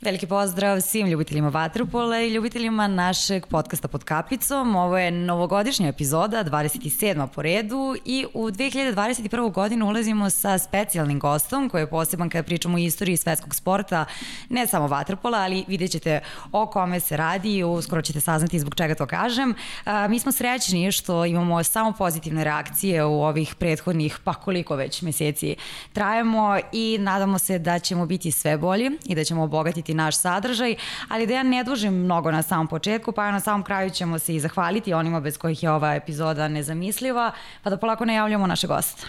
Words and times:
Veliki 0.00 0.26
pozdrav 0.26 0.80
svim 0.80 1.06
ljubiteljima 1.06 1.48
Vaterpola 1.48 2.20
i 2.20 2.28
ljubiteljima 2.28 2.88
našeg 2.88 3.46
podcasta 3.46 3.88
pod 3.88 4.04
kapicom. 4.04 4.76
Ovo 4.76 4.98
je 4.98 5.10
novogodišnja 5.10 5.88
epizoda, 5.88 6.44
27. 6.44 7.26
po 7.26 7.42
redu 7.42 7.96
i 8.04 8.26
u 8.34 8.50
2021. 8.50 9.52
godinu 9.52 9.86
ulazimo 9.86 10.30
sa 10.30 10.58
specijalnim 10.58 11.18
gostom 11.18 11.68
koji 11.68 11.82
je 11.82 11.90
poseban 11.90 12.30
kada 12.30 12.42
pričamo 12.42 12.76
o 12.76 12.78
istoriji 12.78 13.16
svetskog 13.16 13.54
sporta, 13.54 14.04
ne 14.48 14.66
samo 14.66 14.86
Vaterpola, 14.86 15.38
ali 15.38 15.64
vidjet 15.68 15.90
ćete 15.90 16.20
o 16.52 16.66
kome 16.66 17.00
se 17.00 17.16
radi 17.16 17.56
i 17.56 17.64
uskoro 17.64 18.02
ćete 18.02 18.20
saznati 18.20 18.58
zbog 18.58 18.74
čega 18.74 18.94
to 18.94 19.06
kažem. 19.06 19.54
Mi 20.08 20.18
smo 20.18 20.32
srećni 20.32 20.92
što 20.92 21.24
imamo 21.24 21.62
samo 21.62 21.92
pozitivne 21.92 22.44
reakcije 22.44 23.04
u 23.04 23.22
ovih 23.22 23.54
prethodnih 23.54 24.18
pa 24.24 24.34
koliko 24.34 24.76
već 24.76 25.02
meseci 25.02 25.56
trajemo 25.92 26.58
i 26.72 26.98
nadamo 27.00 27.38
se 27.38 27.58
da 27.58 27.78
ćemo 27.78 28.06
biti 28.06 28.30
sve 28.30 28.58
bolji 28.58 28.90
i 29.04 29.14
da 29.14 29.24
ćemo 29.24 29.42
obogatiti 29.42 29.85
pratiti 29.86 29.94
naš 29.94 30.16
sadržaj, 30.16 30.76
ali 31.08 31.26
da 31.26 31.34
ja 31.34 31.42
ne 31.42 31.64
dužim 31.64 31.94
mnogo 31.94 32.30
na 32.30 32.42
samom 32.42 32.68
početku, 32.68 33.12
pa 33.12 33.30
na 33.30 33.40
samom 33.40 33.62
kraju 33.62 33.90
ćemo 33.90 34.18
se 34.18 34.34
i 34.34 34.40
zahvaliti 34.40 34.94
onima 34.94 35.20
bez 35.20 35.38
kojih 35.38 35.62
je 35.62 35.70
ova 35.70 35.94
epizoda 35.94 36.48
nezamisliva, 36.48 37.32
pa 37.62 37.70
da 37.70 37.76
polako 37.76 38.04
najavljamo 38.04 38.46
naše 38.46 38.66
goste. 38.66 39.06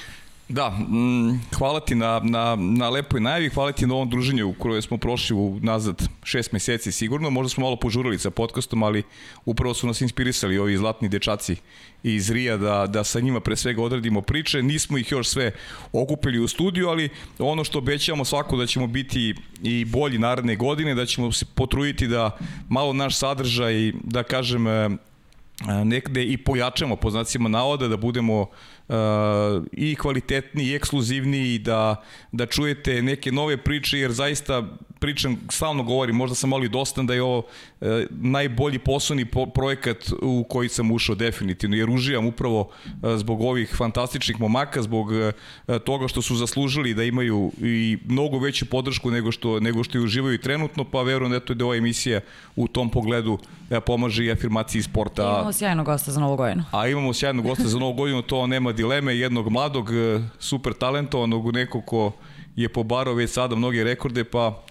Da, 0.49 0.69
mm, 0.69 1.41
hvala 1.57 1.79
ti 1.79 1.95
na, 1.95 2.21
na, 2.23 2.55
na 2.55 2.89
lepoj 2.89 3.19
najavi, 3.19 3.49
hvala 3.49 3.71
ti 3.71 3.87
na 3.87 3.93
ovom 3.93 4.09
druženju 4.09 4.47
u 4.47 4.53
kojoj 4.53 4.81
smo 4.81 4.97
prošli 4.97 5.35
u 5.35 5.59
nazad 5.61 6.07
šest 6.23 6.51
meseci 6.51 6.91
sigurno, 6.91 7.29
možda 7.29 7.49
smo 7.49 7.63
malo 7.63 7.75
požurili 7.75 8.19
sa 8.19 8.29
podcastom, 8.29 8.83
ali 8.83 9.03
upravo 9.45 9.73
su 9.73 9.87
nas 9.87 10.01
inspirisali 10.01 10.57
ovi 10.57 10.77
zlatni 10.77 11.09
dečaci 11.09 11.55
iz 12.03 12.31
Rija 12.31 12.57
da, 12.57 12.87
da 12.87 13.03
sa 13.03 13.19
njima 13.19 13.39
pre 13.39 13.55
svega 13.55 13.81
odradimo 13.83 14.21
priče, 14.21 14.63
nismo 14.63 14.97
ih 14.97 15.11
još 15.11 15.27
sve 15.27 15.51
okupili 15.91 16.39
u 16.39 16.47
studiju, 16.47 16.89
ali 16.89 17.09
ono 17.39 17.63
što 17.63 17.77
obećavamo 17.77 18.25
svako 18.25 18.57
da 18.57 18.65
ćemo 18.65 18.87
biti 18.87 19.35
i 19.63 19.85
bolji 19.85 20.17
naredne 20.17 20.55
godine, 20.55 20.95
da 20.95 21.05
ćemo 21.05 21.31
se 21.31 21.45
potruditi 21.55 22.07
da 22.07 22.37
malo 22.69 22.93
naš 22.93 23.17
sadržaj, 23.17 23.91
da 24.03 24.23
kažem, 24.23 24.65
nekde 25.85 26.23
i 26.23 26.37
pojačamo 26.37 26.95
po 26.95 27.09
znacima 27.09 27.49
navoda, 27.49 27.87
da 27.87 27.97
budemo 27.97 28.41
uh, 28.41 28.47
i 29.71 29.95
kvalitetni 29.95 30.63
i 30.63 30.75
ekskluzivni 30.75 31.53
i 31.53 31.59
da, 31.59 32.03
da 32.31 32.45
čujete 32.45 33.01
neke 33.01 33.31
nove 33.31 33.57
priče, 33.57 33.99
jer 33.99 34.11
zaista 34.11 34.63
pričam, 34.99 35.37
stalno 35.49 35.83
govorim, 35.83 36.15
možda 36.15 36.35
sam 36.35 36.49
malo 36.49 36.63
i 36.63 36.69
dostan 36.69 37.07
da 37.07 37.13
je 37.13 37.23
ovo 37.23 37.43
e, 37.81 38.05
najbolji 38.09 38.79
poslovni 38.79 39.25
po, 39.25 39.45
projekat 39.45 39.97
u 40.21 40.45
koji 40.49 40.69
sam 40.69 40.91
ušao 40.91 41.15
definitivno, 41.15 41.75
jer 41.75 41.89
uživam 41.89 42.25
upravo 42.25 42.69
e, 42.85 43.17
zbog 43.17 43.41
ovih 43.41 43.75
fantastičnih 43.77 44.39
momaka, 44.39 44.81
zbog 44.81 45.13
e, 45.13 45.31
toga 45.85 46.07
što 46.07 46.21
su 46.21 46.35
zaslužili 46.35 46.93
da 46.93 47.03
imaju 47.03 47.51
i 47.61 47.97
mnogo 48.05 48.39
veću 48.39 48.65
podršku 48.65 49.11
nego 49.11 49.31
što, 49.31 49.59
nego 49.59 49.83
što 49.83 49.97
je 49.97 50.03
uživaju 50.03 50.37
trenutno, 50.37 50.83
pa 50.83 51.01
verujem 51.01 51.31
da, 51.31 51.39
to 51.39 51.53
je 51.53 51.57
da 51.57 51.65
ova 51.65 51.75
emisija 51.75 52.21
u 52.55 52.67
tom 52.67 52.89
pogledu 52.89 53.37
e, 53.69 53.79
pomaže 53.79 54.25
i 54.25 54.31
afirmaciji 54.31 54.81
sporta. 54.81 55.23
I 55.23 55.25
imamo 55.25 55.53
sjajnog 55.53 55.85
gosta 55.85 56.11
za 56.11 56.19
novu 56.19 56.35
godinu. 56.35 56.63
A 56.71 56.87
imamo 56.87 57.13
sjajnog 57.13 57.45
gosta 57.45 57.67
za 57.67 57.79
novu 57.79 57.93
godinu, 57.93 58.21
to 58.21 58.47
nema 58.47 58.71
dileme, 58.71 59.17
jednog 59.17 59.49
mladog, 59.49 59.91
e, 59.91 60.21
super 60.39 60.73
talentovanog, 60.73 61.53
nekog 61.53 61.85
ko 61.85 62.11
je 62.55 62.69
pobarao 62.69 63.13
već 63.13 63.29
sada 63.31 63.55
mnoge 63.55 63.83
rekorde, 63.83 64.23
pa 64.23 64.63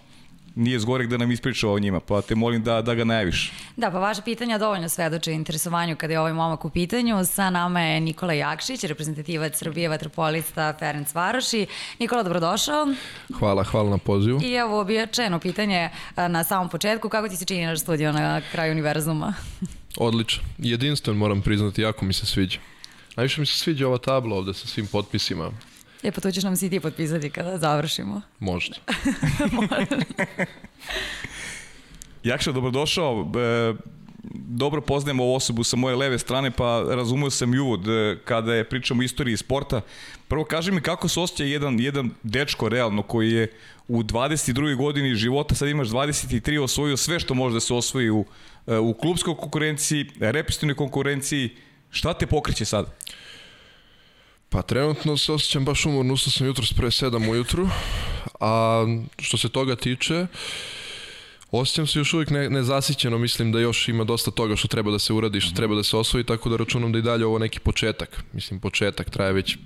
nije 0.57 0.79
zgorek 0.79 1.09
da 1.09 1.17
nam 1.17 1.33
ispriča 1.33 1.69
o 1.69 1.79
njima, 1.79 2.01
pa 2.01 2.23
te 2.23 2.35
molim 2.35 2.63
da, 2.63 2.83
da 2.83 2.95
ga 2.95 3.05
najaviš. 3.05 3.53
Da, 3.77 3.91
pa 3.91 3.99
vaša 3.99 4.23
pitanja 4.23 4.59
dovoljno 4.59 4.89
svedoče 4.89 5.33
interesovanju 5.33 5.97
kada 5.97 6.13
je 6.13 6.21
ovaj 6.21 6.33
momak 6.33 6.65
u 6.65 6.71
pitanju. 6.71 7.25
Sa 7.25 7.51
nama 7.51 7.81
je 7.81 8.01
Nikola 8.01 8.33
Jakšić, 8.33 8.85
reprezentativac 8.85 9.59
Srbije, 9.59 9.89
vatropolista 9.89 10.75
Ferenc 10.79 11.15
Varoši. 11.15 11.67
Nikola, 11.99 12.23
dobrodošao. 12.23 12.87
Hvala, 13.39 13.65
hvala 13.65 13.91
na 13.91 13.99
pozivu. 13.99 14.41
I 14.43 14.53
evo, 14.53 14.81
objačeno 14.81 15.39
pitanje 15.39 15.91
na 16.17 16.45
samom 16.45 16.69
početku. 16.69 17.09
Kako 17.09 17.29
ti 17.29 17.37
se 17.37 17.45
čini 17.45 17.67
naš 17.67 17.81
studio 17.81 18.13
na 18.13 18.41
kraju 18.53 18.73
univerzuma? 18.73 19.35
Odlično. 19.97 20.43
Jedinstven 20.59 21.17
moram 21.17 21.43
priznati, 21.43 21.83
jako 21.83 22.05
mi 22.05 22.13
se 22.13 22.27
sviđa. 22.27 22.59
Najviše 23.17 23.41
mi 23.41 23.47
se 23.47 23.59
sviđa 23.59 23.89
ova 23.89 23.99
tabla 23.99 24.37
ovde 24.37 24.55
sa 24.55 24.67
svim 24.67 24.87
potpisima. 24.87 25.51
E 26.03 26.11
pa 26.11 26.21
to 26.21 26.31
ćeš 26.31 26.45
nam 26.45 26.57
si 26.57 26.71
ti 26.71 26.81
potpisati 26.81 27.31
kada 27.31 27.59
završimo. 27.59 28.23
Možda. 28.39 28.77
Jakša, 32.23 32.53
dobrodošao. 32.53 33.33
E, 33.37 33.75
dobro 34.35 34.81
poznajem 34.81 35.21
ovu 35.21 35.35
osobu 35.35 35.65
sa 35.65 35.77
moje 35.77 35.97
leve 35.97 36.19
strane, 36.19 36.51
pa 36.51 36.85
razumio 36.89 37.31
sam 37.31 37.55
i 37.55 37.59
uvod 37.59 37.89
e, 37.89 38.19
kada 38.25 38.55
je 38.55 38.69
pričamo 38.69 39.01
o 39.01 39.05
istoriji 39.05 39.37
sporta. 39.37 39.81
Prvo, 40.29 40.45
kaži 40.45 40.73
mi 40.73 40.81
kako 40.81 41.09
se 41.09 41.21
osjeća 41.21 41.45
jedan, 41.45 41.81
jedan 41.81 42.11
dečko 42.23 42.69
realno 42.69 43.03
koji 43.03 43.33
je 43.33 43.53
u 43.89 44.03
22. 44.03 44.77
godini 44.77 45.15
života, 45.15 45.55
sad 45.55 45.69
imaš 45.69 45.89
23, 45.89 46.63
osvojio 46.63 46.97
sve 46.97 47.21
što 47.21 47.35
može 47.35 47.55
da 47.55 47.61
se 47.61 47.75
osvoji 47.75 48.11
u, 48.11 48.25
e, 48.67 48.79
u 48.79 48.95
klubskoj 48.95 49.37
konkurenciji, 49.37 50.11
repestivnoj 50.21 50.75
konkurenciji. 50.75 51.51
Šta 51.91 52.15
te 52.15 52.27
pokreće 52.27 52.65
sad? 52.65 52.87
Pa 54.57 54.63
trenutno 54.63 55.17
se 55.17 55.33
osjećam 55.33 55.65
baš 55.65 55.87
umorno, 55.87 56.15
ustao 56.15 56.31
sam 56.31 56.47
jutro 56.47 56.65
pre 56.77 56.87
7 56.87 57.31
ujutru, 57.31 57.69
a 58.41 58.85
što 59.19 59.37
se 59.37 59.49
toga 59.49 59.77
tiče, 59.77 60.27
Osjećam 61.51 61.87
se 61.87 61.99
još 61.99 62.15
uvijek 62.15 62.31
ne, 62.31 62.51
nezasićeno, 62.51 63.19
mislim 63.19 63.53
da 63.53 63.61
još 63.61 63.89
ima 63.89 64.05
dosta 64.05 64.31
toga 64.31 64.57
što 64.57 64.69
treba 64.69 64.91
da 64.91 64.99
se 64.99 65.13
uradi, 65.13 65.41
što 65.41 65.57
treba 65.57 65.75
da 65.75 65.83
se 65.83 65.97
osvoji, 65.97 66.25
tako 66.25 66.49
da 66.49 66.57
računam 66.57 66.93
da 66.93 66.99
i 66.99 67.03
dalje 67.03 67.27
ovo 67.27 67.39
neki 67.39 67.61
početak. 67.61 68.25
Mislim, 68.33 68.61
početak 68.61 69.11
traje 69.11 69.33
već 69.33 69.57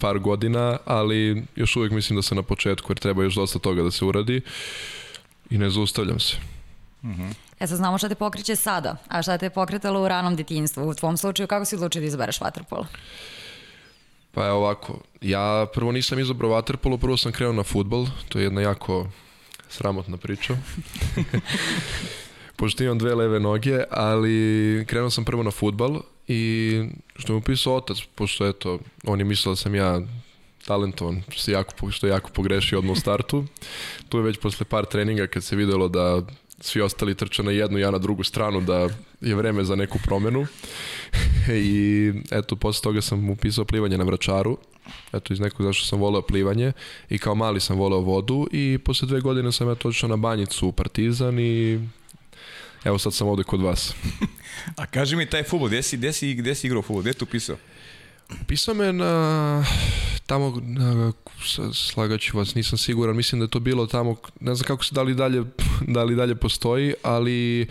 par 0.00 0.18
godina, 0.18 0.78
ali 0.84 1.44
još 1.56 1.76
uvijek 1.76 1.92
mislim 1.92 2.16
da 2.16 2.22
se 2.22 2.34
na 2.34 2.42
početku, 2.42 2.92
jer 2.92 2.98
treba 2.98 3.22
još 3.22 3.34
dosta 3.34 3.58
toga 3.58 3.82
da 3.82 3.90
se 3.90 4.04
uradi 4.04 4.40
i 5.50 5.58
ne 5.58 5.70
zaustavljam 5.70 6.20
se. 6.20 6.36
Uh 7.02 7.10
-huh. 7.10 7.34
E 7.60 7.66
sad 7.66 7.76
znamo 7.76 7.98
šta 7.98 8.08
te 8.08 8.14
pokriće 8.14 8.56
sada, 8.56 8.96
a 9.08 9.22
šta 9.22 9.38
te 9.38 9.46
je 9.46 9.50
pokretalo 9.50 10.02
u 10.02 10.08
ranom 10.08 10.36
detinjstvu. 10.36 10.88
U 10.88 10.94
tvom 10.94 11.16
slučaju 11.16 11.46
kako 11.46 11.64
si 11.64 11.74
odlučio 11.74 12.00
da 12.00 12.06
izbereš 12.06 12.40
vaterpolo? 12.40 12.86
Pa 14.34 14.44
je 14.44 14.52
ovako, 14.52 14.98
ja 15.20 15.66
prvo 15.74 15.92
nisam 15.92 16.18
izabrao 16.18 16.50
vaterpolo, 16.50 16.98
prvo 16.98 17.16
sam 17.16 17.32
krenuo 17.32 17.52
na 17.52 17.62
futbol, 17.62 18.06
to 18.28 18.38
je 18.38 18.44
jedna 18.44 18.60
jako 18.60 19.06
sramotna 19.68 20.16
priča. 20.16 20.56
Pošto 22.56 22.84
imam 22.84 22.98
dve 22.98 23.14
leve 23.14 23.40
noge, 23.40 23.82
ali 23.90 24.84
krenuo 24.86 25.10
sam 25.10 25.24
prvo 25.24 25.42
na 25.42 25.50
futbal 25.50 26.00
i 26.28 26.82
što 27.16 27.32
mi 27.32 27.38
upisao 27.38 27.76
otac, 27.76 27.98
pošto 28.14 28.46
eto, 28.46 28.78
on 29.04 29.18
je 29.18 29.24
mislio 29.24 29.52
da 29.52 29.56
sam 29.56 29.74
ja 29.74 30.00
talentovan, 30.66 31.22
što 31.28 31.50
je 31.50 31.52
jako, 31.52 31.90
što 31.90 32.06
je 32.06 32.10
jako 32.10 32.30
pogrešio 32.30 32.78
odmah 32.78 32.92
u 32.92 33.00
startu. 33.00 33.44
Tu 34.08 34.18
je 34.18 34.22
već 34.24 34.38
posle 34.38 34.66
par 34.66 34.86
treninga 34.86 35.26
kad 35.26 35.44
se 35.44 35.56
videlo 35.56 35.88
da 35.88 36.22
svi 36.64 36.80
ostali 36.80 37.14
trče 37.14 37.42
na 37.42 37.50
jednu, 37.50 37.78
ja 37.78 37.90
na 37.90 37.98
drugu 37.98 38.24
stranu, 38.24 38.60
da 38.60 38.88
je 39.20 39.34
vreme 39.34 39.64
za 39.64 39.76
neku 39.76 39.98
promenu. 40.04 40.46
I 41.48 42.12
eto, 42.30 42.56
posle 42.56 42.82
toga 42.82 43.00
sam 43.00 43.30
upisao 43.30 43.64
plivanje 43.64 43.98
na 43.98 44.04
vračaru. 44.04 44.58
Eto, 45.12 45.32
iz 45.32 45.40
nekog 45.40 45.66
zašto 45.66 45.86
sam 45.86 46.00
voleo 46.00 46.22
plivanje 46.22 46.72
i 47.10 47.18
kao 47.18 47.34
mali 47.34 47.60
sam 47.60 47.76
voleo 47.78 48.00
vodu 48.00 48.46
i 48.52 48.78
posle 48.84 49.08
dve 49.08 49.20
godine 49.20 49.52
sam 49.52 49.70
eto 49.70 49.88
odšao 49.88 50.08
na 50.08 50.16
banjicu 50.16 50.68
u 50.68 50.72
Partizan 50.72 51.38
i 51.38 51.80
evo 52.84 52.98
sad 52.98 53.14
sam 53.14 53.28
ovde 53.28 53.42
kod 53.42 53.62
vas. 53.62 53.94
A 54.80 54.86
kaži 54.86 55.16
mi 55.16 55.30
taj 55.30 55.42
futbol, 55.42 55.68
gde 55.68 55.82
si, 55.82 55.96
gde 55.96 56.12
si, 56.12 56.34
gde 56.34 56.54
si 56.54 56.66
igrao 56.66 56.82
futbol, 56.82 57.02
gde 57.02 57.12
tu 57.12 57.24
upisao? 57.24 57.56
Pisao 58.46 58.74
me 58.74 58.92
na 58.92 59.64
tamo 60.26 60.60
na, 60.62 61.12
slagaću 61.72 62.38
vas, 62.38 62.54
nisam 62.54 62.78
siguran, 62.78 63.16
mislim 63.16 63.40
da 63.40 63.44
je 63.44 63.50
to 63.50 63.60
bilo 63.60 63.86
tamo, 63.86 64.16
ne 64.40 64.54
znam 64.54 64.66
kako 64.66 64.84
se 64.84 64.94
da 64.94 65.02
li 65.02 65.14
dalje, 65.14 65.44
da 65.86 66.04
li 66.04 66.16
dalje 66.16 66.34
postoji, 66.34 66.94
ali 67.02 67.66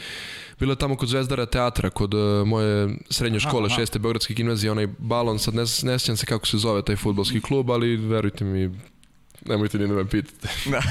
bilo 0.60 0.72
je 0.72 0.78
tamo 0.78 0.96
kod 0.96 1.10
Zvezdara 1.10 1.46
teatra, 1.46 1.90
kod 1.90 2.14
uh, 2.14 2.48
moje 2.48 2.98
srednje 3.10 3.40
škole, 3.40 3.66
aha, 3.66 3.74
aha. 3.74 3.82
šeste 3.82 4.00
Beogradske 4.00 4.34
gimnazije, 4.34 4.72
onaj 4.72 4.88
balon, 4.98 5.40
sad 5.40 5.56
ne, 5.56 5.62
ne 5.62 6.00
sjećam 6.00 6.18
se 6.18 6.26
kako 6.26 6.48
se 6.48 6.58
zove 6.58 6.82
taj 6.82 6.96
futbolski 6.96 7.42
klub, 7.42 7.72
ali 7.72 7.96
verujte 7.96 8.46
mi, 8.46 8.80
Nemojte 9.46 9.78
ni 9.78 9.88
da 9.88 9.94
me 9.94 10.06
pitate. 10.06 10.48
da, 10.72 10.82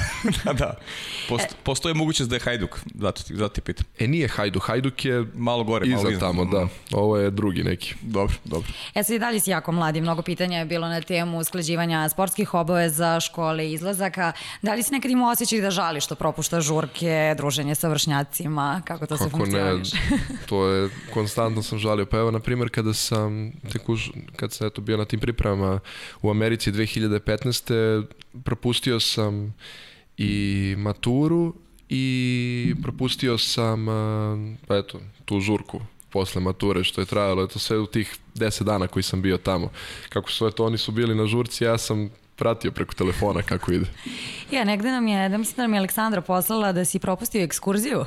da, 0.45 0.53
da. 0.53 0.77
Posto, 1.29 1.47
e. 1.51 1.55
postoje 1.63 1.93
mogućnost 1.93 2.29
da 2.29 2.35
je 2.35 2.39
Hajduk, 2.39 2.79
zato 2.95 3.23
ti, 3.23 3.35
zato 3.35 3.53
ti 3.53 3.61
pitam. 3.61 3.85
E 3.99 4.07
nije 4.07 4.27
Hajduk, 4.27 4.63
Hajduk 4.67 5.05
je 5.05 5.25
malo 5.35 5.63
gore, 5.63 5.87
iza 5.87 5.95
malo 5.95 6.09
iza 6.09 6.19
tamo, 6.19 6.45
da. 6.45 6.67
Ovo 6.91 7.17
je 7.17 7.31
drugi 7.31 7.63
neki. 7.63 7.95
Dobro, 8.01 8.35
dobro. 8.45 8.69
E 8.95 9.03
sad 9.03 9.15
i 9.15 9.19
dalje 9.19 9.39
si 9.39 9.49
jako 9.49 9.71
mladi, 9.71 10.01
mnogo 10.01 10.21
pitanja 10.21 10.59
je 10.59 10.65
bilo 10.65 10.87
na 10.87 11.01
temu 11.01 11.37
usklađivanja 11.37 12.09
sportskih 12.09 12.53
obaveza, 12.53 13.19
škole, 13.19 13.71
izlazaka. 13.71 14.31
Da 14.61 14.73
li 14.73 14.83
si 14.83 14.93
nekad 14.93 15.11
imao 15.11 15.31
osjećaj 15.31 15.61
da 15.61 15.71
žali 15.71 16.01
što 16.01 16.15
propušta 16.15 16.61
žurke, 16.61 17.33
druženje 17.37 17.75
sa 17.75 17.89
vršnjacima, 17.89 18.81
kako 18.85 19.05
to 19.05 19.17
kako 19.17 19.23
se 19.23 19.29
funkcioniš? 19.29 19.93
ne, 19.93 19.99
to 20.49 20.67
je, 20.67 20.89
konstantno 21.13 21.63
sam 21.63 21.79
žalio. 21.79 22.05
Pa 22.05 22.17
evo, 22.17 22.31
na 22.31 22.39
primjer, 22.39 22.69
kada 22.69 22.93
sam, 22.93 23.51
tek 23.71 23.89
už, 23.89 24.09
kad 24.35 24.51
sam 24.51 24.67
eto 24.67 24.81
bio 24.81 24.97
na 24.97 25.05
tim 25.05 25.19
pripremama 25.19 25.79
u 26.21 26.29
Americi 26.29 26.71
2015 26.71 28.03
propustio 28.43 28.99
sam 28.99 29.53
i 30.17 30.75
maturu 30.77 31.53
i 31.89 32.75
propustio 32.81 33.37
sam 33.37 33.85
pa 34.67 34.75
eto, 34.77 34.99
tu 35.25 35.39
žurku 35.39 35.81
posle 36.09 36.41
mature 36.41 36.83
što 36.83 37.01
je 37.01 37.05
trajalo, 37.05 37.43
eto 37.43 37.59
sve 37.59 37.79
u 37.79 37.85
tih 37.85 38.17
10 38.35 38.63
dana 38.63 38.87
koji 38.87 39.03
sam 39.03 39.21
bio 39.21 39.37
tamo. 39.37 39.69
Kako 40.09 40.31
su 40.31 40.47
eto, 40.47 40.65
oni 40.65 40.77
su 40.77 40.91
bili 40.91 41.15
na 41.15 41.25
žurci, 41.25 41.63
ja 41.63 41.77
sam 41.77 42.09
pratio 42.35 42.71
preko 42.71 42.93
telefona 42.93 43.41
kako 43.41 43.71
ide. 43.71 43.85
Ja, 44.51 44.63
negde 44.63 44.91
nam 44.91 45.07
je, 45.07 45.29
da 45.29 45.37
mislim 45.37 45.55
da 45.55 45.61
nam 45.61 45.73
je 45.73 45.77
Aleksandra 45.77 46.21
poslala 46.21 46.71
da 46.71 46.85
si 46.85 46.99
propustio 46.99 47.43
ekskurziju. 47.43 48.05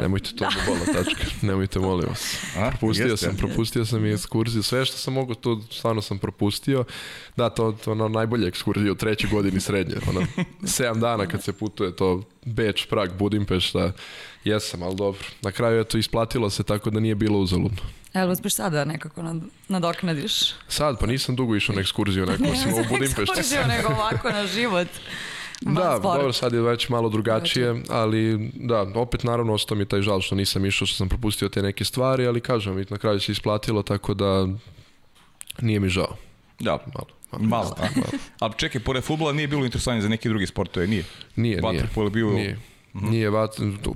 Nemojte 0.00 0.30
to 0.30 0.44
da 0.44 0.50
bola 0.66 0.84
tačka. 1.02 1.24
Nemojte, 1.42 1.78
molim 1.78 2.08
vas. 2.08 2.36
A, 2.56 2.70
Propustio 2.70 3.06
jeste. 3.06 3.26
sam, 3.26 3.36
propustio 3.36 3.84
sam 3.84 4.06
i 4.06 4.12
ekskurziju. 4.12 4.62
Sve 4.62 4.84
što 4.84 4.96
sam 4.96 5.14
mogao, 5.14 5.34
to 5.34 5.60
stvarno 5.70 6.02
sam 6.02 6.18
propustio. 6.18 6.84
Da, 7.36 7.50
to, 7.50 7.72
to 7.84 7.92
ono 7.92 8.08
najbolje 8.08 8.48
ekskurzije 8.48 8.92
u 8.92 8.94
trećoj 8.94 9.30
godini 9.30 9.60
srednje. 9.60 9.94
Ono, 10.08 10.26
sedam 10.64 11.00
dana 11.00 11.26
kad 11.26 11.42
se 11.44 11.52
putuje, 11.52 11.96
to 11.96 12.22
Beč, 12.44 12.86
Prag, 12.86 13.10
Budimpešta. 13.18 13.92
Jesam, 14.44 14.82
ali 14.82 14.96
dobro. 14.96 15.20
Na 15.42 15.52
kraju, 15.52 15.80
eto, 15.80 15.98
isplatilo 15.98 16.50
se 16.50 16.62
tako 16.62 16.90
da 16.90 17.00
nije 17.00 17.14
bilo 17.14 17.38
uzaludno. 17.38 17.78
Jel 18.14 18.30
uspeš 18.30 18.54
sada 18.54 18.84
nekako 18.84 19.22
nad, 19.22 19.36
nadoknadiš? 19.68 20.32
Sad, 20.68 20.98
pa 21.00 21.06
nisam 21.06 21.36
dugo 21.36 21.56
išao 21.56 21.74
na 21.74 21.80
ekskurziju, 21.80 22.26
neko 22.26 22.44
osim 22.44 22.72
u 22.80 22.84
Budimpešti. 22.88 23.22
Ekskurziju 23.22 23.60
nego 23.68 23.88
ovako 23.88 24.30
na 24.30 24.46
život. 24.46 24.88
Da, 25.62 25.72
spora. 25.98 26.14
dobro, 26.14 26.32
sad 26.32 26.52
je 26.52 26.60
već 26.60 26.88
malo 26.88 27.08
drugačije, 27.08 27.82
ali 27.88 28.50
da, 28.54 28.86
opet 28.94 29.24
naravno 29.24 29.52
ostao 29.52 29.76
mi 29.76 29.82
je 29.82 29.86
taj 29.86 30.02
žal 30.02 30.20
što 30.20 30.34
nisam 30.34 30.66
išao, 30.66 30.86
što 30.86 30.96
sam 30.96 31.08
propustio 31.08 31.48
te 31.48 31.62
neke 31.62 31.84
stvari, 31.84 32.26
ali 32.26 32.40
kažem, 32.40 32.84
na 32.90 32.96
kraju 32.98 33.20
se 33.20 33.32
isplatilo, 33.32 33.82
tako 33.82 34.14
da 34.14 34.48
nije 35.60 35.80
mi 35.80 35.88
žao. 35.88 36.16
Da, 36.60 36.78
Malo. 36.88 37.06
malo. 37.40 37.74
a? 37.78 37.86
Ali 38.38 38.52
čekaj, 38.56 38.80
pored 38.80 39.04
futbola 39.04 39.32
nije 39.32 39.48
bilo 39.48 39.64
interesovanje 39.64 40.02
za 40.02 40.08
neki 40.08 40.28
drugi 40.28 40.46
sportove, 40.46 40.86
nije? 40.86 41.04
Nije, 41.36 41.56
nije. 41.56 41.62
Vaterpolo 41.62 42.06
je 42.06 42.10
bio- 42.10 42.30
Nije. 42.30 42.58
Nije, 42.94 43.30
vat, 43.30 43.50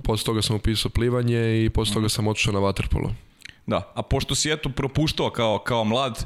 posle 0.04 0.24
toga 0.24 0.42
sam 0.42 0.56
upisao 0.56 0.90
plivanje 0.90 1.64
i 1.64 1.70
posle 1.70 1.94
toga 1.94 2.08
sam 2.08 2.28
otišao 2.28 2.52
na 2.52 2.58
vaterpolo. 2.58 3.14
Da, 3.66 3.92
a 3.94 4.02
pošto 4.02 4.34
si 4.34 4.50
eto 4.50 4.68
propuštao 4.68 5.30
kao, 5.30 5.58
kao 5.58 5.84
mlad, 5.84 6.24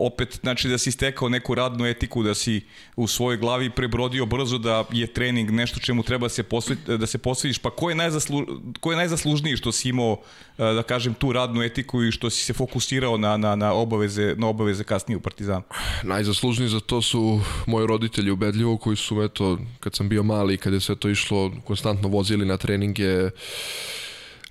opet 0.00 0.38
znači 0.42 0.68
da 0.68 0.78
si 0.78 0.92
stekao 0.92 1.28
neku 1.28 1.54
radnu 1.54 1.86
etiku, 1.86 2.22
da 2.22 2.34
si 2.34 2.60
u 2.96 3.06
svojoj 3.06 3.36
glavi 3.36 3.70
prebrodio 3.70 4.26
brzo 4.26 4.58
da 4.58 4.84
je 4.92 5.06
trening 5.06 5.50
nešto 5.50 5.80
čemu 5.80 6.02
treba 6.02 6.28
se 6.28 6.42
posveti, 6.42 6.98
da 6.98 7.06
se 7.06 7.18
posvetiš, 7.18 7.58
pa 7.58 7.70
ko 7.70 7.88
je, 7.88 7.94
najzaslu, 7.94 8.46
ko 8.80 8.90
je 8.90 8.96
najzaslužniji 8.96 9.56
što 9.56 9.72
si 9.72 9.88
imao, 9.88 10.16
e, 10.58 10.64
da 10.74 10.82
kažem, 10.82 11.14
tu 11.14 11.32
radnu 11.32 11.62
etiku 11.62 12.02
i 12.02 12.12
što 12.12 12.30
si 12.30 12.44
se 12.44 12.52
fokusirao 12.52 13.16
na, 13.16 13.36
na, 13.36 13.56
na, 13.56 13.72
obaveze, 13.72 14.34
na 14.36 14.46
obaveze 14.46 14.84
kasnije 14.84 15.16
u 15.16 15.20
Partizanu? 15.20 15.62
Najzaslužniji 16.02 16.68
za 16.68 16.80
to 16.80 17.02
su 17.02 17.40
moji 17.66 17.86
roditelji 17.86 18.30
ubedljivo 18.30 18.76
koji 18.76 18.96
su, 18.96 19.22
eto, 19.22 19.58
kad 19.80 19.94
sam 19.94 20.08
bio 20.08 20.22
mali 20.22 20.56
kad 20.56 20.72
je 20.72 20.80
sve 20.80 20.96
to 20.96 21.08
išlo, 21.08 21.52
konstantno 21.64 22.08
vozili 22.08 22.46
na 22.46 22.56
treninge, 22.56 23.30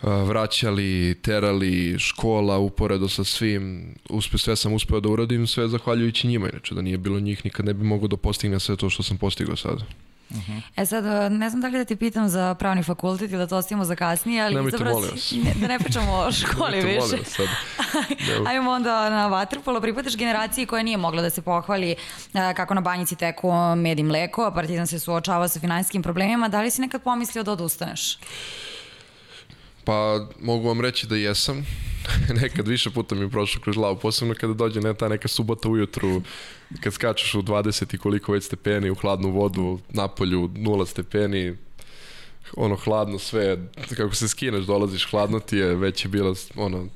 vraćali, 0.05 1.15
terali, 1.21 1.95
škola 1.99 2.57
uporedo 2.57 3.09
sa 3.09 3.23
svim, 3.23 3.85
uspe, 4.09 4.37
sve 4.37 4.55
sam 4.55 4.73
uspeo 4.73 4.99
da 4.99 5.09
uradim, 5.09 5.47
sve 5.47 5.67
zahvaljujući 5.67 6.27
njima, 6.27 6.49
inače 6.49 6.75
da 6.75 6.81
nije 6.81 6.97
bilo 6.97 7.19
njih 7.19 7.45
nikad 7.45 7.65
ne 7.65 7.73
bi 7.73 7.83
mogao 7.83 8.07
da 8.07 8.17
postignem 8.17 8.59
sve 8.59 8.75
to 8.75 8.89
što 8.89 9.03
sam 9.03 9.17
postigao 9.17 9.55
sad. 9.55 9.77
E 10.77 10.85
sad, 10.85 11.05
uh, 11.05 11.11
ne 11.31 11.49
znam 11.49 11.61
da 11.61 11.67
li 11.67 11.77
da 11.77 11.85
ti 11.85 11.95
pitam 11.95 12.29
za 12.29 12.55
pravni 12.55 12.83
fakultet 12.83 13.31
ili 13.31 13.37
da 13.37 13.47
to 13.47 13.57
ostavimo 13.57 13.85
za 13.85 13.95
kasnije, 13.95 14.41
ali 14.43 14.55
Nemojte, 14.55 14.75
izabrao 14.75 14.93
molim 14.93 15.17
si- 15.17 15.37
ne, 15.37 15.53
da 15.55 15.67
ne 15.67 15.79
pričamo 15.79 16.11
o 16.13 16.31
školi 16.41 16.71
Nemojte, 16.71 16.87
više. 16.87 16.99
molim 17.01 17.19
vas 17.19 17.27
sad. 17.29 17.47
Ajmo 18.47 18.71
onda 18.71 19.09
na 19.09 19.27
vaterpolo. 19.27 19.81
Pripadaš 19.81 20.17
generaciji 20.17 20.65
koja 20.65 20.83
nije 20.83 20.97
mogla 20.97 21.21
da 21.21 21.29
se 21.29 21.41
pohvali 21.41 21.91
e, 21.91 21.95
kako 22.55 22.73
na 22.73 22.81
banjici 22.81 23.15
teku 23.15 23.51
med 23.77 23.99
i 23.99 24.03
mleko, 24.03 24.43
a 24.43 24.51
Partizan 24.51 24.87
se 24.87 24.99
suočava 24.99 25.47
sa 25.47 25.59
finansijskim 25.59 26.03
problemima. 26.03 26.47
Da 26.47 26.61
li 26.61 26.71
si 26.71 26.81
nekad 26.81 27.03
pomislio 27.03 27.43
da 27.43 27.51
odustaneš? 27.51 28.17
Pa 29.85 30.27
mogu 30.41 30.67
vam 30.67 30.81
reći 30.81 31.07
da 31.07 31.15
jesam. 31.15 31.65
Nekad 32.41 32.67
više 32.67 32.89
puta 32.89 33.15
mi 33.15 33.21
je 33.21 33.29
prošlo 33.29 33.61
kroz 33.61 33.75
glavu, 33.75 33.99
posebno 33.99 34.35
kada 34.39 34.53
dođe 34.53 34.81
ne, 34.81 34.93
ta 34.93 35.07
neka 35.07 35.27
subota 35.27 35.69
ujutru, 35.69 36.21
kad 36.79 36.93
skačeš 36.93 37.35
u 37.35 37.41
20 37.41 37.95
i 37.95 37.97
koliko 37.97 38.31
već 38.31 38.43
stepeni 38.43 38.89
u 38.89 38.95
hladnu 38.95 39.29
vodu, 39.29 39.79
napolju 39.89 40.49
nula 40.55 40.85
stepeni, 40.85 41.55
ono 42.57 42.75
hladno 42.75 43.19
sve, 43.19 43.57
kako 43.97 44.15
se 44.15 44.27
skineš 44.27 44.65
dolaziš, 44.65 45.09
hladno 45.11 45.39
ti 45.39 45.57
je, 45.57 45.75
već 45.75 46.05
je 46.05 46.09
bilo 46.09 46.35
ono, 46.55 46.87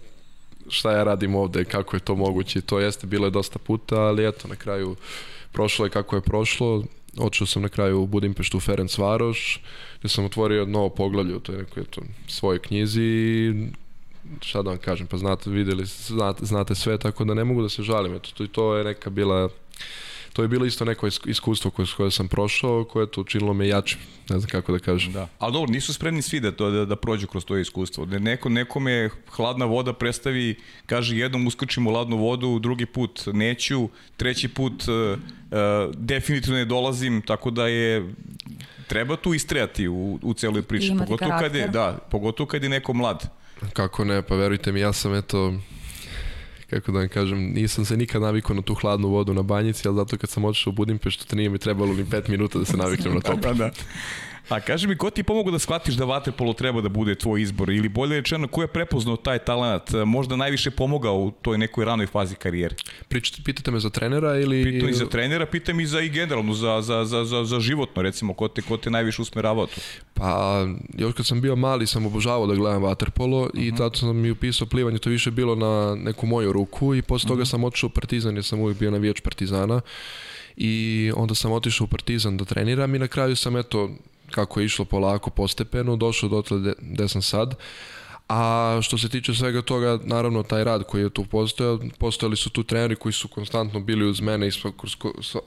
šta 0.70 0.92
ja 0.92 1.04
radim 1.04 1.36
ovde, 1.36 1.66
kako 1.66 1.96
je 1.96 2.00
to 2.00 2.16
moguće, 2.16 2.62
to 2.62 2.80
jeste 2.80 3.08
bilo 3.08 3.28
je 3.28 3.32
dosta 3.32 3.60
puta, 3.60 3.96
ali 3.96 4.28
eto 4.28 4.48
na 4.48 4.56
kraju 4.56 4.96
prošlo 5.52 5.86
je 5.86 5.92
kako 5.92 6.16
je 6.16 6.22
prošlo, 6.22 6.84
Otišao 7.18 7.48
sam 7.48 7.62
na 7.62 7.70
kraju 7.70 8.02
u 8.02 8.08
Budimpeštu 8.08 8.58
u 8.58 8.60
Ferenc 8.60 8.98
Varoš, 8.98 9.62
gde 10.00 10.10
sam 10.10 10.26
otvorio 10.26 10.66
novo 10.66 10.90
poglavlje 10.90 11.36
u 11.36 11.40
toj 11.40 11.58
nekoj 11.58 11.82
eto, 11.82 12.02
svojoj 12.28 12.60
knjizi 12.60 13.02
i 13.02 13.68
šta 14.42 14.62
da 14.62 14.70
vam 14.70 14.80
kažem, 14.80 15.08
pa 15.08 15.18
znate, 15.18 15.50
videli, 15.50 15.86
znate, 15.86 16.46
znate 16.46 16.76
sve, 16.76 16.98
tako 16.98 17.24
da 17.24 17.34
ne 17.34 17.44
mogu 17.44 17.62
da 17.62 17.70
se 17.70 17.84
žalim, 17.84 18.16
eto, 18.16 18.30
to, 18.38 18.48
to 18.48 18.76
je 18.76 18.84
neka 18.84 19.10
bila, 19.10 19.50
to 20.40 20.44
je 20.44 20.48
bilo 20.48 20.66
isto 20.66 20.86
neko 20.86 21.08
isk- 21.08 21.30
iskustvo 21.30 21.72
koje, 21.72 21.88
koje 21.98 22.12
sam 22.12 22.28
prošao, 22.28 22.84
koje 22.84 23.04
je 23.04 23.12
to 23.12 23.22
učinilo 23.22 23.54
me 23.54 23.68
jačim, 23.68 24.00
ne 24.30 24.40
znam 24.40 24.50
kako 24.50 24.72
da 24.72 24.80
kažem. 24.80 25.14
Da. 25.14 25.28
Ali 25.40 25.54
dobro, 25.54 25.72
nisu 25.72 25.94
spremni 25.94 26.22
svi 26.22 26.40
da, 26.40 26.52
to, 26.52 26.70
da, 26.72 26.86
da 26.86 26.96
prođu 26.96 27.28
kroz 27.28 27.46
to 27.46 27.58
iskustvo. 27.58 28.06
Neko, 28.06 28.50
nekome 28.50 29.10
hladna 29.30 29.66
voda 29.66 29.94
predstavi, 29.94 30.56
kaže 30.86 31.18
jednom 31.18 31.48
uskočim 31.48 31.88
u 31.88 31.92
hladnu 31.92 32.18
vodu, 32.18 32.60
drugi 32.60 32.86
put 32.86 33.22
neću, 33.34 33.90
treći 34.18 34.48
put 34.48 34.88
uh, 34.88 35.20
uh, 35.20 35.96
definitivno 35.96 36.58
ne 36.58 36.66
dolazim, 36.66 37.22
tako 37.22 37.52
da 37.52 37.68
je 37.68 38.14
treba 38.88 39.16
tu 39.16 39.34
istrajati 39.34 39.88
u, 39.88 40.20
u 40.24 40.34
celoj 40.34 40.62
priči. 40.62 40.94
Pogotovo 41.00 41.32
kad 41.40 41.56
je, 41.56 41.68
da, 41.68 41.98
pogotovo 42.12 42.48
kad 42.48 42.64
je 42.64 42.70
neko 42.70 42.94
mlad. 42.94 43.30
Kako 43.74 44.06
ne, 44.06 44.22
pa 44.22 44.36
verujte 44.36 44.72
mi, 44.72 44.80
ja 44.80 44.94
sam 44.94 45.16
eto, 45.16 45.54
kako 46.70 46.92
da 46.92 47.00
vam 47.00 47.10
kažem, 47.10 47.40
nisam 47.40 47.86
se 47.86 47.98
nikad 47.98 48.22
navikao 48.22 48.56
na 48.56 48.62
tu 48.62 48.74
hladnu 48.74 49.08
vodu 49.08 49.34
na 49.34 49.42
banjici, 49.42 49.88
ali 49.88 49.98
zato 49.98 50.18
kad 50.18 50.30
sam 50.30 50.46
otišao 50.46 50.72
u 50.72 50.74
Budimpeštu, 50.74 51.28
to 51.28 51.36
nije 51.36 51.50
mi 51.50 51.58
trebalo 51.58 51.94
ni 51.94 52.06
pet 52.10 52.28
minuta 52.28 52.60
da 52.60 52.66
se 52.66 52.78
naviknem 52.78 53.14
na 53.14 53.22
to. 53.22 53.36
Da, 53.42 53.54
da. 53.54 53.72
A 54.50 54.60
kaži 54.60 54.88
mi, 54.88 54.98
ko 54.98 55.10
ti 55.10 55.20
je 55.20 55.24
pomogao 55.24 55.52
da 55.52 55.60
shvatiš 55.60 55.96
da 55.96 56.06
vaterpolo 56.06 56.54
treba 56.54 56.82
da 56.82 56.90
bude 56.90 57.16
tvoj 57.16 57.42
izbor? 57.42 57.70
Ili 57.70 57.90
bolje 57.90 58.16
rečeno, 58.16 58.48
ko 58.48 58.62
je 58.62 58.68
prepoznao 58.68 59.18
taj 59.18 59.40
talent, 59.40 59.92
možda 60.06 60.36
najviše 60.36 60.72
pomogao 60.72 61.16
u 61.16 61.32
toj 61.32 61.58
nekoj 61.58 61.86
ranoj 61.86 62.08
fazi 62.08 62.36
karijere? 62.36 62.76
Pričate, 63.08 63.42
pitate 63.46 63.72
me 63.72 63.80
za 63.80 63.90
trenera 63.90 64.40
ili... 64.40 64.64
Pitam 64.64 64.90
i 64.90 64.94
za 64.94 65.06
trenera, 65.06 65.46
pitam 65.46 65.80
i 65.80 65.86
za 65.86 66.02
i 66.02 66.10
generalno, 66.10 66.54
za, 66.54 66.82
za, 66.82 67.06
za, 67.06 67.26
za, 67.26 67.44
za 67.44 67.60
životno, 67.60 68.02
recimo, 68.02 68.34
ko 68.34 68.48
te, 68.48 68.62
ko 68.62 68.78
te 68.78 68.90
najviše 68.90 69.22
usmeravao 69.22 69.66
tu? 69.68 69.82
Pa, 70.14 70.66
još 70.98 71.14
kad 71.14 71.26
sam 71.26 71.42
bio 71.42 71.56
mali 71.56 71.88
sam 71.88 72.06
obožavao 72.06 72.48
da 72.48 72.56
gledam 72.56 72.84
vaterpolo 72.84 73.50
i 73.54 73.72
zato 73.78 74.00
sam 74.00 74.26
i 74.26 74.32
upisao 74.32 74.68
plivanje, 74.68 74.98
to 74.98 75.10
više 75.10 75.32
bilo 75.32 75.56
na 75.56 75.96
neku 75.96 76.26
moju 76.26 76.54
ruku 76.54 76.96
i 76.96 77.02
posle 77.02 77.28
toga 77.28 77.46
sam 77.46 77.64
otišao 77.64 77.88
u 77.88 77.90
Partizan 77.90 78.36
jer 78.36 78.44
sam 78.44 78.60
uvijek 78.60 78.80
bio 78.80 78.92
navijač 78.92 79.22
Partizana 79.22 79.82
i 80.58 81.12
onda 81.16 81.36
sam 81.36 81.52
otišao 81.52 81.86
u 81.86 81.88
Partizan 81.88 82.38
da 82.38 82.46
treniram 82.46 82.96
i 82.96 83.00
na 83.00 83.08
kraju 83.08 83.36
sam 83.36 83.58
eto 83.58 83.90
kako 84.32 84.60
je 84.60 84.66
išlo 84.66 84.86
polako, 84.86 85.30
postepeno, 85.30 85.96
došao 85.96 86.30
dotle 86.30 86.60
gde, 86.60 86.74
gde 86.82 87.08
sam 87.08 87.22
sad. 87.22 87.56
A 88.30 88.80
što 88.82 88.98
se 88.98 89.10
tiče 89.10 89.34
svega 89.34 89.62
toga, 89.62 90.00
naravno 90.04 90.44
taj 90.44 90.64
rad 90.64 90.84
koji 90.84 91.02
je 91.02 91.10
tu 91.10 91.26
postojao, 91.26 91.80
postojali 91.98 92.38
su 92.38 92.50
tu 92.50 92.64
treneri 92.64 92.96
koji 92.96 93.14
su 93.14 93.28
konstantno 93.28 93.80
bili 93.80 94.10
uz 94.10 94.22
mene 94.22 94.48
i 94.48 94.52
kroz 94.78 94.96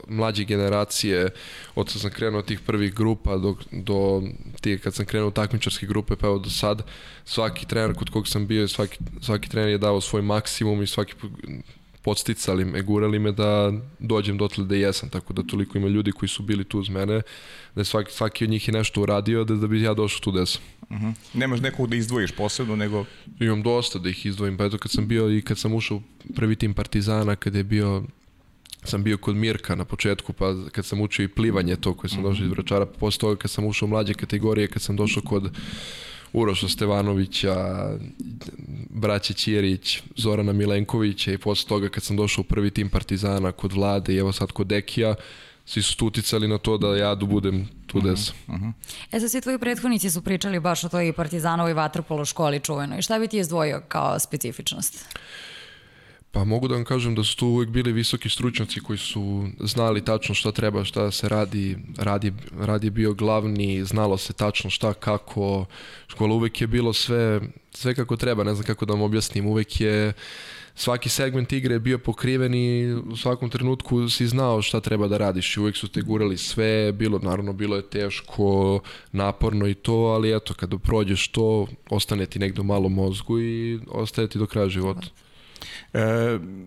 mlađe 0.08 0.44
generacije, 0.44 1.30
od 1.74 1.90
sam 1.90 2.10
krenuo 2.10 2.38
od 2.38 2.46
tih 2.46 2.60
prvih 2.60 2.94
grupa 2.94 3.36
do, 3.36 3.54
do 3.72 4.22
tih 4.60 4.80
kad 4.80 4.94
sam 4.94 5.06
krenuo 5.06 5.30
takmičarske 5.30 5.86
grupe 5.86 6.16
pa 6.16 6.26
evo 6.26 6.38
do 6.38 6.50
sad, 6.50 6.82
svaki 7.24 7.66
trener 7.66 7.96
kod 7.96 8.10
kog 8.10 8.28
sam 8.28 8.46
bio, 8.46 8.68
svaki, 8.68 8.98
svaki 9.20 9.48
trener 9.48 9.70
je 9.70 9.78
dao 9.78 10.00
svoj 10.00 10.22
maksimum 10.22 10.82
i 10.82 10.86
svaki 10.86 11.14
podsticali 12.02 12.64
me, 12.64 12.82
gurali 12.82 13.18
me 13.18 13.32
da 13.32 13.72
dođem 13.98 14.38
dotle 14.38 14.64
da 14.64 14.74
jesam, 14.74 15.08
tako 15.08 15.32
da 15.32 15.42
toliko 15.42 15.78
ima 15.78 15.88
ljudi 15.88 16.12
koji 16.12 16.28
su 16.28 16.42
bili 16.42 16.64
tu 16.64 16.80
uz 16.80 16.88
mene, 16.88 17.22
da 17.74 17.80
je 17.80 17.84
svaki, 17.84 18.12
svaki 18.12 18.44
od 18.44 18.50
njih 18.50 18.68
je 18.68 18.74
nešto 18.74 19.02
uradio 19.02 19.44
da, 19.44 19.54
da 19.54 19.66
bi 19.66 19.82
ja 19.82 19.94
došao 19.94 20.20
tu 20.20 20.32
gde 20.32 20.46
sam. 20.46 20.62
Uh 20.80 20.96
-huh. 20.96 21.12
Nemaš 21.34 21.60
nekog 21.60 21.88
da 21.88 21.96
izdvojiš 21.96 22.32
posebno, 22.32 22.76
nego... 22.76 23.04
Imam 23.40 23.62
dosta 23.62 23.98
da 23.98 24.08
ih 24.08 24.26
izdvojim, 24.26 24.56
pa 24.56 24.64
eto 24.64 24.78
kad 24.78 24.92
sam 24.92 25.08
bio 25.08 25.30
i 25.30 25.42
kad 25.42 25.58
sam 25.58 25.74
ušao 25.74 25.96
u 25.96 26.02
prvi 26.34 26.56
tim 26.56 26.74
Partizana, 26.74 27.36
kad 27.36 27.54
je 27.54 27.64
bio 27.64 28.02
sam 28.84 29.02
bio 29.02 29.16
kod 29.16 29.36
Mirka 29.36 29.74
na 29.74 29.84
početku, 29.84 30.32
pa 30.32 30.54
kad 30.72 30.86
sam 30.86 31.00
učio 31.00 31.24
i 31.24 31.28
plivanje 31.28 31.76
to 31.76 31.94
koje 31.94 32.10
sam 32.10 32.22
došao 32.22 32.44
iz 32.44 32.50
Vračara, 32.50 32.86
pa 32.86 32.98
posle 32.98 33.20
toga 33.20 33.36
kad 33.36 33.50
sam 33.50 33.66
ušao 33.66 33.86
u 33.86 33.90
mlađe 33.90 34.14
kategorije, 34.14 34.68
kad 34.68 34.82
sam 34.82 34.96
došao 34.96 35.22
kod 35.22 35.56
Uroša 36.32 36.68
Stevanovića, 36.68 37.88
braće 38.90 39.34
Ćirić, 39.34 40.02
Zorana 40.16 40.52
Milenkovića 40.52 41.32
i 41.32 41.38
posle 41.38 41.68
toga 41.68 41.88
kad 41.88 42.02
sam 42.02 42.16
došao 42.16 42.42
u 42.42 42.44
prvi 42.44 42.70
tim 42.70 42.88
Partizana 42.88 43.52
kod 43.52 43.72
Vlade 43.72 44.14
i 44.14 44.18
evo 44.18 44.32
sad 44.32 44.52
kod 44.52 44.66
Dekija, 44.66 45.14
svi 45.64 45.82
su 45.82 45.96
tu 45.96 46.06
uticali 46.06 46.48
na 46.48 46.58
to 46.58 46.78
da 46.78 46.96
ja 46.96 47.14
budem 47.14 47.68
tu 47.86 48.00
gde 48.00 48.16
sam. 48.16 48.34
E 49.12 49.20
sad 49.20 49.30
svi 49.30 49.40
tvoji 49.40 49.58
prethodnici 49.58 50.10
su 50.10 50.22
pričali 50.22 50.60
baš 50.60 50.84
o 50.84 50.88
toj 50.88 51.12
partizanovoj 51.12 51.74
vaterpolo 51.74 52.24
školi 52.24 52.60
čuvenoj. 52.60 53.02
Šta 53.02 53.18
bi 53.18 53.28
ti 53.28 53.38
izdvojio 53.38 53.82
kao 53.88 54.18
specifičnost? 54.18 55.06
Pa 56.32 56.44
mogu 56.44 56.68
da 56.68 56.74
vam 56.74 56.84
kažem 56.84 57.14
da 57.14 57.24
su 57.24 57.36
tu 57.36 57.46
uvek 57.46 57.68
bili 57.68 57.92
visoki 57.92 58.28
stručnjaci 58.28 58.80
koji 58.80 58.98
su 58.98 59.48
znali 59.60 60.04
tačno 60.04 60.34
šta 60.34 60.52
treba, 60.52 60.84
šta 60.84 61.10
se 61.10 61.28
radi. 61.28 61.76
Radi, 61.98 62.32
radi 62.58 62.90
bio 62.90 63.14
glavni, 63.14 63.84
znalo 63.84 64.18
se 64.18 64.32
tačno 64.32 64.70
šta, 64.70 64.94
kako. 64.94 65.66
Škola 66.08 66.34
uvek 66.34 66.60
je 66.60 66.66
bilo 66.66 66.92
sve, 66.92 67.40
sve 67.70 67.94
kako 67.94 68.16
treba, 68.16 68.44
ne 68.44 68.54
znam 68.54 68.66
kako 68.66 68.84
da 68.84 68.92
vam 68.92 69.02
objasnim. 69.02 69.46
Uvek 69.46 69.80
je 69.80 70.12
svaki 70.74 71.08
segment 71.08 71.52
igre 71.52 71.78
bio 71.78 71.98
pokriven 71.98 72.54
i 72.54 72.92
u 72.94 73.16
svakom 73.16 73.50
trenutku 73.50 74.08
si 74.08 74.26
znao 74.26 74.62
šta 74.62 74.80
treba 74.80 75.08
da 75.08 75.18
radiš 75.18 75.56
i 75.56 75.60
uvek 75.60 75.76
su 75.76 75.88
te 75.88 76.02
gurali 76.02 76.38
sve, 76.38 76.92
bilo, 76.92 77.18
naravno 77.18 77.52
bilo 77.52 77.76
je 77.76 77.90
teško, 77.90 78.80
naporno 79.12 79.68
i 79.68 79.74
to, 79.74 79.94
ali 79.94 80.36
eto, 80.36 80.54
kada 80.54 80.78
prođeš 80.78 81.28
to, 81.28 81.66
ostane 81.90 82.26
ti 82.26 82.38
negde 82.38 82.60
u 82.60 82.64
malom 82.64 82.92
mozgu 82.92 83.40
i 83.40 83.80
ostaje 83.88 84.28
ti 84.28 84.38
do 84.38 84.46
kraja 84.46 84.68
života. 84.68 85.06
E, 85.94 86.00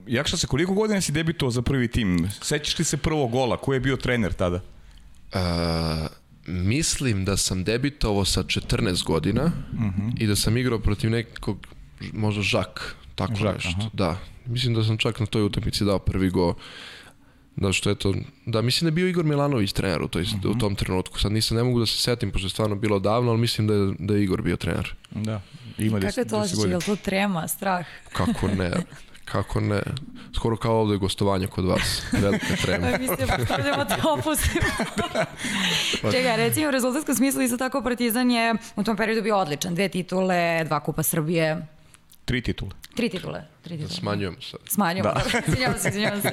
Jakša 0.08 0.38
se, 0.38 0.48
koliko 0.48 0.74
godina 0.74 1.02
si 1.02 1.12
debitovao 1.12 1.52
za 1.52 1.62
prvi 1.62 1.88
tim? 1.88 2.30
Sećaš 2.42 2.80
li 2.80 2.86
se 2.86 2.98
prvog 2.98 3.32
gola? 3.32 3.58
Ko 3.58 3.74
je 3.74 3.80
bio 3.80 3.98
trener 3.98 4.34
tada? 4.34 4.62
Uh, 5.34 5.40
mislim 6.48 7.26
da 7.26 7.38
sam 7.38 7.64
debitovao 7.64 8.26
sa 8.26 8.44
14 8.44 9.04
godina 9.04 9.44
uh 9.44 9.80
-huh. 9.80 10.12
i 10.18 10.28
da 10.28 10.36
sam 10.36 10.58
igrao 10.58 10.80
protiv 10.80 11.10
nekog, 11.10 11.68
možda 12.14 12.42
Žak, 12.42 12.96
tako 13.16 13.36
Žak, 13.36 13.56
nešto. 13.56 13.74
aha. 13.80 13.90
Da. 13.94 14.18
Mislim 14.46 14.74
da 14.74 14.84
sam 14.84 14.98
čak 14.98 15.20
na 15.20 15.26
toj 15.26 15.44
utakmici 15.44 15.86
dao 15.86 16.00
prvi 16.00 16.30
go. 16.30 16.56
Da 17.56 17.72
što 17.72 17.90
eto, 17.90 18.14
da 18.46 18.62
mislim 18.62 18.86
da 18.86 18.88
je 18.88 18.92
bio 18.92 19.08
Igor 19.08 19.26
Milanović 19.26 19.74
trener 19.74 20.02
u, 20.02 20.08
toj, 20.08 20.22
uh 20.22 20.28
-huh. 20.28 20.56
u 20.56 20.58
tom 20.58 20.76
trenutku. 20.76 21.20
Sad 21.20 21.32
nisam, 21.32 21.58
ne 21.58 21.64
mogu 21.64 21.80
da 21.80 21.86
se 21.86 21.98
setim, 21.98 22.32
pošto 22.32 22.46
je 22.46 22.50
stvarno 22.50 22.76
bilo 22.76 23.00
davno, 23.00 23.32
ali 23.32 23.40
mislim 23.40 23.68
da 23.68 23.74
je, 23.74 23.94
da 24.00 24.14
je 24.14 24.24
Igor 24.24 24.42
bio 24.42 24.56
trener. 24.56 24.96
Da, 25.12 25.42
ima 25.78 26.00
Kako 26.00 26.20
je 26.20 26.26
to 26.26 26.38
10 26.38 26.42
osjećaj? 26.42 26.70
Je 26.70 26.76
li 26.76 26.84
to 26.84 26.96
trema, 26.96 27.48
strah? 27.48 27.86
Kako 28.14 28.48
ne? 28.48 28.72
Kako 29.26 29.60
ne? 29.60 29.82
Skoro 30.36 30.58
kao 30.58 30.80
ovde 30.80 30.98
gostovanje 30.98 31.48
kod 31.48 31.66
vas. 31.66 32.02
Velika 32.12 32.56
trema. 32.66 32.88
Pa 32.92 32.98
mislim, 32.98 33.28
stavljamo 33.46 33.86
te 33.86 33.96
opustimo. 34.20 34.66
Čekaj, 36.12 36.38
recimo 36.38 36.68
u 36.68 36.72
rezultatskom 36.72 37.16
smislu 37.16 37.42
isto 37.42 37.58
tako 37.58 37.82
Partizan 37.82 38.32
je 38.32 38.56
u 38.76 38.84
tom 38.84 38.98
periodu 38.98 39.22
bio 39.22 39.38
odličan. 39.38 39.76
Dve 39.76 39.90
titule, 39.90 40.64
dva 40.64 40.80
kupa 40.80 41.04
Srbije, 41.04 41.68
Tri 42.26 42.42
titule. 42.42 42.72
tri 42.96 43.10
titule. 43.10 43.44
Tri 43.62 43.78
titule. 43.78 43.96
Smanjujem 44.00 44.36
sad. 44.42 44.60
Smanjujemo, 44.70 45.10
Da. 45.14 45.22
da. 45.32 45.42
izvinjavam 45.48 45.80
se, 45.80 45.90
izvinjavam 45.90 46.22
se. 46.22 46.32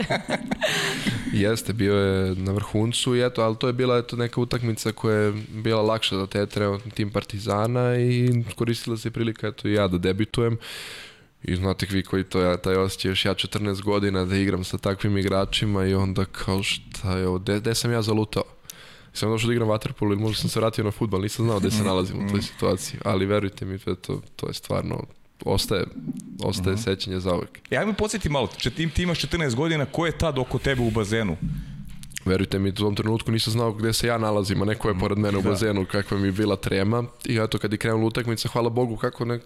Jeste, 1.45 1.73
bio 1.73 1.95
je 1.95 2.35
na 2.35 2.53
vrhuncu 2.53 3.17
i 3.17 3.23
eto, 3.27 3.43
ali 3.43 3.57
to 3.57 3.67
je 3.67 3.73
bila 3.73 3.99
eto 3.99 4.17
neka 4.17 4.41
utakmica 4.41 4.93
koja 4.93 5.17
je 5.17 5.33
bila 5.49 5.83
lakša 5.83 6.17
za 6.17 6.27
te 6.27 6.47
trenutni 6.47 6.91
tim 6.91 7.11
Partizana 7.11 7.97
i 7.97 8.45
koristila 8.57 8.97
se 8.97 9.11
prilika 9.11 9.47
eto 9.49 9.69
i 9.69 9.73
ja 9.73 9.89
da 9.89 9.99
debitujem. 9.99 10.59
I 11.43 11.57
znate 11.57 11.87
vi 11.91 12.03
koji 12.03 12.25
to 12.25 12.41
ja, 12.41 12.57
taj 12.57 12.77
osjećaj, 12.77 13.11
još 13.11 13.25
ja 13.25 13.35
14 13.35 13.83
godina 13.83 14.25
da 14.25 14.37
igram 14.37 14.65
sa 14.65 14.79
takvim 14.79 15.19
igračima 15.19 15.87
i 15.87 15.95
onda 15.95 16.25
kao 16.25 16.63
šta 16.63 17.17
je 17.19 17.29
ovo, 17.29 17.39
gde, 17.39 17.61
gde 17.61 17.75
sam 17.75 17.93
ja 17.93 18.03
zalutao? 18.03 18.43
Sam 19.13 19.31
došao 19.31 19.47
da 19.47 19.53
igram 19.53 19.69
vaterpolo 19.69 20.13
ili 20.13 20.21
možda 20.23 20.41
sam 20.41 20.51
se 20.51 20.61
vratio 20.61 20.85
na 20.85 20.91
futbal, 20.91 21.21
nisam 21.21 21.45
znao 21.45 21.61
gde 21.61 21.71
se 21.71 21.85
nalazim 21.85 22.27
u 22.27 22.31
toj 22.31 22.43
situaciji, 22.43 23.01
ali 23.05 23.27
verujte 23.27 23.65
mi, 23.65 23.79
to, 23.79 24.21
to 24.37 24.47
je 24.47 24.55
stvarno, 24.55 25.05
ostaje, 25.45 25.85
ostaje 26.45 26.77
sećanje 26.77 27.21
za 27.21 27.35
uvek. 27.35 27.61
Ja 27.71 27.87
mi 27.87 27.95
podsjeti 27.95 28.29
malo, 28.29 28.49
če 28.57 28.71
ti, 28.71 28.91
ti 28.91 29.03
imaš 29.03 29.21
14 29.27 29.55
godina, 29.55 29.85
ko 29.87 30.07
je 30.07 30.19
tad 30.19 30.39
oko 30.39 30.59
tebe 30.59 30.83
u 30.83 30.91
bazenu? 30.91 31.37
Verujte 32.25 32.59
mi, 32.59 32.69
u 32.69 32.73
tom 32.73 32.95
trenutku 32.95 33.33
nisam 33.33 33.53
znao 33.53 33.73
gde 33.73 33.93
se 33.93 34.07
ja 34.07 34.19
nalazim, 34.19 34.63
a 34.63 34.65
neko 34.65 34.89
je 34.89 34.99
pored 34.99 35.19
mene 35.19 35.39
u 35.39 35.43
Da. 35.43 35.49
bazenu, 35.49 35.87
kakva 35.87 36.19
mi 36.19 36.29
je 36.29 36.33
bila 36.33 36.57
trema. 36.57 37.05
I 37.25 37.39
eto, 37.39 37.59
kad 37.59 37.73
je 37.73 37.79
krenula 37.79 38.07
utakmica, 38.07 38.49
hvala 38.49 38.69
Bogu, 38.71 38.97
kako 38.97 39.25
ne, 39.25 39.41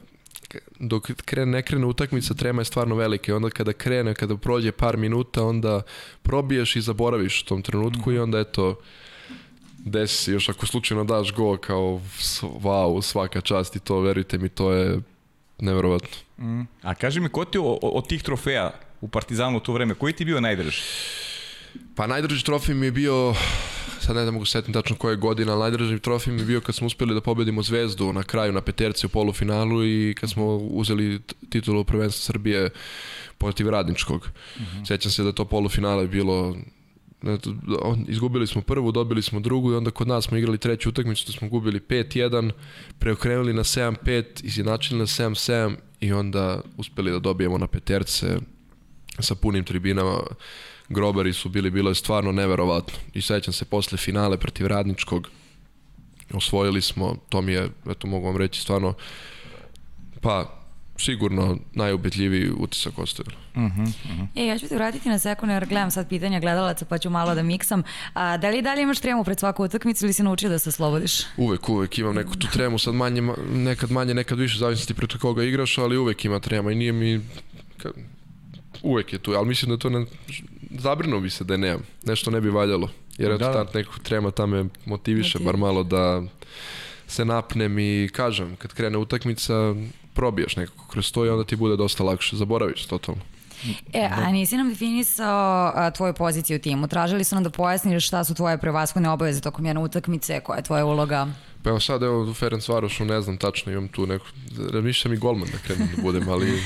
dok 0.78 1.10
krene, 1.24 1.52
ne 1.52 1.62
krene 1.62 1.86
utakmica, 1.86 2.34
trema 2.34 2.60
je 2.60 2.64
stvarno 2.64 2.94
velika. 2.94 3.32
I 3.32 3.34
onda 3.34 3.50
kada 3.50 3.72
krene, 3.72 4.14
kada 4.14 4.36
prođe 4.36 4.72
par 4.72 4.96
minuta, 4.96 5.44
onda 5.44 5.82
probiješ 6.22 6.76
i 6.76 6.80
zaboraviš 6.80 7.42
u 7.42 7.46
tom 7.46 7.62
trenutku 7.62 8.12
i 8.12 8.18
onda 8.18 8.38
eto, 8.38 8.80
desi 9.78 10.32
još 10.32 10.48
ako 10.48 10.66
slučajno 10.66 11.04
daš 11.04 11.34
go 11.34 11.56
kao 11.56 12.00
wow, 12.42 13.02
svaka 13.02 13.40
čast 13.40 13.76
i 13.76 13.80
to, 13.80 14.00
verujte 14.00 14.38
mi, 14.38 14.48
to 14.48 14.72
je 14.72 15.00
neverovatno. 15.58 16.08
Mm. 16.38 16.62
A 16.82 16.94
kaži 16.94 17.20
mi, 17.20 17.28
ko 17.28 17.44
ti 17.44 17.58
od 17.82 18.08
tih 18.08 18.22
trofeja 18.22 18.70
u 19.00 19.08
Partizanu 19.08 19.56
u 19.56 19.60
to 19.60 19.72
vreme, 19.72 19.94
koji 19.94 20.12
ti 20.12 20.22
je 20.22 20.26
bio 20.26 20.40
najdrži? 20.40 20.82
Pa 21.94 22.06
najdrži 22.06 22.44
trofej 22.44 22.74
mi 22.74 22.86
je 22.86 22.92
bio, 22.92 23.34
sad 24.00 24.16
ne 24.16 24.30
mogu 24.30 24.44
se 24.44 24.52
setim 24.52 24.74
tačno 24.74 24.96
koje 24.96 25.16
godine, 25.16 25.52
ali 25.52 25.60
najdrži 25.60 25.98
trofej 25.98 26.32
mi 26.32 26.40
je 26.40 26.46
bio 26.46 26.60
kad 26.60 26.74
smo 26.74 26.86
uspeli 26.86 27.14
da 27.14 27.20
pobedimo 27.20 27.62
Zvezdu 27.62 28.12
na 28.12 28.22
kraju 28.22 28.52
na 28.52 28.60
peterci 28.60 29.06
u 29.06 29.08
polufinalu 29.08 29.84
i 29.84 30.14
kad 30.20 30.30
smo 30.30 30.56
uzeli 30.56 31.20
titulu 31.50 31.84
prvenstva 31.84 32.32
Srbije 32.32 32.70
protiv 33.38 33.68
Radničkog. 33.68 34.28
Sećam 34.86 35.10
se 35.10 35.22
da 35.22 35.32
to 35.32 35.44
polufinale 35.44 36.06
bilo 36.06 36.56
izgubili 38.08 38.46
smo 38.46 38.62
prvu, 38.62 38.92
dobili 38.92 39.22
smo 39.22 39.40
drugu 39.40 39.72
i 39.72 39.74
onda 39.74 39.90
kod 39.90 40.08
nas 40.08 40.24
smo 40.24 40.36
igrali 40.36 40.58
treću 40.58 40.88
utakmicu, 40.88 41.26
da 41.26 41.32
smo 41.32 41.48
gubili 41.48 41.80
5-1, 41.80 42.50
preokrenuli 42.98 43.52
na 43.52 43.64
7-5, 43.64 44.24
izjednačili 44.42 44.98
na 44.98 45.06
7-7 45.06 45.74
i 46.00 46.12
onda 46.12 46.60
uspeli 46.76 47.10
da 47.10 47.18
dobijemo 47.18 47.58
na 47.58 47.66
peterce 47.66 48.36
sa 49.18 49.34
punim 49.34 49.64
tribinama 49.64 50.18
grobari 50.88 51.32
su 51.32 51.48
bili, 51.48 51.70
bilo 51.70 51.90
je 51.90 51.94
stvarno 51.94 52.32
neverovatno. 52.32 52.98
I 53.14 53.22
sećam 53.22 53.52
se 53.52 53.64
posle 53.64 53.98
finale 53.98 54.36
protiv 54.36 54.66
Radničkog, 54.66 55.28
osvojili 56.34 56.80
smo, 56.80 57.16
to 57.28 57.42
mi 57.42 57.52
je, 57.52 57.68
eto 57.90 58.06
mogu 58.06 58.26
vam 58.26 58.36
reći, 58.36 58.60
stvarno, 58.60 58.94
pa 60.20 60.55
sigurno 60.98 61.58
najubedljiviji 61.72 62.50
utisak 62.50 62.98
ostavilo. 62.98 63.36
E, 64.34 64.46
ja 64.46 64.58
ću 64.58 64.68
te 64.68 64.74
vratiti 64.74 65.08
na 65.08 65.18
sekund 65.18 65.52
jer 65.52 65.66
gledam 65.66 65.90
sad 65.90 66.08
pitanja 66.08 66.40
gledalaca 66.40 66.84
pa 66.84 66.98
ću 66.98 67.10
malo 67.10 67.34
da 67.34 67.42
miksam. 67.42 67.82
A, 68.14 68.36
da 68.36 68.48
li 68.48 68.58
i 68.58 68.62
dalje 68.62 68.82
imaš 68.82 68.98
tremu 69.00 69.24
pred 69.24 69.38
svaku 69.38 69.64
utakmicu 69.64 70.04
ili 70.06 70.12
si 70.12 70.22
naučio 70.22 70.48
da 70.48 70.58
se 70.58 70.72
slobodiš? 70.72 71.12
Uvek, 71.36 71.68
uvek 71.68 71.98
imam 71.98 72.14
neku 72.14 72.36
tu 72.36 72.46
tremu, 72.48 72.78
sad 72.78 72.94
manje, 72.94 73.22
ma- 73.22 73.34
nekad 73.54 73.90
manje, 73.90 74.14
nekad 74.14 74.38
više, 74.38 74.58
zavisnosti 74.58 74.94
protiv 74.94 75.20
koga 75.20 75.42
igraš, 75.44 75.78
ali 75.78 75.96
uvek 75.96 76.24
ima 76.24 76.40
trema 76.40 76.72
i 76.72 76.74
nije 76.74 76.92
mi, 76.92 77.20
ka, 77.78 77.90
uvek 78.82 79.12
je 79.12 79.18
tu, 79.18 79.32
ali 79.32 79.46
mislim 79.46 79.70
da 79.70 79.76
to 79.76 79.90
ne, 79.90 80.06
zabrinuo 80.70 81.20
bi 81.20 81.30
se 81.30 81.44
da 81.44 81.54
je 81.54 81.58
nemam, 81.58 81.82
nešto 82.04 82.30
ne 82.30 82.40
bi 82.40 82.50
valjalo, 82.50 82.90
jer 83.18 83.30
eto 83.30 83.38
Da. 83.38 83.52
da. 83.52 83.64
ta 83.64 83.78
nekog 83.78 83.98
trema 83.98 84.30
tam 84.30 84.50
me 84.50 84.64
motiviše, 84.86 85.38
bar 85.38 85.56
malo 85.56 85.82
da 85.82 86.22
se 87.06 87.24
napnem 87.24 87.78
i 87.78 88.08
kažem, 88.12 88.56
kad 88.56 88.72
krene 88.72 88.98
utakmica, 88.98 89.74
probijaš 90.16 90.56
nekako 90.56 90.86
kroz 90.88 91.12
to 91.12 91.26
i 91.26 91.28
onda 91.28 91.44
ti 91.44 91.56
bude 91.56 91.76
dosta 91.76 92.04
lakše, 92.04 92.36
zaboraviš 92.36 92.86
totalno. 92.86 93.22
E, 93.92 94.08
a 94.12 94.32
nisi 94.32 94.56
nam 94.56 94.68
definisao 94.68 95.72
a, 95.74 95.90
tvoju 95.90 96.14
poziciju 96.14 96.56
u 96.56 96.60
timu. 96.60 96.88
Tražili 96.88 97.24
su 97.24 97.34
nam 97.34 97.44
da 97.44 97.50
pojasniš 97.50 98.06
šta 98.06 98.24
su 98.24 98.34
tvoje 98.34 98.58
prevashodne 98.58 99.10
obaveze 99.10 99.40
tokom 99.40 99.66
jedne 99.66 99.82
utakmice, 99.82 100.40
koja 100.40 100.56
je 100.56 100.62
tvoja 100.62 100.86
uloga. 100.86 101.26
Pa 101.62 101.70
evo 101.70 101.80
sad, 101.80 102.02
evo, 102.02 102.22
u 102.22 102.34
Ferenc 102.34 102.68
Varošu, 102.68 103.04
ne 103.04 103.20
znam 103.20 103.36
tačno, 103.36 103.72
imam 103.72 103.88
tu 103.88 104.06
neku, 104.06 104.26
razmišljam 104.72 105.14
i 105.14 105.16
golman 105.16 105.48
da 105.52 105.58
krenem 105.58 105.88
da 105.96 106.02
budem, 106.02 106.28
ali 106.28 106.62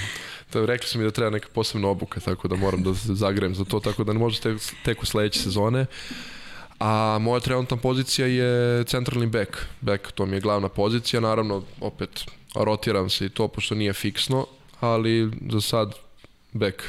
to, 0.51 0.67
rekli 0.67 0.89
su 0.89 0.99
mi 0.99 1.05
da 1.05 1.11
treba 1.11 1.31
neka 1.31 1.49
posebna 1.55 1.89
obuka, 1.89 2.21
tako 2.21 2.49
da 2.49 2.57
moram 2.57 2.83
da 2.83 2.95
se 2.95 3.15
zagrem 3.15 3.55
za 3.55 3.65
to, 3.65 3.81
tako 3.81 4.05
da 4.05 4.13
ne 4.13 4.19
može 4.19 4.41
tek, 4.41 4.59
tek 4.85 5.03
u 5.03 5.07
sledeće 5.07 5.41
sezone. 5.41 5.87
A 6.81 7.19
moja 7.21 7.41
trenutna 7.41 7.77
pozicija 7.77 8.27
je 8.27 8.85
centralni 8.85 9.27
back. 9.27 9.57
Back, 9.81 10.13
to 10.13 10.27
mi 10.27 10.37
je 10.37 10.41
glavna 10.41 10.69
pozicija, 10.69 11.21
naravno, 11.21 11.63
opet, 11.81 12.25
rotiram 12.55 13.11
se 13.11 13.27
i 13.27 13.29
to, 13.29 13.49
pošto 13.49 13.75
nije 13.75 13.93
fiksno, 13.93 14.47
ali 14.81 15.31
za 15.51 15.61
sad 15.61 15.95
back. 16.53 16.83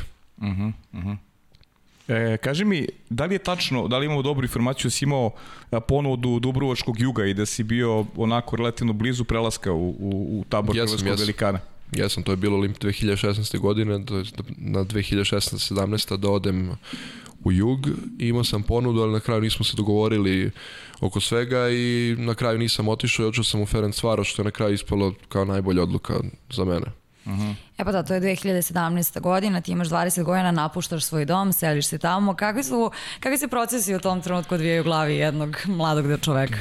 E, 2.07 2.37
kaži 2.37 2.65
mi, 2.65 2.87
da 3.09 3.25
li 3.25 3.35
je 3.35 3.39
tačno, 3.39 3.87
da 3.87 3.97
li 3.97 4.05
imamo 4.05 4.21
dobru 4.21 4.43
informaciju 4.43 4.89
da 4.89 4.91
si 4.91 5.05
imao 5.05 5.31
a, 5.71 5.79
ponudu 5.79 6.39
Dubrovačkog 6.39 6.99
juga 6.99 7.25
i 7.25 7.33
da 7.33 7.45
si 7.45 7.63
bio 7.63 8.05
onako 8.15 8.55
relativno 8.55 8.93
blizu 8.93 9.23
prelaska 9.23 9.71
u, 9.71 9.89
u, 9.89 10.39
u 10.39 10.45
tabor 10.49 10.75
Jesam, 10.75 10.87
Hrvatskog 10.87 11.07
jesam. 11.07 11.23
velikana? 11.23 11.59
Jesam, 11.91 12.23
to 12.23 12.31
je 12.31 12.35
bilo 12.35 12.57
Olimp 12.57 12.77
2016. 12.77 13.59
godine, 13.59 14.05
to 14.05 14.17
je 14.17 14.23
na 14.57 14.79
2016-17 14.79 16.17
da 16.17 16.29
odem 16.29 16.71
u 17.43 17.51
jug. 17.51 17.87
Imao 18.19 18.43
sam 18.43 18.63
ponudu, 18.63 19.01
ali 19.01 19.11
na 19.11 19.19
kraju 19.19 19.41
nismo 19.41 19.65
se 19.65 19.77
dogovorili 19.77 20.51
oko 21.01 21.19
svega 21.19 21.69
i 21.69 22.15
na 22.17 22.35
kraju 22.35 22.57
nisam 22.57 22.87
otišao 22.87 23.23
i 23.23 23.27
otišao 23.27 23.43
sam 23.43 23.61
u 23.61 23.65
Ferenc 23.65 24.03
Varoš, 24.03 24.33
što 24.33 24.41
je 24.41 24.45
na 24.45 24.51
kraju 24.51 24.73
ispalo 24.73 25.13
kao 25.29 25.45
najbolja 25.45 25.83
odluka 25.83 26.13
za 26.49 26.65
mene. 26.65 26.85
E 27.77 27.85
pa 27.85 27.91
da, 27.91 28.03
to 28.03 28.13
je 28.13 28.21
2017. 28.21 29.19
godina, 29.19 29.61
ti 29.61 29.71
imaš 29.71 29.89
20 29.89 30.23
godina, 30.23 30.51
napuštaš 30.51 31.03
svoj 31.03 31.25
dom, 31.25 31.53
seliš 31.53 31.87
se 31.87 31.97
tamo. 31.97 32.35
Kakvi 32.35 32.63
su, 32.63 32.91
kakvi 33.19 33.37
se 33.37 33.47
procesi 33.47 33.95
u 33.95 33.99
tom 33.99 34.21
trenutku 34.21 34.55
odvijaju 34.55 34.81
u 34.81 34.83
glavi 34.83 35.15
jednog 35.15 35.57
mladog 35.65 36.07
da 36.07 36.17
čoveka? 36.17 36.57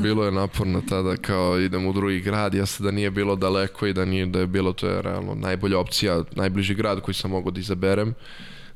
Bilo 0.00 0.24
je 0.24 0.32
naporno 0.32 0.82
tada 0.88 1.16
kao 1.16 1.60
idem 1.60 1.86
u 1.86 1.92
drugi 1.92 2.20
grad, 2.20 2.54
ja 2.54 2.66
se 2.66 2.82
da 2.82 2.90
nije 2.90 3.10
bilo 3.10 3.36
daleko 3.36 3.86
i 3.86 3.92
da 3.92 4.04
nije 4.04 4.26
da 4.26 4.40
je 4.40 4.46
bilo 4.46 4.72
to 4.72 4.88
je 4.88 5.02
realno 5.02 5.34
najbolja 5.34 5.78
opcija, 5.78 6.22
najbliži 6.32 6.74
grad 6.74 7.00
koji 7.00 7.14
sam 7.14 7.30
mogao 7.30 7.50
da 7.50 7.60
izaberem 7.60 8.14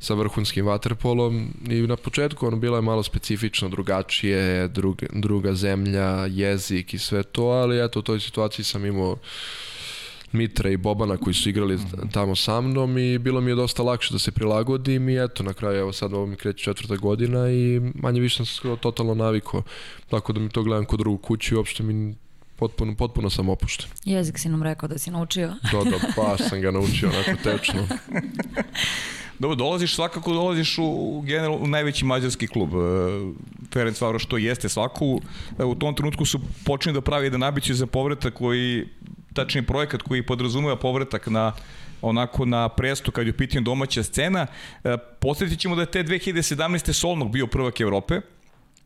sa 0.05 0.15
vrhunskim 0.15 0.67
vaterpolom 0.67 1.49
i 1.69 1.75
na 1.75 1.97
početku 1.97 2.47
ono 2.47 2.57
bilo 2.57 2.77
je 2.77 2.83
malo 2.83 3.03
specifično 3.03 3.69
drugačije, 3.69 4.69
druga, 4.69 5.07
druga 5.13 5.55
zemlja, 5.55 6.27
jezik 6.27 6.95
i 6.95 6.99
sve 6.99 7.23
to, 7.23 7.45
ali 7.45 7.85
eto 7.85 7.99
u 7.99 8.03
toj 8.03 8.21
situaciji 8.21 8.65
sam 8.65 8.87
imao 8.87 9.17
Mitra 10.33 10.71
i 10.71 10.77
Bobana 10.77 11.17
koji 11.17 11.35
su 11.35 11.49
igrali 11.49 11.79
tamo 12.13 12.37
sa 12.37 12.61
mnom 12.61 12.99
i 12.99 13.19
bilo 13.19 13.41
mi 13.41 13.51
je 13.51 13.55
dosta 13.55 13.83
lakše 13.83 14.13
da 14.13 14.19
se 14.19 14.33
prilagodim 14.33 15.09
i 15.09 15.25
eto 15.25 15.43
na 15.43 15.53
kraju 15.53 15.79
evo 15.79 15.93
sad 15.93 16.13
ovo 16.13 16.27
mi 16.27 16.37
kreće 16.37 16.65
četvrta 16.65 16.97
godina 16.97 17.51
i 17.51 17.81
manje 17.95 18.21
više 18.21 18.37
sam 18.37 18.47
se 18.47 18.77
totalno 18.81 19.15
navikao 19.15 19.63
tako 20.11 20.33
da 20.33 20.41
mi 20.41 20.49
to 20.49 20.63
gledam 20.63 20.85
kod 20.85 20.99
drugu 20.99 21.19
kuću 21.19 21.55
i 21.55 21.57
uopšte 21.57 21.83
mi 21.83 22.15
potpuno, 22.57 22.95
potpuno 22.97 23.31
sam 23.31 23.49
opušten. 23.49 23.91
Jezik 24.05 24.39
si 24.39 24.49
nam 24.49 24.63
rekao 24.63 24.89
da 24.89 24.99
si 24.99 25.11
naučio. 25.11 25.49
Da, 25.49 25.91
da, 25.91 25.99
baš 26.17 26.49
sam 26.49 26.61
ga 26.61 26.71
naučio 26.71 27.09
onako 27.09 27.43
tečno. 27.43 27.87
Dobro, 29.39 29.57
dolaziš 29.57 29.95
svakako 29.95 30.33
dolaziš 30.33 30.79
u, 30.79 31.23
general, 31.27 31.55
u 31.63 31.67
najveći 31.67 32.05
mađarski 32.05 32.47
klub. 32.47 32.71
E, 32.75 32.79
Ferenc 33.73 34.01
Varo 34.01 34.19
što 34.19 34.39
jeste 34.39 34.69
svaku. 34.69 35.21
E, 35.59 35.65
u 35.65 35.75
tom 35.75 35.95
trenutku 35.95 36.25
su 36.25 36.41
počeli 36.65 36.95
da 36.95 37.01
pravi 37.01 37.27
jedan 37.27 37.43
ambiciju 37.43 37.75
za 37.75 37.87
povratak 37.87 38.35
koji, 38.35 38.87
tačnije 39.33 39.63
projekat 39.63 40.03
koji 40.03 40.27
podrazumeva 40.27 40.77
povratak 40.77 41.27
na 41.27 41.53
onako 42.03 42.45
na 42.45 42.69
presto 42.69 43.11
kad 43.11 43.27
je 43.27 43.31
u 43.31 43.37
pitanju 43.37 43.63
domaća 43.63 44.03
scena. 44.03 44.47
E, 44.85 44.97
Posjetit 45.21 45.59
ćemo 45.59 45.77
da 45.77 45.83
je 45.83 45.91
te 45.91 46.05
2017. 46.05 46.93
Solnog 46.93 47.31
bio 47.31 47.47
prvak 47.47 47.81
Evrope, 47.81 48.21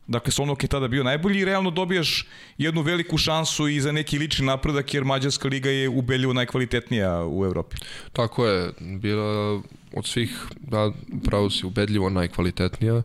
Dakle, 0.09 0.31
Solnok 0.31 0.63
je 0.63 0.67
tada 0.67 0.87
bio 0.87 1.03
najbolji 1.03 1.39
i 1.39 1.45
realno 1.45 1.71
dobijaš 1.71 2.27
jednu 2.57 2.81
veliku 2.81 3.17
šansu 3.17 3.67
i 3.67 3.81
za 3.81 3.91
neki 3.91 4.17
lični 4.19 4.45
napredak, 4.45 4.93
jer 4.93 5.03
Mađarska 5.03 5.47
liga 5.47 5.69
je 5.69 5.89
ubeljivo 5.89 6.33
najkvalitetnija 6.33 7.25
u 7.27 7.45
Evropi. 7.45 7.75
Tako 8.13 8.45
je, 8.45 8.71
bila 8.79 9.61
od 9.93 10.05
svih, 10.05 10.47
da, 10.59 10.91
pravo 11.23 11.49
si 11.49 11.65
ubedljivo 11.65 12.09
najkvalitetnija 12.09 13.01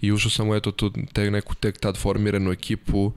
i 0.00 0.12
ušao 0.12 0.30
sam 0.30 0.48
u 0.48 0.54
eto 0.54 0.70
tu 0.70 0.92
te, 1.12 1.30
neku 1.30 1.54
tek 1.54 1.78
tad 1.78 1.96
formiranu 1.96 2.52
ekipu 2.52 3.12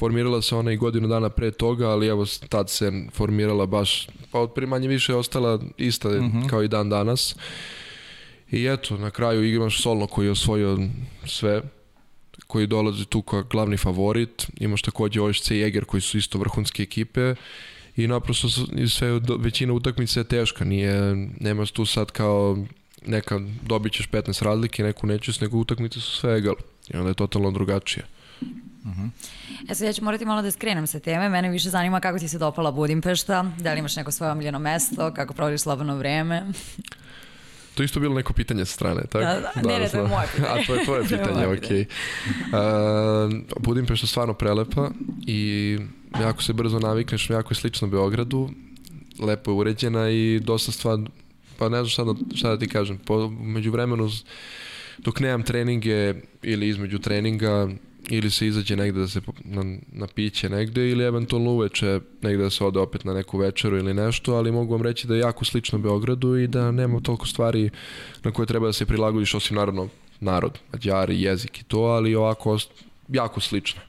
formirala 0.00 0.42
se 0.42 0.56
ona 0.56 0.72
i 0.72 0.76
godinu 0.76 1.08
dana 1.08 1.28
pre 1.28 1.50
toga, 1.50 1.88
ali 1.88 2.06
evo 2.06 2.26
tad 2.48 2.70
se 2.70 2.92
formirala 3.12 3.66
baš, 3.66 4.08
pa 4.30 4.40
od 4.40 4.52
primanje 4.54 4.88
više 4.88 5.12
je 5.12 5.16
ostala 5.16 5.58
ista 5.76 6.08
mhm. 6.08 6.38
-huh. 6.38 6.50
kao 6.50 6.62
i 6.62 6.68
dan 6.68 6.88
danas. 6.88 7.36
I 8.50 8.66
eto, 8.66 8.96
na 8.96 9.10
kraju 9.10 9.44
imaš 9.44 9.82
Solno 9.82 10.06
koji 10.06 10.26
je 10.26 10.30
osvojio 10.30 10.78
sve, 11.26 11.62
koji 12.46 12.66
dolazi 12.66 13.04
tu 13.04 13.22
kao 13.22 13.42
glavni 13.42 13.76
favorit, 13.76 14.46
imaš 14.56 14.82
takođe 14.82 15.20
OSC 15.20 15.50
i 15.50 15.62
Eger 15.62 15.84
koji 15.84 16.00
su 16.00 16.18
isto 16.18 16.38
vrhunske 16.38 16.82
ekipe 16.82 17.34
i 17.96 18.06
naprosto 18.06 18.48
sve, 18.88 19.20
većina 19.38 19.72
utakmica 19.72 20.20
je 20.20 20.24
teška, 20.24 20.64
nije, 20.64 21.14
nema 21.40 21.66
tu 21.66 21.86
sad 21.86 22.10
kao 22.10 22.58
neka 23.06 23.40
dobit 23.62 23.92
ćeš 23.92 24.08
15 24.08 24.44
razlike, 24.44 24.82
neku 24.82 25.06
nećeš, 25.06 25.40
nego 25.40 25.58
utakmice 25.58 26.00
su 26.00 26.16
sve 26.16 26.36
egal 26.36 26.54
i 26.88 26.96
onda 26.96 27.08
je 27.08 27.14
totalno 27.14 27.50
drugačije. 27.50 28.06
Uh 28.40 28.90
-huh. 28.90 29.08
E 29.68 29.74
sad 29.74 29.86
ja 29.86 29.92
ću 29.92 30.04
morati 30.04 30.24
malo 30.24 30.42
da 30.42 30.50
skrenem 30.50 30.86
sa 30.86 31.00
teme, 31.00 31.28
mene 31.28 31.50
više 31.50 31.70
zanima 31.70 32.00
kako 32.00 32.18
ti 32.18 32.28
se 32.28 32.38
dopala 32.38 32.72
Budimpešta, 32.72 33.52
da 33.58 33.72
li 33.72 33.78
imaš 33.78 33.96
neko 33.96 34.10
svoje 34.10 34.32
omiljeno 34.32 34.58
mesto, 34.58 35.14
kako 35.14 35.34
provodiš 35.34 35.60
slobodno 35.60 35.96
vreme? 35.96 36.42
To 37.74 37.82
isto 37.82 38.00
bilo 38.00 38.14
neko 38.14 38.32
pitanje 38.32 38.64
sa 38.64 38.72
strane, 38.72 39.00
tako? 39.00 39.24
Da, 39.24 39.40
da, 39.54 39.68
ne, 39.68 39.78
ne, 39.78 39.88
to 39.88 39.96
je 39.96 40.08
moje 40.08 40.26
pitanje. 40.36 40.60
A, 40.62 40.66
to 40.66 40.74
je 40.74 40.84
tvoje 40.84 41.02
pitanje, 41.08 41.46
okej. 41.46 41.86
Okay. 42.52 43.26
Uh, 43.26 43.62
Budimpešta 43.62 44.04
je 44.04 44.08
stvarno 44.08 44.34
prelepa 44.34 44.90
i 45.26 45.78
jako 46.20 46.42
se 46.42 46.52
brzo 46.52 46.78
navikneš, 46.78 47.30
jako 47.30 47.50
je 47.52 47.56
slično 47.56 47.88
Beogradu, 47.88 48.50
lepo 49.18 49.50
je 49.50 49.54
uređena 49.54 50.10
i 50.10 50.40
dosta 50.40 50.72
stvar, 50.72 50.98
pa 51.58 51.68
ne 51.68 51.76
znam 51.76 51.88
šta 51.88 52.04
da, 52.04 52.14
šta 52.34 52.48
da 52.48 52.58
ti 52.58 52.68
kažem, 52.68 52.98
po, 52.98 53.28
među 53.28 53.70
vremenu 53.70 54.08
dok 54.98 55.20
nemam 55.20 55.42
treninge 55.42 56.14
ili 56.42 56.68
između 56.68 56.98
treninga 56.98 57.68
ili 58.08 58.30
se 58.30 58.46
izađe 58.46 58.76
negde 58.76 59.00
da 59.00 59.08
se 59.08 59.20
na, 59.44 59.76
na 59.92 60.06
piće 60.06 60.48
negde 60.48 60.90
ili 60.90 61.04
eventualno 61.04 61.50
uveče 61.50 62.00
negde 62.22 62.42
da 62.42 62.50
se 62.50 62.64
ode 62.64 62.78
opet 62.78 63.04
na 63.04 63.14
neku 63.14 63.38
večeru 63.38 63.76
ili 63.76 63.94
nešto, 63.94 64.34
ali 64.34 64.52
mogu 64.52 64.72
vam 64.72 64.82
reći 64.82 65.06
da 65.06 65.14
je 65.14 65.20
jako 65.20 65.44
slično 65.44 65.78
Beogradu 65.78 66.36
i 66.36 66.46
da 66.46 66.70
nema 66.70 67.00
toliko 67.00 67.26
stvari 67.26 67.70
na 68.22 68.30
koje 68.30 68.46
treba 68.46 68.66
da 68.66 68.72
se 68.72 68.86
prilagodiš 68.86 69.34
osim 69.34 69.56
naravno 69.56 69.88
narod, 70.20 70.58
mađari, 70.72 71.22
jezik 71.22 71.60
i 71.60 71.64
to, 71.64 71.80
ali 71.80 72.14
ovako 72.14 72.58
jako 73.08 73.40
slično. 73.40 73.80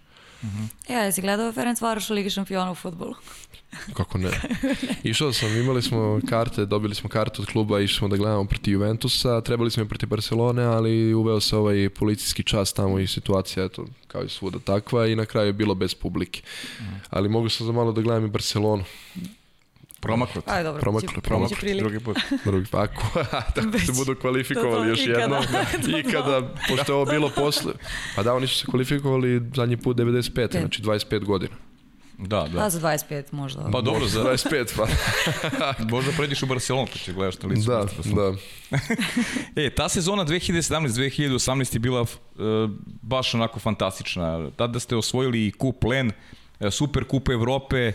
Uh 0.42 0.50
-huh. 0.50 0.94
Ja, 0.94 1.00
jesi 1.00 1.22
gledao 1.22 1.52
Ferenc 1.52 1.82
Varoš 1.82 2.10
u 2.10 2.14
Ligi 2.14 2.30
šampiona 2.30 2.72
u 2.72 2.76
futbolu? 2.76 3.16
Kako 3.98 4.18
ne? 4.18 4.30
Išao 5.04 5.34
sam, 5.34 5.58
imali 5.58 5.82
smo 5.82 6.20
karte, 6.30 6.66
dobili 6.66 6.96
smo 6.96 7.10
kartu 7.10 7.42
od 7.42 7.48
kluba, 7.48 7.80
išli 7.80 7.98
smo 7.98 8.08
da 8.08 8.18
gledamo 8.18 8.46
protiv 8.46 8.74
Juventusa, 8.74 9.42
trebali 9.42 9.72
smo 9.72 9.84
i 9.84 9.88
protiv 9.88 10.10
Barcelone, 10.10 10.64
ali 10.64 11.14
uveo 11.14 11.40
se 11.40 11.56
ovaj 11.58 11.90
policijski 11.90 12.44
čas 12.44 12.74
tamo 12.74 13.00
i 13.00 13.08
situacija, 13.08 13.66
eto, 13.66 13.86
kao 14.08 14.24
i 14.24 14.30
svuda 14.30 14.60
takva 14.60 15.08
i 15.08 15.16
na 15.16 15.26
kraju 15.26 15.48
je 15.48 15.54
bilo 15.54 15.76
bez 15.76 15.96
publike. 15.96 16.42
Ali 17.10 17.30
mogu 17.30 17.50
sam 17.50 17.68
za 17.68 17.74
malo 17.74 17.92
da 17.92 18.02
gledam 18.02 18.26
i 18.26 18.30
Barcelonu. 18.30 18.84
Promaklo. 20.02 20.42
Ajde, 20.46 20.64
dobro, 20.64 20.82
promaklo, 20.82 21.22
promaklo. 21.22 21.58
Drugi 21.80 22.00
put. 22.00 22.18
Drugi 22.46 22.66
pa 22.72 22.82
ako, 22.82 23.24
tako 23.56 23.80
se 23.80 23.92
budu 23.92 24.16
kvalifikovali 24.16 24.90
još 24.90 25.08
jednom. 25.08 25.44
I 26.00 26.04
kada, 26.12 26.54
pošto 26.70 26.92
je 26.92 26.96
ovo 26.96 27.06
bilo 27.06 27.30
posle. 27.36 27.74
Pa 28.16 28.24
da, 28.24 28.34
oni 28.34 28.48
su 28.48 28.58
se 28.58 28.66
kvalifikovali 28.66 29.42
zadnji 29.56 29.78
put 29.78 29.98
95, 29.98 30.60
znači 30.60 30.82
25 30.82 31.26
godina. 31.26 31.56
Da, 32.18 32.48
da. 32.54 32.60
Pa 32.60 32.70
za 32.70 32.80
25 32.80 33.24
možda. 33.32 33.70
Pa 33.72 33.82
dobro, 33.82 34.08
za 34.08 34.24
25 34.24 34.76
pa. 34.78 34.88
možda 35.96 36.12
pređeš 36.18 36.44
u 36.44 36.46
Barcelonu 36.46 36.88
pa 36.92 36.98
će 36.98 37.14
gledaš 37.14 37.42
na 37.42 37.50
licu. 37.50 37.70
Da, 37.70 37.86
da. 38.06 38.34
e, 39.56 39.70
ta 39.70 39.90
sezona 39.90 40.26
2017-2018 40.26 41.76
je 41.76 41.80
bila 41.80 42.02
uh, 42.02 42.08
baš 43.02 43.34
onako 43.34 43.60
fantastična. 43.60 44.52
Tada 44.56 44.80
ste 44.80 44.96
osvojili 44.96 45.48
i 45.48 45.52
kup 45.52 45.84
Len, 45.84 46.12
e, 46.60 46.72
Super 46.72 47.04
kup 47.04 47.30
Evrope, 47.30 47.78
e, 47.78 47.94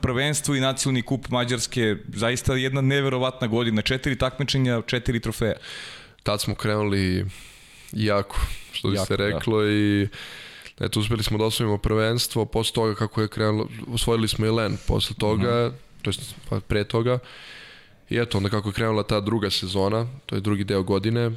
prvenstvo 0.00 0.54
i 0.54 0.60
nacionalni 0.60 1.02
kup 1.02 1.28
Mađarske, 1.28 1.96
zaista 2.08 2.54
jedna 2.54 2.80
neverovatna 2.80 3.46
godina, 3.46 3.82
četiri 3.82 4.18
takmičenja, 4.18 4.82
četiri 4.86 5.20
trofeja. 5.20 5.56
Tad 6.22 6.40
smo 6.40 6.54
krenuli 6.54 7.26
jako, 7.92 8.40
što 8.72 8.88
bi 8.88 8.96
jako, 8.96 9.06
se 9.06 9.16
da. 9.16 9.26
reklo 9.26 9.62
da. 9.62 9.70
i 9.70 10.08
Eto, 10.80 11.00
uspeli 11.00 11.22
smo 11.22 11.38
da 11.38 11.44
osvojimo 11.44 11.78
prvenstvo, 11.78 12.44
posle 12.44 12.74
toga 12.74 12.94
kako 12.94 13.22
je 13.22 13.28
krenulo, 13.28 13.68
osvojili 13.92 14.28
smo 14.28 14.46
i 14.46 14.50
Len 14.50 14.78
posle 14.86 15.16
toga, 15.18 15.66
uh 15.66 15.66
mhm. 15.66 15.76
-huh. 15.76 16.02
to 16.02 16.10
jest 16.10 16.34
pa 16.48 16.60
pre 16.60 16.84
toga. 16.84 17.18
I 18.10 18.18
eto, 18.18 18.38
onda 18.38 18.50
kako 18.50 18.68
je 18.68 18.72
krenula 18.72 19.02
ta 19.02 19.20
druga 19.20 19.50
sezona, 19.50 20.06
to 20.26 20.34
je 20.34 20.40
drugi 20.40 20.64
deo 20.64 20.82
godine, 20.82 21.30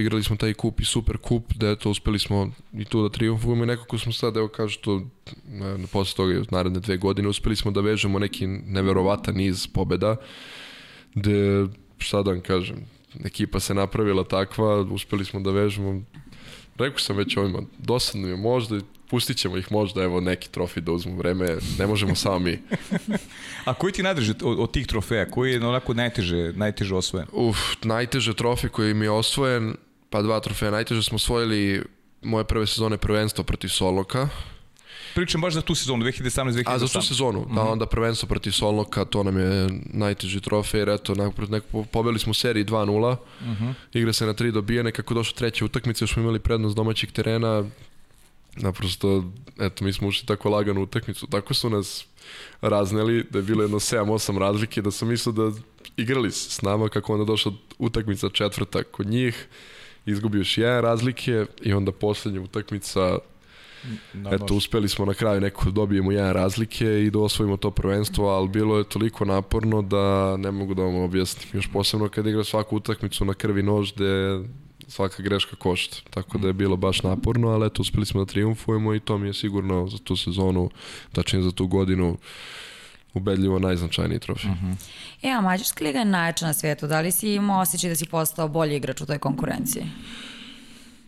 igrali 0.00 0.22
smo 0.22 0.36
taj 0.36 0.54
kup 0.54 0.80
i 0.80 0.84
super 0.84 1.18
kup, 1.18 1.52
da 1.54 1.70
eto, 1.70 1.90
uspeli 1.90 2.18
smo 2.18 2.50
i 2.72 2.84
tu 2.84 3.02
da 3.02 3.08
triumfujemo. 3.08 3.64
I 3.64 3.66
nekako 3.66 3.98
smo 3.98 4.12
sad, 4.12 4.36
evo 4.36 4.48
kažu 4.48 4.78
to, 4.80 5.02
na, 5.44 5.78
posle 5.92 6.16
toga, 6.16 6.42
naredne 6.50 6.80
dve 6.80 6.96
godine, 6.96 7.28
uspeli 7.28 7.56
smo 7.56 7.70
da 7.70 7.80
vežemo 7.80 8.18
neki 8.18 8.46
neverovatan 8.46 9.34
niz 9.34 9.66
pobeda, 9.66 10.16
gde, 11.14 11.66
šta 11.98 12.22
da 12.22 12.30
vam 12.30 12.40
kažem, 12.40 12.76
ekipa 13.24 13.60
se 13.60 13.74
napravila 13.74 14.24
takva, 14.24 14.80
uspeli 14.80 15.24
smo 15.24 15.40
da 15.40 15.50
vežemo 15.50 16.02
Rekao 16.78 16.98
sam 16.98 17.16
već 17.16 17.36
ovima, 17.36 17.62
dosadno 17.78 18.28
je 18.28 18.36
možda, 18.36 18.80
pustit 19.10 19.36
ćemo 19.36 19.56
ih 19.56 19.72
možda, 19.72 20.02
evo 20.02 20.20
neki 20.20 20.48
trofej 20.50 20.82
da 20.82 20.92
uzmu 20.92 21.16
vreme, 21.16 21.56
ne 21.78 21.86
možemo 21.86 22.14
samo 22.24 22.38
mi. 22.38 22.58
A 23.64 23.74
koji 23.74 23.92
ti 23.92 24.02
najdrže 24.02 24.34
od, 24.42 24.60
od 24.60 24.72
tih 24.72 24.86
trofeja? 24.86 25.30
Koji 25.30 25.52
je 25.52 25.66
onako 25.66 25.94
najteže, 25.94 26.52
najteže 26.56 26.94
osvojen? 26.94 27.28
Uf, 27.32 27.58
najteže 27.82 28.34
trofej 28.34 28.70
koji 28.70 28.94
mi 28.94 29.04
je 29.04 29.10
osvojen, 29.10 29.76
pa 30.10 30.22
dva 30.22 30.40
trofeja. 30.40 30.70
Najteže 30.70 31.02
smo 31.02 31.16
osvojili 31.16 31.82
moje 32.22 32.44
prve 32.44 32.66
sezone 32.66 32.96
prvenstvo 32.96 33.44
protiv 33.44 33.68
Soloka, 33.68 34.28
Pričam 35.16 35.40
baš 35.40 35.54
za 35.54 35.60
tu 35.62 35.74
sezonu, 35.74 36.04
2017-2018. 36.04 36.62
A 36.66 36.78
za 36.78 36.86
tu 36.86 37.02
sezonu, 37.02 37.40
mm 37.40 37.44
-hmm. 37.44 37.54
da 37.54 37.62
onda 37.62 37.86
prvenstvo 37.86 38.28
protiv 38.28 38.50
Solnoka, 38.50 39.04
to 39.04 39.22
nam 39.22 39.38
je 39.38 39.68
najteži 39.84 40.40
trofej, 40.40 40.80
jer 40.80 40.88
eto, 40.88 41.14
nakon, 41.14 41.46
neko, 41.50 41.84
pobeli 41.84 42.18
smo 42.18 42.30
u 42.30 42.34
seriji 42.34 42.64
2-0, 42.64 43.16
mm 43.40 43.44
-hmm. 43.44 43.74
igra 43.92 44.12
se 44.12 44.26
na 44.26 44.34
3 44.34 44.50
dobijene, 44.50 44.92
kako 44.92 45.14
došla 45.14 45.36
treća 45.36 45.64
utakmica, 45.64 46.02
još 46.02 46.12
smo 46.12 46.22
imali 46.22 46.38
prednost 46.38 46.76
domaćeg 46.76 47.12
terena, 47.12 47.64
naprosto, 48.56 49.24
eto, 49.58 49.84
mi 49.84 49.92
smo 49.92 50.08
ušli 50.08 50.26
tako 50.26 50.50
lagano 50.50 50.80
u 50.80 50.82
utakmicu, 50.82 51.26
tako 51.26 51.54
su 51.54 51.70
nas 51.70 52.06
razneli, 52.60 53.24
da 53.30 53.38
je 53.38 53.42
bilo 53.42 53.62
jedno 53.62 53.78
7-8 53.78 54.38
razlike, 54.38 54.82
da 54.82 54.90
sam 54.90 55.08
mislio 55.08 55.32
da 55.32 55.56
igrali 55.96 56.30
s 56.32 56.62
nama, 56.62 56.88
kako 56.88 57.12
onda 57.12 57.24
došla 57.24 57.52
utakmica 57.78 58.28
četvrta 58.28 58.82
kod 58.82 59.06
njih, 59.06 59.46
izgubio 60.06 60.38
još 60.38 60.58
jedan 60.58 60.82
razlike 60.82 61.46
i 61.62 61.72
onda 61.72 61.92
poslednja 61.92 62.40
utakmica 62.40 63.18
Da, 64.14 64.30
Eto, 64.30 64.54
uspeli 64.54 64.88
smo 64.88 65.04
na 65.04 65.14
kraju 65.14 65.40
neko 65.40 65.64
da 65.64 65.70
dobijemo 65.70 66.12
jedan 66.12 66.32
razlike 66.32 67.04
i 67.04 67.10
da 67.10 67.18
osvojimo 67.18 67.56
to 67.56 67.70
prvenstvo, 67.70 68.28
ali 68.28 68.48
bilo 68.48 68.78
je 68.78 68.84
toliko 68.84 69.24
naporno 69.24 69.82
da 69.82 70.36
ne 70.36 70.50
mogu 70.50 70.74
da 70.74 70.82
vam 70.82 70.94
objasnim. 70.94 71.48
Još 71.52 71.68
posebno 71.72 72.08
kad 72.08 72.26
igra 72.26 72.44
svaku 72.44 72.76
utakmicu 72.76 73.24
na 73.24 73.34
krvi 73.34 73.62
nož 73.62 73.92
gde 73.92 74.40
svaka 74.88 75.22
greška 75.22 75.56
košta. 75.56 75.96
Tako 76.10 76.38
da 76.38 76.46
je 76.46 76.52
bilo 76.52 76.76
baš 76.76 77.02
naporno, 77.02 77.48
ali 77.48 77.66
eto, 77.66 77.82
uspeli 77.82 78.06
smo 78.06 78.24
da 78.24 78.32
triumfujemo 78.32 78.94
i 78.94 79.00
to 79.00 79.18
mi 79.18 79.26
je 79.26 79.34
sigurno 79.34 79.88
za 79.88 79.98
tu 79.98 80.16
sezonu, 80.16 80.70
tačnije 81.12 81.42
za 81.42 81.52
tu 81.52 81.66
godinu, 81.66 82.16
ubedljivo 83.14 83.58
najznačajniji 83.58 84.18
trofej. 84.18 84.50
Uh 84.50 84.56
-huh. 84.56 84.74
E, 85.22 85.30
a 85.30 85.40
Mađarska 85.40 85.84
liga 85.84 85.98
je 85.98 86.04
najjača 86.04 86.46
na 86.46 86.52
svijetu. 86.52 86.86
Da 86.86 87.00
li 87.00 87.12
si 87.12 87.34
imao 87.34 87.60
osjećaj 87.60 87.90
da 87.90 87.96
si 87.96 88.06
postao 88.06 88.48
bolji 88.48 88.76
igrač 88.76 89.00
u 89.00 89.06
toj 89.06 89.18
konkurenciji? 89.18 89.84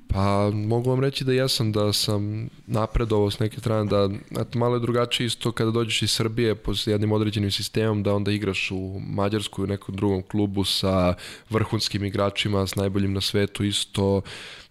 Pa 0.09 0.51
mogu 0.51 0.91
vam 0.91 1.01
reći 1.01 1.25
da 1.25 1.33
jesam, 1.33 1.73
da 1.73 1.93
sam 1.93 2.49
napredovao 2.67 3.31
s 3.31 3.39
neke 3.39 3.61
strane, 3.61 3.91
da 3.91 4.11
eto, 4.41 4.59
malo 4.59 4.75
je 4.75 4.81
drugačije 4.81 5.27
isto 5.27 5.53
kada 5.53 5.71
dođeš 5.71 6.03
iz 6.03 6.11
Srbije 6.11 6.55
po 6.55 6.73
jednim 6.87 7.13
određenim 7.13 7.51
sistemom, 7.51 8.03
da 8.03 8.15
onda 8.15 8.33
igraš 8.33 8.71
u 8.71 9.01
Mađarskoj 9.01 9.65
u 9.65 9.67
nekom 9.67 9.95
drugom 9.95 10.23
klubu 10.23 10.65
sa 10.65 11.15
vrhunskim 11.51 12.05
igračima, 12.05 12.67
s 12.67 12.75
najboljim 12.75 13.13
na 13.13 13.21
svetu 13.21 13.65
isto, 13.65 14.23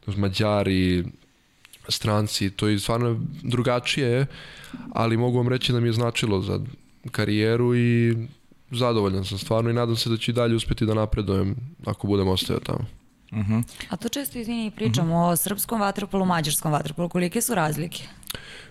Mađari, 0.08 1.06
stranci, 1.89 2.50
to 2.50 2.67
je 2.67 2.80
stvarno 2.80 3.19
drugačije, 3.43 4.26
ali 4.93 5.17
mogu 5.17 5.38
vam 5.38 5.47
reći 5.47 5.73
da 5.73 5.80
mi 5.80 5.88
je 5.88 5.93
značilo 5.93 6.41
za 6.41 6.60
karijeru 7.12 7.76
i 7.76 8.15
zadovoljan 8.71 9.26
sam 9.26 9.38
stvarno 9.38 9.69
i 9.69 9.73
nadam 9.73 9.95
se 9.95 10.10
da 10.10 10.17
ću 10.17 10.32
i 10.32 10.34
dalje 10.34 10.56
uspeti 10.56 10.86
da 10.86 10.93
napredujem 10.93 11.56
ako 11.86 12.08
budem 12.08 12.28
ostao 12.28 12.60
tamo. 12.60 12.86
Uh 13.32 13.38
-huh. 13.38 13.63
A 13.90 13.98
to 13.98 14.10
često, 14.10 14.40
izvini, 14.40 14.72
pričamo 14.72 15.16
uh 15.16 15.22
-huh. 15.22 15.32
o 15.32 15.36
srpskom 15.36 15.82
vaterpolu, 15.82 16.26
mađarskom 16.26 16.72
vaterpolu. 16.72 17.10
Kolike 17.10 17.42
su 17.42 17.56
razlike? 17.56 18.04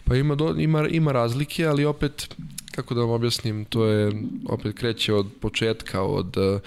Pa 0.04 0.16
ima, 0.16 0.34
do, 0.34 0.54
ima, 0.58 0.88
ima 0.88 1.12
razlike, 1.12 1.66
ali 1.66 1.84
opet, 1.84 2.34
kako 2.70 2.94
da 2.94 3.00
vam 3.00 3.10
objasnim, 3.10 3.64
to 3.64 3.84
je, 3.84 4.12
opet 4.48 4.76
kreće 4.76 5.14
od 5.14 5.26
početka, 5.40 6.02
od 6.02 6.36
uh, 6.36 6.60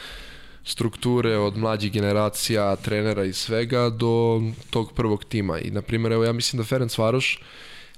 strukture, 0.63 1.37
od 1.37 1.57
mlađih 1.57 1.91
generacija, 1.91 2.75
trenera 2.75 3.23
i 3.23 3.33
svega, 3.33 3.89
do 3.89 4.41
tog 4.69 4.93
prvog 4.93 5.23
tima. 5.23 5.59
I, 5.59 5.71
na 5.71 5.81
primjer, 5.81 6.11
evo, 6.11 6.23
ja 6.23 6.33
mislim 6.33 6.57
da 6.57 6.65
Ferenc 6.65 6.97
Varoš 6.97 7.39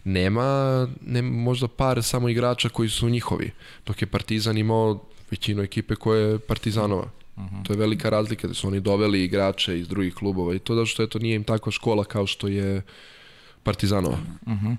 nema, 0.04 0.88
nema 1.02 1.30
možda 1.30 1.68
par 1.68 2.04
samo 2.04 2.30
igrača 2.30 2.70
koji 2.70 2.90
su 2.90 3.10
njihovi, 3.10 3.52
dok 3.86 4.02
je 4.02 4.08
Partizan 4.08 4.58
imao 4.58 5.00
većinu 5.32 5.64
ekipe 5.64 5.96
koje 5.96 6.32
je 6.32 6.40
Partizanova. 6.40 7.21
-huh. 7.38 7.64
To 7.64 7.74
je 7.74 7.78
velika 7.78 8.10
razlika 8.10 8.48
da 8.48 8.54
su 8.54 8.68
oni 8.68 8.80
doveli 8.80 9.24
igrače 9.24 9.80
iz 9.80 9.88
drugih 9.88 10.16
klubova 10.16 10.56
i 10.56 10.60
to 10.60 10.76
da 10.76 10.86
što 10.86 11.04
je 11.04 11.10
to 11.10 11.20
nije 11.20 11.36
im 11.36 11.44
takva 11.44 11.72
škola 11.72 12.04
kao 12.04 12.28
što 12.28 12.48
je 12.48 12.82
Partizanova. 13.64 14.18
Uh 14.46 14.54
-huh. 14.54 14.78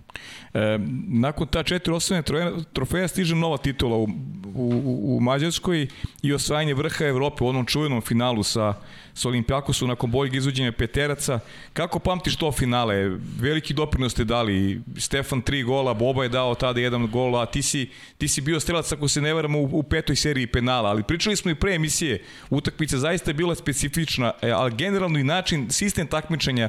e, 0.55 0.79
nakon 1.09 1.47
ta 1.47 1.63
četiri 1.63 1.93
osvojene 1.93 2.25
trofeja 2.73 3.09
stiže 3.09 3.35
nova 3.35 3.57
titula 3.57 3.97
u, 3.97 4.09
u, 4.55 5.17
u 5.17 5.21
Mađarskoj 5.21 5.89
i 6.23 6.33
osvajanje 6.33 6.75
vrha 6.75 7.05
Evrope 7.05 7.45
u 7.45 7.47
onom 7.47 7.67
čuvenom 7.67 8.01
finalu 8.01 8.43
sa 8.43 8.75
sa 9.15 9.29
Olimpijakosom 9.29 9.89
nakon 9.89 10.11
boljeg 10.11 10.35
izvođenja 10.35 10.73
peteraca. 10.73 11.39
Kako 11.73 11.99
pamtiš 11.99 12.37
to 12.37 12.53
finale? 12.53 13.19
Veliki 13.41 13.75
doprinos 13.75 14.13
ste 14.13 14.25
dali. 14.25 14.81
Stefan 14.97 15.43
tri 15.43 15.63
gola, 15.63 15.95
Boba 15.95 16.23
je 16.23 16.29
dao 16.29 16.55
tada 16.55 16.81
jedan 16.81 17.07
gol, 17.07 17.37
a 17.37 17.47
ti 17.47 17.63
si, 17.63 17.91
ti 18.19 18.29
si 18.29 18.41
bio 18.41 18.61
strelac, 18.61 18.93
ako 18.93 19.09
se 19.09 19.21
ne 19.21 19.35
varamo, 19.35 19.59
u, 19.59 19.69
u 19.73 19.83
petoj 19.83 20.17
seriji 20.17 20.47
penala. 20.47 20.91
Ali 20.91 21.03
pričali 21.03 21.37
smo 21.37 21.51
i 21.51 21.55
pre 21.55 21.75
emisije, 21.75 22.25
utakmica 22.51 22.99
zaista 22.99 23.31
je 23.31 23.35
bila 23.35 23.55
specifična, 23.55 24.33
e, 24.43 24.51
ali 24.51 24.75
generalno 24.75 25.19
i 25.19 25.25
način, 25.25 25.71
sistem 25.71 26.07
takmičenja 26.07 26.69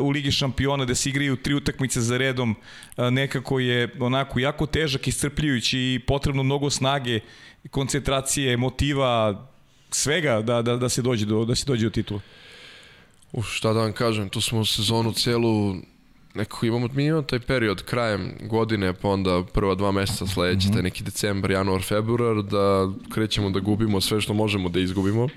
u 0.00 0.10
Ligi 0.10 0.30
šampiona, 0.30 0.84
da 0.84 0.94
se 0.94 1.08
igraju 1.08 1.36
tri 1.36 1.54
utakmice 1.54 2.00
za 2.00 2.16
redom, 2.16 2.54
e, 2.96 3.10
nekako 3.10 3.58
je 3.58 3.88
onako 4.00 4.40
jako 4.40 4.66
težak, 4.66 5.08
iscrpljujući 5.08 5.78
i 5.78 6.00
potrebno 6.06 6.42
mnogo 6.42 6.70
snage, 6.70 7.20
koncentracije, 7.70 8.56
motiva, 8.56 9.46
svega 9.90 10.42
da, 10.42 10.62
da, 10.62 10.76
da 10.76 10.88
se 10.88 11.02
dođe 11.02 11.26
do, 11.26 11.44
da 11.44 11.54
se 11.54 11.64
dođe 11.66 11.86
do 11.86 11.90
titula? 11.90 12.20
Uf, 13.32 13.46
šta 13.50 13.72
da 13.72 13.80
vam 13.80 13.92
kažem, 13.92 14.28
tu 14.28 14.40
smo 14.40 14.64
sezonu 14.64 15.12
celu 15.12 15.74
nekako 16.34 16.66
imamo, 16.66 16.88
mi 16.92 17.06
imamo 17.06 17.22
taj 17.22 17.40
period 17.40 17.82
krajem 17.82 18.32
godine, 18.40 18.92
pa 18.92 19.08
onda 19.08 19.42
prva 19.52 19.74
dva 19.74 19.92
meseca 19.92 20.26
sledeće, 20.26 20.68
mm 20.68 20.70
-hmm. 20.70 20.74
taj 20.74 20.82
neki 20.82 21.04
decembar, 21.04 21.50
januar, 21.50 21.82
februar, 21.82 22.42
da 22.42 22.92
krećemo 23.14 23.50
da 23.50 23.60
gubimo 23.60 24.00
sve 24.00 24.20
što 24.20 24.34
možemo 24.34 24.68
da 24.68 24.80
izgubimo. 24.80 25.28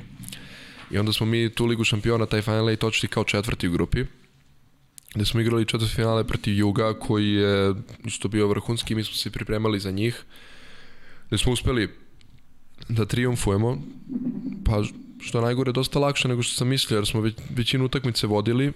I 0.91 0.97
onda 0.97 1.13
smo 1.13 1.25
mi 1.25 1.49
tu 1.49 1.65
ligu 1.65 1.83
šampiona, 1.83 2.25
taj 2.25 2.41
Final 2.41 2.69
Eight, 2.69 2.83
očiti 2.83 3.07
kao 3.07 3.23
četvrti 3.23 3.67
u 3.67 3.71
grupi 3.71 4.05
gde 5.17 5.25
smo 5.25 5.41
igrali 5.41 5.65
četvrti 5.65 5.95
finale 5.95 6.23
protiv 6.23 6.57
Juga 6.57 6.93
koji 6.99 7.33
je 7.33 7.73
isto 8.05 8.27
bio 8.27 8.47
vrhunski 8.47 8.95
mi 8.95 9.03
smo 9.03 9.15
se 9.15 9.31
pripremali 9.31 9.79
za 9.79 9.91
njih 9.91 10.23
gde 11.27 11.37
smo 11.37 11.53
uspeli 11.53 11.89
da 12.89 13.05
triumfujemo, 13.05 13.77
pa 14.65 14.83
što 15.19 15.41
najgore 15.41 15.71
dosta 15.71 15.99
lakše 15.99 16.27
nego 16.27 16.43
što 16.43 16.55
sam 16.55 16.67
mislio, 16.67 16.97
jer 16.97 17.05
smo 17.05 17.21
već, 17.21 17.35
većinu 17.49 17.85
utakmice 17.85 18.27
vodili, 18.27 18.73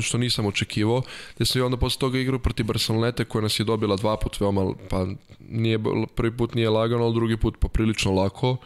što 0.00 0.18
nisam 0.18 0.46
očekivao, 0.46 1.02
gde 1.36 1.46
sam 1.46 1.60
i 1.60 1.64
onda 1.64 1.76
posle 1.76 2.00
toga 2.00 2.18
igrao 2.18 2.38
protiv 2.38 2.66
Barcelonete 2.66 3.24
koja 3.24 3.42
nas 3.42 3.60
je 3.60 3.64
dobila 3.64 3.96
dva 3.96 4.16
put 4.16 4.40
veoma, 4.40 4.72
pa 4.90 5.06
nije, 5.48 5.78
prvi 6.14 6.36
put 6.36 6.54
nije 6.54 6.70
lagano, 6.70 7.04
ali 7.04 7.14
drugi 7.14 7.36
put 7.36 7.58
poprilično 7.58 8.12
lako, 8.12 8.56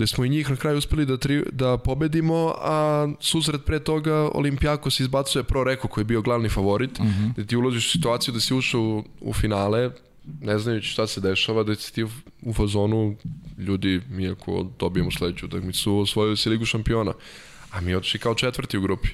gde 0.00 0.06
smo 0.06 0.24
i 0.24 0.28
njih 0.28 0.50
na 0.50 0.56
kraju 0.56 0.78
uspeli 0.78 1.06
da, 1.06 1.16
tri, 1.16 1.42
da 1.52 1.76
pobedimo, 1.78 2.54
a 2.58 3.08
susret 3.20 3.64
pre 3.64 3.78
toga 3.80 4.30
Olimpijakos 4.34 5.00
izbacuje 5.00 5.44
Pro 5.44 5.64
Reko 5.64 5.88
koji 5.88 6.02
je 6.02 6.06
bio 6.06 6.22
glavni 6.22 6.48
favorit, 6.48 6.98
mhm. 6.98 7.08
-huh. 7.08 7.32
gde 7.32 7.46
ti 7.46 7.56
ulaziš 7.56 7.86
u 7.86 7.90
situaciju 7.90 8.34
da 8.34 8.40
si 8.40 8.54
ušao 8.54 8.80
u, 8.80 9.04
u 9.20 9.32
finale, 9.32 9.90
ne 10.40 10.58
znajući 10.58 10.88
šta 10.88 11.06
se 11.06 11.20
dešava, 11.20 11.62
da 11.62 11.74
si 11.74 11.94
ti 11.94 12.04
u 12.42 12.52
fazonu 12.52 13.16
ljudi, 13.58 14.00
mi 14.10 14.28
ako 14.28 14.66
dobijemo 14.78 15.10
sledeću 15.10 15.46
utakmicu, 15.46 15.98
osvojili 15.98 16.36
se 16.36 16.50
ligu 16.50 16.64
šampiona. 16.64 17.12
A 17.70 17.80
mi 17.80 17.94
otišli 17.94 18.20
kao 18.20 18.34
četvrti 18.34 18.78
u 18.78 18.82
grupi. 18.82 19.08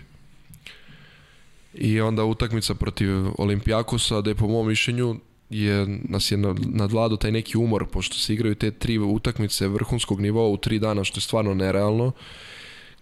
I 1.75 2.01
onda 2.01 2.25
utakmica 2.25 2.75
protiv 2.75 3.09
Olimpijakosa, 3.38 4.20
da 4.20 4.31
je 4.31 4.35
po 4.35 4.49
mom 4.49 4.68
mišljenju 4.68 5.20
je, 5.50 5.87
nas 6.09 6.30
je 6.30 6.38
nadvladao 6.59 7.16
taj 7.16 7.32
neki 7.32 7.59
umor, 7.59 7.87
pošto 7.87 8.14
se 8.14 8.35
igraju 8.35 8.54
te 8.54 8.70
tri 8.70 8.98
utakmice 8.98 9.68
vrhunskog 9.68 10.20
nivoa 10.20 10.48
u 10.48 10.56
tri 10.56 10.78
dana, 10.78 11.04
što 11.04 11.18
je 11.18 11.22
stvarno 11.22 11.54
nerealno, 11.54 12.12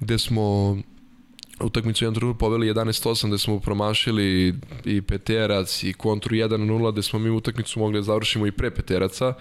gde 0.01 0.19
smo 0.19 0.77
utakmicu 1.61 2.05
jedan 2.05 2.15
trenutku 2.15 2.39
poveli 2.39 2.73
11-8 2.73 3.29
gde 3.29 3.39
smo 3.39 3.61
promašili 3.61 4.55
i 4.85 5.03
peterac 5.03 5.83
i 5.83 5.93
kontru 5.93 6.37
1-0 6.37 6.93
gde 6.93 7.03
smo 7.03 7.19
mi 7.19 7.31
utakmicu 7.31 7.79
mogli 7.79 7.99
da 7.99 8.03
završimo 8.03 8.47
i 8.47 8.53
pre 8.53 8.71
peteraca, 8.71 9.35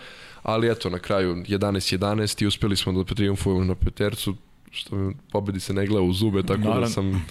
ali 0.44 0.72
eto 0.72 0.90
na 0.90 1.00
kraju 1.00 1.36
11-11 1.36 2.44
i 2.44 2.48
uspeli 2.48 2.76
smo 2.76 3.04
da 3.04 3.04
triumfujemo 3.04 3.64
na 3.64 3.76
petercu 3.76 4.36
što 4.72 5.12
pobedi 5.32 5.60
se 5.60 5.74
ne 5.74 5.88
gleda 5.88 6.02
u 6.02 6.14
zube, 6.14 6.44
tako 6.44 6.62
Naravno. 6.62 6.82
da 6.82 6.88
sam, 6.88 7.26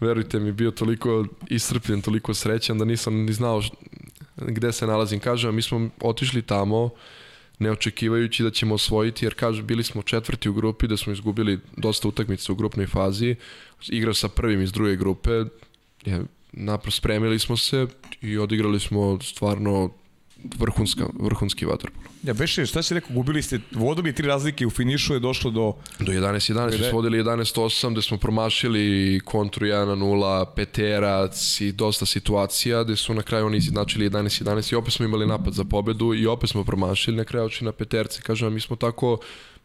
verujte 0.00 0.40
mi, 0.40 0.52
bio 0.52 0.70
toliko 0.70 1.24
iscrpljen, 1.50 2.02
toliko 2.02 2.34
srećan 2.34 2.78
da 2.78 2.84
nisam 2.84 3.14
ni 3.14 3.32
znao 3.32 3.62
gde 4.36 4.72
se 4.72 4.86
nalazim. 4.86 5.20
Kažem, 5.20 5.54
mi 5.54 5.62
smo 5.62 5.90
otišli 6.00 6.42
tamo, 6.42 6.90
ne 7.58 7.70
očekivajući 7.70 8.42
da 8.42 8.50
ćemo 8.50 8.74
osvojiti, 8.74 9.26
jer 9.26 9.34
kaže, 9.34 9.62
bili 9.62 9.84
smo 9.84 10.02
četvrti 10.02 10.48
u 10.48 10.54
grupi, 10.54 10.88
da 10.88 10.96
smo 10.96 11.12
izgubili 11.12 11.60
dosta 11.76 12.08
utakmica 12.08 12.52
u 12.52 12.56
grupnoj 12.56 12.86
fazi, 12.86 13.36
igrao 13.88 14.14
sa 14.14 14.28
prvim 14.28 14.62
iz 14.62 14.72
druge 14.72 14.96
grupe, 14.96 15.30
je, 16.04 16.24
naprosto 16.52 16.98
spremili 16.98 17.38
smo 17.38 17.56
se 17.56 17.86
i 18.20 18.38
odigrali 18.38 18.80
smo 18.80 19.18
stvarno 19.22 19.90
vrhunska, 20.58 21.06
vrhunski 21.20 21.66
vaterpol. 21.66 22.02
Ja, 22.22 22.34
Beše, 22.34 22.66
šta 22.66 22.82
si 22.82 22.94
rekao, 22.94 23.14
gubili 23.14 23.42
ste, 23.42 23.60
vodili 23.72 24.14
tri 24.14 24.26
razlike, 24.26 24.66
u 24.66 24.70
finišu 24.70 25.14
je 25.14 25.20
došlo 25.20 25.50
do... 25.50 25.72
Do 25.98 26.12
11-11, 26.12 26.78
smo 26.78 26.98
vodili 26.98 27.22
11-8, 27.22 27.92
gde 27.92 28.02
smo 28.02 28.18
promašili 28.18 29.20
kontru 29.24 29.66
1-0, 29.66 30.46
peterac 30.56 31.60
i 31.60 31.72
dosta 31.72 32.06
situacija, 32.06 32.84
gde 32.84 32.96
su 32.96 33.14
na 33.14 33.22
kraju 33.22 33.46
oni 33.46 33.56
izjednačili 33.56 34.10
11-11 34.10 34.72
i 34.72 34.76
opet 34.76 34.92
smo 34.94 35.04
imali 35.04 35.26
napad 35.26 35.54
za 35.54 35.64
pobedu 35.64 36.14
i 36.14 36.26
opet 36.26 36.50
smo 36.50 36.64
promašili, 36.64 37.16
na 37.16 37.24
kraju 37.24 37.46
oči 37.46 37.64
na 37.64 37.72
peterce, 37.72 38.22
kažem, 38.22 38.54
mi 38.54 38.60
smo 38.60 38.76
tako 38.76 39.18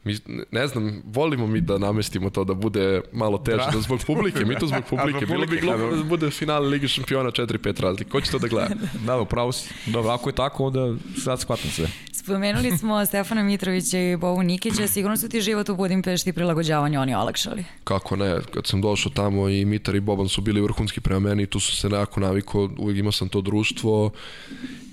mi, 0.03 0.17
ne 0.51 0.67
znam, 0.67 1.01
volimo 1.05 1.47
mi 1.47 1.61
da 1.61 1.77
namestimo 1.77 2.29
to 2.29 2.43
da 2.43 2.53
bude 2.53 3.01
malo 3.11 3.37
teže, 3.37 3.57
da, 3.57 3.71
da 3.73 3.81
zbog 3.81 3.99
publike, 4.07 4.45
mi 4.45 4.55
to 4.55 4.67
zbog 4.67 4.83
publike. 4.89 5.25
Bilo 5.25 5.45
bi 5.45 5.57
glupo 5.57 5.95
da 5.95 6.03
bude 6.03 6.29
finale 6.31 6.67
Ligi 6.67 6.87
šampiona 6.87 7.31
4-5 7.31 7.81
razlike. 7.81 8.11
Ko 8.11 8.21
će 8.21 8.31
to 8.31 8.39
da 8.39 8.47
gleda? 8.47 8.75
da, 9.07 9.17
upravo 9.17 9.51
si. 9.51 9.73
Dobro, 9.85 10.11
ako 10.11 10.29
je 10.29 10.35
tako, 10.35 10.65
onda 10.65 10.95
sad 11.23 11.41
shvatam 11.41 11.71
sve. 11.71 11.87
Spomenuli 12.13 12.77
smo 12.77 13.05
Stefana 13.05 13.43
Mitrovića 13.43 13.99
i 13.99 14.15
Bovu 14.17 14.43
Nikića, 14.43 14.87
sigurno 14.87 15.17
su 15.17 15.29
ti 15.29 15.41
život 15.41 15.69
u 15.69 15.75
Budimpešti 15.75 16.29
i 16.29 16.33
prilagođavanje 16.33 16.99
oni 16.99 17.15
olakšali. 17.15 17.63
Kako 17.83 18.15
ne, 18.15 18.37
kad 18.53 18.67
sam 18.67 18.81
došao 18.81 19.11
tamo 19.11 19.49
i 19.49 19.65
Mitar 19.65 19.95
i 19.95 19.99
Boban 19.99 20.29
su 20.29 20.41
bili 20.41 20.61
vrhunski 20.61 21.01
prema 21.01 21.19
meni, 21.19 21.45
tu 21.45 21.59
su 21.59 21.75
se 21.75 21.89
nekako 21.89 22.19
naviko, 22.19 22.69
uvijek 22.77 22.99
imao 22.99 23.11
sam 23.11 23.29
to 23.29 23.41
društvo 23.41 24.11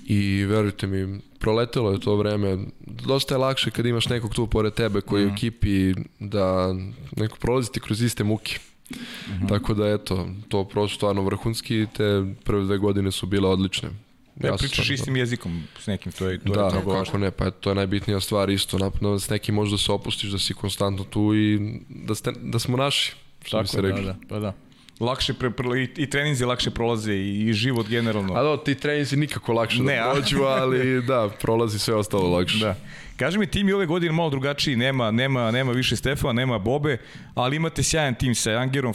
i 0.05 0.45
verujte 0.45 0.87
mi, 0.87 1.19
proletelo 1.39 1.91
je 1.91 1.99
to 1.99 2.15
vreme. 2.15 2.57
Dosta 2.79 3.35
je 3.35 3.37
lakše 3.37 3.71
kad 3.71 3.85
imaš 3.85 4.09
nekog 4.09 4.35
tu 4.35 4.47
pored 4.47 4.73
tebe 4.73 5.01
koji 5.01 5.21
je 5.21 5.25
u 5.25 5.29
mhm. 5.29 5.35
ekipi 5.35 5.93
da 6.19 6.75
neko 7.15 7.37
prolaziti 7.37 7.79
kroz 7.79 8.01
iste 8.01 8.23
muke. 8.23 8.59
Mm 8.91 8.95
-hmm. 8.95 9.49
Tako 9.49 9.73
da 9.73 9.87
eto, 9.87 10.29
to 10.49 10.63
prosto 10.63 10.95
stvarno 10.95 11.21
vrhunski 11.21 11.87
te 11.97 12.35
prve 12.43 12.63
dve 12.63 12.77
godine 12.77 13.11
su 13.11 13.25
bile 13.25 13.49
odlične. 13.49 13.89
Ne, 14.35 14.49
ja 14.49 14.55
pričaš 14.55 14.89
istim 14.89 15.15
jezikom 15.15 15.63
s 15.79 15.87
nekim, 15.87 16.11
to 16.11 16.27
je, 16.27 16.39
to 16.39 16.53
da, 16.53 16.65
je 16.65 16.71
kako 16.71 16.89
važno. 16.91 17.19
ne, 17.19 17.31
pa 17.31 17.51
to 17.51 17.69
je 17.69 17.75
najbitnija 17.75 18.19
stvar 18.19 18.49
isto, 18.49 18.77
napadno 18.77 19.19
s 19.19 19.29
nekim 19.29 19.55
možda 19.55 19.77
se 19.77 19.91
opustiš 19.91 20.29
da 20.29 20.39
si 20.39 20.53
konstantno 20.53 21.03
tu 21.03 21.35
i 21.35 21.79
da, 21.89 22.15
ste, 22.15 22.31
da 22.41 22.59
smo 22.59 22.77
naši, 22.77 23.15
što 23.41 23.57
Tako, 23.57 23.61
bi 23.61 23.67
se 23.67 23.81
rekli. 23.81 24.05
Da, 24.05 24.13
da, 24.13 24.19
pa 24.29 24.39
da. 24.39 24.53
Lakše 24.99 25.33
pre, 25.33 25.49
pre, 25.49 25.81
i, 25.81 25.89
i 25.95 26.09
treninzi 26.09 26.45
lakše 26.45 26.71
prolaze 26.71 27.13
i, 27.13 27.49
i 27.49 27.53
život 27.53 27.87
generalno. 27.87 28.33
A 28.33 28.43
da, 28.43 28.63
ti 28.63 28.75
treninzi 28.75 29.17
nikako 29.17 29.53
lakše 29.53 29.83
Ne, 29.83 29.95
da 29.95 30.11
prođu, 30.13 30.43
ali 30.43 31.01
da, 31.07 31.29
prolazi 31.41 31.79
sve 31.79 31.95
ostalo 31.95 32.29
lakše. 32.29 32.59
Da. 32.59 32.75
Kaži 33.17 33.37
mi, 33.37 33.47
tim 33.47 33.67
je 33.67 33.75
ove 33.75 33.85
godine 33.85 34.11
malo 34.11 34.29
drugačiji, 34.29 34.75
nema, 34.75 35.11
nema, 35.11 35.51
nema 35.51 35.71
više 35.71 35.95
Stefana, 35.95 36.33
nema 36.33 36.57
Bobe, 36.57 36.97
ali 37.35 37.55
imate 37.55 37.83
sjajan 37.83 38.15
tim 38.15 38.35
sa 38.35 38.51
Angerom, 38.51 38.93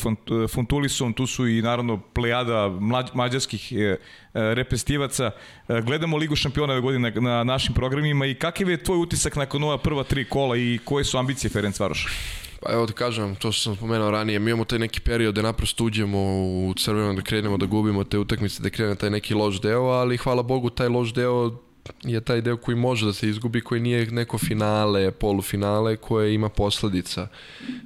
Funtulisom, 0.54 1.12
tu 1.12 1.26
su 1.26 1.48
i 1.48 1.62
naravno 1.62 2.00
plejada 2.12 2.68
mlađ, 2.68 3.06
mađarskih 3.14 3.72
e, 3.72 3.76
e, 3.76 3.96
repestivaca. 4.34 5.30
E, 5.68 5.80
gledamo 5.80 6.16
Ligu 6.16 6.36
šampiona 6.36 6.72
ove 6.72 6.80
godine 6.80 7.10
na, 7.10 7.20
na 7.20 7.44
našim 7.44 7.74
programima 7.74 8.26
i 8.26 8.34
kakav 8.34 8.70
je 8.70 8.84
tvoj 8.84 8.98
utisak 8.98 9.36
nakon 9.36 9.64
ova 9.64 9.78
prva 9.78 10.04
tri 10.04 10.24
kola 10.24 10.56
i 10.56 10.78
koje 10.84 11.04
su 11.04 11.18
ambicije 11.18 11.50
Ferenc 11.50 11.80
Varoša? 11.80 12.08
Pa 12.62 12.72
evo 12.72 12.86
da 12.86 12.92
kažem, 12.92 13.34
to 13.36 13.52
što 13.52 13.62
sam 13.62 13.76
spomenuo 13.76 14.10
ranije, 14.10 14.38
mi 14.38 14.50
imamo 14.50 14.64
taj 14.64 14.78
neki 14.78 15.00
period 15.00 15.34
da 15.34 15.42
naprosto 15.42 15.84
uđemo 15.84 16.18
u 16.68 16.74
crveno, 16.76 17.14
da 17.14 17.22
krenemo 17.22 17.56
da 17.56 17.66
gubimo 17.66 18.04
te 18.04 18.18
utakmice, 18.18 18.62
da 18.62 18.70
krene 18.70 18.94
taj 18.94 19.10
neki 19.10 19.34
loš 19.34 19.60
deo, 19.60 19.82
ali 19.82 20.16
hvala 20.16 20.42
Bogu 20.42 20.70
taj 20.70 20.88
loš 20.88 21.14
deo 21.14 21.50
je 22.04 22.20
taj 22.20 22.40
deo 22.40 22.56
koji 22.56 22.76
može 22.76 23.06
da 23.06 23.12
se 23.12 23.28
izgubi, 23.28 23.60
koji 23.60 23.80
nije 23.80 24.06
neko 24.06 24.38
finale, 24.38 25.10
polufinale, 25.10 25.96
koje 25.96 26.34
ima 26.34 26.48
posledica. 26.48 27.28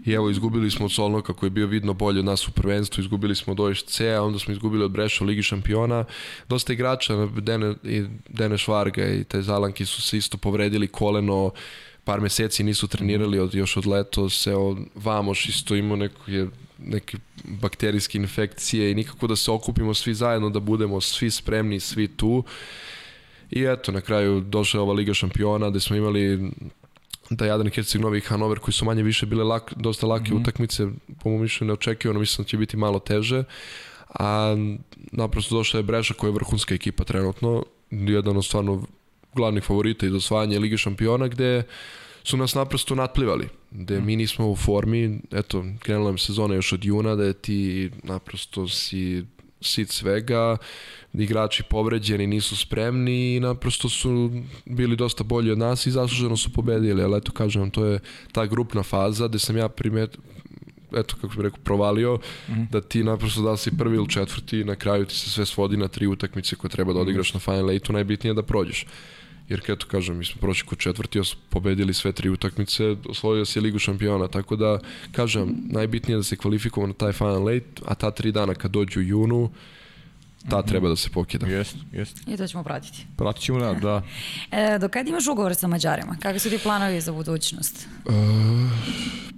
I 0.04 0.12
evo, 0.12 0.30
izgubili 0.30 0.70
smo 0.70 0.84
od 0.84 0.92
Solnoka 0.92 1.32
koji 1.32 1.46
je 1.46 1.50
bio 1.50 1.66
vidno 1.66 1.94
bolji 1.94 2.18
od 2.18 2.24
nas 2.24 2.48
u 2.48 2.52
prvenstvu, 2.52 3.00
izgubili 3.00 3.34
smo 3.34 3.52
od 3.52 3.60
OSC-a, 3.60 4.22
onda 4.22 4.38
smo 4.38 4.52
izgubili 4.52 4.84
od 4.84 4.90
Breša 4.90 5.24
u 5.24 5.26
Ligi 5.26 5.42
šampiona. 5.42 6.04
Dosta 6.48 6.72
igrača, 6.72 7.26
Dene, 7.26 7.74
i 7.84 8.04
Dene 8.28 8.58
Švarga 8.58 9.06
i 9.06 9.24
te 9.24 9.42
Zalanki 9.42 9.86
su 9.86 10.02
se 10.02 10.18
isto 10.18 10.38
povredili 10.38 10.88
koleno, 10.88 11.50
par 12.06 12.20
meseci 12.20 12.62
nisu 12.62 12.86
trenirali 12.86 13.38
od, 13.38 13.54
još 13.54 13.76
od 13.76 13.86
letos, 13.86 14.46
evo, 14.46 14.76
Vamoš 14.94 15.48
isto 15.48 15.74
imao 15.74 15.96
neko 15.96 16.30
je 16.30 16.48
neke 16.78 17.18
bakterijske 17.44 18.18
infekcije 18.18 18.90
i 18.90 18.94
nikako 18.94 19.26
da 19.26 19.36
se 19.36 19.50
okupimo 19.50 19.94
svi 19.94 20.14
zajedno, 20.14 20.50
da 20.50 20.60
budemo 20.60 21.00
svi 21.00 21.30
spremni, 21.30 21.80
svi 21.80 22.08
tu. 22.08 22.44
I 23.50 23.64
eto, 23.64 23.92
na 23.92 24.00
kraju 24.00 24.40
došla 24.40 24.78
je 24.78 24.82
ova 24.82 24.94
Liga 24.94 25.14
šampiona 25.14 25.70
gde 25.70 25.80
smo 25.80 25.96
imali 25.96 26.50
da 27.30 27.46
Jadran 27.46 27.70
Herceg 27.70 28.00
Novi 28.00 28.18
i 28.18 28.20
Hanover 28.20 28.58
koji 28.58 28.74
su 28.74 28.84
manje 28.84 29.02
više 29.02 29.26
bile 29.26 29.44
lak, 29.44 29.72
dosta 29.76 30.06
lake 30.06 30.30
mm 30.30 30.36
-hmm. 30.36 30.40
utakmice, 30.40 30.86
po 31.22 31.28
mojom 31.28 31.42
mišljenju 31.42 31.66
neočekivano, 31.68 32.20
mislim 32.20 32.44
da 32.44 32.48
će 32.48 32.56
biti 32.56 32.76
malo 32.76 32.98
teže. 32.98 33.44
A 34.08 34.56
naprosto 35.12 35.54
došla 35.54 35.80
je 35.80 35.84
Breša 35.84 36.14
koja 36.14 36.28
je 36.28 36.34
vrhunska 36.34 36.74
ekipa 36.74 37.04
trenutno, 37.04 37.64
jedan 37.90 38.36
od 38.36 38.44
stvarno 38.44 38.86
glavnih 39.36 39.64
favorita 39.64 40.06
iz 40.06 40.14
osvajanja 40.14 40.58
Lige 40.58 40.76
šampiona 40.76 41.28
gde 41.28 41.62
su 42.24 42.36
nas 42.36 42.54
naprosto 42.54 42.94
natplivali, 42.94 43.48
gde 43.70 44.00
mi 44.00 44.16
nismo 44.16 44.50
u 44.50 44.56
formi, 44.56 45.20
eto, 45.32 45.64
krenula 45.78 46.10
je 46.10 46.18
sezona 46.18 46.54
još 46.54 46.72
od 46.72 46.84
juna, 46.84 47.14
da 47.14 47.24
je 47.24 47.32
ti 47.32 47.90
naprosto 48.02 48.68
si 48.68 49.24
sit 49.60 49.90
svega, 49.90 50.56
igrači 51.14 51.62
povređeni 51.62 52.26
nisu 52.26 52.56
spremni 52.56 53.36
i 53.36 53.40
naprosto 53.40 53.88
su 53.88 54.30
bili 54.64 54.96
dosta 54.96 55.24
bolji 55.24 55.50
od 55.50 55.58
nas 55.58 55.86
i 55.86 55.90
zasluženo 55.90 56.36
su 56.36 56.52
pobedili, 56.52 57.02
ali 57.02 57.18
eto 57.18 57.32
kažem 57.32 57.62
vam, 57.62 57.70
to 57.70 57.84
je 57.84 57.98
ta 58.32 58.46
grupna 58.46 58.82
faza 58.82 59.28
gde 59.28 59.38
sam 59.38 59.56
ja 59.56 59.68
primet, 59.68 60.18
eto 60.96 61.14
kako 61.14 61.28
bih 61.28 61.40
rekao, 61.40 61.60
provalio, 61.64 62.16
mm 62.16 62.52
-hmm. 62.52 62.70
da 62.70 62.80
ti 62.80 63.04
naprosto 63.04 63.42
da 63.42 63.56
si 63.56 63.76
prvi 63.78 63.96
ili 63.96 64.08
četvrti, 64.08 64.64
na 64.64 64.74
kraju 64.74 65.04
ti 65.04 65.14
se 65.14 65.30
sve 65.30 65.46
svodi 65.46 65.76
na 65.76 65.88
tri 65.88 66.06
utakmice 66.06 66.56
koje 66.56 66.70
treba 66.70 66.92
da 66.92 67.00
odigraš 67.00 67.34
na 67.34 67.40
Final 67.40 67.70
Eight-u, 67.70 67.92
najbitnije 67.92 68.30
je 68.30 68.34
da 68.34 68.42
prođeš. 68.42 68.86
Jer 69.48 69.66
kad 69.66 69.78
to 69.78 69.86
kažem, 69.86 70.18
mi 70.18 70.24
smo 70.24 70.40
prošli 70.40 70.68
kod 70.68 70.78
četvrti, 70.78 71.20
pobedili 71.50 71.94
sve 71.94 72.12
tri 72.12 72.28
utakmice, 72.28 72.96
osvojio 73.08 73.44
se 73.44 73.60
Ligu 73.60 73.78
šampiona, 73.78 74.28
tako 74.28 74.56
da 74.56 74.78
kažem, 75.12 75.54
najbitnije 75.70 76.14
je 76.14 76.16
da 76.16 76.22
se 76.22 76.36
kvalifikujemo 76.36 76.86
na 76.86 76.94
taj 76.94 77.12
Final 77.12 77.50
Eight, 77.50 77.82
a 77.84 77.94
ta 77.94 78.10
tri 78.10 78.32
dana 78.32 78.54
kad 78.54 78.70
dođu 78.70 79.00
u 79.00 79.02
junu, 79.02 79.50
ta 80.50 80.62
treba 80.62 80.88
da 80.88 80.96
se 80.96 81.10
pokida. 81.10 81.46
Jeste, 81.46 81.78
jeste. 81.92 82.20
I 82.26 82.36
to 82.36 82.46
ćemo 82.46 82.64
pratiti. 82.64 83.06
Pratit 83.16 83.42
ćemo 83.42 83.58
da, 83.58 83.72
da. 83.74 84.02
E, 84.58 84.78
do 84.78 84.88
kada 84.88 85.08
imaš 85.10 85.26
ugovor 85.26 85.54
sa 85.54 85.66
Mađarima? 85.66 86.16
Kakvi 86.22 86.38
su 86.38 86.50
ti 86.50 86.58
planovi 86.58 87.00
za 87.00 87.12
budućnost? 87.12 87.86
Uh, 88.04 88.14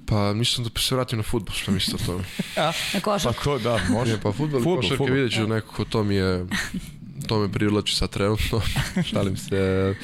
pa 0.07 0.33
mislim 0.33 0.64
da 0.64 0.81
se 0.81 0.94
vratim 0.94 1.18
na 1.18 1.23
futbol, 1.23 1.55
što 1.55 1.71
mislite 1.73 2.03
o 2.03 2.07
tome. 2.07 2.25
Na 2.57 2.73
Pa 2.92 3.01
košarku? 3.01 3.44
to, 3.44 3.59
da, 3.59 3.81
može. 3.90 4.12
Ne, 4.12 4.21
pa 4.23 4.33
futbol 4.33 4.61
i 4.61 4.62
Fudbal, 4.64 4.77
košarka 4.83 5.05
vidjet 5.05 5.33
ću 5.33 5.47
nekako, 5.47 5.85
to 5.85 6.05
mi 6.05 6.14
je 6.14 6.47
to 7.26 7.40
me 7.40 7.52
privlači 7.52 7.96
sad 7.96 8.11
trenutno, 8.11 8.61
šalim 9.11 9.37
se. 9.37 9.94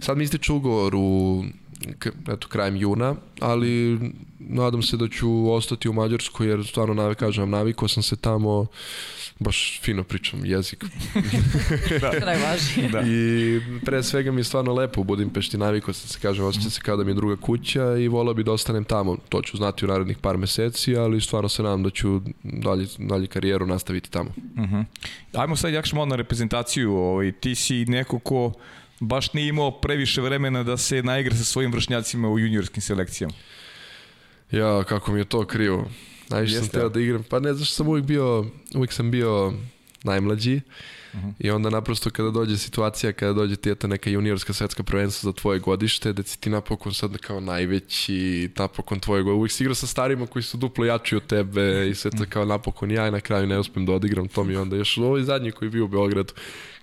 Sad 0.00 0.18
mi 0.18 0.24
ističe 0.24 0.52
ugovor 0.52 0.94
u 0.96 1.44
eto, 2.28 2.48
krajem 2.48 2.76
juna, 2.76 3.14
ali 3.40 4.00
nadam 4.38 4.82
se 4.82 4.96
da 4.96 5.08
ću 5.08 5.52
ostati 5.52 5.88
u 5.88 5.92
Mađarskoj 5.92 6.48
jer 6.48 6.66
stvarno 6.66 7.14
kažem 7.14 7.42
vam, 7.42 7.50
navikao 7.50 7.88
sam 7.88 8.02
se 8.02 8.16
tamo 8.16 8.66
baš 9.38 9.80
fino 9.82 10.04
pričam 10.04 10.44
jezik 10.44 10.84
Najvažnije. 12.26 12.88
Da. 12.88 13.02
i 13.06 13.60
pre 13.84 14.02
svega 14.02 14.32
mi 14.32 14.40
je 14.40 14.44
stvarno 14.44 14.74
lepo 14.74 15.00
u 15.00 15.04
Budimpešti 15.04 15.58
navikao 15.58 15.94
sam 15.94 16.08
se 16.08 16.18
kažem 16.18 16.44
osjećam 16.44 16.70
se 16.70 16.80
kao 16.80 16.96
da 16.96 17.04
mi 17.04 17.10
je 17.10 17.14
druga 17.14 17.36
kuća 17.36 17.96
i 17.96 18.08
volao 18.08 18.34
bi 18.34 18.44
da 18.44 18.52
ostanem 18.52 18.84
tamo 18.84 19.16
to 19.28 19.42
ću 19.42 19.56
znati 19.56 19.84
u 19.84 19.88
narednih 19.88 20.18
par 20.18 20.36
meseci 20.36 20.96
ali 20.96 21.20
stvarno 21.20 21.48
se 21.48 21.62
nadam 21.62 21.82
da 21.82 21.90
ću 21.90 22.20
dalje, 22.42 22.86
dalje 22.98 23.26
karijeru 23.26 23.66
nastaviti 23.66 24.10
tamo 24.10 24.30
Uh 24.56 24.84
Ajmo 25.32 25.56
sad 25.56 25.72
jakše 25.72 25.94
malo 25.94 26.06
na 26.06 26.16
reprezentaciju. 26.16 26.94
Ovaj, 26.94 27.32
ti 27.32 27.54
si 27.54 27.84
neko 27.84 28.18
ko 28.18 28.52
baš 29.00 29.32
nije 29.32 29.48
imao 29.48 29.70
previše 29.70 30.20
vremena 30.20 30.62
da 30.62 30.76
se 30.76 31.02
naigra 31.02 31.36
sa 31.36 31.44
svojim 31.44 31.72
vršnjacima 31.72 32.28
u 32.28 32.38
juniorskim 32.38 32.82
selekcijama. 32.82 33.34
Ja, 34.50 34.84
kako 34.84 35.12
mi 35.12 35.20
je 35.20 35.24
to 35.24 35.46
krivo. 35.46 35.90
Najviše 36.30 36.58
sam 36.58 36.68
teo 36.68 36.86
a? 36.86 36.88
da 36.88 37.00
igram. 37.00 37.22
Pa 37.22 37.40
ne, 37.40 37.54
zašto 37.54 37.74
sam 37.74 37.88
uvijek 37.88 38.06
bio, 38.06 38.44
uvijek 38.74 38.92
sam 38.92 39.10
bio 39.10 39.52
najmlađi. 40.02 40.60
Mhm. 41.14 41.28
I 41.38 41.50
onda 41.50 41.70
naprosto 41.70 42.10
kada 42.10 42.30
dođe 42.30 42.58
situacija, 42.58 43.12
kada 43.12 43.32
dođe 43.32 43.56
ti 43.56 43.70
eto 43.70 43.86
neka 43.86 44.10
juniorska 44.10 44.52
svetska 44.52 44.82
prvenstva 44.82 45.30
za 45.30 45.32
tvoje 45.32 45.58
godište, 45.60 46.12
da 46.12 46.22
si 46.22 46.40
ti 46.40 46.50
napokon 46.50 46.94
sad 46.94 47.18
kao 47.18 47.40
najveći, 47.40 48.50
napokon 48.56 49.00
tvoje 49.00 49.22
godište. 49.22 49.36
Uvijek 49.38 49.52
si 49.52 49.62
igrao 49.62 49.74
sa 49.74 49.86
starima 49.86 50.26
koji 50.26 50.42
su 50.42 50.56
duplo 50.56 50.84
jači 50.84 51.16
od 51.16 51.26
tebe 51.26 51.88
i 51.90 51.94
sve 51.94 52.10
Mhm. 52.14 52.22
to 52.24 52.30
kao 52.30 52.44
napokon 52.44 52.90
ja 52.90 53.08
i 53.08 53.10
na 53.10 53.20
kraju 53.20 53.46
ne 53.46 53.58
uspem 53.58 53.86
da 53.86 53.92
odigram 53.92 54.28
to 54.28 54.44
mi 54.44 54.56
onda 54.56 54.76
još 54.76 54.98
ovaj 54.98 55.22
zadnji 55.22 55.50
koji 55.52 55.66
je 55.66 55.70
bio 55.70 55.84
u 55.84 55.88
Beogradu. 55.88 56.32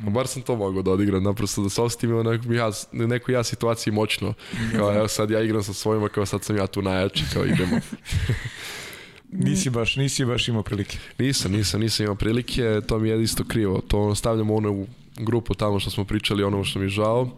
Mhm. 0.02 0.14
Bar 0.14 0.28
sam 0.28 0.42
to 0.42 0.56
mogao 0.56 0.82
da 0.82 0.92
odigram, 0.92 1.24
naprosto 1.24 1.62
da 1.64 1.70
se 1.70 1.82
osjetim 1.82 2.16
u 2.16 2.24
nekom 2.24 2.54
ja, 2.54 2.72
nekoj 2.92 3.34
ja 3.36 3.44
situaciji 3.44 3.94
moćno. 3.94 4.34
Kao 4.78 4.96
evo 4.98 5.08
sad 5.08 5.32
ja 5.32 5.42
igram 5.42 5.64
sa 5.64 5.74
svojima, 5.74 6.10
kao 6.10 6.26
sad 6.26 6.44
sam 6.44 6.58
ja 6.58 6.68
tu 6.68 6.82
najjači, 6.82 7.24
kao 7.34 7.46
idemo. 7.46 7.80
Nisi 9.32 9.70
baš, 9.70 9.96
nisi 9.96 10.26
baš 10.26 10.48
imao 10.48 10.64
prilike. 10.64 10.98
Nisam, 11.18 11.52
nisam, 11.52 11.80
nisam 11.82 12.04
imao 12.04 12.16
prilike, 12.16 12.82
to 12.88 13.00
mi 13.00 13.10
je 13.10 13.24
isto 13.24 13.44
krivo. 13.44 13.82
To 13.88 14.16
stavljamo 14.16 14.56
ono 14.56 14.72
u 14.72 14.88
grupu 15.18 15.54
tamo 15.54 15.80
što 15.80 15.90
smo 15.90 16.06
pričali, 16.06 16.44
ono 16.44 16.64
što 16.64 16.80
mi 16.80 16.86
je 16.86 16.90
žao. 16.90 17.30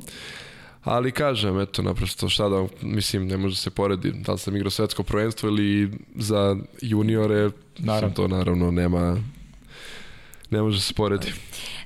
Ali 0.83 1.11
kažem, 1.11 1.59
eto, 1.59 1.81
naprosto 1.81 2.29
šta 2.29 2.49
da, 2.49 2.65
mislim, 2.81 3.27
ne 3.27 3.37
može 3.37 3.55
se 3.55 3.69
poredi. 3.69 4.11
Da 4.11 4.31
li 4.31 4.39
sam 4.39 4.55
igrao 4.55 4.69
svetsko 4.71 5.03
prvenstvo 5.03 5.49
ili 5.49 5.91
za 6.15 6.55
juniore, 6.81 7.49
Naravno. 7.77 8.15
to 8.15 8.27
naravno 8.27 8.71
nema, 8.71 9.17
ne 10.49 10.61
može 10.61 10.81
se 10.81 10.93
poredi. 10.93 11.33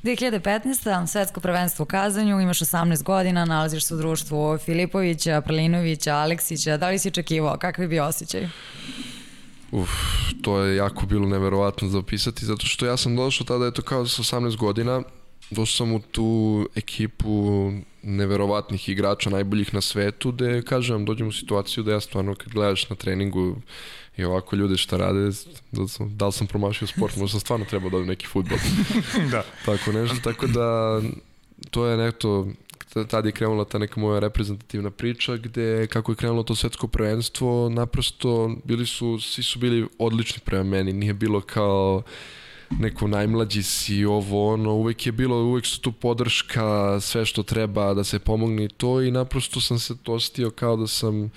2015. 0.04 1.08
svetsko 1.08 1.40
prvenstvo 1.40 1.84
u 1.84 1.86
Kazanju, 1.86 2.42
imaš 2.42 2.60
18 2.60 3.04
godina, 3.04 3.46
nalaziš 3.46 3.84
se 3.86 3.94
u 3.94 3.98
društvu 3.98 4.58
Filipovića, 4.58 5.42
Prlinovića, 5.42 6.16
Aleksića. 6.16 6.78
Da 6.78 6.90
li 6.90 7.00
si 7.00 7.08
očekivao? 7.08 7.58
Kakav 7.58 7.84
je 7.84 7.90
bio 7.90 8.06
osjećaj? 8.06 8.48
Uf, 9.72 9.90
to 10.42 10.60
je 10.60 10.76
jako 10.76 11.06
bilo 11.06 11.28
neverovatno 11.28 11.88
za 11.88 12.00
opisati, 12.00 12.46
zato 12.46 12.66
što 12.66 12.86
ja 12.86 12.98
sam 12.98 13.16
došao 13.16 13.46
tada, 13.46 13.68
eto, 13.68 13.82
kao 13.82 14.08
sa 14.08 14.22
18 14.22 14.58
godina, 14.58 15.02
došao 15.50 15.86
sam 15.86 15.94
u 15.94 16.00
tu 16.00 16.70
ekipu 16.76 17.72
neverovatnih 18.04 18.90
igrača, 18.90 19.30
najboljih 19.30 19.74
na 19.74 19.82
svetu, 19.82 20.32
gde, 20.32 20.62
kažem, 20.62 21.06
dođem 21.06 21.28
u 21.28 21.32
situaciju 21.32 21.84
da 21.84 21.92
ja 21.92 22.00
stvarno, 22.00 22.36
kad 22.36 22.54
gledaš 22.54 22.90
na 22.90 22.96
treningu 22.96 23.56
i 24.18 24.24
ovako 24.24 24.56
ljude 24.56 24.78
šta 24.78 24.98
rade, 24.98 25.30
da, 25.72 25.88
sam, 25.88 26.18
da 26.18 26.26
li 26.26 26.32
sam 26.32 26.48
promašio 26.48 26.88
sport, 26.88 27.16
možda 27.16 27.32
sam 27.32 27.40
stvarno 27.40 27.66
trebao 27.66 27.90
da 27.90 28.06
neki 28.06 28.28
futbol. 28.28 28.58
da. 29.32 29.44
tako 29.66 29.92
nešto, 29.92 30.16
tako 30.24 30.48
da 30.48 31.02
to 31.72 31.86
je 31.86 31.98
nekto, 31.98 32.48
tad 33.06 33.26
je 33.26 33.32
krenula 33.32 33.66
ta 33.66 33.78
neka 33.78 34.00
moja 34.00 34.20
reprezentativna 34.20 34.92
priča 34.92 35.38
gde 35.38 35.88
kako 35.88 36.12
je 36.12 36.16
krenulo 36.16 36.44
to 36.44 36.56
svetsko 36.56 36.88
prvenstvo 36.88 37.70
naprosto 37.70 38.56
bili 38.64 38.86
su, 38.86 39.20
svi 39.20 39.44
su 39.44 39.60
bili 39.60 39.88
odlični 40.00 40.42
prema 40.46 40.64
meni, 40.64 40.94
nije 40.94 41.14
bilo 41.14 41.42
kao 41.42 42.04
neko 42.80 43.08
najmlađi 43.08 43.64
si 43.64 44.06
ovo 44.06 44.54
ono, 44.54 44.74
uvek 44.74 45.06
je 45.06 45.12
bilo, 45.12 45.36
uvek 45.36 45.66
su 45.66 45.82
tu 45.82 45.92
podrška, 45.92 47.00
sve 47.02 47.26
što 47.26 47.44
treba 47.44 47.94
da 47.94 48.04
se 48.04 48.20
pomogne 48.20 48.68
to 48.68 49.02
i 49.02 49.12
naprosto 49.12 49.62
sam 49.62 49.80
se 49.80 49.94
ostio 50.08 50.50
kao 50.50 50.76
da 50.76 50.88
sam 50.88 51.32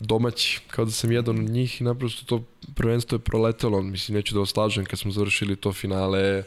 domaći, 0.00 0.60
kao 0.66 0.84
da 0.84 0.90
sam 0.90 1.12
jedan 1.12 1.38
od 1.38 1.50
njih 1.50 1.80
i 1.80 1.84
naprosto 1.84 2.24
to 2.24 2.44
prvenstvo 2.74 3.16
je 3.16 3.20
proletelo, 3.20 3.82
mislim 3.82 4.16
neću 4.16 4.34
da 4.34 4.40
oslažem 4.40 4.84
kad 4.84 4.98
smo 4.98 5.10
završili 5.10 5.56
to 5.56 5.72
finale, 5.72 6.42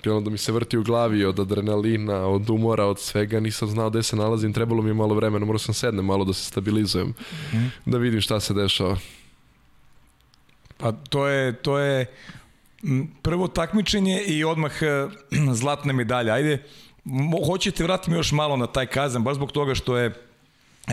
krenulo 0.00 0.20
da 0.20 0.30
mi 0.30 0.38
se 0.38 0.52
vrti 0.52 0.78
u 0.78 0.82
glavi 0.82 1.24
od 1.24 1.40
adrenalina, 1.40 2.26
od 2.26 2.50
umora, 2.50 2.84
od 2.84 3.00
svega, 3.00 3.40
nisam 3.40 3.68
znao 3.68 3.90
gde 3.90 4.02
se 4.02 4.16
nalazim, 4.16 4.52
trebalo 4.52 4.82
mi 4.82 4.90
je 4.90 4.94
malo 4.94 5.14
vremena, 5.14 5.46
morao 5.46 5.58
sam 5.58 5.74
sednem 5.74 6.04
malo 6.04 6.24
da 6.24 6.32
se 6.32 6.44
stabilizujem, 6.44 7.14
Mhm. 7.52 7.66
da 7.84 7.98
vidim 7.98 8.20
šta 8.20 8.40
se 8.40 8.54
dešava. 8.54 8.96
Pa 10.76 10.92
to 10.92 11.26
je, 11.28 11.52
to 11.52 11.78
je 11.78 12.06
Prvo 13.22 13.48
takmičenje 13.48 14.20
i 14.22 14.44
odmah 14.44 14.72
e, 14.82 15.08
zlatna 15.54 15.92
medalja. 15.92 16.32
Ajde, 16.34 16.62
hoćete 17.46 17.84
vratiti 17.84 18.10
još 18.10 18.32
malo 18.32 18.56
na 18.56 18.66
taj 18.66 18.86
kazan, 18.86 19.22
baš 19.22 19.34
zbog 19.34 19.52
toga 19.52 19.74
što 19.74 19.96
je 19.96 20.14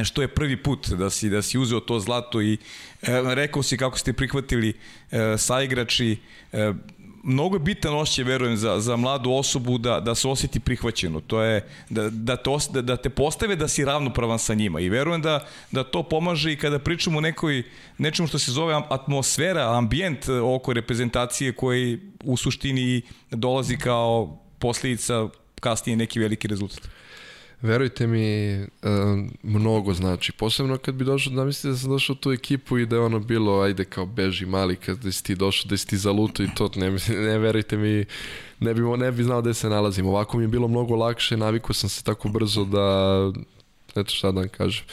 što 0.04 0.21
je 0.21 0.28
prvi 0.28 0.63
put 0.63 0.89
da 0.89 1.10
si 1.10 1.30
da 1.30 1.41
si 1.41 1.58
uzeo 1.58 1.80
to 1.80 2.00
zlato 2.00 2.41
i 2.41 2.54
e, 2.54 2.58
rekao 3.36 3.63
si 3.63 3.78
kako 3.78 3.97
ste 4.00 4.13
prihvatili 4.13 4.74
e, 5.12 5.38
saigrači 5.38 6.17
e, 6.52 6.74
mnogo 7.24 7.56
je 7.56 7.60
bitan 7.60 7.94
osjećaj, 7.94 8.24
verujem, 8.24 8.58
za, 8.58 8.80
za 8.80 8.96
mladu 8.96 9.32
osobu 9.32 9.78
da, 9.78 10.00
da 10.00 10.16
se 10.16 10.28
osjeti 10.28 10.60
prihvaćeno. 10.60 11.20
To 11.20 11.42
je 11.42 11.70
da, 11.90 12.10
da, 12.10 12.36
te, 12.38 12.50
os, 12.50 12.70
da, 12.70 12.82
da 12.82 12.98
te 12.98 13.10
postave 13.10 13.56
da 13.56 13.68
si 13.68 13.86
ravnopravan 13.86 14.40
sa 14.40 14.54
njima. 14.54 14.80
I 14.80 14.90
verujem 14.90 15.22
da, 15.22 15.48
da 15.72 15.84
to 15.84 16.04
pomaže 16.04 16.54
i 16.54 16.58
kada 16.58 16.80
pričamo 16.80 17.18
o 17.18 17.22
nekoj, 17.22 17.64
nečemu 17.98 18.28
što 18.28 18.40
se 18.40 18.52
zove 18.52 18.82
atmosfera, 18.90 19.78
ambijent 19.78 20.30
oko 20.30 20.74
reprezentacije 20.74 21.54
koji 21.54 22.00
u 22.24 22.38
suštini 22.38 23.02
dolazi 23.32 23.78
kao 23.78 24.38
posljedica 24.60 25.28
kasnije 25.60 25.96
neki 25.96 26.20
veliki 26.20 26.48
rezultat. 26.48 27.01
Verujte 27.62 28.08
mi, 28.08 28.58
mnogo 29.43 29.93
znači. 29.93 30.32
Posebno 30.32 30.78
kad 30.78 30.95
bi 30.95 31.06
došao, 31.06 31.34
da 31.34 31.45
mislite 31.45 31.67
da 31.67 31.78
sam 31.78 31.89
došao 31.89 32.13
u 32.13 32.15
tu 32.15 32.32
ekipu 32.32 32.78
i 32.78 32.86
da 32.86 32.95
je 32.95 33.02
ono 33.02 33.19
bilo, 33.19 33.62
ajde 33.62 33.86
kao 33.86 34.06
beži 34.06 34.45
mali, 34.45 34.76
kad 34.76 34.97
da 34.97 35.12
si 35.12 35.24
ti 35.24 35.36
došao, 35.36 35.69
da 35.69 35.78
si 35.78 35.88
ti 35.88 35.97
zaluto 35.97 36.43
i 36.43 36.47
to, 36.56 36.69
ne, 36.76 36.91
ne 37.10 37.38
verujte 37.38 37.78
mi, 37.78 38.06
ne 38.60 38.74
bi, 38.74 38.82
ne 38.82 39.12
bi 39.12 39.24
znao 39.24 39.41
gde 39.41 39.54
se 39.54 39.69
nalazim. 39.69 40.06
Ovako 40.06 40.38
mi 40.38 40.43
je 40.43 40.47
bilo 40.47 40.67
mnogo 40.67 40.95
lakše, 40.95 41.38
navikao 41.38 41.74
sam 41.74 41.89
se 41.89 42.04
tako 42.04 42.30
brzo 42.30 42.65
da, 42.65 43.32
eto 43.95 44.10
šta 44.10 44.32
da 44.32 44.39
vam 44.39 44.50
kažem. 44.50 44.86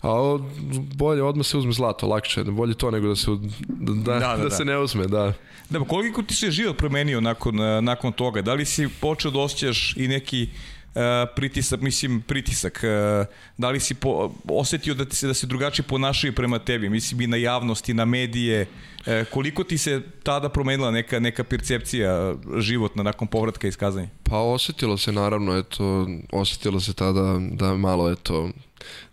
A 0.00 0.10
o, 0.10 0.40
bolje 0.94 1.22
odmah 1.22 1.46
se 1.46 1.56
uzme 1.56 1.72
zlato, 1.72 2.06
lakše, 2.06 2.44
bolje 2.44 2.74
to 2.74 2.90
nego 2.90 3.08
da 3.08 3.16
se, 3.16 3.30
da, 3.68 3.92
da, 3.92 4.18
da, 4.18 4.36
da, 4.36 4.42
da 4.42 4.50
se 4.50 4.64
ne 4.64 4.78
uzme, 4.78 5.06
da. 5.06 5.32
Da, 5.70 5.80
koliko 5.80 6.22
ti 6.22 6.34
se 6.34 6.50
život 6.50 6.76
promenio 6.76 7.20
nakon, 7.20 7.56
nakon 7.84 8.12
toga? 8.12 8.42
Da 8.42 8.54
li 8.54 8.64
si 8.64 8.88
počeo 9.00 9.30
da 9.30 9.38
osjećaš 9.38 9.96
i 9.96 10.08
neki 10.08 10.48
pritisak, 11.34 11.80
mislim 11.80 12.20
pritisak, 12.20 12.84
e, 12.84 13.24
da 13.58 13.70
li 13.70 13.80
si 13.80 13.94
po, 13.94 14.32
osetio 14.48 14.94
da, 14.94 15.04
ti 15.04 15.16
se, 15.16 15.26
da 15.26 15.34
se 15.34 15.46
drugačije 15.46 15.86
ponašaju 15.86 16.32
prema 16.32 16.58
tebi, 16.58 16.88
mislim 16.88 17.20
i 17.20 17.26
na 17.26 17.36
javnosti, 17.36 17.94
na 17.94 18.04
medije, 18.04 18.66
e, 19.06 19.24
koliko 19.24 19.64
ti 19.64 19.78
se 19.78 20.02
tada 20.22 20.48
promenila 20.48 20.90
neka, 20.90 21.20
neka 21.20 21.44
percepcija 21.44 22.34
životna 22.58 23.02
nakon 23.02 23.28
povratka 23.28 23.68
iz 23.68 23.76
Kazanje? 23.76 24.08
Pa 24.22 24.38
osetilo 24.38 24.96
se 24.96 25.12
naravno, 25.12 25.58
eto, 25.58 26.08
osetilo 26.32 26.80
se 26.80 26.94
tada 26.94 27.38
da 27.52 27.74
malo, 27.74 28.10
eto, 28.10 28.50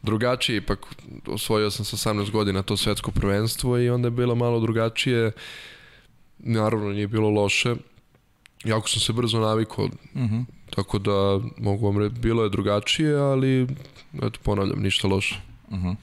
drugačije, 0.02 0.58
ipak 0.58 0.80
osvojio 1.28 1.72
sam 1.72 1.86
sa 1.86 2.10
18 2.10 2.32
godina 2.32 2.62
to 2.62 2.78
svetsko 2.78 3.12
prvenstvo 3.12 3.78
i 3.78 3.90
onda 3.90 4.08
je 4.08 4.12
bilo 4.12 4.36
malo 4.36 4.60
drugačije, 4.60 5.32
naravno 6.40 6.90
nije 6.90 7.08
bilo 7.08 7.30
loše, 7.30 7.76
jako 8.64 8.90
sam 8.90 9.00
se 9.00 9.14
brzo 9.14 9.40
navikao, 9.40 9.86
uh 9.86 9.92
mhm. 10.16 10.36
-huh 10.36 10.46
Tako 10.76 11.00
da 11.00 11.40
mogu 11.58 11.86
vam 11.86 11.98
reći, 11.98 12.16
bilo 12.20 12.44
je 12.44 12.50
drugačije, 12.50 13.16
ali 13.16 13.68
eto, 14.14 14.40
ponavljam, 14.44 14.82
ništa 14.82 15.08
loše. 15.08 15.36
Uh 15.68 15.78
-huh. 15.78 15.96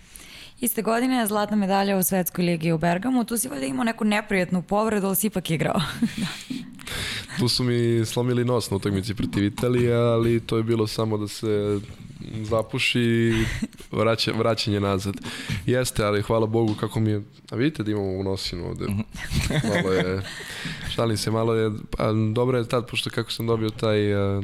Iste 0.61 0.83
godine 0.83 1.17
je 1.17 1.27
zlatna 1.27 1.57
medalja 1.57 1.97
u 1.97 2.03
Svetskoj 2.03 2.45
ligi 2.45 2.73
u 2.73 2.79
Bergamu. 2.79 3.25
Tu 3.25 3.37
si 3.37 3.49
valjda 3.49 3.67
imao 3.67 3.85
neku 3.85 4.05
neprijatnu 4.05 4.63
povredu, 4.63 5.07
ali 5.07 5.17
si 5.17 5.27
ipak 5.27 5.51
igrao. 5.51 5.81
tu 7.39 7.49
su 7.49 7.65
mi 7.65 8.05
slomili 8.07 8.45
nos 8.45 8.71
na 8.71 8.77
utakmici 8.77 9.15
protiv 9.15 9.45
Italije, 9.45 9.95
ali 9.95 10.41
to 10.41 10.57
je 10.57 10.63
bilo 10.63 10.87
samo 10.87 11.19
da 11.19 11.29
se 11.29 11.81
zapuši 12.43 13.33
vraća, 13.93 14.33
vraćanje 14.33 14.81
nazad. 14.81 15.15
Jeste, 15.67 16.05
ali 16.05 16.23
hvala 16.23 16.47
Bogu 16.47 16.75
kako 16.75 17.01
mi 17.01 17.11
je... 17.11 17.23
A 17.51 17.57
vidite 17.57 17.83
da 17.83 17.91
imamo 17.91 18.19
u 18.19 18.23
nosinu 18.23 18.67
ovde. 18.67 18.85
Mhm. 18.85 19.01
Malo 19.75 19.93
je... 19.93 20.23
Šalim 20.95 21.17
se, 21.17 21.31
malo 21.31 21.55
je... 21.55 21.71
A, 21.99 22.13
dobro 22.35 22.59
je 22.59 22.69
tad, 22.69 22.87
pošto 22.87 23.11
kako 23.11 23.33
sam 23.33 23.47
dobio 23.47 23.71
taj 23.71 24.15
a, 24.15 24.43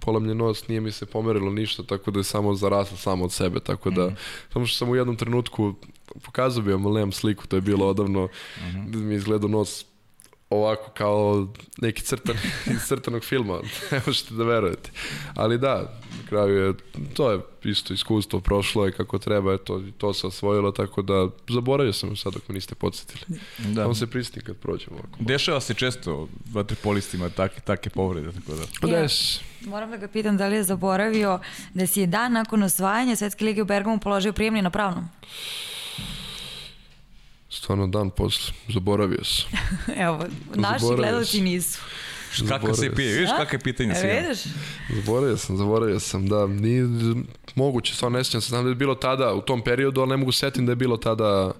polomljen 0.00 0.36
nos, 0.36 0.68
nije 0.68 0.80
mi 0.80 0.92
se 0.92 1.06
pomerilo 1.06 1.50
ništa, 1.50 1.82
tako 1.82 2.10
da 2.10 2.20
je 2.20 2.24
samo 2.24 2.54
zaraslo 2.54 2.96
samo 2.96 3.24
od 3.24 3.32
sebe, 3.32 3.60
tako 3.60 3.90
da... 3.90 4.06
Mm. 4.06 4.16
Samo 4.52 4.66
što 4.66 4.78
sam 4.78 4.90
u 4.90 4.96
jednom 4.96 5.16
trenutku 5.16 5.74
pokazao 6.22 6.62
bi 6.62 6.72
vam, 6.72 6.82
nemam 6.82 7.12
sliku, 7.12 7.46
to 7.46 7.56
je 7.56 7.60
bilo 7.60 7.88
odavno, 7.88 8.24
mm 8.24 8.60
-hmm. 8.60 8.90
da 8.90 8.98
mi 8.98 9.14
izgledao 9.14 9.48
nos 9.48 9.84
ovako 10.50 10.90
kao 10.90 11.48
neki 11.80 12.02
crtan 12.02 12.36
iz 12.74 12.82
crtanog 12.86 13.24
filma, 13.24 13.54
ne 13.92 14.00
možete 14.06 14.34
da 14.34 14.44
verujete. 14.44 14.90
Ali 15.34 15.58
da, 15.58 15.74
na 16.18 16.28
kraju 16.28 16.56
je, 16.56 16.74
to 17.14 17.30
je 17.30 17.40
isto 17.64 17.94
iskustvo, 17.94 18.40
prošlo 18.40 18.86
je 18.86 18.92
kako 18.92 19.18
treba, 19.18 19.54
eto, 19.54 19.82
to 19.98 20.14
se 20.14 20.26
osvojilo, 20.26 20.72
tako 20.72 21.02
da 21.02 21.28
zaboravio 21.48 21.92
sam 21.92 22.16
sad 22.16 22.36
ako 22.36 22.52
niste 22.52 22.74
podsjetili. 22.74 23.40
Da. 23.58 23.88
On 23.88 23.94
se 23.94 24.06
pristim 24.06 24.42
kad 24.46 24.56
prođemo 24.56 24.96
ovako. 24.96 25.18
Dešava 25.20 25.60
se 25.60 25.74
često 25.74 26.28
vaterpolistima 26.52 27.28
take, 27.30 27.60
take 27.60 27.90
povrede, 27.90 28.32
tako 28.32 28.86
da. 28.86 28.96
Ja, 28.96 29.06
moram 29.66 29.90
da 29.90 29.96
ga 29.96 30.08
pitam 30.08 30.36
da 30.36 30.48
li 30.48 30.56
je 30.56 30.64
zaboravio 30.64 31.40
da 31.74 31.86
si 31.86 32.00
je 32.00 32.06
dan 32.06 32.32
nakon 32.32 32.62
osvajanja 32.62 33.16
Svetske 33.16 33.44
lige 33.44 33.62
u 33.62 33.64
Bergamu 33.64 34.00
položio 34.00 34.32
prijemni 34.32 34.62
na 34.62 34.70
pravnom. 34.70 35.08
Stvarno 37.50 37.86
dan 37.86 38.10
posle, 38.10 38.54
zaboravio 38.68 39.24
sam. 39.24 39.50
Evo, 40.06 40.24
naši 40.54 40.84
gledalci 40.96 41.40
nisu. 41.40 41.80
Kako 42.48 42.74
se 42.74 42.94
pije, 42.94 43.12
vidiš 43.12 43.30
kakve 43.38 43.58
pitanje 43.58 43.94
si 43.94 44.06
e, 44.06 44.20
vidiš? 44.20 44.38
Zaboravio 44.94 45.36
sam, 45.36 45.56
zaboravio 45.56 46.00
sam, 46.00 46.28
da. 46.28 46.46
Nije 46.46 46.84
moguće, 47.54 47.94
stvarno 47.94 48.18
ne 48.18 48.24
sjećam 48.24 48.40
se, 48.40 48.48
znam 48.48 48.64
da 48.64 48.70
je 48.70 48.74
bilo 48.74 48.94
tada 48.94 49.34
u 49.34 49.40
tom 49.40 49.62
periodu, 49.62 50.00
ali 50.00 50.10
ne 50.10 50.16
mogu 50.16 50.32
setim 50.32 50.66
da 50.66 50.72
je 50.72 50.76
bilo 50.76 50.96
tada 50.96 51.52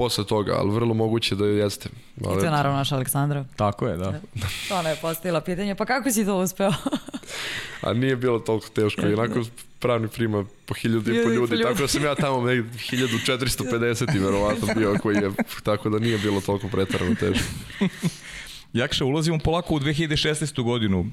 posle 0.00 0.24
toga, 0.24 0.52
ali 0.58 0.70
vrlo 0.70 0.94
moguće 0.94 1.34
da 1.36 1.46
jeste. 1.46 1.88
Ali, 2.24 2.36
I 2.36 2.38
to 2.38 2.44
je 2.44 2.50
naravno 2.50 2.78
naša 2.78 2.94
Aleksandra. 2.94 3.44
Tako 3.56 3.86
je, 3.86 3.96
da. 3.96 4.20
To 4.68 4.78
ona 4.78 4.88
je 4.88 4.96
postavila 4.96 5.40
pitanje, 5.40 5.74
pa 5.74 5.84
kako 5.84 6.10
si 6.10 6.24
to 6.24 6.38
uspeo? 6.38 6.72
A 7.86 7.92
nije 7.92 8.16
bilo 8.16 8.38
toliko 8.38 8.68
teško, 8.68 9.02
onako 9.02 9.42
pravni 9.78 10.08
prima 10.08 10.44
po 10.66 10.74
hiljadu 10.74 11.14
i 11.14 11.24
po 11.24 11.30
ljudi, 11.30 11.62
tako 11.62 11.80
da 11.80 11.88
sam 11.88 12.04
ja 12.04 12.14
tamo 12.14 12.40
negdje 12.40 12.70
1450 12.72 14.16
i 14.16 14.18
verovatno 14.18 14.74
bio 14.76 14.96
koji 15.02 15.16
je, 15.16 15.30
tako 15.62 15.90
da 15.90 15.98
nije 15.98 16.18
bilo 16.18 16.40
toliko 16.40 16.68
pretarano 16.68 17.14
teško. 17.14 17.48
Jakša, 18.72 19.04
ulazimo 19.04 19.38
polako 19.38 19.74
u 19.74 19.80
2016. 19.80 20.62
godinu, 20.62 21.06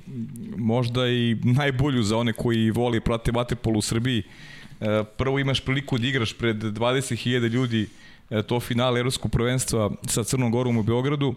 možda 0.58 1.08
i 1.08 1.38
najbolju 1.44 2.04
za 2.04 2.18
one 2.18 2.34
koji 2.34 2.72
voli 2.72 3.02
prate 3.02 3.32
vaterpolu 3.32 3.80
u 3.80 3.82
Srbiji. 3.82 4.24
E, 4.82 5.04
prvo 5.18 5.40
imaš 5.40 5.60
priliku 5.60 5.98
da 5.98 6.08
igraš 6.08 6.34
pred 6.34 6.58
20.000 6.58 7.50
ljudi 7.50 7.88
to 8.48 8.60
finale 8.60 9.00
Evropskog 9.00 9.32
prvenstva 9.32 9.92
sa 10.08 10.24
Crnom 10.24 10.52
Gorom 10.52 10.78
u 10.78 10.84
Beogradu 10.84 11.36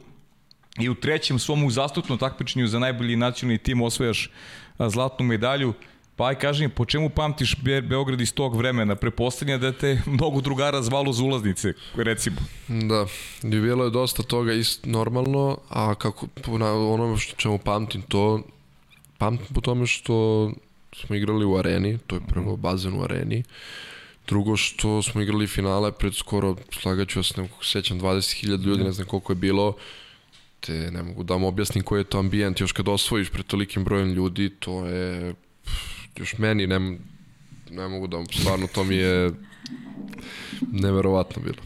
i 0.78 0.88
u 0.88 0.94
trećem 0.94 1.38
svom 1.38 1.64
uzastupnom 1.64 2.18
takmičenju 2.18 2.66
za 2.66 2.78
najbolji 2.78 3.16
nacionalni 3.16 3.58
tim 3.58 3.82
osvojaš 3.82 4.30
zlatnu 4.78 5.26
medalju. 5.26 5.74
Pa 6.16 6.26
aj 6.26 6.34
kaži 6.34 6.62
mi, 6.62 6.68
po 6.68 6.84
čemu 6.84 7.10
pamtiš 7.10 7.56
Be 7.62 7.80
Beograd 7.80 8.20
iz 8.20 8.34
tog 8.34 8.56
vremena? 8.56 8.94
Prepostavlja 8.94 9.58
da 9.58 9.72
te 9.72 10.02
mnogo 10.06 10.40
drugara 10.40 10.82
zvalo 10.82 11.12
za 11.12 11.24
ulaznice, 11.24 11.72
recimo. 11.94 12.36
Da, 12.68 13.06
i 13.42 13.60
bilo 13.60 13.84
je 13.84 13.90
dosta 13.90 14.22
toga 14.22 14.52
isto 14.52 14.88
normalno, 14.88 15.58
a 15.68 15.94
kako, 15.94 16.26
na 16.58 16.72
onome 16.72 17.16
što 17.16 17.36
čemu 17.36 17.58
pamtim 17.58 18.02
to, 18.02 18.42
pamtim 19.18 19.54
po 19.54 19.60
tome 19.60 19.86
što 19.86 20.50
smo 20.92 21.16
igrali 21.16 21.44
u 21.44 21.56
areni, 21.56 21.98
to 22.06 22.16
je 22.16 22.20
prvo 22.28 22.56
bazen 22.56 22.94
u 22.94 23.02
areni, 23.02 23.38
uh, 23.38 23.89
Drugo 24.30 24.56
što 24.56 25.02
smo 25.02 25.22
igrali 25.22 25.46
finale 25.46 25.92
pred 25.92 26.14
skoro, 26.14 26.56
slagaću 26.72 27.18
vas, 27.18 27.36
ne 27.36 27.48
sećam, 27.62 28.00
20.000 28.00 28.64
ljudi, 28.64 28.84
ne 28.84 28.92
znam 28.92 29.06
koliko 29.06 29.32
je 29.32 29.36
bilo, 29.36 29.76
te 30.60 30.90
ne 30.90 31.02
mogu 31.02 31.22
da 31.22 31.34
vam 31.34 31.44
objasnim 31.44 31.84
koji 31.84 32.00
je 32.00 32.04
to 32.04 32.18
ambijent, 32.18 32.60
još 32.60 32.72
kad 32.72 32.88
osvojiš 32.88 33.30
pred 33.30 33.46
tolikim 33.46 33.84
brojem 33.84 34.12
ljudi, 34.12 34.50
to 34.50 34.86
je, 34.86 35.34
još 36.16 36.38
meni, 36.38 36.66
ne, 36.66 36.98
ne 37.70 37.88
mogu 37.88 38.06
da 38.06 38.16
vam, 38.16 38.26
stvarno 38.26 38.66
to 38.66 38.84
mi 38.84 38.96
je 38.96 39.30
neverovatno 40.72 41.42
bilo. 41.42 41.62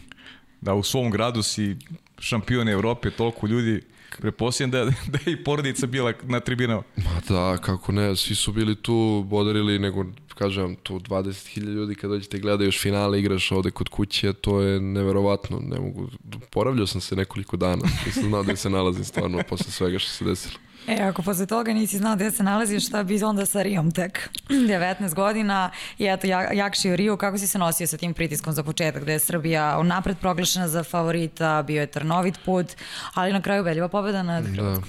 Da, 0.61 0.73
u 0.73 0.83
svom 0.83 1.11
gradu 1.11 1.43
si 1.43 1.75
šampion 2.19 2.69
Evrope, 2.69 3.11
toliko 3.11 3.47
ljudi, 3.47 3.81
Preposljedam 4.17 4.71
da, 4.71 4.85
da 5.11 5.19
je 5.25 5.33
i 5.33 5.43
porodica 5.43 5.87
bila 5.87 6.13
na 6.23 6.39
tribinama. 6.39 6.83
Ma 6.95 7.21
da, 7.29 7.57
kako 7.57 7.91
ne, 7.91 8.15
svi 8.15 8.35
su 8.35 8.51
bili 8.51 8.75
tu, 8.75 9.25
bodarili, 9.27 9.79
nego, 9.79 10.05
kažem, 10.35 10.75
tu 10.75 10.99
20.000 10.99 11.63
ljudi 11.63 11.95
kad 11.95 12.09
dođete 12.09 12.39
gledaju 12.39 12.67
još 12.67 12.81
finale, 12.81 13.19
igraš 13.19 13.51
ovde 13.51 13.71
kod 13.71 13.89
kuće, 13.89 14.33
to 14.33 14.61
je 14.61 14.79
neverovatno, 14.79 15.59
ne 15.61 15.79
mogu, 15.79 16.09
poravljao 16.49 16.87
sam 16.87 17.01
se 17.01 17.15
nekoliko 17.15 17.57
dana, 17.57 17.83
nisam 18.05 18.23
znao 18.23 18.43
da 18.43 18.55
se 18.55 18.69
nalazim 18.69 19.03
stvarno 19.03 19.43
posle 19.49 19.71
svega 19.71 19.99
što 19.99 20.09
se 20.09 20.25
desilo. 20.25 20.59
E, 20.87 21.01
ako 21.01 21.21
posle 21.21 21.45
toga 21.45 21.73
nisi 21.73 21.97
znao 21.97 22.15
gde 22.15 22.31
se 22.31 22.43
nalaziš, 22.43 22.87
šta 22.87 23.03
bi 23.03 23.23
onda 23.23 23.45
sa 23.45 23.61
Rijom 23.61 23.91
tek? 23.91 24.29
19 24.49 25.13
godina 25.13 25.71
i 25.97 26.05
eto, 26.05 26.27
jakši 26.27 26.91
u 26.91 26.95
Riju, 26.95 27.17
kako 27.17 27.37
si 27.37 27.47
se 27.47 27.57
nosio 27.57 27.87
sa 27.87 27.97
tim 27.97 28.13
pritiskom 28.13 28.53
za 28.53 28.63
početak, 28.63 29.01
gde 29.03 29.11
je 29.11 29.19
Srbija 29.19 29.83
napred 29.83 30.17
proglašena 30.17 30.67
za 30.67 30.83
favorita, 30.83 31.63
bio 31.67 31.81
je 31.81 31.87
trnovit 31.87 32.39
put, 32.45 32.67
ali 33.13 33.33
na 33.33 33.41
kraju 33.41 33.63
veljiva 33.63 33.87
pobeda 33.87 34.23
nad 34.23 34.45
Da, 34.45 34.81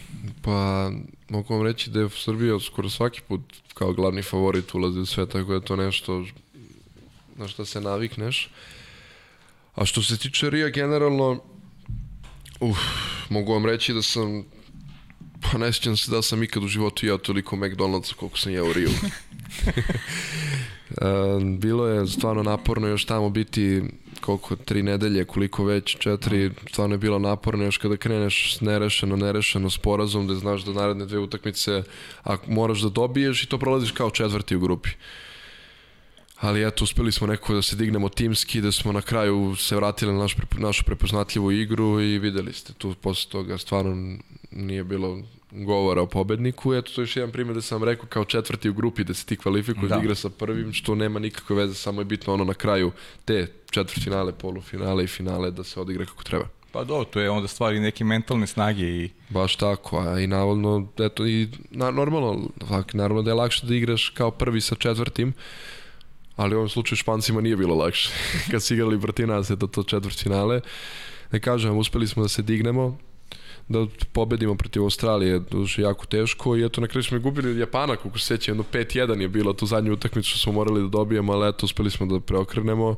pa 0.42 0.90
mogu 1.28 1.54
vam 1.54 1.66
reći 1.66 1.90
da 1.90 2.00
je 2.00 2.08
Srbija 2.08 2.60
skoro 2.60 2.90
svaki 2.90 3.20
put 3.28 3.40
kao 3.74 3.92
glavni 3.92 4.22
favorit 4.22 4.74
ulazi 4.74 5.00
u 5.00 5.06
sve, 5.06 5.26
tako 5.26 5.48
da 5.48 5.54
je 5.54 5.64
to 5.64 5.76
nešto 5.76 6.24
na 7.36 7.48
što 7.48 7.64
se 7.64 7.80
navikneš. 7.80 8.50
A 9.74 9.84
što 9.84 10.02
se 10.02 10.18
tiče 10.18 10.50
Rija 10.50 10.68
generalno, 10.68 11.40
uf, 12.60 12.78
mogu 13.28 13.52
vam 13.52 13.66
reći 13.66 13.94
da 13.94 14.02
sam 14.02 14.44
Pa 15.42 15.58
ne 15.58 15.72
sjećam 15.72 15.96
se 15.96 16.10
da 16.10 16.22
sam 16.22 16.42
ikad 16.42 16.64
u 16.64 16.68
životu 16.68 17.06
jeo 17.06 17.18
toliko 17.18 17.56
McDonald'sa 17.56 18.14
koliko 18.14 18.38
sam 18.38 18.52
jeo 18.52 18.70
u 18.70 18.72
Riju. 18.72 18.90
Bilo 21.58 21.86
je 21.86 22.06
stvarno 22.06 22.42
naporno 22.42 22.88
još 22.88 23.04
tamo 23.04 23.30
biti 23.30 23.82
koliko, 24.20 24.56
tri 24.56 24.82
nedelje, 24.82 25.24
koliko 25.24 25.64
već, 25.64 25.96
četiri, 25.98 26.50
stvarno 26.70 26.94
je 26.94 26.98
bilo 26.98 27.18
naporno 27.18 27.64
još 27.64 27.78
kada 27.78 27.96
kreneš 27.96 28.60
nerešeno, 28.60 29.16
nerešeno 29.16 29.70
sporazum, 29.70 30.26
da 30.26 30.34
znaš 30.34 30.64
da 30.64 30.72
naredne 30.72 31.06
dve 31.06 31.18
utakmice 31.18 31.82
a 32.24 32.36
moraš 32.48 32.80
da 32.80 32.88
dobiješ 32.88 33.42
i 33.42 33.46
to 33.46 33.58
prolaziš 33.58 33.90
kao 33.90 34.10
četvrti 34.10 34.56
u 34.56 34.60
grupi. 34.60 34.88
Ali 36.36 36.66
eto, 36.66 36.84
uspeli 36.84 37.12
smo 37.12 37.26
nekako 37.26 37.54
da 37.54 37.62
se 37.62 37.76
dignemo 37.76 38.08
timski, 38.08 38.60
da 38.60 38.72
smo 38.72 38.92
na 38.92 39.02
kraju 39.02 39.56
se 39.56 39.76
vratili 39.76 40.12
na 40.12 40.18
naš, 40.18 40.36
našu 40.58 40.84
prepoznatljivu 40.84 41.52
igru 41.52 42.00
i 42.00 42.18
videli 42.18 42.52
ste 42.52 42.72
tu 42.72 42.94
posle 43.00 43.30
toga 43.30 43.58
stvarno 43.58 44.18
nije 44.56 44.84
bilo 44.84 45.18
govora 45.50 46.02
o 46.02 46.06
pobedniku. 46.06 46.74
Eto, 46.74 46.92
to 46.94 47.00
je 47.00 47.02
još 47.02 47.16
jedan 47.16 47.32
primjer 47.32 47.54
da 47.54 47.62
sam 47.62 47.84
rekao 47.84 48.06
kao 48.06 48.24
četvrti 48.24 48.68
u 48.68 48.74
grupi 48.74 49.04
da 49.04 49.14
se 49.14 49.26
ti 49.26 49.36
kvalifikuješ 49.36 49.88
da. 49.88 49.96
da 49.96 50.02
igra 50.02 50.14
sa 50.14 50.30
prvim, 50.30 50.72
što 50.72 50.94
nema 50.94 51.18
nikakve 51.18 51.56
veze, 51.56 51.74
samo 51.74 52.00
je 52.00 52.04
bitno 52.04 52.34
ono 52.34 52.44
na 52.44 52.54
kraju 52.54 52.92
te 53.24 53.46
četvrtfinale, 53.70 54.32
polufinale 54.32 55.04
i 55.04 55.06
finale 55.06 55.50
da 55.50 55.64
se 55.64 55.80
odigra 55.80 56.04
kako 56.04 56.24
treba. 56.24 56.44
Pa 56.72 56.84
do, 56.84 57.04
to 57.04 57.20
je 57.20 57.30
onda 57.30 57.48
stvari 57.48 57.80
neke 57.80 58.04
mentalne 58.04 58.46
snage 58.46 58.84
i... 58.84 59.10
Baš 59.28 59.56
tako, 59.56 59.98
a 59.98 60.20
i 60.20 60.26
navodno, 60.26 60.88
eto, 60.98 61.26
i 61.26 61.48
na, 61.70 61.90
normalno, 61.90 62.48
tak, 62.68 62.94
naravno 62.94 63.22
da 63.22 63.30
je 63.30 63.34
lakše 63.34 63.66
da 63.66 63.74
igraš 63.74 64.08
kao 64.08 64.30
prvi 64.30 64.60
sa 64.60 64.74
četvrtim, 64.74 65.32
ali 66.36 66.54
u 66.54 66.58
ovom 66.58 66.68
slučaju 66.68 66.96
Špancima 66.96 67.40
nije 67.40 67.56
bilo 67.56 67.74
lakše. 67.74 68.10
Kad 68.50 68.62
si 68.62 68.74
igrali 68.74 69.00
protiv 69.00 69.26
nas, 69.26 69.50
eto 69.50 69.66
to 69.66 69.82
četvrt 69.82 70.22
finale. 70.22 70.60
Ne 71.32 71.40
kažem, 71.40 71.76
uspeli 71.76 72.06
smo 72.06 72.22
da 72.22 72.28
se 72.28 72.42
dignemo, 72.42 72.98
da 73.68 73.86
pobedimo 74.12 74.54
protiv 74.54 74.82
Australije, 74.82 75.38
duže 75.50 75.82
jako 75.82 76.06
teško 76.06 76.56
i 76.56 76.64
eto 76.64 76.80
na 76.80 76.86
kraju 76.86 77.02
smo 77.02 77.18
gubili 77.18 77.50
od 77.50 77.56
Japana, 77.56 77.96
kako 77.96 78.18
se 78.18 78.26
seća, 78.26 78.50
jedno 78.50 78.64
5-1 78.72 79.20
je 79.20 79.28
bila 79.28 79.52
tu 79.52 79.66
zadnju 79.66 79.92
utakmicu 79.92 80.28
što 80.28 80.38
smo 80.38 80.52
morali 80.52 80.82
da 80.82 80.88
dobijemo, 80.88 81.32
ali 81.32 81.48
eto 81.48 81.66
uspeli 81.66 81.90
smo 81.90 82.06
da 82.06 82.20
preokrenemo. 82.20 82.96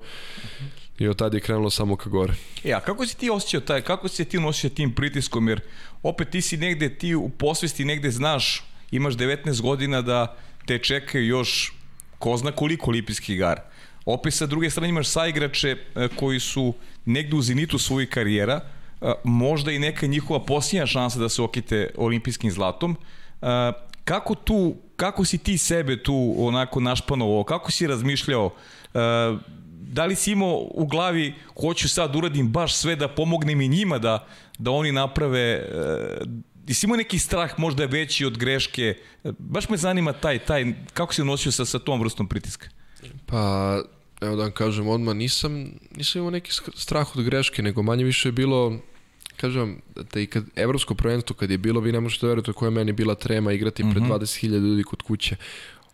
I 0.99 1.09
od 1.09 1.16
tada 1.16 1.37
je 1.37 1.41
krenulo 1.41 1.71
samo 1.71 1.97
ka 1.97 2.11
gore. 2.11 2.35
E, 2.64 2.73
a 2.73 2.81
kako 2.81 3.07
si 3.07 3.16
ti 3.19 3.31
osjećao 3.31 3.61
taj, 3.61 3.83
kako 3.83 4.09
si 4.09 4.16
se 4.16 4.25
ti 4.25 4.41
nosio 4.41 4.71
tim 4.71 4.95
pritiskom, 4.95 5.49
jer 5.49 5.61
opet 6.03 6.31
ti 6.31 6.41
si 6.41 6.57
negde, 6.57 6.95
ti 6.95 7.14
u 7.14 7.29
posvesti 7.29 7.85
negde 7.85 8.11
znaš, 8.11 8.64
imaš 8.91 9.14
19 9.14 9.61
godina 9.61 10.03
da 10.03 10.37
te 10.66 10.79
čekaju 10.79 11.27
još 11.27 11.73
ko 12.19 12.37
zna 12.37 12.53
koliko 12.53 12.91
olimpijskih 12.91 13.35
igara. 13.35 13.62
Opet 14.05 14.35
sa 14.35 14.47
druge 14.47 14.71
strane 14.71 14.89
imaš 14.89 15.09
saigrače 15.09 15.71
e, 15.71 16.09
koji 16.16 16.41
su 16.41 16.75
negde 17.05 17.37
u 17.37 17.43
zenitu 17.43 17.79
svojih 17.79 18.09
karijera, 18.09 18.61
možda 19.25 19.73
i 19.73 19.79
neka 19.79 20.07
njihova 20.07 20.45
posljednja 20.45 20.87
šansa 20.87 21.19
da 21.19 21.29
se 21.29 21.43
okite 21.43 21.91
olimpijskim 21.97 22.51
zlatom. 22.51 22.97
E, 23.43 23.73
kako 24.05 24.35
tu, 24.35 24.77
kako 24.97 25.25
si 25.25 25.39
ti 25.39 25.59
sebe 25.59 26.03
tu 26.03 26.35
onako 26.39 26.81
našpanovao, 26.81 27.45
kako 27.45 27.71
si 27.73 27.87
razmišljao, 27.87 28.51
da 29.81 30.07
li 30.07 30.15
si 30.15 30.33
imao 30.33 30.69
u 30.71 30.87
glavi 30.87 31.35
hoću 31.61 31.89
sad 31.89 32.17
uradim 32.17 32.49
baš 32.49 32.77
sve 32.77 32.97
da 32.97 33.09
pomognem 33.09 33.61
i 33.61 33.69
njima 33.69 33.99
da, 33.99 34.27
da 34.59 34.71
oni 34.71 34.93
naprave 34.93 35.69
Ti 36.69 36.75
si 36.75 36.87
imao 36.87 36.97
neki 36.97 37.19
strah 37.19 37.59
možda 37.59 37.85
veći 37.85 38.27
od 38.27 38.39
greške? 38.39 38.95
Baš 39.39 39.69
me 39.69 39.77
zanima 39.77 40.13
taj, 40.13 40.39
taj, 40.39 40.65
kako 40.93 41.15
si 41.15 41.25
nosio 41.25 41.53
sa, 41.53 41.65
sa 41.65 41.79
tom 41.79 42.01
vrstom 42.01 42.29
pritiska? 42.29 42.69
Pa, 43.27 43.81
evo 44.21 44.37
da 44.37 44.43
vam 44.43 44.53
kažem 44.53 44.89
odmah, 44.89 45.16
nisam, 45.16 45.71
nisam 45.97 46.19
imao 46.19 46.31
neki 46.31 46.53
strah 46.75 47.16
od 47.16 47.25
greške, 47.25 47.62
nego 47.62 47.83
manje 47.83 48.05
više 48.05 48.29
je 48.29 48.33
bilo, 48.33 48.79
kažem, 49.37 49.81
da 50.12 50.21
i 50.21 50.27
kad 50.27 50.45
evropsko 50.57 50.95
prvenstvo 50.95 51.37
kad 51.37 51.51
je 51.51 51.59
bilo, 51.59 51.81
vi 51.81 51.93
ne 51.93 52.01
možete 52.01 52.27
verujete 52.27 52.53
koja 52.53 52.66
je 52.66 52.71
meni 52.71 52.93
bila 52.93 53.14
trema 53.14 53.53
igrati 53.53 53.83
pred 53.83 54.03
mm 54.03 54.07
-hmm. 54.07 54.19
20.000 54.19 54.51
ljudi 54.51 54.83
kod 54.83 55.03
kuće. 55.03 55.37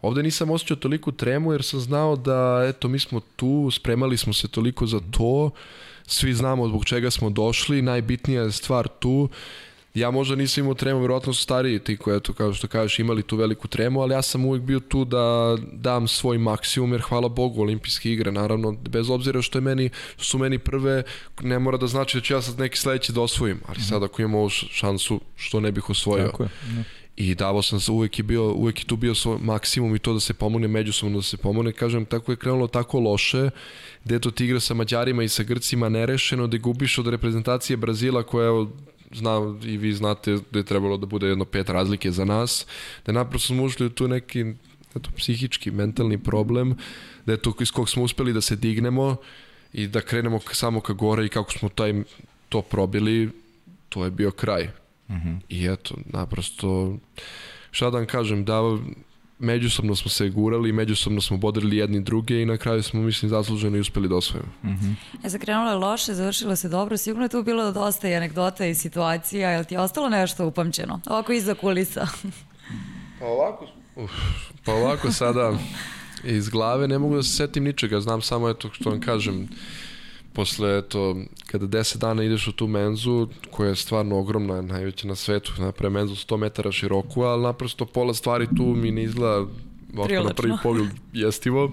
Ovde 0.02 0.22
nisam 0.22 0.50
osjećao 0.50 0.76
toliko 0.76 1.12
tremu 1.12 1.52
jer 1.52 1.62
sam 1.62 1.80
znao 1.80 2.16
da, 2.16 2.64
eto, 2.68 2.88
mi 2.88 2.98
smo 2.98 3.20
tu, 3.36 3.70
spremali 3.72 4.16
smo 4.16 4.32
se 4.32 4.48
toliko 4.48 4.86
za 4.86 5.00
to, 5.10 5.50
svi 6.06 6.34
znamo 6.34 6.68
zbog 6.68 6.84
čega 6.84 7.10
smo 7.10 7.30
došli, 7.30 7.82
najbitnija 7.82 8.42
je 8.42 8.52
stvar 8.52 8.88
tu 8.98 9.28
ja 9.94 10.10
možda 10.10 10.36
nisam 10.36 10.64
imao 10.64 10.74
tremu, 10.74 11.00
verovatno 11.00 11.32
su 11.32 11.42
stariji 11.42 11.78
ti 11.78 11.96
koji, 11.96 12.16
eto, 12.16 12.32
kao 12.32 12.52
što 12.52 12.68
kažeš, 12.68 12.98
imali 12.98 13.22
tu 13.22 13.36
veliku 13.36 13.68
tremu, 13.68 14.00
ali 14.00 14.14
ja 14.14 14.22
sam 14.22 14.44
uvijek 14.44 14.62
bio 14.64 14.80
tu 14.80 15.04
da 15.04 15.56
dam 15.72 16.08
svoj 16.08 16.38
maksimum, 16.38 16.92
jer 16.92 17.00
hvala 17.00 17.28
Bogu, 17.28 17.62
olimpijske 17.62 18.12
igre, 18.12 18.32
naravno, 18.32 18.72
bez 18.72 19.10
obzira 19.10 19.42
što 19.42 19.58
je 19.58 19.62
meni, 19.62 19.90
što 20.14 20.24
su 20.24 20.38
meni 20.38 20.58
prve, 20.58 21.02
ne 21.42 21.58
mora 21.58 21.78
da 21.78 21.86
znači 21.86 22.16
da 22.16 22.20
ću 22.20 22.34
ja 22.34 22.42
sad 22.42 22.58
neki 22.58 22.78
sledeći 22.78 23.12
da 23.12 23.20
osvojim, 23.20 23.60
ali 23.68 23.80
sad 23.80 24.02
ako 24.02 24.22
imam 24.22 24.34
ovu 24.34 24.50
šansu, 24.50 25.20
što 25.36 25.60
ne 25.60 25.72
bih 25.72 25.90
osvojio. 25.90 26.26
Tako 26.26 26.42
je. 26.42 26.48
Ne. 26.68 26.76
Da. 26.76 26.82
I 27.16 27.34
davao 27.34 27.62
sam 27.62 27.80
se, 27.80 27.92
uvek 27.92 28.18
je, 28.18 28.22
bio, 28.22 28.52
uvek 28.52 28.80
je 28.80 28.86
tu 28.86 28.96
bio 28.96 29.14
svoj 29.14 29.38
maksimum 29.40 29.96
i 29.96 29.98
to 29.98 30.12
da 30.12 30.20
se 30.20 30.34
pomogne, 30.34 30.68
međusobno 30.68 31.18
da 31.18 31.22
se 31.22 31.36
pomogne. 31.36 31.72
Kažem, 31.72 32.04
tako 32.04 32.32
je 32.32 32.36
krenulo 32.36 32.66
tako 32.66 33.00
loše, 33.00 33.50
gde 34.04 34.18
to 34.18 34.30
ti 34.30 34.44
igra 34.44 34.60
sa 34.60 34.74
Mađarima 34.74 35.22
i 35.22 35.28
sa 35.28 35.42
Grcima 35.42 35.88
nerešeno, 35.88 36.46
da 36.46 36.58
gubiš 36.58 36.98
od 36.98 37.06
reprezentacije 37.06 37.76
Brazila 37.76 38.22
koja 38.22 38.66
znam 39.12 39.60
i 39.64 39.76
vi 39.76 39.92
znate 39.92 40.38
da 40.50 40.58
je 40.58 40.64
trebalo 40.64 40.96
da 40.96 41.06
bude 41.06 41.26
jedno 41.26 41.44
pet 41.44 41.68
razlike 41.68 42.10
za 42.10 42.24
nas, 42.24 42.66
da 43.06 43.12
je 43.12 43.14
naprosto 43.14 43.46
smo 43.46 43.62
ušli 43.62 43.86
u 43.86 43.90
tu 43.90 44.08
neki 44.08 44.44
eto, 44.96 45.10
psihički, 45.16 45.70
mentalni 45.70 46.18
problem, 46.18 46.76
da 47.26 47.32
je 47.32 47.38
to 47.38 47.54
iz 47.60 47.70
kog 47.70 47.88
smo 47.88 48.02
uspeli 48.02 48.32
da 48.32 48.40
se 48.40 48.56
dignemo 48.56 49.16
i 49.72 49.86
da 49.86 50.00
krenemo 50.00 50.40
samo 50.52 50.80
ka 50.80 50.92
gore 50.92 51.26
i 51.26 51.28
kako 51.28 51.52
smo 51.52 51.68
taj, 51.68 52.02
to 52.48 52.62
probili, 52.62 53.30
to 53.88 54.04
je 54.04 54.10
bio 54.10 54.30
kraj. 54.30 54.68
Mm 55.08 55.14
-hmm. 55.14 55.38
I 55.48 55.66
eto, 55.66 55.94
naprosto, 56.06 56.96
šta 57.70 57.90
da 57.90 57.98
vam 57.98 58.06
kažem, 58.06 58.44
da 58.44 58.60
međusobno 59.38 59.96
smo 59.96 60.10
se 60.10 60.28
gurali, 60.28 60.72
međusobno 60.72 61.20
smo 61.20 61.36
bodrili 61.36 61.76
jedni 61.76 62.00
druge 62.00 62.42
i 62.42 62.46
na 62.46 62.56
kraju 62.56 62.82
smo, 62.82 63.00
mislim, 63.00 63.28
zasluženo 63.28 63.76
i 63.76 63.80
uspeli 63.80 64.08
da 64.08 64.16
osvojimo. 64.16 64.52
Mm 64.62 64.68
-hmm. 64.68 64.94
E, 65.24 65.28
zakrenulo 65.28 65.70
je 65.70 65.76
loše, 65.76 66.14
završilo 66.14 66.56
se 66.56 66.68
dobro, 66.68 66.96
sigurno 66.96 67.24
je 67.24 67.28
tu 67.28 67.42
bilo 67.42 67.72
dosta 67.72 68.08
i 68.08 68.14
anegdota 68.14 68.66
i 68.66 68.74
situacija, 68.74 69.50
je 69.50 69.58
li 69.58 69.64
ti 69.64 69.74
je 69.74 69.80
ostalo 69.80 70.08
nešto 70.08 70.46
upamćeno? 70.46 71.00
Ovako 71.06 71.32
iza 71.32 71.54
kulisa. 71.54 72.06
pa 73.20 73.26
ovako, 73.26 73.66
uf, 73.96 74.10
pa 74.64 74.72
ovako 74.72 75.12
sada 75.12 75.52
iz 76.24 76.48
glave 76.48 76.88
ne 76.88 76.98
mogu 76.98 77.16
da 77.16 77.22
se 77.22 77.36
setim 77.36 77.64
ničega, 77.64 78.00
znam 78.00 78.22
samo 78.22 78.48
eto 78.48 78.70
što 78.72 78.90
vam 78.90 79.00
kažem, 79.00 79.48
posle, 80.34 80.78
eto, 80.78 81.16
kada 81.46 81.66
10 81.66 81.96
dana 81.96 82.24
ideš 82.24 82.48
u 82.48 82.52
tu 82.52 82.66
menzu, 82.66 83.28
koja 83.50 83.68
je 83.68 83.76
stvarno 83.76 84.18
ogromna, 84.18 84.62
najveća 84.62 85.08
na 85.08 85.14
svetu, 85.14 85.52
napre 85.58 85.90
menzu 85.90 86.14
100 86.14 86.36
metara 86.36 86.72
široku, 86.72 87.22
ali 87.22 87.42
naprosto 87.42 87.86
pola 87.86 88.14
stvari 88.14 88.48
tu 88.56 88.62
mi 88.62 88.90
ne 88.90 89.02
izgleda 89.02 89.46
ovako 89.96 90.28
na 90.28 90.34
prvi 90.34 90.52
pogled 90.62 90.88
jestivo. 91.12 91.72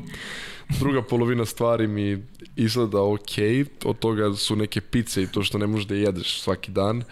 Druga 0.80 1.02
polovina 1.02 1.46
stvari 1.46 1.88
mi 1.88 2.24
izgleda 2.56 3.02
ok, 3.02 3.38
od 3.86 4.00
toga 4.00 4.34
su 4.34 4.56
neke 4.56 4.82
pice 4.82 5.24
i 5.24 5.28
to 5.28 5.44
što 5.44 5.58
ne 5.58 5.68
možeš 5.68 5.88
da 5.88 5.96
jedeš 5.96 6.42
svaki 6.42 6.72
dan. 6.72 7.04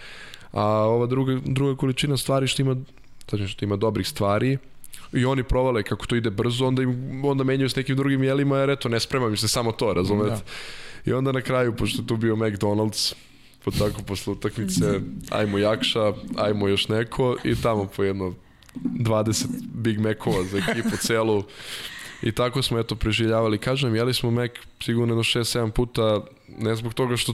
A 0.52 0.64
ova 0.66 1.06
druga, 1.06 1.39
druga 1.45 1.76
količina 1.76 2.18
stvari 2.18 2.47
što 2.47 2.62
ima, 2.62 2.76
tačno 3.26 3.47
što 3.47 3.66
ima 3.66 3.76
dobrih 3.76 4.08
stvari, 4.08 4.58
i 5.14 5.26
oni 5.26 5.43
provale 5.43 5.84
kako 5.84 6.06
to 6.06 6.16
ide 6.16 6.30
brzo, 6.30 6.66
onda 6.66 6.82
im 6.82 7.26
onda 7.26 7.43
menjaju 7.43 7.70
s 7.70 7.76
nekim 7.76 7.95
drugim 7.95 8.24
jelima, 8.24 8.58
jer 8.58 8.70
eto, 8.70 8.89
ne 8.89 9.00
sprema 9.00 9.30
mi 9.30 9.38
se 9.38 9.47
samo 9.47 9.72
to, 9.72 9.93
razumete? 9.93 10.30
Da. 10.30 10.41
I 11.06 11.14
onda 11.14 11.32
na 11.32 11.41
kraju, 11.41 11.76
pošto 11.76 12.02
tu 12.02 12.18
bio 12.18 12.36
McDonald's, 12.36 13.14
po 13.64 13.72
tako 13.72 14.02
posle 14.02 14.34
utakmice, 14.34 15.00
ajmo 15.30 15.58
Jakša, 15.58 16.14
ajmo 16.38 16.68
još 16.68 16.88
neko 16.88 17.38
i 17.43 17.56
tamo 17.56 17.86
po 17.95 18.04
jedno 18.04 18.34
20 18.76 19.45
Big 19.74 20.00
Macova 20.00 20.43
za 20.43 20.58
ekipu 20.58 20.97
celu. 20.97 21.43
I 22.22 22.32
tako 22.32 22.62
smo 22.62 22.80
eto 22.80 22.95
preživljavali. 22.95 23.58
Kažem, 23.58 23.95
jeli 23.95 24.14
smo 24.14 24.32
Mac 24.32 24.52
sigurno 24.84 25.14
jedno 25.14 25.24
6-7 25.24 25.72
puta, 25.72 26.22
ne 26.47 26.76
zbog 26.76 26.93
toga 26.93 27.18
što 27.18 27.34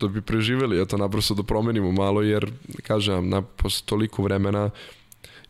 da 0.00 0.08
bi 0.08 0.22
preživeli, 0.22 0.82
eto 0.82 0.96
naprosto 0.96 1.34
da 1.34 1.42
promenimo 1.42 1.92
malo, 1.92 2.22
jer 2.22 2.52
kažem, 2.82 3.28
na, 3.28 3.42
posle 3.42 3.86
toliko 3.86 4.22
vremena 4.22 4.70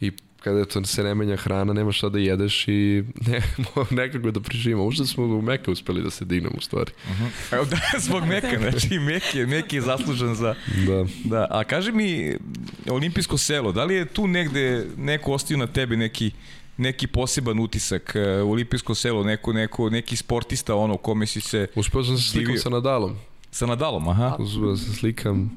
i 0.01 0.12
kada 0.41 0.64
to 0.64 0.84
se 0.84 1.03
ne 1.03 1.14
menja 1.14 1.36
hrana, 1.36 1.72
nema 1.72 1.93
šta 1.93 2.09
da 2.09 2.18
jedeš 2.18 2.68
i 2.68 3.05
ne, 3.26 3.43
nekako 3.91 4.30
da 4.30 4.41
preživimo. 4.41 4.84
Možda 4.84 5.07
smo 5.07 5.24
u 5.24 5.43
Meka 5.43 5.70
uspeli 5.70 6.03
da 6.03 6.11
se 6.11 6.24
dignemo 6.24 6.55
u 6.59 6.61
stvari. 6.61 6.93
Uh 7.05 7.11
-huh. 7.11 7.55
Evo 7.55 7.64
da, 7.64 7.78
zbog 8.07 8.24
Meka, 8.24 8.59
znači 8.59 8.99
Mek 8.99 9.34
je, 9.34 9.47
Mek 9.47 9.72
je 9.72 9.80
zaslužen 9.80 10.34
za... 10.34 10.55
Da. 10.86 11.07
da. 11.24 11.47
A 11.51 11.64
kaži 11.64 11.93
mi, 11.93 12.36
olimpijsko 12.91 13.38
selo, 13.38 13.72
da 13.72 13.84
li 13.84 13.95
je 13.95 14.05
tu 14.05 14.26
negde 14.26 14.86
neko 14.97 15.32
ostio 15.32 15.57
na 15.57 15.66
tebi 15.66 15.97
neki 15.97 16.30
neki 16.80 17.07
poseban 17.07 17.59
utisak 17.59 18.16
uh, 18.16 18.51
olimpijsko 18.51 18.95
selo, 18.95 19.24
neko, 19.24 19.53
neko, 19.53 19.91
neki 19.91 20.16
sportista 20.16 20.74
ono 20.74 20.97
kome 20.97 21.26
si 21.26 21.41
se... 21.41 21.66
Uspeo 21.74 22.05
sam 22.05 22.18
se 22.18 22.30
slikam 22.30 22.57
sa 22.57 22.68
Nadalom. 22.68 23.16
Sa 23.51 23.66
Nadalom, 23.66 24.09
aha. 24.09 24.36
Uspeo 24.38 24.76
sam 24.76 24.86
se 24.86 24.99
slikam, 24.99 25.51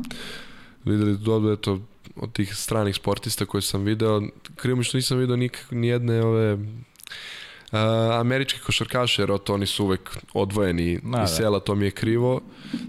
videli 0.85 1.17
dobro, 1.17 1.53
eto, 1.53 1.79
od 2.15 2.33
tih 2.33 2.55
stranih 2.55 2.95
sportista 2.95 3.45
koje 3.45 3.61
sam 3.61 3.83
video, 3.83 4.21
krivo 4.55 4.77
mi 4.77 4.83
što 4.83 4.97
nisam 4.97 5.17
video 5.17 5.35
nik, 5.35 5.65
nijedne 5.71 6.23
ove 6.23 6.57
Uh, 7.73 7.79
američki 8.19 8.59
košarkaše, 8.59 9.21
jer 9.21 9.37
to 9.43 9.53
oni 9.53 9.65
su 9.65 9.85
uvek 9.85 10.17
odvojeni 10.33 10.99
Na, 11.03 11.23
iz 11.23 11.29
da. 11.29 11.35
sela, 11.35 11.59
to 11.59 11.75
mi 11.75 11.85
je 11.85 11.91
krivo. 11.91 12.41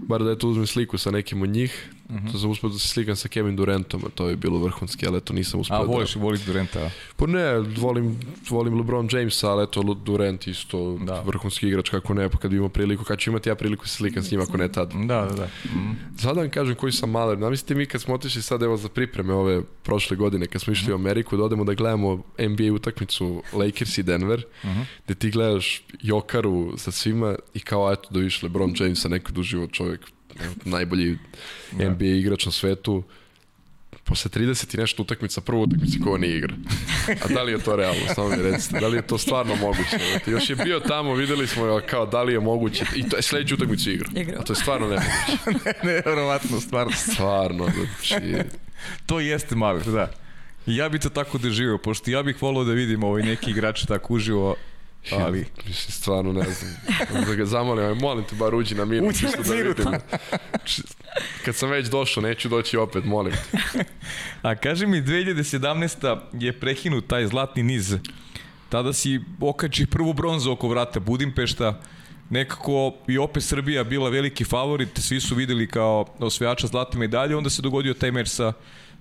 Bar 0.07 0.23
da 0.23 0.29
je 0.29 0.39
tu 0.39 0.49
uzmem 0.49 0.67
sliku 0.67 0.97
sa 0.97 1.11
nekim 1.11 1.41
od 1.41 1.49
njih. 1.49 1.89
Uh 2.09 2.15
-huh. 2.15 2.31
To 2.31 2.39
sam 2.39 2.49
uspio 2.49 2.69
da 2.69 2.79
se 2.79 2.87
slikam 2.87 3.15
sa 3.15 3.27
Kevin 3.27 3.55
Durantom, 3.55 4.05
a 4.05 4.09
to 4.09 4.29
je 4.29 4.35
bilo 4.35 4.59
vrhunski, 4.59 5.07
ali 5.07 5.17
eto 5.17 5.33
nisam 5.33 5.59
uspio 5.59 5.75
a, 5.75 5.79
da... 5.79 5.85
voliš, 5.85 6.15
voliš 6.15 6.41
Duranta, 6.41 6.79
a? 6.79 6.89
Pa 7.15 7.25
ne, 7.25 7.59
volim, 7.59 8.19
volim 8.49 8.77
LeBron 8.77 9.09
Jamesa, 9.11 9.51
ali 9.51 9.63
eto 9.63 9.81
Durant 9.93 10.47
isto 10.47 10.97
da. 10.97 11.21
vrhunski 11.21 11.67
igrač, 11.67 11.89
kako 11.89 12.13
ne, 12.13 12.29
pa 12.29 12.37
kad 12.37 12.53
imamo 12.53 12.69
priliku, 12.69 13.03
kad 13.03 13.19
ću 13.19 13.29
imati 13.29 13.49
ja 13.49 13.55
priliku 13.55 13.83
da 13.83 13.87
se 13.87 13.95
slikam 13.95 14.23
s 14.23 14.31
njima, 14.31 14.43
ako 14.43 14.57
ne 14.57 14.71
tad. 14.71 14.91
Da, 14.93 15.25
da, 15.25 15.33
da. 15.35 15.45
Mm. 15.45 16.17
Sada 16.17 16.41
vam 16.41 16.49
kažem 16.49 16.75
koji 16.75 16.91
sam 16.91 17.09
maler. 17.09 17.37
Namislite 17.37 17.75
mi 17.75 17.85
kad 17.85 18.01
smo 18.01 18.13
otišli 18.13 18.41
sad 18.41 18.63
evo 18.63 18.77
za 18.77 18.89
pripreme 18.89 19.33
ove 19.33 19.61
prošle 19.83 20.17
godine, 20.17 20.47
kad 20.47 20.61
smo 20.61 20.73
išli 20.73 20.91
u 20.91 20.95
Ameriku, 20.95 21.37
da 21.37 21.43
odemo 21.43 21.63
da 21.63 21.73
gledamo 21.73 22.23
NBA 22.39 22.73
utakmicu 22.73 23.43
Lakers 23.53 23.97
i 23.97 24.03
Denver, 24.03 24.45
uh 24.63 24.69
-huh. 24.69 24.85
gde 25.05 25.15
ti 25.15 25.31
gledaš 25.31 25.83
Jokaru 26.01 26.77
sa 26.77 26.91
svima 26.91 27.35
i 27.53 27.59
kao 27.59 27.91
eto 27.93 28.09
da 28.11 28.19
više 28.19 28.45
LeBron 28.45 28.73
Jamesa, 28.79 29.09
neko 29.09 29.31
duživo 29.31 29.67
čovjek, 29.67 30.01
najbolji 30.65 31.17
da. 31.71 31.89
NBA 31.89 32.05
igrač 32.05 32.45
na 32.45 32.51
svetu, 32.51 33.03
posle 34.03 34.31
30 34.31 34.75
i 34.75 34.77
nešto 34.77 35.03
utakmica, 35.03 35.41
prvu 35.41 35.61
utakmicu 35.61 35.99
ko 36.03 36.17
ne 36.17 36.29
igra. 36.29 36.53
A 37.23 37.33
da 37.33 37.43
li 37.43 37.51
je 37.51 37.59
to 37.59 37.75
realno? 37.75 38.01
Samo 38.15 38.29
mi 38.29 38.35
recite, 38.35 38.79
da 38.79 38.87
li 38.87 38.97
je 38.97 39.07
to 39.07 39.17
stvarno 39.17 39.55
moguće? 39.55 39.99
Još 40.27 40.49
je 40.49 40.55
bio 40.55 40.79
tamo, 40.79 41.13
videli 41.13 41.47
smo 41.47 41.81
kao 41.89 42.05
da 42.05 42.23
li 42.23 42.33
je 42.33 42.39
moguće. 42.39 42.85
I 42.95 43.09
to 43.09 43.15
je 43.15 43.21
sledeću 43.21 43.55
utakmicu 43.55 43.91
igra. 43.91 44.09
igra. 44.15 44.39
A 44.39 44.43
to 44.43 44.53
je 44.53 44.57
stvarno 44.57 44.87
nemoguće. 44.87 45.37
ne, 45.83 45.93
nevjerovatno, 45.93 46.61
stvarno. 46.61 46.91
Stvarno, 46.91 47.69
znači... 48.07 48.49
to 49.05 49.19
jeste 49.19 49.55
malo, 49.55 49.79
da. 49.79 50.11
Ja 50.65 50.89
bih 50.89 51.01
to 51.01 51.09
tako 51.09 51.37
doživio, 51.37 51.77
pošto 51.77 52.11
ja 52.11 52.23
bih 52.23 52.41
volao 52.41 52.63
da 52.63 52.71
vidim 52.71 53.03
ovaj 53.03 53.23
neki 53.23 53.51
igrač 53.51 53.85
tako 53.85 54.13
uživo 54.13 54.55
ali... 55.11 55.45
Mislim, 55.67 55.91
stvarno 55.91 56.33
ne 56.33 56.45
znam. 56.51 56.71
Da 57.27 57.35
ga 57.35 57.45
zamolim, 57.45 57.97
molim 57.97 58.25
te 58.25 58.35
bar 58.35 58.55
uđi 58.55 58.75
na 58.75 58.85
minut. 58.85 59.15
Uđi 59.15 59.25
na 59.25 59.55
minut. 59.55 59.77
Da 59.77 59.99
Kad 61.45 61.55
sam 61.55 61.69
već 61.69 61.87
došao, 61.87 62.23
neću 62.23 62.49
doći 62.49 62.77
opet, 62.77 63.05
molim 63.05 63.33
te. 63.33 63.83
A 64.41 64.55
kaži 64.55 64.87
mi, 64.87 65.01
2017. 65.01 66.19
je 66.33 66.59
prekinut 66.59 67.07
taj 67.07 67.27
zlatni 67.27 67.63
niz. 67.63 67.95
Tada 68.69 68.93
si 68.93 69.19
okači 69.41 69.85
prvu 69.85 70.13
bronzu 70.13 70.51
oko 70.51 70.67
vrata 70.67 70.99
Budimpešta. 70.99 71.81
Nekako 72.29 72.93
i 73.07 73.17
opet 73.17 73.43
Srbija 73.43 73.83
bila 73.83 74.09
veliki 74.09 74.43
favorit, 74.43 74.89
svi 74.97 75.21
su 75.21 75.35
videli 75.35 75.67
kao 75.67 76.05
osvajača 76.19 76.67
zlatne 76.67 76.99
medalje, 76.99 77.35
onda 77.35 77.49
se 77.49 77.61
dogodio 77.61 77.93
taj 77.93 78.11
meč 78.11 78.27
sa 78.27 78.53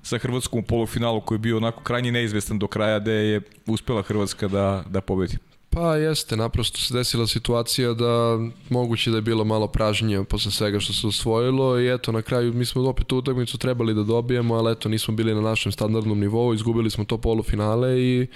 sa 0.05 0.19
Hrvatskom 0.19 0.61
u 0.61 0.63
polufinalu 0.63 1.21
koji 1.21 1.37
je 1.37 1.41
bio 1.41 1.57
onako 1.57 1.83
krajnje 1.83 2.13
neizvestan 2.13 2.59
do 2.59 2.67
kraja 2.67 2.99
da 2.99 3.13
je 3.13 3.41
uspela 3.67 4.03
Hrvatska 4.03 4.49
da, 4.49 4.85
da 4.89 5.01
pobedi. 5.01 5.37
Pa 5.75 5.97
jeste, 5.97 6.37
naprosto 6.37 6.79
se 6.79 6.95
desila 6.95 7.27
situacija 7.27 7.95
da 7.95 8.39
moguće 8.71 9.11
da 9.11 9.17
je 9.17 9.23
bilo 9.23 9.45
malo 9.45 9.69
pražnje 9.69 10.25
posle 10.25 10.51
svega 10.51 10.81
što 10.81 10.93
se 10.93 11.07
osvojilo 11.07 11.81
i 11.81 11.95
eto 11.95 12.13
na 12.13 12.23
kraju 12.23 12.53
mi 12.53 12.65
smo 12.65 12.89
opet 12.89 13.07
tu 13.07 13.17
utakmicu 13.17 13.59
trebali 13.59 13.95
da 13.95 14.03
dobijemo, 14.03 14.55
ali 14.55 14.73
eto 14.73 14.89
nismo 14.89 15.15
bili 15.15 15.35
na 15.35 15.41
našem 15.41 15.73
standardnom 15.73 16.21
nivou, 16.21 16.55
izgubili 16.55 16.91
smo 16.91 17.05
to 17.05 17.19
polufinale 17.19 18.01
i 18.01 18.27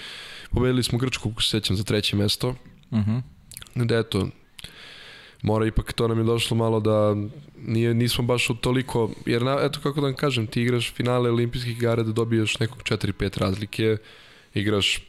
pobedili 0.50 0.82
smo 0.82 0.98
Grčku, 0.98 1.28
ako 1.32 1.42
se 1.42 1.50
sećam, 1.50 1.76
za 1.76 1.84
treće 1.84 2.16
mesto. 2.16 2.48
Uh 2.90 2.98
-huh. 2.98 3.22
Da 3.74 3.98
eto, 3.98 4.28
mora 5.42 5.66
ipak 5.66 5.92
to 5.92 6.08
nam 6.08 6.18
je 6.18 6.24
došlo 6.24 6.56
malo 6.56 6.80
da 6.80 7.16
nije, 7.58 7.94
nismo 7.94 8.24
baš 8.24 8.50
u 8.50 8.54
toliko, 8.54 9.10
jer 9.26 9.42
na, 9.42 9.58
eto 9.62 9.80
kako 9.82 10.00
da 10.00 10.06
vam 10.06 10.16
kažem, 10.16 10.46
ti 10.46 10.62
igraš 10.62 10.92
finale 10.92 11.30
olimpijskih 11.30 11.76
igara 11.76 12.02
da 12.02 12.12
dobiješ 12.12 12.58
nekog 12.58 12.82
4-5 12.82 13.38
razlike, 13.38 13.96
igraš 14.54 15.07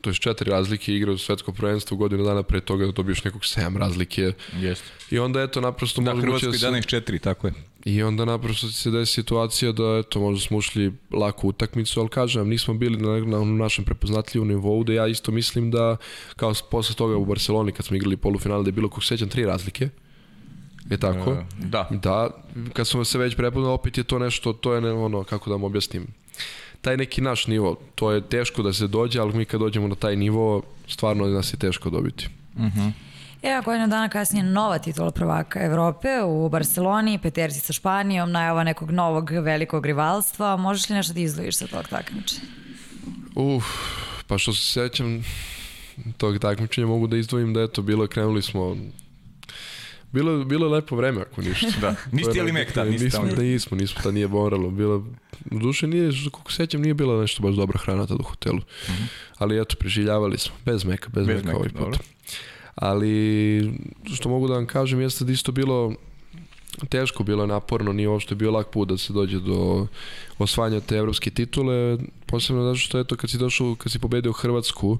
to 0.00 0.10
je 0.10 0.14
četiri 0.14 0.50
razlike 0.50 0.94
igra 0.94 1.12
u 1.12 1.18
svetsko 1.18 1.52
prvenstvo 1.52 1.96
godinu 1.96 2.24
dana 2.24 2.42
pre 2.42 2.60
toga 2.60 2.86
da 2.86 2.92
dobiješ 2.92 3.24
nekog 3.24 3.44
sedam 3.44 3.76
razlike. 3.76 4.32
Jeste. 4.60 4.86
I 5.10 5.18
onda 5.18 5.42
eto 5.42 5.60
naprosto 5.60 6.02
da, 6.02 6.16
Hrvatskoj 6.16 6.52
da 6.52 6.58
se... 6.58 6.66
danas 6.66 6.86
četiri, 6.86 7.18
tako 7.18 7.46
je. 7.46 7.52
I 7.84 8.02
onda 8.02 8.24
naprosto 8.24 8.68
se 8.68 8.90
desi 8.90 9.12
situacija 9.12 9.72
da 9.72 10.02
eto 10.04 10.20
možda 10.20 10.46
smo 10.46 10.56
ušli 10.56 10.92
lako 11.12 11.46
u 11.46 11.50
utakmicu, 11.50 12.00
ali 12.00 12.08
kažem, 12.08 12.48
nismo 12.48 12.74
bili 12.74 12.96
na, 12.96 13.38
na 13.38 13.44
našem 13.44 13.84
prepoznatljivom 13.84 14.48
nivou, 14.48 14.84
da 14.84 14.92
ja 14.92 15.06
isto 15.06 15.32
mislim 15.32 15.70
da 15.70 15.96
kao 16.36 16.54
posle 16.70 16.94
toga 16.94 17.16
u 17.16 17.24
Barceloni 17.24 17.72
kad 17.72 17.86
smo 17.86 17.96
igrali 17.96 18.16
polufinale 18.16 18.62
da 18.62 18.68
je 18.68 18.72
bilo 18.72 18.88
kog 18.88 19.04
sećam 19.04 19.28
tri 19.28 19.44
razlike. 19.44 19.88
Je 20.90 20.98
tako? 20.98 21.32
E, 21.32 21.44
da. 21.58 21.88
Da, 21.90 22.30
kad 22.72 22.88
smo 22.88 23.04
se 23.04 23.18
već 23.18 23.36
prepoznali, 23.36 23.74
opet 23.74 23.98
je 23.98 24.04
to 24.04 24.18
nešto, 24.18 24.52
to 24.52 24.74
je 24.74 24.80
ne, 24.80 24.92
ono, 24.92 25.24
kako 25.24 25.50
da 25.50 25.54
vam 25.54 25.64
objasnim, 25.64 26.06
taj 26.80 26.96
neki 26.96 27.20
naš 27.20 27.46
nivo, 27.46 27.76
to 27.94 28.12
je 28.12 28.20
teško 28.20 28.62
da 28.62 28.72
se 28.72 28.86
dođe, 28.86 29.20
ali 29.20 29.36
mi 29.36 29.44
kad 29.44 29.60
dođemo 29.60 29.88
na 29.88 29.94
taj 29.94 30.16
nivo, 30.16 30.62
stvarno 30.88 31.26
nas 31.26 31.52
je 31.52 31.58
teško 31.58 31.90
dobiti. 31.90 32.28
Mhm. 32.56 32.66
Uh 32.66 32.72
-huh. 32.74 32.92
Evo 33.42 33.62
godinu 33.62 33.88
dana 33.88 34.08
kasnije 34.08 34.44
nova 34.44 34.78
titula 34.78 35.10
prvaka 35.10 35.60
Evrope 35.64 36.22
u 36.22 36.48
Barceloni, 36.48 37.18
peterci 37.18 37.60
sa 37.60 37.72
Španijom, 37.72 38.32
najava 38.32 38.64
nekog 38.64 38.90
novog 38.90 39.30
velikog 39.30 39.86
rivalstva. 39.86 40.56
Možeš 40.56 40.88
li 40.88 40.96
nešto 40.96 41.12
da 41.12 41.20
izdvojiš 41.20 41.56
sa 41.56 41.66
tog 41.66 41.88
takmičenja? 41.88 42.42
Uf, 43.34 43.64
pa 44.26 44.38
što 44.38 44.52
se 44.52 44.72
sećam 44.72 45.24
tog 46.16 46.38
takmičenja 46.38 46.86
mogu 46.86 47.06
da 47.06 47.16
izdvojim 47.16 47.54
da 47.54 47.62
eto 47.62 47.82
bilo 47.82 48.06
krenuli 48.06 48.42
smo 48.42 48.76
Bilo, 50.12 50.44
bilo 50.44 50.66
je 50.66 50.72
lepo 50.72 50.96
vreme, 50.96 51.20
ako 51.20 51.42
ništa. 51.42 51.80
da. 51.80 51.94
Niste 52.12 52.38
jeli 52.38 52.52
mek 52.52 52.72
tad, 52.72 52.88
niste 52.88 53.04
nismo, 53.04 53.26
da 53.26 53.42
nismo, 53.42 53.76
nismo, 53.76 54.00
tad 54.02 54.14
nije 54.14 54.28
moralo. 54.28 54.70
Bila, 54.70 54.96
u 55.50 55.58
duše 55.58 55.86
nije, 55.86 56.10
kako 56.24 56.52
sećam, 56.52 56.80
nije 56.80 56.94
bila 56.94 57.20
nešto 57.20 57.42
baš 57.42 57.54
dobra 57.54 57.78
hrana 57.78 58.06
tad 58.06 58.20
u 58.20 58.22
hotelu. 58.22 58.58
Mm 58.58 58.92
-hmm. 58.92 59.06
Ali 59.38 59.60
eto, 59.60 59.76
preživljavali 59.76 60.38
smo. 60.38 60.54
Bez 60.64 60.84
meka, 60.84 61.08
bez, 61.08 61.26
bez 61.26 61.36
meka, 61.36 61.46
meka 61.46 61.58
ovaj 61.58 61.68
put. 61.68 61.80
Dobro. 61.80 61.98
Ali, 62.74 63.72
što 64.14 64.28
mogu 64.28 64.48
da 64.48 64.54
vam 64.54 64.66
kažem, 64.66 65.00
jeste 65.00 65.24
da 65.24 65.32
isto 65.32 65.52
bilo 65.52 65.94
teško, 66.88 67.22
bilo 67.22 67.46
naporno, 67.46 67.92
nije 67.92 68.08
uopšte 68.08 68.34
bio 68.34 68.50
lak 68.50 68.70
put 68.70 68.88
da 68.88 68.98
se 68.98 69.12
dođe 69.12 69.38
do 69.38 69.86
osvajanja 70.38 70.80
te 70.80 70.96
evropske 70.96 71.30
titule, 71.30 71.98
posebno 72.26 72.62
zato 72.62 72.76
što 72.76 72.98
eto 72.98 73.16
kad 73.16 73.30
si 73.30 73.38
došao, 73.38 73.74
kad 73.74 73.92
si 73.92 73.98
pobedio 73.98 74.32
Hrvatsku, 74.32 74.98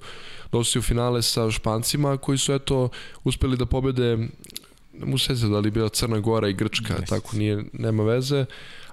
došao 0.52 0.64
si 0.64 0.78
u 0.78 0.82
finale 0.82 1.22
sa 1.22 1.50
Špancima 1.50 2.16
koji 2.16 2.38
su 2.38 2.54
eto 2.54 2.88
uspeli 3.24 3.56
da 3.56 3.66
pobede 3.66 4.28
mu 4.92 5.18
se 5.18 5.34
da 5.34 5.58
li 5.58 5.70
bila 5.70 5.88
Crna 5.88 6.18
Gora 6.18 6.48
i 6.48 6.52
Grčka, 6.52 6.94
yes. 6.94 7.08
tako 7.08 7.36
nije, 7.36 7.64
nema 7.72 8.02
veze, 8.02 8.44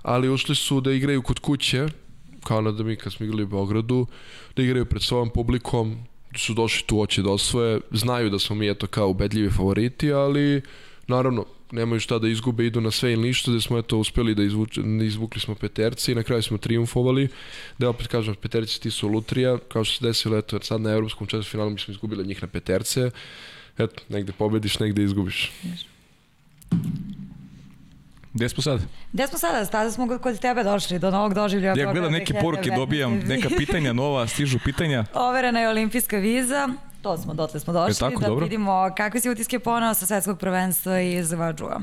ali 0.01 0.29
ušli 0.29 0.55
su 0.55 0.81
da 0.81 0.91
igraju 0.91 1.21
kod 1.21 1.39
kuće, 1.39 1.87
kao 2.43 2.61
na 2.61 2.71
da 2.71 2.83
mi 2.83 2.95
kad 2.95 3.13
smo 3.13 3.25
igrali 3.25 3.43
u 3.43 3.47
Beogradu, 3.47 4.07
da 4.55 4.63
igraju 4.63 4.85
pred 4.85 5.01
svojom 5.01 5.29
publikom, 5.29 5.97
su 6.35 6.53
došli 6.53 6.87
tu 6.87 7.01
oći 7.01 7.21
da 7.21 7.29
osvoje, 7.29 7.79
znaju 7.91 8.29
da 8.29 8.39
smo 8.39 8.55
mi 8.55 8.69
eto 8.69 8.87
kao 8.87 9.09
ubedljivi 9.09 9.49
favoriti, 9.49 10.11
ali 10.11 10.61
naravno 11.07 11.45
nemaju 11.71 11.99
šta 11.99 12.19
da 12.19 12.27
izgube, 12.27 12.65
idu 12.65 12.81
na 12.81 12.91
sve 12.91 13.13
ili 13.13 13.27
ništa, 13.27 13.51
da 13.51 13.61
smo 13.61 13.77
eto 13.77 13.97
uspeli 13.97 14.35
da 14.35 14.43
izvuče, 14.43 14.81
izvukli 15.03 15.41
smo 15.41 15.55
peterci 15.55 16.11
i 16.11 16.15
na 16.15 16.23
kraju 16.23 16.43
smo 16.43 16.57
triumfovali, 16.57 17.27
da 17.77 17.89
opet 17.89 18.07
kažem, 18.07 18.35
peterci 18.35 18.81
ti 18.81 18.91
su 18.91 19.07
lutrija, 19.07 19.57
kao 19.67 19.83
što 19.83 19.97
se 19.97 20.05
desilo, 20.05 20.37
eto, 20.37 20.59
sad 20.61 20.81
na 20.81 20.91
evropskom 20.91 21.27
četvrtfinalu 21.27 21.69
mi 21.69 21.79
smo 21.79 21.91
izgubili 21.91 22.27
njih 22.27 22.41
na 22.41 22.47
peterce, 22.47 23.11
eto, 23.77 24.03
negde 24.09 24.31
pobediš, 24.31 24.79
negde 24.79 25.03
izgubiš. 25.03 25.51
Gde 28.33 28.49
smo 28.49 28.63
sad? 28.63 28.81
Gde 29.13 29.27
smo 29.27 29.37
sada? 29.37 29.65
Sada 29.65 29.91
smo 29.91 30.19
kod 30.19 30.39
tebe 30.39 30.63
došli, 30.63 30.99
do 30.99 31.11
novog 31.11 31.33
doživlja. 31.33 31.73
Ja 31.77 31.93
gledam 31.93 32.11
neke 32.11 32.33
poruke, 32.41 32.71
dobijam 32.75 33.19
neka 33.19 33.49
pitanja 33.57 33.93
nova, 33.93 34.27
stižu 34.27 34.59
pitanja. 34.65 35.05
Overena 35.29 35.59
je 35.59 35.69
olimpijska 35.69 36.17
viza, 36.17 36.69
to 37.01 37.17
smo, 37.17 37.33
dotle 37.33 37.59
smo 37.59 37.73
došli, 37.73 37.99
tako, 37.99 38.21
da 38.21 38.27
dobro. 38.27 38.43
vidimo 38.43 38.89
kakve 38.97 39.21
si 39.21 39.29
utiske 39.29 39.59
ponao 39.59 39.93
sa 39.93 40.05
svetskog 40.05 40.39
prvenstva 40.39 40.99
iz 40.99 41.31
Vadžua. 41.31 41.81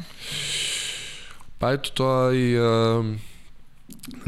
Pa 1.58 1.72
eto, 1.72 1.90
to 1.90 2.32
i 2.32 2.58
um, 2.58 3.18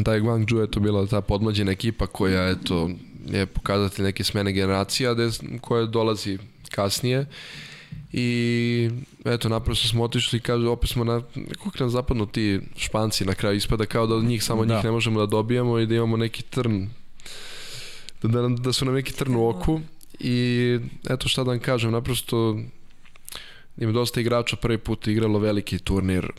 taj 0.04 0.20
Guangzhou 0.20 0.60
je 0.60 0.70
to 0.70 0.80
bila 0.80 1.06
ta 1.06 1.20
podmlađena 1.20 1.72
ekipa 1.72 2.06
koja 2.06 2.48
eto, 2.48 2.90
je 3.26 3.46
pokazatelj 3.46 4.04
neke 4.04 4.24
smene 4.24 4.52
generacija 4.52 5.14
koja 5.60 5.86
dolazi 5.86 6.38
kasnije 6.68 7.26
i 8.12 8.90
eto, 9.24 9.48
naprosto 9.48 9.88
smo 9.88 10.04
otišli 10.04 10.36
i 10.36 10.40
kaže, 10.42 10.68
opet 10.68 10.90
smo 10.90 11.04
na, 11.04 11.22
kako 11.64 11.78
nam 11.78 11.90
zapadnu 11.90 12.26
ti 12.26 12.60
španci 12.76 13.24
na 13.24 13.34
kraju, 13.34 13.56
ispada 13.56 13.86
kao 13.86 14.06
da 14.06 14.14
od 14.14 14.24
njih, 14.24 14.44
samo 14.44 14.64
da. 14.64 14.74
njih 14.74 14.84
ne 14.84 14.90
možemo 14.90 15.20
da 15.20 15.26
dobijamo 15.26 15.78
i 15.78 15.86
da 15.86 15.94
imamo 15.94 16.16
neki 16.16 16.42
trn, 16.42 16.88
da, 18.22 18.28
da, 18.28 18.48
da 18.48 18.72
su 18.72 18.84
nam 18.84 18.94
neki 18.94 19.12
trn 19.12 19.36
u 19.36 19.48
oku 19.48 19.80
i 20.20 20.78
eto 21.10 21.28
šta 21.28 21.44
da 21.44 21.50
vam 21.50 21.60
kažem, 21.60 21.92
naprosto 21.92 22.58
ima 23.78 23.92
dosta 23.92 24.20
igrača 24.20 24.56
prvi 24.56 24.78
put 24.78 25.06
igralo 25.06 25.38
veliki 25.38 25.78
turnir, 25.78 26.32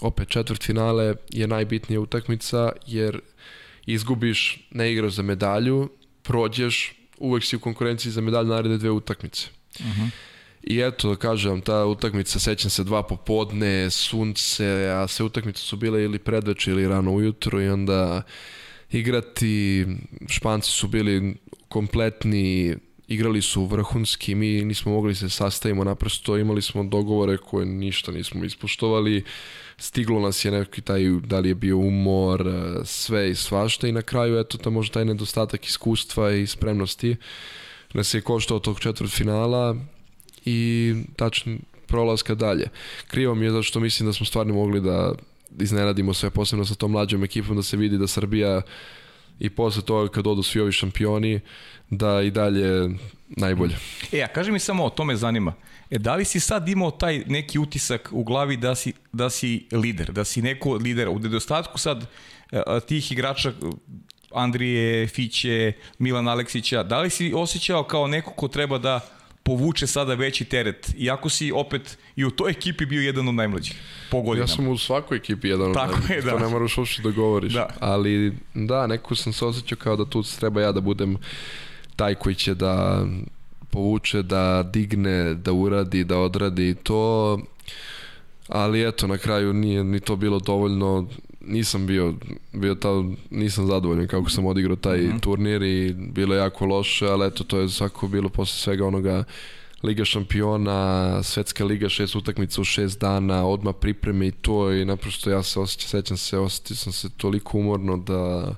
opet 0.00 0.28
četvrt 0.28 0.62
finale 0.62 1.14
je 1.30 1.46
najbitnija 1.46 2.00
utakmica 2.00 2.72
jer 2.86 3.20
izgubiš, 3.86 4.68
ne 4.70 4.92
igraš 4.92 5.12
za 5.12 5.22
medalju, 5.22 5.88
prođeš, 6.22 6.94
uvek 7.18 7.44
si 7.44 7.56
u 7.56 7.60
konkurenciji 7.60 8.12
za 8.12 8.20
medalju 8.20 8.48
naredne 8.48 8.78
dve 8.78 8.90
utakmice. 8.90 9.48
I 10.62 10.80
eto, 10.80 11.08
da 11.08 11.16
kažem, 11.16 11.60
ta 11.60 11.84
utakmica, 11.84 12.38
sećam 12.38 12.70
se 12.70 12.84
dva 12.84 13.02
popodne, 13.02 13.90
sunce, 13.90 14.90
a 14.96 15.08
sve 15.08 15.26
utakmice 15.26 15.60
su 15.60 15.76
bile 15.76 16.02
ili 16.02 16.18
predveče 16.18 16.70
ili 16.70 16.88
rano 16.88 17.12
ujutro 17.12 17.60
i 17.60 17.68
onda 17.68 18.22
igrati, 18.90 19.86
Španci 20.28 20.70
su 20.70 20.88
bili 20.88 21.34
kompletni, 21.68 22.76
igrali 23.08 23.42
su 23.42 23.64
vrhunski, 23.64 24.34
mi 24.34 24.64
nismo 24.64 24.92
mogli 24.92 25.14
se 25.14 25.30
sastavimo, 25.30 25.84
naprosto 25.84 26.36
imali 26.36 26.62
smo 26.62 26.84
dogovore 26.84 27.36
koje 27.36 27.66
ništa 27.66 28.12
nismo 28.12 28.44
ispoštovali, 28.44 29.24
stiglo 29.76 30.20
nas 30.20 30.44
je 30.44 30.50
neki 30.50 30.80
taj, 30.80 31.02
da 31.24 31.38
li 31.38 31.48
je 31.48 31.54
bio 31.54 31.78
umor, 31.78 32.44
sve 32.84 33.30
i 33.30 33.34
svašta 33.34 33.88
i 33.88 33.92
na 33.92 34.02
kraju 34.02 34.38
eto 34.38 34.58
to 34.58 34.70
možda 34.70 34.92
taj 34.92 35.04
nedostatak 35.04 35.66
iskustva 35.66 36.32
i 36.32 36.46
spremnosti 36.46 37.16
nas 37.94 38.14
je 38.14 38.20
koštao 38.20 38.58
tog 38.58 38.80
četvrt 38.80 39.10
finala 39.10 39.76
i 40.44 40.94
tačno 41.16 41.56
prolaska 41.86 42.34
dalje. 42.34 42.68
Krivo 43.06 43.34
mi 43.34 43.44
je 43.44 43.50
zato 43.50 43.62
što 43.62 43.80
mislim 43.80 44.06
da 44.06 44.12
smo 44.12 44.26
stvarno 44.26 44.54
mogli 44.54 44.80
da 44.80 45.14
iznenadimo 45.60 46.14
sve, 46.14 46.30
posebno 46.30 46.64
sa 46.64 46.74
tom 46.74 46.90
mlađom 46.90 47.24
ekipom, 47.24 47.56
da 47.56 47.62
se 47.62 47.76
vidi 47.76 47.98
da 47.98 48.06
Srbija 48.06 48.62
i 49.38 49.50
posle 49.50 49.82
toga 49.82 50.08
kad 50.08 50.26
odu 50.26 50.42
svi 50.42 50.60
ovi 50.60 50.72
šampioni, 50.72 51.40
da 51.90 52.22
i 52.22 52.30
dalje 52.30 52.90
najbolje. 53.28 53.76
E, 54.12 54.22
a 54.22 54.28
kaži 54.28 54.52
mi 54.52 54.58
samo, 54.58 54.84
o 54.84 54.90
tome 54.90 55.16
zanima. 55.16 55.54
E, 55.90 55.98
da 55.98 56.14
li 56.14 56.24
si 56.24 56.40
sad 56.40 56.68
imao 56.68 56.90
taj 56.90 57.24
neki 57.26 57.58
utisak 57.58 58.08
u 58.12 58.24
glavi 58.24 58.56
da 58.56 58.74
si, 58.74 58.92
da 59.12 59.30
si 59.30 59.66
lider, 59.72 60.12
da 60.12 60.24
si 60.24 60.42
neko 60.42 60.70
od 60.70 60.82
lidera? 60.82 61.10
U 61.10 61.18
nedostatku 61.18 61.78
sad 61.78 62.06
a, 62.52 62.80
tih 62.80 63.12
igrača 63.12 63.52
Andrije, 64.34 65.06
Fiće, 65.06 65.72
Milan 65.98 66.28
Aleksića, 66.28 66.82
da 66.82 67.00
li 67.00 67.10
si 67.10 67.32
osjećao 67.36 67.84
kao 67.84 68.06
neko 68.06 68.30
ko 68.30 68.48
treba 68.48 68.78
da 68.78 69.00
povuče 69.42 69.86
sada 69.86 70.14
veći 70.14 70.44
teret, 70.44 70.94
iako 70.98 71.28
si 71.28 71.52
opet 71.52 71.98
i 72.16 72.24
u 72.24 72.30
toj 72.30 72.50
ekipi 72.50 72.86
bio 72.86 73.02
jedan 73.02 73.28
od 73.28 73.34
najmlađih 73.34 73.80
po 74.10 74.20
godinama. 74.20 74.50
Ja 74.50 74.56
sam 74.56 74.68
u 74.68 74.78
svakoj 74.78 75.16
ekipi 75.16 75.48
jedan 75.48 75.68
od 75.68 75.74
Tako 75.74 75.92
najmlađih, 75.92 76.16
je, 76.16 76.22
da. 76.22 76.30
to 76.30 76.38
ne 76.38 76.48
moraš 76.48 76.78
uopšte 76.78 77.02
da 77.02 77.10
govoriš. 77.10 77.52
Da. 77.52 77.68
Ali 77.80 78.32
da, 78.54 78.86
neko 78.86 79.14
sam 79.14 79.32
se 79.32 79.44
osjećao 79.44 79.78
kao 79.78 79.96
da 79.96 80.04
tu 80.04 80.22
treba 80.40 80.62
ja 80.62 80.72
da 80.72 80.80
budem 80.80 81.16
taj 81.96 82.14
koji 82.14 82.34
će 82.34 82.54
da 82.54 83.06
povuče, 83.70 84.22
da 84.22 84.62
digne, 84.62 85.34
da 85.34 85.52
uradi, 85.52 86.04
da 86.04 86.18
odradi 86.18 86.74
to. 86.74 87.38
Ali 88.48 88.88
eto, 88.88 89.06
na 89.06 89.18
kraju 89.18 89.52
nije 89.52 89.84
ni 89.84 90.00
to 90.00 90.16
bilo 90.16 90.38
dovoljno 90.40 91.06
nisam 91.46 91.86
bio, 91.86 92.14
bio 92.52 92.74
ta, 92.74 92.88
nisam 93.30 93.66
zadovoljan 93.66 94.06
kako 94.06 94.30
sam 94.30 94.46
odigrao 94.46 94.76
taj 94.76 94.98
mm 94.98 95.12
-hmm. 95.12 95.20
turnir 95.20 95.62
i 95.62 95.92
bilo 95.92 96.34
je 96.34 96.38
jako 96.38 96.66
loše, 96.66 97.06
ali 97.06 97.26
eto 97.26 97.44
to 97.44 97.58
je 97.58 97.68
svako 97.68 98.08
bilo 98.08 98.28
posle 98.28 98.58
svega 98.58 98.86
onoga 98.86 99.24
Liga 99.82 100.04
šampiona, 100.04 101.22
Svetska 101.22 101.64
liga, 101.64 101.88
šest 101.88 102.16
utakmica 102.16 102.60
u 102.60 102.64
šest 102.64 103.00
dana, 103.00 103.46
odmah 103.46 103.74
pripreme 103.80 104.26
i 104.26 104.30
to 104.30 104.72
i 104.72 104.84
naprosto 104.84 105.30
ja 105.30 105.42
se 105.42 105.60
osjećam, 105.60 105.88
sećam 105.88 106.16
se, 106.16 106.38
osjetio 106.38 106.76
sam 106.76 106.92
se 106.92 107.10
toliko 107.16 107.58
umorno 107.58 107.96
da 107.96 108.54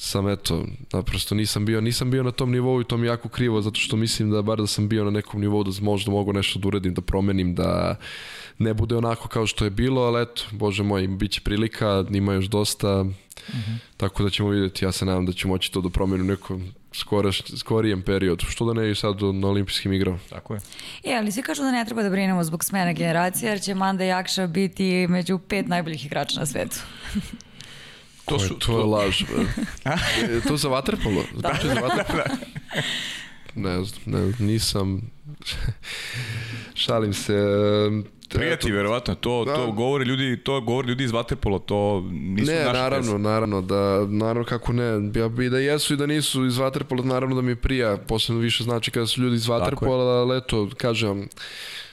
sam 0.00 0.28
eto, 0.28 0.64
naprosto 0.92 1.34
nisam 1.34 1.66
bio, 1.66 1.80
nisam 1.80 2.10
bio 2.10 2.22
na 2.22 2.30
tom 2.30 2.50
nivou 2.50 2.80
i 2.80 2.84
to 2.84 2.96
mi 2.96 3.06
je 3.06 3.08
jako 3.08 3.28
krivo 3.28 3.62
zato 3.62 3.80
što 3.80 3.96
mislim 3.96 4.30
da 4.30 4.42
bar 4.42 4.58
da 4.58 4.66
sam 4.66 4.88
bio 4.88 5.04
na 5.04 5.10
nekom 5.10 5.40
nivou 5.40 5.64
da 5.64 5.70
možda 5.80 6.10
mogu 6.10 6.32
nešto 6.32 6.58
da 6.58 6.68
uradim, 6.68 6.94
da 6.94 7.00
promenim, 7.00 7.54
da 7.54 7.96
ne 8.58 8.74
bude 8.74 8.96
onako 8.96 9.28
kao 9.28 9.46
što 9.46 9.64
je 9.64 9.70
bilo, 9.70 10.02
ali 10.02 10.22
eto, 10.22 10.42
bože 10.50 10.82
moj, 10.82 11.08
bit 11.08 11.32
će 11.32 11.40
prilika, 11.40 12.04
ima 12.10 12.34
još 12.34 12.44
dosta, 12.44 13.00
uh 13.00 13.06
-huh. 13.06 13.76
tako 13.96 14.22
da 14.22 14.30
ćemo 14.30 14.48
vidjeti, 14.48 14.84
ja 14.84 14.92
se 14.92 15.04
nadam 15.04 15.26
da 15.26 15.32
ću 15.32 15.48
moći 15.48 15.72
to 15.72 15.80
da 15.80 15.88
promenim 15.88 16.26
u 16.26 16.28
nekom 16.28 16.72
skoraš, 16.92 17.42
skorijem 17.56 18.02
periodu, 18.02 18.44
što 18.48 18.64
da 18.64 18.80
ne 18.80 18.90
i 18.90 18.94
sad 18.94 19.22
na 19.22 19.48
olimpijskim 19.48 19.92
igrama. 19.92 20.18
Tako 20.30 20.54
je. 20.54 20.60
E, 21.04 21.14
ali 21.14 21.32
svi 21.32 21.42
kažu 21.42 21.62
da 21.62 21.72
ne 21.72 21.84
treba 21.84 22.02
da 22.02 22.10
brinemo 22.10 22.44
zbog 22.44 22.64
smene 22.64 22.94
generacije, 22.94 23.50
jer 23.50 23.60
će 23.60 23.74
Manda 23.74 24.04
Jakša 24.04 24.46
biti 24.46 25.06
među 25.08 25.38
pet 25.38 25.68
najboljih 25.68 26.06
igrača 26.06 26.40
na 26.40 26.46
svetu. 26.46 26.76
To, 28.28 28.38
su, 28.38 28.58
to 28.58 28.78
je 28.78 28.84
laž. 28.84 29.22
e, 29.22 30.40
to 30.48 30.56
za 30.56 30.68
vaterpolo? 30.68 31.22
Da, 31.34 31.54
za 31.62 31.74
da, 31.74 31.80
vaterpolo? 31.80 32.22
da. 32.24 32.82
Ne 33.54 33.84
znam, 33.84 34.00
ne, 34.06 34.32
nisam... 34.38 35.10
Šalim 36.74 37.14
se. 37.14 37.34
Prijati, 38.30 38.72
verovatno, 38.72 39.14
to, 39.14 39.44
da. 39.44 39.54
to 39.54 39.72
govore 39.72 40.04
ljudi, 40.04 40.36
to 40.44 40.60
govore 40.60 40.88
ljudi 40.88 41.04
iz 41.04 41.10
Waterpola, 41.12 41.60
to 41.66 42.04
nisu 42.10 42.52
ne, 42.52 42.58
naši 42.58 42.72
naravno, 42.72 43.12
pesa. 43.12 43.18
naravno, 43.18 43.60
da, 43.60 44.06
naravno 44.08 44.44
kako 44.44 44.72
ne, 44.72 45.10
ja 45.14 45.28
bi 45.28 45.50
da 45.50 45.58
jesu 45.58 45.94
i 45.94 45.96
da 45.96 46.06
nisu 46.06 46.46
iz 46.46 46.54
Waterpola, 46.54 47.04
naravno 47.04 47.36
da 47.36 47.42
mi 47.42 47.56
prija, 47.56 47.96
posebno 47.96 48.40
više 48.40 48.64
znači 48.64 48.90
kada 48.90 49.06
su 49.06 49.22
ljudi 49.22 49.36
iz 49.36 49.46
Waterpola, 49.46 50.20
ali 50.20 50.38
eto, 50.38 50.68
kažem, 50.76 51.28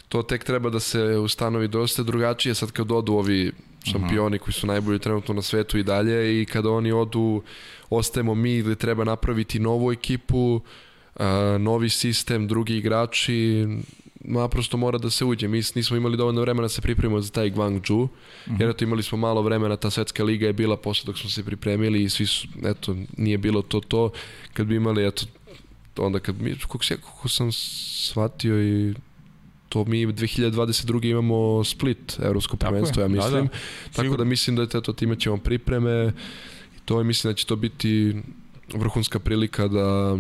to 0.10 0.22
tek 0.22 0.44
treba 0.44 0.70
da 0.70 0.80
se 0.80 1.04
ustanovi 1.04 1.68
dosta 1.68 2.04
drugačije 2.04 2.56
sad 2.56 2.72
kad 2.72 2.92
odu 2.92 3.14
ovi 3.14 3.52
šampioni 3.92 4.40
koji 4.40 4.54
su 4.54 4.68
najbolji 4.68 5.00
trenutno 5.00 5.34
na 5.34 5.42
svetu 5.42 5.78
i 5.78 5.84
dalje 5.84 6.42
i 6.42 6.46
kada 6.46 6.70
oni 6.70 6.92
odu 6.92 7.42
ostajemo 7.90 8.36
mi 8.36 8.54
ili 8.54 8.76
treba 8.76 9.04
napraviti 9.04 9.60
novu 9.60 9.92
ekipu, 9.92 10.62
novi 11.60 11.90
sistem, 11.90 12.48
drugi 12.48 12.78
igrači, 12.78 13.68
naprosto 14.28 14.78
mora 14.78 14.98
da 14.98 15.10
se 15.10 15.26
uđe. 15.26 15.48
Mi 15.48 15.62
nismo 15.76 15.98
imali 15.98 16.18
dovoljno 16.18 16.42
vremena 16.42 16.66
da 16.66 16.70
se 16.70 16.82
pripremimo 16.82 17.22
za 17.22 17.32
taj 17.32 17.50
Guangzhou, 17.50 18.08
-huh. 18.48 18.62
jer 18.62 18.70
eto 18.70 18.84
imali 18.84 19.04
smo 19.04 19.18
malo 19.18 19.42
vremena, 19.42 19.78
ta 19.78 19.90
svetska 19.90 20.24
liga 20.24 20.48
je 20.48 20.54
bila 20.54 20.78
posle 20.78 21.06
dok 21.06 21.18
smo 21.18 21.30
se 21.30 21.44
pripremili 21.44 22.04
i 22.04 22.10
svi 22.10 22.26
su, 22.26 22.48
eto, 22.64 22.96
nije 23.18 23.38
bilo 23.38 23.62
to 23.62 23.80
to. 23.80 24.12
Kad 24.54 24.68
bi 24.68 24.76
imali, 24.76 25.08
eto, 25.08 25.26
onda 25.98 26.20
kad 26.20 26.42
mi, 26.42 26.56
kako, 26.56 26.84
se, 26.84 26.98
kako 26.98 27.30
sam 27.30 27.52
shvatio 27.52 28.64
i 28.64 28.94
to 29.70 29.86
mi 29.86 30.08
2022. 30.08 31.10
imamo 31.10 31.64
split 31.64 32.20
evropsko 32.24 32.58
prvenstvo, 32.58 33.02
ja 33.02 33.08
mislim. 33.08 33.34
Da, 33.34 33.42
da. 33.42 33.58
Tako 33.92 34.02
Sigur. 34.02 34.18
da 34.18 34.24
mislim 34.24 34.56
da 34.56 34.62
je 34.62 34.68
to 34.68 34.94
time 34.94 35.16
ćemo 35.16 35.38
pripreme 35.38 36.14
i 36.78 36.80
to 36.86 36.98
je 36.98 37.04
mislim 37.04 37.32
da 37.34 37.36
će 37.36 37.46
to 37.46 37.56
biti 37.56 38.16
vrhunska 38.74 39.20
prilika 39.20 39.68
da 39.68 40.18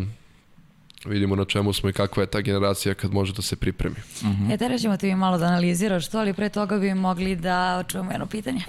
vidimo 1.05 1.35
na 1.35 1.45
čemu 1.45 1.73
smo 1.73 1.89
i 1.89 1.93
kakva 1.93 2.23
je 2.23 2.27
ta 2.27 2.41
generacija 2.41 2.93
kad 2.93 3.13
može 3.13 3.33
da 3.33 3.41
se 3.41 3.55
pripremi. 3.55 3.95
Uh 3.95 4.27
-huh. 4.27 4.53
E, 4.53 4.57
tada 4.57 4.77
ćemo 4.77 4.97
ti 4.97 5.15
malo 5.15 5.37
da 5.37 5.45
analiziraš 5.45 6.09
to, 6.09 6.19
ali 6.19 6.33
pre 6.33 6.49
toga 6.49 6.77
bi 6.77 6.93
mogli 6.93 7.35
da 7.35 7.83
čujemo 7.87 8.11
jedno 8.11 8.25
pitanje. 8.25 8.61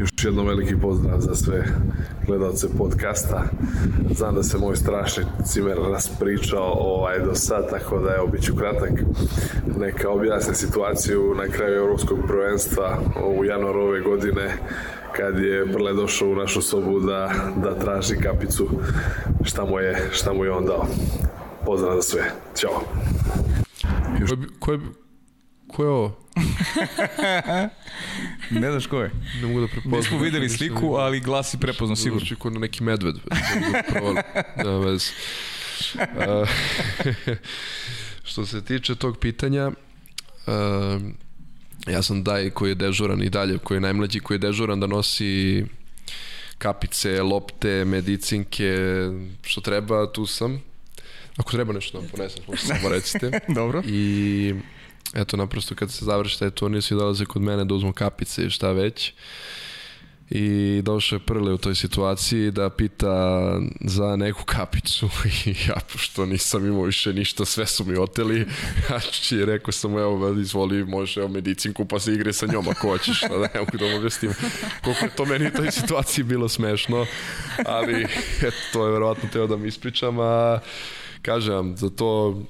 Još 0.00 0.10
jednom 0.24 0.46
veliki 0.46 0.76
pozdrav 0.76 1.20
za 1.20 1.34
sve 1.34 1.64
gledalce 2.26 2.66
podcasta. 2.78 3.44
Znam 4.16 4.34
da 4.34 4.42
se 4.42 4.58
moj 4.58 4.76
strašni 4.76 5.24
cimer 5.44 5.78
raspričao 5.92 6.72
ovaj 6.72 7.20
do 7.20 7.34
sad, 7.34 7.70
tako 7.70 7.98
da 7.98 8.14
evo, 8.14 8.26
bit 8.26 8.50
kratak. 8.58 8.90
Neka 9.78 10.10
objasne 10.10 10.54
situaciju 10.54 11.34
na 11.34 11.48
kraju 11.48 11.76
Evropskog 11.76 12.18
prvenstva 12.26 12.98
u 13.38 13.44
januaru 13.44 13.80
ove 13.80 14.00
godine 14.00 14.52
kad 15.16 15.38
je 15.38 15.66
Brle 15.66 15.92
došao 15.92 16.28
u 16.28 16.36
našu 16.36 16.62
sobu 16.62 17.00
da, 17.00 17.32
da 17.56 17.78
traži 17.78 18.16
kapicu 18.16 18.68
šta 19.44 19.64
mu 19.64 19.78
je, 19.78 20.08
šta 20.12 20.32
mu 20.32 20.44
je 20.44 20.50
on 20.50 20.64
dao. 20.64 20.86
Pozdrav 21.64 21.96
za 21.96 22.02
sve. 22.02 22.22
Ćao. 22.54 22.82
Ko 24.58 24.72
je, 24.72 24.78
ko 25.74 25.84
je 25.84 25.88
ovo? 25.88 26.16
ne 28.60 28.70
znaš 28.70 28.86
ko 28.86 29.00
je. 29.00 29.10
Ne 29.40 29.46
mogu 29.46 29.60
da 29.60 29.66
prepoznam. 29.66 29.98
Nismo 29.98 30.18
videli 30.18 30.48
sliku, 30.48 30.94
ali 30.94 31.20
glas 31.20 31.54
je 31.54 31.58
prepoznao 31.58 31.96
sigurno. 31.96 32.36
Ko 32.38 32.50
na 32.50 32.60
neki 32.60 32.82
medved. 32.82 33.14
da, 34.64 34.80
bez. 34.84 35.10
Uh, 35.94 36.48
što 38.30 38.46
se 38.46 38.64
tiče 38.64 38.94
tog 38.94 39.18
pitanja, 39.18 39.68
uh, 39.68 39.74
ja 41.86 42.02
sam 42.02 42.24
daj 42.24 42.50
koji 42.50 42.70
je 42.70 42.74
dežuran 42.74 43.22
i 43.22 43.30
dalje, 43.30 43.58
koji 43.58 43.76
je 43.76 43.80
najmlađi, 43.80 44.20
koji 44.20 44.34
je 44.34 44.38
dežuran 44.38 44.80
da 44.80 44.86
nosi 44.86 45.64
kapice, 46.58 47.22
lopte, 47.22 47.84
medicinke, 47.84 48.76
što 49.42 49.60
treba, 49.60 50.12
tu 50.12 50.26
sam. 50.26 50.62
Ako 51.36 51.52
treba 51.52 51.72
nešto 51.72 51.98
da 51.98 52.00
vam 52.02 52.08
ponesem, 52.10 52.42
samo 52.56 52.88
recite. 52.88 53.40
Dobro. 53.48 53.82
I 53.86 54.54
eto, 55.12 55.36
naprosto 55.36 55.74
kad 55.74 55.90
se 55.90 56.04
završi 56.04 56.38
taj 56.38 56.50
turnir, 56.50 56.82
svi 56.82 56.96
dolaze 56.96 57.24
kod 57.24 57.42
mene 57.42 57.64
da 57.64 57.74
uzmu 57.74 57.92
kapice 57.92 58.46
i 58.46 58.50
šta 58.50 58.72
već. 58.72 59.12
I 60.30 60.80
došao 60.82 61.16
je 61.16 61.20
Prle 61.20 61.52
u 61.52 61.58
toj 61.58 61.74
situaciji 61.74 62.50
da 62.50 62.70
pita 62.70 63.58
za 63.80 64.16
neku 64.16 64.44
kapicu 64.44 65.08
i 65.46 65.54
ja, 65.68 65.74
pošto 65.92 66.26
nisam 66.26 66.66
imao 66.66 66.82
više 66.82 67.12
ništa, 67.12 67.44
sve 67.44 67.66
su 67.66 67.84
mi 67.84 67.96
oteli, 67.96 68.46
znači 68.86 69.44
rekao 69.44 69.72
sam, 69.72 69.98
evo, 69.98 70.34
izvoli, 70.40 70.84
može, 70.84 71.20
evo, 71.20 71.28
medicinku, 71.28 71.84
pa 71.84 71.98
se 72.00 72.12
igre 72.12 72.32
sa 72.32 72.46
njom 72.46 72.68
ako 72.68 72.88
hoćeš, 72.88 73.20
da 73.20 73.38
ne 73.38 73.60
mogu 73.60 73.76
da 73.78 73.96
objasnim 73.96 74.32
koliko 74.84 75.04
je 75.04 75.16
to 75.16 75.24
meni 75.24 75.46
u 75.46 75.50
toj 75.50 75.70
situaciji 75.70 76.24
bilo 76.24 76.48
smešno, 76.48 77.06
ali 77.66 78.06
eto, 78.42 78.56
to 78.72 78.86
je 78.86 78.92
verovatno 78.92 79.28
teo 79.32 79.46
da 79.46 79.56
mi 79.56 79.68
ispričam, 79.68 80.20
a 80.20 80.58
kažem 81.22 81.54
vam, 81.54 81.76
za 81.76 81.90
to 81.90 82.42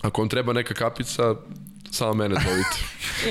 ako 0.00 0.22
vam 0.22 0.28
treba 0.28 0.52
neka 0.52 0.74
kapica, 0.74 1.34
samo 1.90 2.14
mene 2.14 2.34
zovite. 2.34 2.76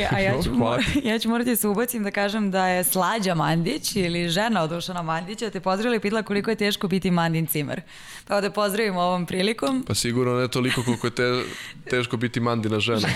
ja, 0.02 0.10
a 0.12 0.20
ja 0.20 0.42
ću, 0.44 0.52
mor, 0.54 0.84
ja 1.10 1.20
ću 1.20 1.30
morati 1.30 1.50
da 1.50 1.56
se 1.56 1.68
ubacim 1.68 2.04
da 2.04 2.12
kažem 2.12 2.52
da 2.52 2.68
je 2.68 2.84
Slađa 2.84 3.36
Mandić 3.36 3.96
ili 3.96 4.30
žena 4.30 4.64
od 4.64 4.70
Dušana 4.70 5.02
Mandića 5.02 5.50
te 5.50 5.60
pozdravila 5.60 5.96
i 5.96 6.00
pitala 6.00 6.24
koliko 6.24 6.50
je 6.50 6.56
teško 6.56 6.88
biti 6.88 7.12
Mandin 7.12 7.48
cimer. 7.48 7.82
Pa 8.28 8.42
da 8.42 8.52
pozdravim 8.52 8.98
ovom 8.98 9.26
prilikom. 9.26 9.84
Pa 9.88 9.96
sigurno 9.96 10.40
ne 10.40 10.48
toliko 10.48 10.84
koliko 10.84 11.08
je 11.08 11.12
te, 11.12 11.44
teško 11.90 12.18
biti 12.18 12.40
Mandina 12.40 12.80
žena, 12.80 13.08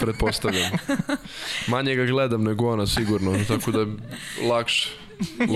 pretpostavljam. 0.00 0.70
Manje 1.68 1.94
ga 1.94 2.04
gledam 2.04 2.42
nego 2.42 2.72
ona 2.72 2.86
sigurno, 2.86 3.44
tako 3.48 3.70
da 3.70 3.86
lakše. 4.48 5.01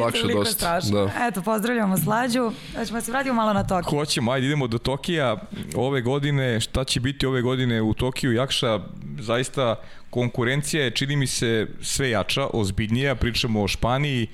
Lakše 0.00 0.22
dosta, 0.32 0.52
strašno. 0.54 1.04
da. 1.04 1.26
Eto, 1.26 1.42
pozdravljamo 1.42 1.98
Slađu. 1.98 2.52
Hoćemo 2.78 3.00
se 3.00 3.10
vratimo 3.10 3.34
malo 3.34 3.52
na 3.52 3.66
Tokio. 3.66 3.90
Hoćemo, 3.98 4.32
ajde 4.32 4.46
idemo 4.46 4.66
do 4.66 4.78
Tokija. 4.78 5.36
Ove 5.74 6.02
godine, 6.02 6.60
šta 6.60 6.84
će 6.84 7.00
biti 7.00 7.26
ove 7.26 7.42
godine 7.42 7.82
u 7.82 7.94
Tokiju, 7.94 8.32
Jakša, 8.32 8.80
zaista 9.20 9.74
konkurencija 10.10 10.84
je, 10.84 10.90
čini 10.90 11.16
mi 11.16 11.26
se, 11.26 11.66
sve 11.82 12.10
jača, 12.10 12.46
ozbiljnija, 12.52 13.14
pričamo 13.14 13.62
o 13.62 13.68
Španiji, 13.68 14.28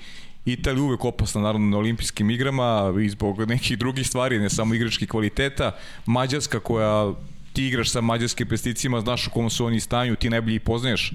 Italija 0.45 0.83
uvek 0.83 1.05
opasna 1.05 1.41
naravno 1.41 1.67
na 1.69 1.77
olimpijskim 1.77 2.29
igrama 2.29 2.93
i 3.05 3.09
zbog 3.09 3.39
nekih 3.47 3.77
drugih 3.77 4.07
stvari, 4.07 4.39
ne 4.39 4.49
samo 4.49 4.73
igračkih 4.73 5.09
kvaliteta. 5.09 5.71
Mađarska 6.05 6.59
koja 6.59 7.13
ti 7.53 7.67
igraš 7.67 7.91
sa 7.91 8.01
mađarskim 8.01 8.47
pesticima, 8.47 9.01
znaš 9.01 9.27
u 9.27 9.31
kom 9.31 9.49
su 9.49 9.65
oni 9.65 9.79
stanju, 9.79 10.15
ti 10.15 10.29
najbolje 10.29 10.55
ih 10.55 10.61
poznaješ 10.61 11.11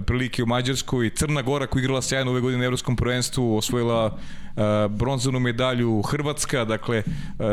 prilike 0.00 0.42
u 0.42 0.46
Mađarskoj. 0.46 1.10
Crna 1.10 1.42
Gora 1.42 1.66
koja 1.66 1.80
igrala 1.80 2.02
sjajno 2.02 2.30
ove 2.30 2.40
godine 2.40 2.58
na 2.58 2.64
Evropskom 2.64 2.96
prvenstvu, 2.96 3.56
osvojila 3.56 4.06
uh, 4.06 4.62
bronzanu 4.90 5.40
medalju 5.40 6.02
Hrvatska, 6.02 6.64
dakle 6.64 7.02
uh, 7.06 7.44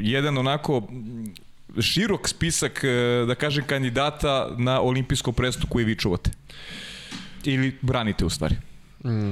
jedan 0.00 0.38
onako 0.38 0.82
širok 1.80 2.28
spisak, 2.28 2.84
uh, 2.84 3.28
da 3.28 3.34
kažem, 3.34 3.64
kandidata 3.66 4.54
na 4.58 4.80
olimpijsko 4.80 5.32
presto 5.32 5.66
koje 5.68 5.84
vi 5.84 5.96
čuvate. 5.96 6.30
Ili 7.44 7.78
branite 7.80 8.24
u 8.24 8.30
stvari. 8.30 8.56
Mm, 9.04 9.30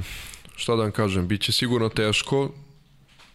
šta 0.56 0.76
da 0.76 0.82
vam 0.82 0.92
kažem, 0.92 1.28
bit 1.28 1.40
će 1.40 1.52
sigurno 1.52 1.88
teško. 1.88 2.50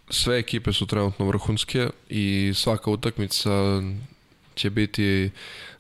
Sve 0.10 0.40
ekipe 0.40 0.74
su 0.74 0.86
trenutno 0.86 1.26
vrhunske 1.26 1.90
i 2.10 2.52
svaka 2.56 2.92
utakmica 2.92 3.50
će 4.56 4.70
biti 4.70 5.30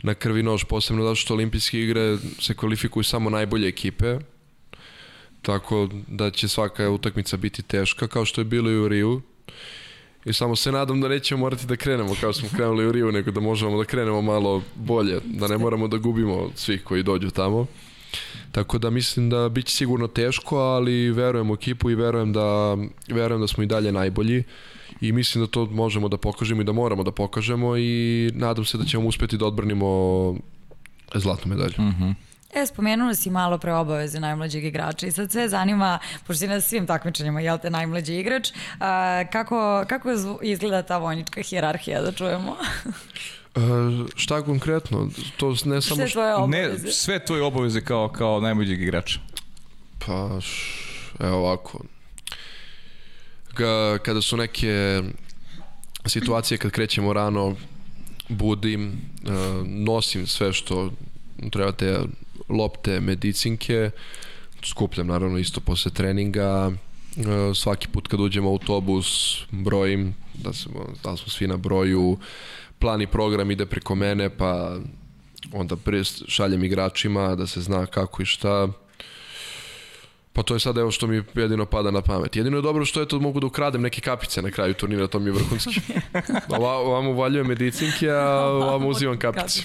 na 0.03 0.13
krvi 0.13 0.43
nož, 0.43 0.63
posebno 0.63 1.03
zato 1.03 1.15
što 1.15 1.34
olimpijske 1.34 1.80
igre 1.80 2.17
se 2.39 2.53
kvalifikuju 2.53 3.03
samo 3.03 3.30
najbolje 3.30 3.67
ekipe. 3.67 4.17
Tako 5.41 5.89
da 6.07 6.30
će 6.30 6.47
svaka 6.47 6.89
utakmica 6.89 7.38
biti 7.38 7.61
teška, 7.61 8.07
kao 8.07 8.26
što 8.26 8.41
je 8.41 8.45
bilo 8.45 8.72
i 8.72 8.80
u 8.80 8.88
Riju. 8.88 9.22
I 10.26 10.34
samo 10.34 10.55
se 10.55 10.72
nadam 10.72 11.01
da 11.01 11.07
nećemo 11.07 11.39
morati 11.39 11.65
da 11.65 11.76
krenemo 11.76 12.15
kao 12.22 12.34
smo 12.34 12.49
krenuli 12.55 12.88
u 12.88 12.91
Riju, 12.91 13.11
nego 13.11 13.32
da 13.32 13.39
možemo 13.39 13.78
da 13.78 13.86
krenemo 13.86 14.22
malo 14.22 14.63
bolje, 14.76 15.19
da 15.24 15.47
ne 15.47 15.57
moramo 15.57 15.88
da 15.88 15.97
gubimo 15.97 16.51
svih 16.55 16.84
koji 16.84 17.03
dođu 17.03 17.30
tamo. 17.30 17.67
Tako 18.51 18.78
da 18.78 18.89
mislim 18.89 19.30
da 19.30 19.49
biće 19.49 19.76
sigurno 19.76 20.07
teško, 20.07 20.57
ali 20.57 21.11
verujem 21.11 21.51
u 21.51 21.53
ekipu 21.53 21.89
i 21.89 21.95
verujem 21.95 22.34
da, 22.34 22.78
verujem 23.07 23.41
da 23.41 23.47
smo 23.47 23.63
i 23.63 23.65
dalje 23.65 23.91
najbolji 23.91 24.43
i 25.01 25.11
mislim 25.11 25.43
da 25.43 25.51
to 25.51 25.65
možemo 25.65 26.09
da 26.09 26.17
pokažemo 26.17 26.61
i 26.61 26.65
da 26.65 26.71
moramo 26.71 27.03
da 27.03 27.11
pokažemo 27.11 27.77
i 27.77 28.31
nadam 28.33 28.65
se 28.65 28.77
da 28.77 28.85
ćemo 28.85 29.07
uspeti 29.07 29.37
da 29.37 29.45
odbranimo 29.45 29.87
zlatnu 31.13 31.49
medalju. 31.49 31.73
Mm 31.77 31.95
-hmm. 31.99 32.13
E, 32.53 32.65
spomenula 32.65 33.15
si 33.15 33.29
malo 33.29 33.57
pre 33.57 33.73
obaveze 33.73 34.19
najmlađeg 34.19 34.65
igrača 34.65 35.07
i 35.07 35.11
sad 35.11 35.31
sve 35.31 35.49
zanima, 35.49 35.99
pošto 36.27 36.39
si 36.39 36.47
na 36.47 36.61
svim 36.61 36.87
takmičenjima, 36.87 37.41
jel 37.41 37.57
te, 37.57 37.69
najmlađi 37.69 38.15
igrač, 38.15 38.49
a, 38.79 39.23
kako, 39.31 39.85
kako 39.89 40.09
izgleda 40.41 40.83
ta 40.83 40.97
vojnička 40.97 41.41
hijerarhija, 41.41 42.01
da 42.01 42.11
čujemo? 42.11 42.55
Uh, 43.55 44.09
šta 44.23 44.41
konkretno? 44.41 45.09
To 45.37 45.55
ne 45.65 45.81
samo 45.81 45.95
sve 45.95 46.09
tvoje 46.09 46.35
obaveze. 46.35 46.85
Ne, 46.85 46.91
sve 46.91 47.25
tvoje 47.25 47.43
obaveze 47.43 47.81
kao, 47.81 48.09
kao 48.09 48.39
najmlađeg 48.39 48.81
igrača. 48.81 49.19
Pa, 50.05 50.39
evo 51.19 51.37
ovako. 51.37 51.79
Kada 54.03 54.21
su 54.21 54.37
neke 54.37 55.01
situacije 56.05 56.57
kad 56.57 56.71
krećemo 56.71 57.13
rano, 57.13 57.55
budim, 58.29 58.91
uh, 59.23 59.67
nosim 59.67 60.27
sve 60.27 60.53
što 60.53 60.91
treba 61.51 61.71
te 61.71 61.99
lopte, 62.49 62.99
medicinke, 62.99 63.91
skupljam 64.63 65.07
naravno 65.07 65.37
isto 65.37 65.59
posle 65.61 65.91
treninga, 65.91 66.67
uh, 66.67 67.55
svaki 67.55 67.87
put 67.87 68.07
kad 68.07 68.19
uđem 68.19 68.45
u 68.45 68.49
autobus 68.49 69.39
brojim, 69.51 70.15
da, 70.33 70.53
se, 70.53 70.69
da 71.03 71.17
smo 71.17 71.29
svi 71.29 71.47
na 71.47 71.57
broju, 71.57 72.17
plan 72.79 73.01
i 73.01 73.07
program 73.07 73.51
ide 73.51 73.65
preko 73.65 73.95
mene, 73.95 74.29
pa 74.29 74.77
onda 75.51 75.75
šaljem 76.27 76.63
igračima 76.63 77.35
da 77.35 77.47
se 77.47 77.61
zna 77.61 77.85
kako 77.85 78.21
i 78.21 78.25
šta. 78.25 78.67
Pa 80.34 80.43
to 80.43 80.53
je 80.53 80.59
sad 80.59 80.77
evo 80.77 80.91
što 80.91 81.07
mi 81.07 81.23
jedino 81.36 81.65
pada 81.65 81.91
na 81.91 82.01
pamet. 82.01 82.36
Jedino 82.36 82.57
je 82.57 82.61
dobro 82.61 82.86
što 82.86 83.01
eto 83.01 83.19
mogu 83.19 83.39
da 83.39 83.47
ukradem 83.47 83.82
neke 83.82 84.01
kapice 84.01 84.41
na 84.41 84.51
kraju 84.51 84.73
turnira, 84.73 85.07
to 85.07 85.19
mi 85.19 85.25
je 85.25 85.32
vrhunski. 85.32 85.82
Ovam 86.59 87.07
uvaljujem 87.07 87.47
medicinke, 87.47 88.09
a 88.09 88.45
ovam 88.45 88.86
uzimam 88.86 89.19
kapice. 89.19 89.61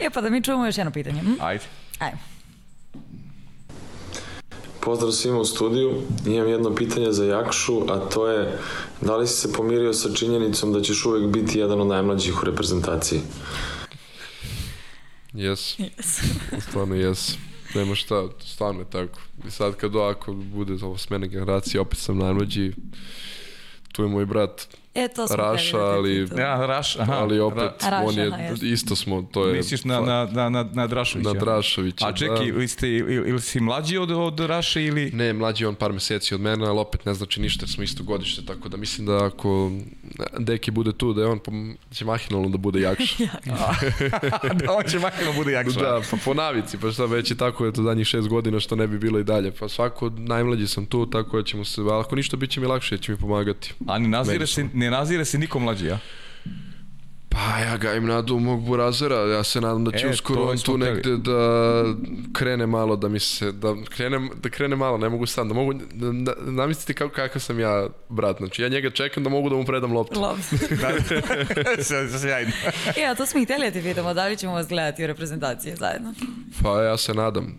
e 0.00 0.10
pa 0.14 0.20
da 0.20 0.30
mi 0.30 0.42
čujemo 0.42 0.66
još 0.66 0.78
jedno 0.78 0.92
pitanje. 0.92 1.20
Hm? 1.20 1.32
Ajde. 1.40 1.64
Ajde. 1.98 2.16
Pozdrav 4.80 5.12
svima 5.12 5.38
u 5.38 5.44
studiju. 5.44 6.02
Imam 6.26 6.48
jedno 6.48 6.74
pitanje 6.74 7.12
za 7.12 7.24
Jakšu, 7.24 7.92
a 7.92 7.98
to 7.98 8.28
je 8.28 8.58
da 9.00 9.16
li 9.16 9.26
si 9.26 9.34
se 9.34 9.52
pomirio 9.52 9.92
sa 9.92 10.14
činjenicom 10.14 10.72
da 10.72 10.80
ćeš 10.80 11.04
uvek 11.04 11.26
biti 11.26 11.58
jedan 11.58 11.80
od 11.80 11.86
najmlađih 11.86 12.42
u 12.42 12.46
reprezentaciji? 12.46 13.20
Jes. 15.32 15.78
Yes. 15.78 16.22
Stvarno 16.68 16.94
jes. 16.94 17.36
Nema 17.74 17.94
šta, 17.94 18.28
stvarno 18.44 18.80
je 18.80 18.90
tako. 18.90 19.20
I 19.46 19.50
sad 19.50 19.76
kad 19.76 19.96
ako 19.96 20.32
bude 20.32 20.72
ovo 20.82 20.98
smene 20.98 21.28
generacije, 21.28 21.80
opet 21.80 21.98
sam 21.98 22.18
najmlađi. 22.18 22.72
Tu 23.92 24.02
je 24.02 24.08
moj 24.08 24.26
brat 24.26 24.76
E, 24.94 25.08
to 25.08 25.26
smo 25.28 25.36
Raša, 25.36 25.78
ali, 25.78 26.28
ja, 26.38 26.66
Raš, 26.66 26.96
aha, 26.96 27.12
ali 27.12 27.40
opet 27.40 27.82
Raša, 27.82 28.02
on 28.06 28.18
je, 28.18 28.26
aha, 28.26 28.54
isto 28.62 28.96
smo, 28.96 29.22
to 29.22 29.46
je... 29.46 29.52
Misliš 29.52 29.84
na, 29.84 30.00
na, 30.00 30.28
na, 30.32 30.48
na, 30.48 30.68
na 30.72 30.86
Drašovića? 30.86 31.32
Na 31.32 31.40
Drašovića, 31.40 32.06
A 32.06 32.12
čekaj, 32.12 32.36
da. 32.38 32.44
ili, 32.44 32.68
ste, 32.68 32.88
ili, 32.88 33.14
ili 33.14 33.40
si 33.40 33.60
mlađi 33.60 33.98
od, 33.98 34.10
od 34.10 34.40
Raše 34.40 34.84
ili... 34.84 35.10
Ne, 35.10 35.32
mlađi 35.32 35.64
je 35.64 35.68
on 35.68 35.74
par 35.74 35.92
meseci 35.92 36.34
od 36.34 36.40
mene, 36.40 36.66
ali 36.66 36.78
opet 36.78 37.04
ne 37.04 37.14
znači 37.14 37.40
ništa, 37.40 37.62
jer 37.62 37.70
smo 37.70 37.82
isto 37.82 38.02
godište, 38.04 38.46
tako 38.46 38.68
da 38.68 38.76
mislim 38.76 39.06
da 39.06 39.24
ako 39.24 39.70
Deki 40.38 40.70
bude 40.70 40.92
tu, 40.92 41.12
da 41.12 41.20
je 41.22 41.26
on 41.26 41.38
pom- 41.38 41.76
će 41.92 42.04
mahinalno 42.04 42.48
da 42.48 42.58
bude 42.58 42.80
jakši. 42.80 43.28
da 44.64 44.72
on 44.72 44.84
će 44.90 44.98
makino 44.98 45.32
bude 45.32 45.52
jakša. 45.52 45.80
da, 45.80 46.00
pa 46.10 46.16
po 46.24 46.34
navici, 46.34 46.78
pa 46.78 46.90
šta 46.90 47.04
već 47.04 47.30
je 47.30 47.36
tako 47.36 47.66
je 47.66 47.72
to 47.72 47.82
zadnjih 47.82 48.06
šest 48.06 48.28
godina 48.28 48.60
što 48.60 48.76
ne 48.76 48.86
bi 48.86 48.98
bilo 48.98 49.18
i 49.18 49.24
dalje. 49.24 49.50
Pa 49.50 49.68
svako 49.68 50.10
najmlađi 50.16 50.66
sam 50.66 50.86
tu, 50.86 51.06
tako 51.06 51.36
da 51.36 51.42
ćemo 51.42 51.64
se, 51.64 51.82
ako 52.00 52.16
ništa 52.16 52.36
bit 52.36 52.50
će 52.50 52.60
mi 52.60 52.66
lakše, 52.66 52.98
će 52.98 53.12
mi 53.12 53.18
pomagati. 53.18 53.72
A 53.86 53.98
ne 53.98 54.08
nazire, 54.08 54.46
se. 54.46 54.79
Ne 54.80 54.90
nazire 54.90 55.24
se 55.24 55.38
nikom 55.38 55.62
mlađi, 55.62 55.86
ja? 55.86 55.98
Pa 57.28 57.58
ja 57.58 57.76
ga 57.76 57.94
im 57.94 58.06
nadu 58.06 58.38
mog 58.38 58.62
burazera, 58.62 59.16
ja 59.16 59.44
se 59.44 59.60
nadam 59.60 59.84
da 59.84 59.98
će 59.98 60.06
E, 60.06 60.10
uskoro 60.10 60.42
on 60.42 60.58
tu 60.58 60.78
negde 60.78 61.16
da 61.16 61.84
krene 62.32 62.66
malo, 62.66 62.96
da 62.96 63.08
mi 63.08 63.20
se, 63.20 63.52
da 63.52 63.74
krene, 63.90 64.28
da 64.42 64.50
krene 64.50 64.76
malo, 64.76 64.98
ne 64.98 65.08
mogu 65.08 65.26
sam, 65.26 65.48
da 65.48 65.54
mogu, 65.54 65.74
da, 65.74 66.12
da, 66.12 66.32
zamislite 66.56 66.94
kako, 66.94 67.14
kakav 67.14 67.42
sam 67.42 67.60
ja 67.60 67.88
brat, 68.08 68.36
znači 68.38 68.62
ja 68.62 68.68
njega 68.68 68.90
čekam 68.90 69.24
da 69.24 69.30
mogu 69.30 69.48
da 69.48 69.56
mu 69.56 69.64
predam 69.64 69.92
loptu. 69.92 70.20
Lov. 70.20 70.36
Sjajno. 72.20 72.52
e, 72.96 73.04
a 73.04 73.14
to 73.14 73.26
smo 73.26 73.40
i 73.40 73.44
htjeli 73.44 73.64
da 73.64 73.70
ti 73.70 73.82
pitamo, 73.82 74.14
da 74.14 74.26
li 74.26 74.36
ćemo 74.36 74.52
vas 74.52 74.68
gledati 74.68 75.04
u 75.04 75.06
reprezentaciji 75.06 75.76
zajedno? 75.76 76.14
Pa 76.62 76.82
ja 76.82 76.96
se 76.96 77.14
nadam, 77.14 77.58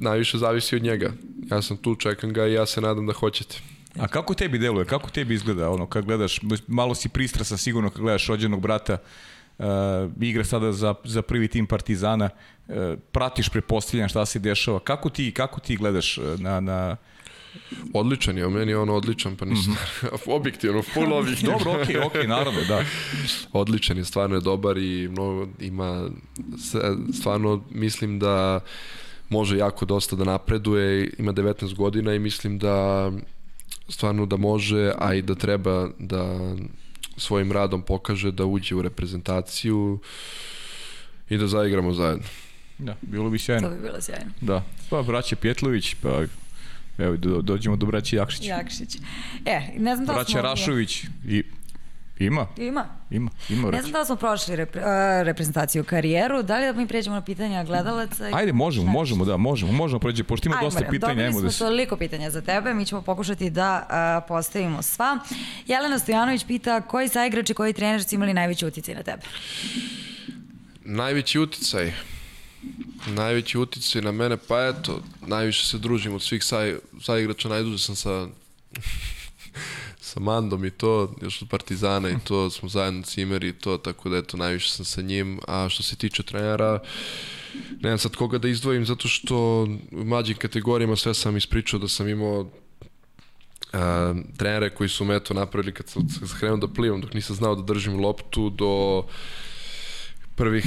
najviše 0.00 0.38
zavisi 0.38 0.76
od 0.76 0.82
njega. 0.82 1.12
Ja 1.50 1.62
sam 1.62 1.76
tu, 1.76 1.94
čekam 1.94 2.32
ga 2.32 2.46
i 2.46 2.52
ja 2.52 2.66
se 2.66 2.80
nadam 2.80 3.06
da 3.06 3.12
hoćete. 3.12 3.58
A 3.98 4.08
kako 4.08 4.34
tebi 4.34 4.58
deluje, 4.58 4.84
kako 4.84 5.10
tebi 5.10 5.34
izgleda? 5.34 5.70
Ono 5.70 5.86
kad 5.86 6.04
gledaš, 6.04 6.40
malo 6.66 6.94
si 6.94 7.08
pristrasan 7.08 7.58
sigurno 7.58 7.90
kad 7.90 8.00
gledaš 8.00 8.26
rođenog 8.26 8.60
brata, 8.60 8.98
uh, 9.58 9.64
igra 10.20 10.44
sada 10.44 10.72
za, 10.72 10.94
za 11.04 11.22
prvi 11.22 11.48
tim 11.48 11.66
Partizana, 11.66 12.30
uh, 12.68 12.74
pratiš 13.12 13.48
prepostavljam 13.48 14.08
šta 14.08 14.26
se 14.26 14.38
dešava, 14.38 14.80
kako 14.80 15.10
ti, 15.10 15.32
kako 15.32 15.60
ti 15.60 15.76
gledaš 15.76 16.18
uh, 16.18 16.40
na, 16.40 16.60
na 16.60 16.96
Odličan 17.94 18.38
je, 18.38 18.48
meni 18.48 18.72
je 18.72 18.78
on 18.78 18.90
odličan, 18.90 19.36
pa 19.36 19.44
nisam, 19.44 19.76
objektivno, 20.26 20.82
full 20.82 21.12
objektivno. 21.20 21.58
Dobro, 21.58 21.82
okej, 21.82 21.98
okej, 21.98 22.26
naravno, 22.26 22.60
da. 22.68 22.84
odličan 23.52 23.96
je, 23.96 24.04
stvarno 24.04 24.36
je 24.36 24.40
dobar 24.40 24.78
i 24.78 25.08
mnogo 25.08 25.48
ima, 25.60 26.08
stvarno 27.12 27.64
mislim 27.70 28.18
da 28.18 28.60
može 29.28 29.58
jako 29.58 29.84
dosta 29.84 30.16
da 30.16 30.24
napreduje, 30.24 31.10
ima 31.18 31.32
19 31.32 31.74
godina 31.74 32.14
i 32.14 32.18
mislim 32.18 32.58
da 32.58 33.10
stvarno 33.88 34.26
da 34.26 34.36
može, 34.36 34.92
a 34.98 35.14
i 35.14 35.22
da 35.22 35.34
treba 35.34 35.88
da 35.98 36.54
svojim 37.16 37.52
radom 37.52 37.82
pokaže 37.82 38.32
da 38.32 38.44
uđe 38.44 38.74
u 38.74 38.82
reprezentaciju 38.82 39.98
i 41.28 41.36
da 41.36 41.46
zaigramo 41.46 41.92
zajedno. 41.92 42.24
Da, 42.78 42.96
bilo 43.02 43.30
bi 43.30 43.38
sjajno. 43.38 43.68
To 43.68 43.74
bi 43.74 43.82
bilo 43.82 44.00
sjajno. 44.00 44.30
Da. 44.40 44.64
Pa 44.90 45.02
braće 45.02 45.36
Pjetlović, 45.36 45.94
pa 46.02 46.24
evo 46.98 47.16
do, 47.16 47.42
dođemo 47.42 47.76
do 47.76 47.86
braće 47.86 48.16
Jakšića. 48.16 48.48
Jakšić. 48.48 48.96
E, 49.46 49.60
ne 49.78 49.94
znam 49.94 50.06
da 50.06 50.12
Braća 50.12 50.30
smo... 50.30 50.42
Rašović 50.42 51.04
i 51.28 51.42
ima, 52.18 52.46
Ima. 52.56 52.86
ima, 53.10 53.30
ima 53.48 53.70
Ne 53.70 53.80
znam 53.80 53.92
da 53.92 54.00
li 54.00 54.06
smo 54.06 54.16
prošli 54.16 54.56
repre, 54.56 54.82
reprezentaciju 55.24 55.84
karijeru, 55.84 56.42
da 56.42 56.58
li 56.58 56.66
da 56.66 56.72
mi 56.72 56.86
pređemo 56.86 57.16
na 57.16 57.22
pitanja 57.22 57.64
gledalaca? 57.64 58.30
Ajde, 58.32 58.52
možemo, 58.52 58.92
možemo, 58.92 59.24
da, 59.24 59.36
možemo, 59.36 59.72
možemo 59.72 59.98
pređi, 59.98 60.22
pošto 60.22 60.48
ima 60.48 60.56
Ajmo, 60.56 60.66
dosta 60.66 60.80
pitanja, 60.90 61.14
dobili 61.14 61.24
ajmo 61.24 61.38
smo 61.38 61.46
da 61.48 61.52
se... 61.52 61.58
toliko 61.58 61.96
pitanja 61.96 62.30
za 62.30 62.40
tebe, 62.40 62.74
mi 62.74 62.86
ćemo 62.86 63.02
pokušati 63.02 63.50
da 63.50 63.86
uh, 64.20 64.28
postavimo 64.28 64.82
sva. 64.82 65.18
Jelena 65.66 65.98
Stojanović 65.98 66.44
pita 66.44 66.80
koji 66.80 67.08
saigrač 67.08 67.50
i 67.50 67.54
koji 67.54 67.72
trener 67.72 68.04
su 68.04 68.14
imali 68.14 68.34
najveći 68.34 68.66
uticaj 68.66 68.94
na 68.94 69.02
tebe? 69.02 69.22
Najveći 70.84 71.38
uticaj 71.38 71.92
Najveći 73.06 73.58
uticaj 73.58 74.02
na 74.02 74.12
mene, 74.12 74.36
pa 74.36 74.66
eto, 74.66 75.02
najviše 75.26 75.66
se 75.66 75.78
družim 75.78 76.14
od 76.14 76.22
svih 76.22 76.44
saj, 76.44 76.74
saj 77.02 77.20
igrača, 77.20 77.48
najduže 77.48 77.78
sam 77.78 77.96
sa 77.96 78.26
sa 80.08 80.20
Mandom 80.20 80.64
i 80.64 80.70
to, 80.70 81.14
još 81.22 81.42
od 81.42 81.48
Partizana 81.48 82.10
i 82.10 82.16
to, 82.24 82.50
smo 82.50 82.68
zajedno 82.68 83.02
cimeri 83.02 83.48
i 83.48 83.52
to, 83.52 83.78
tako 83.78 84.08
da 84.08 84.16
eto, 84.16 84.36
najviše 84.36 84.70
sam 84.70 84.84
sa 84.84 85.02
njim, 85.02 85.40
a 85.48 85.68
što 85.68 85.82
se 85.82 85.96
tiče 85.96 86.22
trenera, 86.22 86.80
ne 87.80 87.88
znam 87.88 87.98
sad 87.98 88.16
koga 88.16 88.38
da 88.38 88.48
izdvojim, 88.48 88.86
zato 88.86 89.08
što 89.08 89.62
u 89.92 90.04
mlađim 90.04 90.36
kategorijama 90.36 90.96
sve 90.96 91.14
sam 91.14 91.36
ispričao 91.36 91.80
da 91.80 91.88
sam 91.88 92.08
imao 92.08 92.40
uh, 92.40 92.48
trenere 94.36 94.70
koji 94.74 94.88
su 94.88 95.04
me 95.04 95.16
eto 95.16 95.34
napravili 95.34 95.72
kad 95.72 95.88
sam 95.88 96.08
krenuo 96.38 96.56
da 96.56 96.68
plivam, 96.68 97.00
dok 97.00 97.14
nisam 97.14 97.36
znao 97.36 97.54
da 97.54 97.62
držim 97.62 98.00
loptu 98.00 98.50
do 98.50 99.04
prvih 100.34 100.64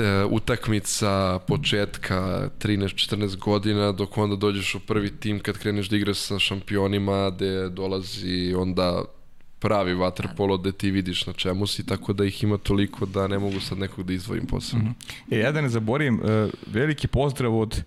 te, 0.00 0.24
utakmica 0.24 1.38
početka 1.38 2.48
13-14 2.58 3.36
godina 3.36 3.92
dok 3.92 4.18
onda 4.18 4.36
dođeš 4.36 4.74
u 4.74 4.80
prvi 4.80 5.10
tim 5.10 5.40
kad 5.40 5.58
kreneš 5.58 5.88
da 5.88 5.96
igraš 5.96 6.18
sa 6.18 6.38
šampionima 6.38 7.30
gde 7.30 7.68
dolazi 7.68 8.54
onda 8.56 9.04
pravi 9.58 9.94
vaterpolo 9.94 10.58
gde 10.58 10.72
ti 10.72 10.90
vidiš 10.90 11.26
na 11.26 11.32
čemu 11.32 11.66
si, 11.66 11.86
tako 11.86 12.12
da 12.12 12.24
ih 12.24 12.42
ima 12.42 12.58
toliko 12.58 13.06
da 13.06 13.26
ne 13.28 13.38
mogu 13.38 13.60
sad 13.60 13.78
nekog 13.78 14.04
da 14.04 14.12
izdvojim 14.12 14.46
posebno. 14.46 14.84
Mm 14.84 14.94
-hmm. 15.30 15.36
E, 15.36 15.38
ja 15.38 15.52
da 15.52 15.60
ne 15.60 15.68
zaborim, 15.68 16.20
veliki 16.66 17.08
pozdrav 17.08 17.58
od 17.58 17.82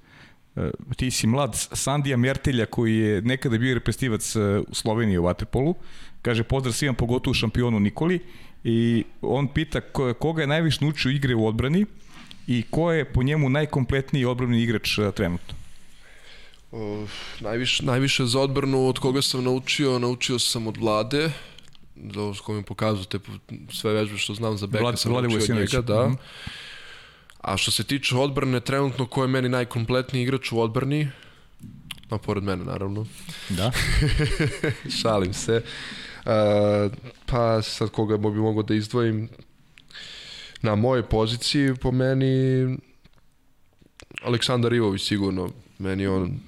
ti 0.96 1.12
si 1.12 1.28
mlad 1.28 1.56
Sandija 1.56 2.18
Mertelja 2.18 2.66
koji 2.66 2.98
je 2.98 3.22
nekada 3.22 3.58
bio 3.58 3.74
reprezentativac 3.74 4.36
u 4.68 4.76
Sloveniji 4.76 5.18
u 5.18 5.24
vaterpolu. 5.24 5.76
Kaže 6.22 6.44
pozdrav 6.44 6.74
svima 6.74 6.94
pogotovo 6.94 7.34
šampionu 7.34 7.80
Nikoli 7.80 8.20
i 8.64 9.04
on 9.22 9.48
pita 9.48 9.82
koga 10.20 10.42
je 10.42 10.48
najviše 10.48 10.78
naučio 10.82 11.12
igre 11.12 11.36
u 11.36 11.48
odbrani 11.48 11.86
i 12.48 12.64
ko 12.70 12.92
je 12.92 13.06
po 13.06 13.24
njemu 13.24 13.50
najkompletniji 13.50 14.26
odbrani 14.26 14.64
igrač 14.64 15.00
trenutno? 15.16 15.56
Uh, 16.72 17.10
najviše, 17.40 17.86
najviše 17.86 18.26
za 18.26 18.40
odbranu 18.40 18.88
od 18.88 19.00
koga 19.00 19.22
sam 19.22 19.44
naučio, 19.44 20.00
naučio 20.00 20.40
sam 20.40 20.68
od 20.68 20.78
Vlade, 20.78 21.32
da, 21.96 22.34
s 22.34 22.40
kojim 22.40 22.58
mi 22.58 22.66
pokazuju 22.66 23.06
te 23.06 23.20
sve 23.72 23.94
vežbe 23.94 24.18
što 24.18 24.34
znam 24.34 24.58
za 24.58 24.68
beka, 24.68 24.82
Vlade, 24.82 24.98
sam 24.98 25.12
Vlade 25.12 25.28
naučio 25.28 25.56
od 25.56 25.62
njega, 25.62 25.82
da. 25.82 26.08
Mm. 26.08 26.18
A 27.42 27.58
što 27.58 27.72
se 27.72 27.84
tiče 27.84 28.16
odbrane, 28.16 28.60
trenutno 28.60 29.06
ko 29.06 29.22
je 29.22 29.28
meni 29.28 29.50
najkompletniji 29.50 30.24
igrač 30.24 30.52
u 30.52 30.60
odbrani, 30.60 31.08
no 32.10 32.18
pored 32.18 32.44
mene 32.44 32.66
naravno. 32.66 33.06
Da. 33.50 33.72
Šalim 35.02 35.34
se. 35.34 35.62
Uh, 36.26 36.92
pa 37.34 37.62
sad 37.62 37.90
koga 37.90 38.18
bi 38.18 38.30
mogao 38.30 38.64
da 38.64 38.74
izdvojim 38.74 39.30
na 40.62 40.76
mojoj 40.76 41.04
poziciji 41.04 41.76
po 41.76 41.92
meni 41.92 42.78
Aleksandar 44.26 44.74
Ivović 44.74 45.08
sigurno 45.08 45.50
meni 45.80 46.08
on 46.08 46.40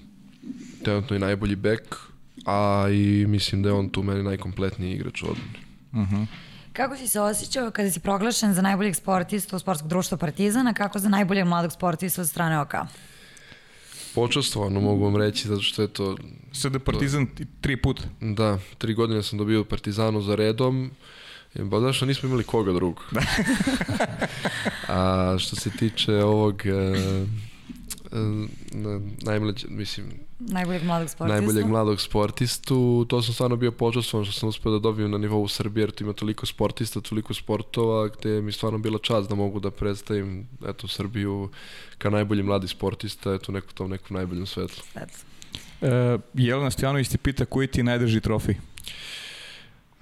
trenutno 0.83 1.15
i 1.15 1.19
najbolji 1.19 1.55
bek 1.55 1.95
a 2.45 2.87
i 2.91 3.25
mislim 3.27 3.63
da 3.63 3.69
je 3.69 3.73
on 3.73 3.89
tu 3.89 4.03
meni 4.03 4.23
najkompletniji 4.23 4.93
igrač 4.93 5.23
u 5.23 5.25
odbrani. 5.25 5.57
Uh 5.91 5.99
-huh. 5.99 6.25
Kako 6.73 6.97
si 6.97 7.07
se 7.07 7.21
osjećao 7.21 7.71
kada 7.71 7.91
si 7.91 7.99
proglašen 7.99 8.53
za 8.53 8.61
najboljeg 8.61 8.95
sportista 8.95 9.55
u 9.55 9.59
sportskog 9.59 9.89
društva 9.89 10.17
Partizana, 10.17 10.73
kako 10.73 10.99
za 10.99 11.09
najboljeg 11.09 11.45
mladog 11.45 11.71
sportista 11.71 12.21
od 12.21 12.29
strane 12.29 12.59
OK? 12.59 12.73
Počastvovano 14.15 14.81
mogu 14.81 15.03
vam 15.03 15.15
reći, 15.15 15.47
zato 15.47 15.61
što 15.61 15.81
je 15.81 15.87
to... 15.87 16.17
Sada 16.51 16.79
Partizan 16.79 17.25
to, 17.25 17.43
tri 17.61 17.77
puta. 17.77 18.03
Da, 18.21 18.59
tri 18.77 18.93
godine 18.93 19.23
sam 19.23 19.39
dobio 19.39 19.63
Partizanu 19.63 20.21
za 20.21 20.35
redom. 20.35 20.91
Ba 21.55 21.79
znaš, 21.79 22.01
nismo 22.01 22.29
imali 22.29 22.43
koga 22.43 22.73
drugog. 22.73 23.03
A 24.87 25.35
što 25.39 25.55
se 25.55 25.69
tiče 25.69 26.13
ovog... 26.13 26.65
E, 26.65 26.71
e, 26.71 27.25
najmlađe, 29.21 29.67
mislim, 29.69 30.24
najboljeg 30.39 30.83
mladog 30.83 31.09
sportistu. 31.09 31.33
Najboljeg 31.33 31.67
mladog 31.67 32.01
sportistu. 32.01 33.05
To 33.09 33.21
sam 33.21 33.33
stvarno 33.33 33.55
bio 33.55 33.71
počastvovan 33.71 34.25
što 34.25 34.39
sam 34.39 34.49
uspeo 34.49 34.71
da 34.71 34.79
dobijem 34.79 35.11
na 35.11 35.17
nivou 35.17 35.47
Srbije, 35.47 35.83
jer 35.83 35.91
tu 35.91 36.03
ima 36.03 36.13
toliko 36.13 36.45
sportista, 36.45 37.01
toliko 37.01 37.33
sportova, 37.33 38.07
gde 38.07 38.41
mi 38.41 38.51
stvarno 38.51 38.77
bila 38.77 38.99
čast 38.99 39.29
da 39.29 39.35
mogu 39.35 39.59
da 39.59 39.71
predstavim 39.71 40.47
eto, 40.67 40.87
Srbiju 40.87 41.49
kao 41.97 42.11
najbolji 42.11 42.43
mladi 42.43 42.67
sportista, 42.67 43.33
eto, 43.33 43.51
neko 43.51 43.67
tom 43.73 43.89
nekom 43.89 44.17
najboljem 44.17 44.45
svetlu. 44.45 44.83
Eto. 44.95 45.17
E, 45.81 46.17
Jelena 46.33 46.71
Stojanović 46.71 47.07
ti 47.07 47.17
pita 47.17 47.45
koji 47.45 47.67
ti 47.67 47.79
je 47.79 47.83
najdrži 47.83 48.21
trofej? 48.21 48.55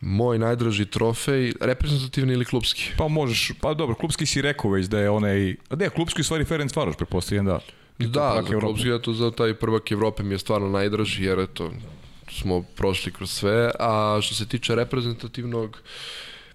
Moj 0.02 0.40
najdraži 0.40 0.86
trofej, 0.86 1.54
reprezentativni 1.62 2.34
ili 2.34 2.46
klubski? 2.46 2.92
Pa 2.98 3.08
možeš, 3.08 3.52
pa 3.62 3.74
dobro, 3.74 3.96
klubski 3.96 4.26
si 4.26 4.42
rekao 4.42 4.72
već 4.72 4.86
da 4.86 5.00
je 5.00 5.10
onaj, 5.10 5.56
a 5.70 5.76
da 5.76 5.86
je 5.86 5.90
klubski 5.90 6.22
u 6.22 6.24
stvari 6.24 6.46
Ferenc 6.46 6.76
Varoš, 6.76 6.96
prepostavljam 6.96 7.46
da. 7.46 7.60
Da, 8.08 8.44
za 8.52 8.60
klubski, 8.60 8.90
eto, 8.90 9.14
za 9.14 9.32
taj 9.32 9.54
prvak 9.54 9.92
Evrope 9.92 10.24
mi 10.24 10.34
je 10.34 10.40
stvarno 10.40 10.70
najdraži, 10.70 11.24
jer 11.24 11.40
eto, 11.40 11.72
smo 12.32 12.62
prošli 12.62 13.12
kroz 13.12 13.32
sve, 13.32 13.72
a 13.80 14.20
što 14.22 14.36
se 14.36 14.48
tiče 14.48 14.76
reprezentativnog, 14.76 15.82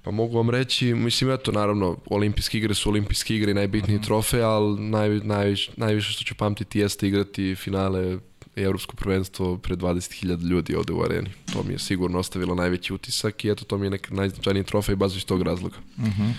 pa 0.02 0.10
mogu 0.10 0.36
vam 0.36 0.50
reći, 0.50 0.94
mislim, 0.94 1.30
eto, 1.30 1.52
naravno, 1.52 1.96
olimpijske 2.10 2.58
igre 2.58 2.74
su 2.74 2.88
olimpijske 2.88 3.36
igre 3.36 3.50
i 3.50 3.54
najbitniji 3.54 3.98
-huh. 3.98 4.04
trofej, 4.04 4.42
ali 4.42 4.80
naj, 4.80 5.08
najviš, 5.08 5.70
najviše 5.76 6.12
što 6.12 6.24
ću 6.24 6.34
pamtiti 6.34 6.78
jeste 6.78 7.08
igrati 7.08 7.54
finale 7.54 8.18
i 8.56 8.62
evropsko 8.62 8.96
prvenstvo 8.96 9.58
pred 9.58 9.78
20.000 9.78 10.48
ljudi 10.48 10.74
ovde 10.74 10.92
u 10.92 11.02
areni. 11.02 11.30
To 11.52 11.62
mi 11.62 11.72
je 11.72 11.78
sigurno 11.78 12.18
ostavilo 12.18 12.54
najveći 12.54 12.94
utisak 12.94 13.44
i 13.44 13.50
eto 13.50 13.64
to 13.64 13.78
mi 13.78 13.86
je 13.86 13.90
nek 13.90 14.10
najznačajniji 14.10 14.64
trofej 14.64 14.96
baš 14.96 15.16
iz 15.16 15.26
tog 15.26 15.42
razloga. 15.42 15.76
Uh 15.96 16.04
-huh. 16.04 16.32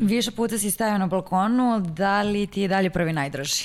Više 0.00 0.30
puta 0.30 0.58
si 0.58 0.70
stajao 0.70 0.98
na 0.98 1.06
balkonu, 1.06 1.80
da 1.96 2.22
li 2.22 2.46
ti 2.46 2.60
je 2.60 2.68
dalje 2.68 2.90
prvi 2.90 3.12
najdraži? 3.12 3.64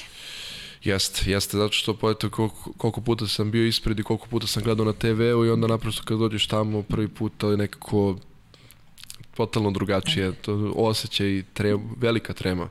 Jeste, 0.84 1.32
jeste, 1.32 1.58
zato 1.58 1.74
što 1.74 1.98
pa 1.98 2.12
eto 2.12 2.30
koliko, 2.30 2.72
koliko 2.78 3.02
puta 3.02 3.28
sam 3.28 3.52
bio 3.52 3.66
ispred 3.66 4.00
i 4.00 4.04
koliko 4.04 4.28
puta 4.28 4.48
sam 4.48 4.64
gledao 4.64 4.86
na 4.86 4.94
TV-u 4.94 5.46
i 5.46 5.50
onda 5.50 5.68
naprosto 5.68 6.04
kad 6.06 6.20
dođeš 6.20 6.48
tamo 6.48 6.82
prvi 6.82 7.08
put, 7.08 7.44
ali 7.44 7.58
nekako 7.58 8.16
totalno 9.36 9.72
drugačije, 9.72 10.32
to 10.32 10.74
osjećaj 10.76 11.28
i 11.28 11.44
trema, 11.54 11.82
velika 11.98 12.34
trema. 12.34 12.70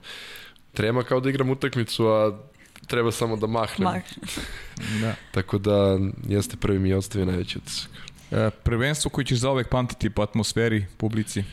Trema 0.73 1.03
kao 1.03 1.21
da 1.21 1.29
igram 1.29 1.51
utakmicu, 1.51 2.07
a 2.07 2.39
treba 2.87 3.13
samo 3.13 3.37
da 3.37 3.47
mahnem. 3.47 3.89
Mah. 3.89 4.03
da. 5.03 5.15
Tako 5.31 5.59
da 5.59 5.99
jeste 6.29 6.57
prvi 6.57 6.79
mi 6.79 6.89
je 6.89 6.97
ostavio 6.97 7.27
najveći 7.27 7.59
utisak. 7.59 7.91
E, 8.31 8.51
prvenstvo 8.51 9.11
koji 9.11 9.25
ćeš 9.25 9.39
zaovek 9.39 9.69
pamtiti 9.69 10.11
po 10.11 10.23
atmosferi, 10.23 10.87
publici? 10.97 11.45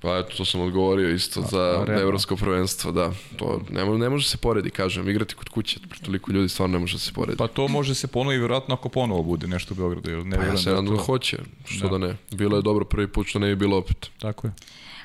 Pa 0.00 0.18
eto, 0.18 0.36
to 0.36 0.44
sam 0.44 0.60
odgovorio 0.60 1.10
isto 1.10 1.42
za 1.42 1.84
realno. 1.86 2.02
evropsko 2.02 2.36
prvenstvo, 2.36 2.92
da. 2.92 3.12
To 3.36 3.60
ne, 3.70 3.84
može, 3.84 3.98
ne 3.98 4.08
može 4.08 4.28
se 4.28 4.36
poredi, 4.36 4.70
kažem. 4.70 5.08
Igrati 5.08 5.34
kod 5.34 5.48
kuće, 5.48 5.80
toliko 6.04 6.32
ljudi 6.32 6.48
stvarno 6.48 6.72
ne 6.72 6.78
može 6.78 6.98
se 6.98 7.12
poredi. 7.12 7.36
Pa 7.36 7.46
to 7.46 7.68
može 7.68 7.94
se 7.94 8.06
ponovi 8.06 8.38
vjerojatno 8.38 8.74
ako 8.74 8.88
ponovo 8.88 9.22
bude 9.22 9.46
nešto 9.46 9.74
u 9.74 9.76
Beogradu. 9.76 10.24
Ne 10.24 10.36
pa 10.36 10.44
ja 10.44 10.56
se 10.56 10.70
nadam 10.70 10.86
da 10.86 11.02
hoće, 11.02 11.38
što 11.64 11.88
da. 11.88 11.98
da 11.98 12.06
ne. 12.06 12.16
Bilo 12.30 12.56
je 12.56 12.62
dobro 12.62 12.84
prvi 12.84 13.08
put, 13.08 13.26
što 13.26 13.38
ne 13.38 13.46
bi 13.46 13.56
bilo 13.56 13.76
opet. 13.76 14.10
Tako 14.18 14.46
je. 14.46 14.52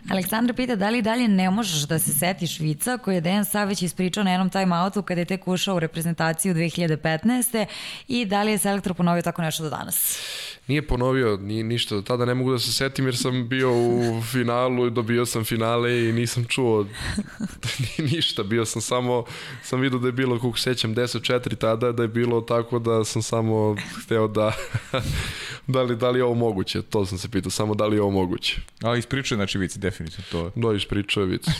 Aleksandra 0.09 0.53
pita 0.53 0.75
da 0.75 0.89
li 0.89 1.01
dalje 1.01 1.27
ne 1.27 1.49
možeš 1.49 1.81
da 1.81 1.99
se 1.99 2.13
setiš 2.13 2.59
Vica 2.59 2.97
koji 2.97 3.15
je 3.15 3.21
Dejan 3.21 3.45
Savić 3.45 3.81
ispričao 3.81 4.23
na 4.23 4.31
jednom 4.31 4.49
time-outu 4.49 5.01
kada 5.01 5.21
je 5.21 5.25
tek 5.25 5.47
ušao 5.47 5.75
u 5.75 5.79
reprezentaciju 5.79 6.53
2015. 6.53 7.65
i 8.07 8.25
da 8.25 8.43
li 8.43 8.51
je 8.51 8.57
selektor 8.57 8.93
ponovio 8.93 9.21
tako 9.21 9.41
nešto 9.41 9.63
do 9.63 9.69
danas? 9.69 10.19
Nije 10.67 10.87
ponovio 10.87 11.37
ni, 11.37 11.63
ništa 11.63 11.95
do 11.95 12.01
tada, 12.01 12.25
ne 12.25 12.33
mogu 12.33 12.51
da 12.51 12.59
se 12.59 12.73
setim 12.73 13.05
jer 13.05 13.17
sam 13.17 13.47
bio 13.47 13.71
u 13.73 14.21
finalu 14.31 14.87
i 14.87 14.91
dobio 14.91 15.25
sam 15.25 15.43
finale 15.43 16.09
i 16.09 16.13
nisam 16.13 16.45
čuo 16.45 16.85
ništa, 18.11 18.43
bio 18.43 18.65
sam 18.65 18.81
samo, 18.81 19.25
sam 19.63 19.81
vidio 19.81 19.99
da 19.99 20.07
je 20.07 20.11
bilo, 20.11 20.35
kako 20.35 20.57
sećam, 20.57 20.95
10-4 20.95 21.55
tada, 21.55 21.91
da 21.91 22.03
je 22.03 22.07
bilo 22.07 22.41
tako 22.41 22.79
da 22.79 23.03
sam 23.03 23.21
samo 23.21 23.75
hteo 24.03 24.27
da 24.27 24.51
da 25.67 25.81
li, 25.81 25.95
da 25.95 26.09
li 26.09 26.19
je 26.19 26.23
ovo 26.23 26.33
moguće, 26.33 26.81
to 26.81 27.05
sam 27.05 27.17
se 27.17 27.31
pitao, 27.31 27.51
samo 27.51 27.75
da 27.75 27.85
li 27.85 27.95
je 27.97 28.01
ovo 28.01 28.11
moguće. 28.11 28.61
Ali 28.81 28.99
ispričao 28.99 29.35
je, 29.35 29.37
znači, 29.37 29.57
Vici, 29.57 29.79
definitivno 29.79 30.25
to. 30.31 30.51
Da, 30.55 30.75
ispričao 30.75 31.21
je 31.21 31.27
Vici. 31.27 31.51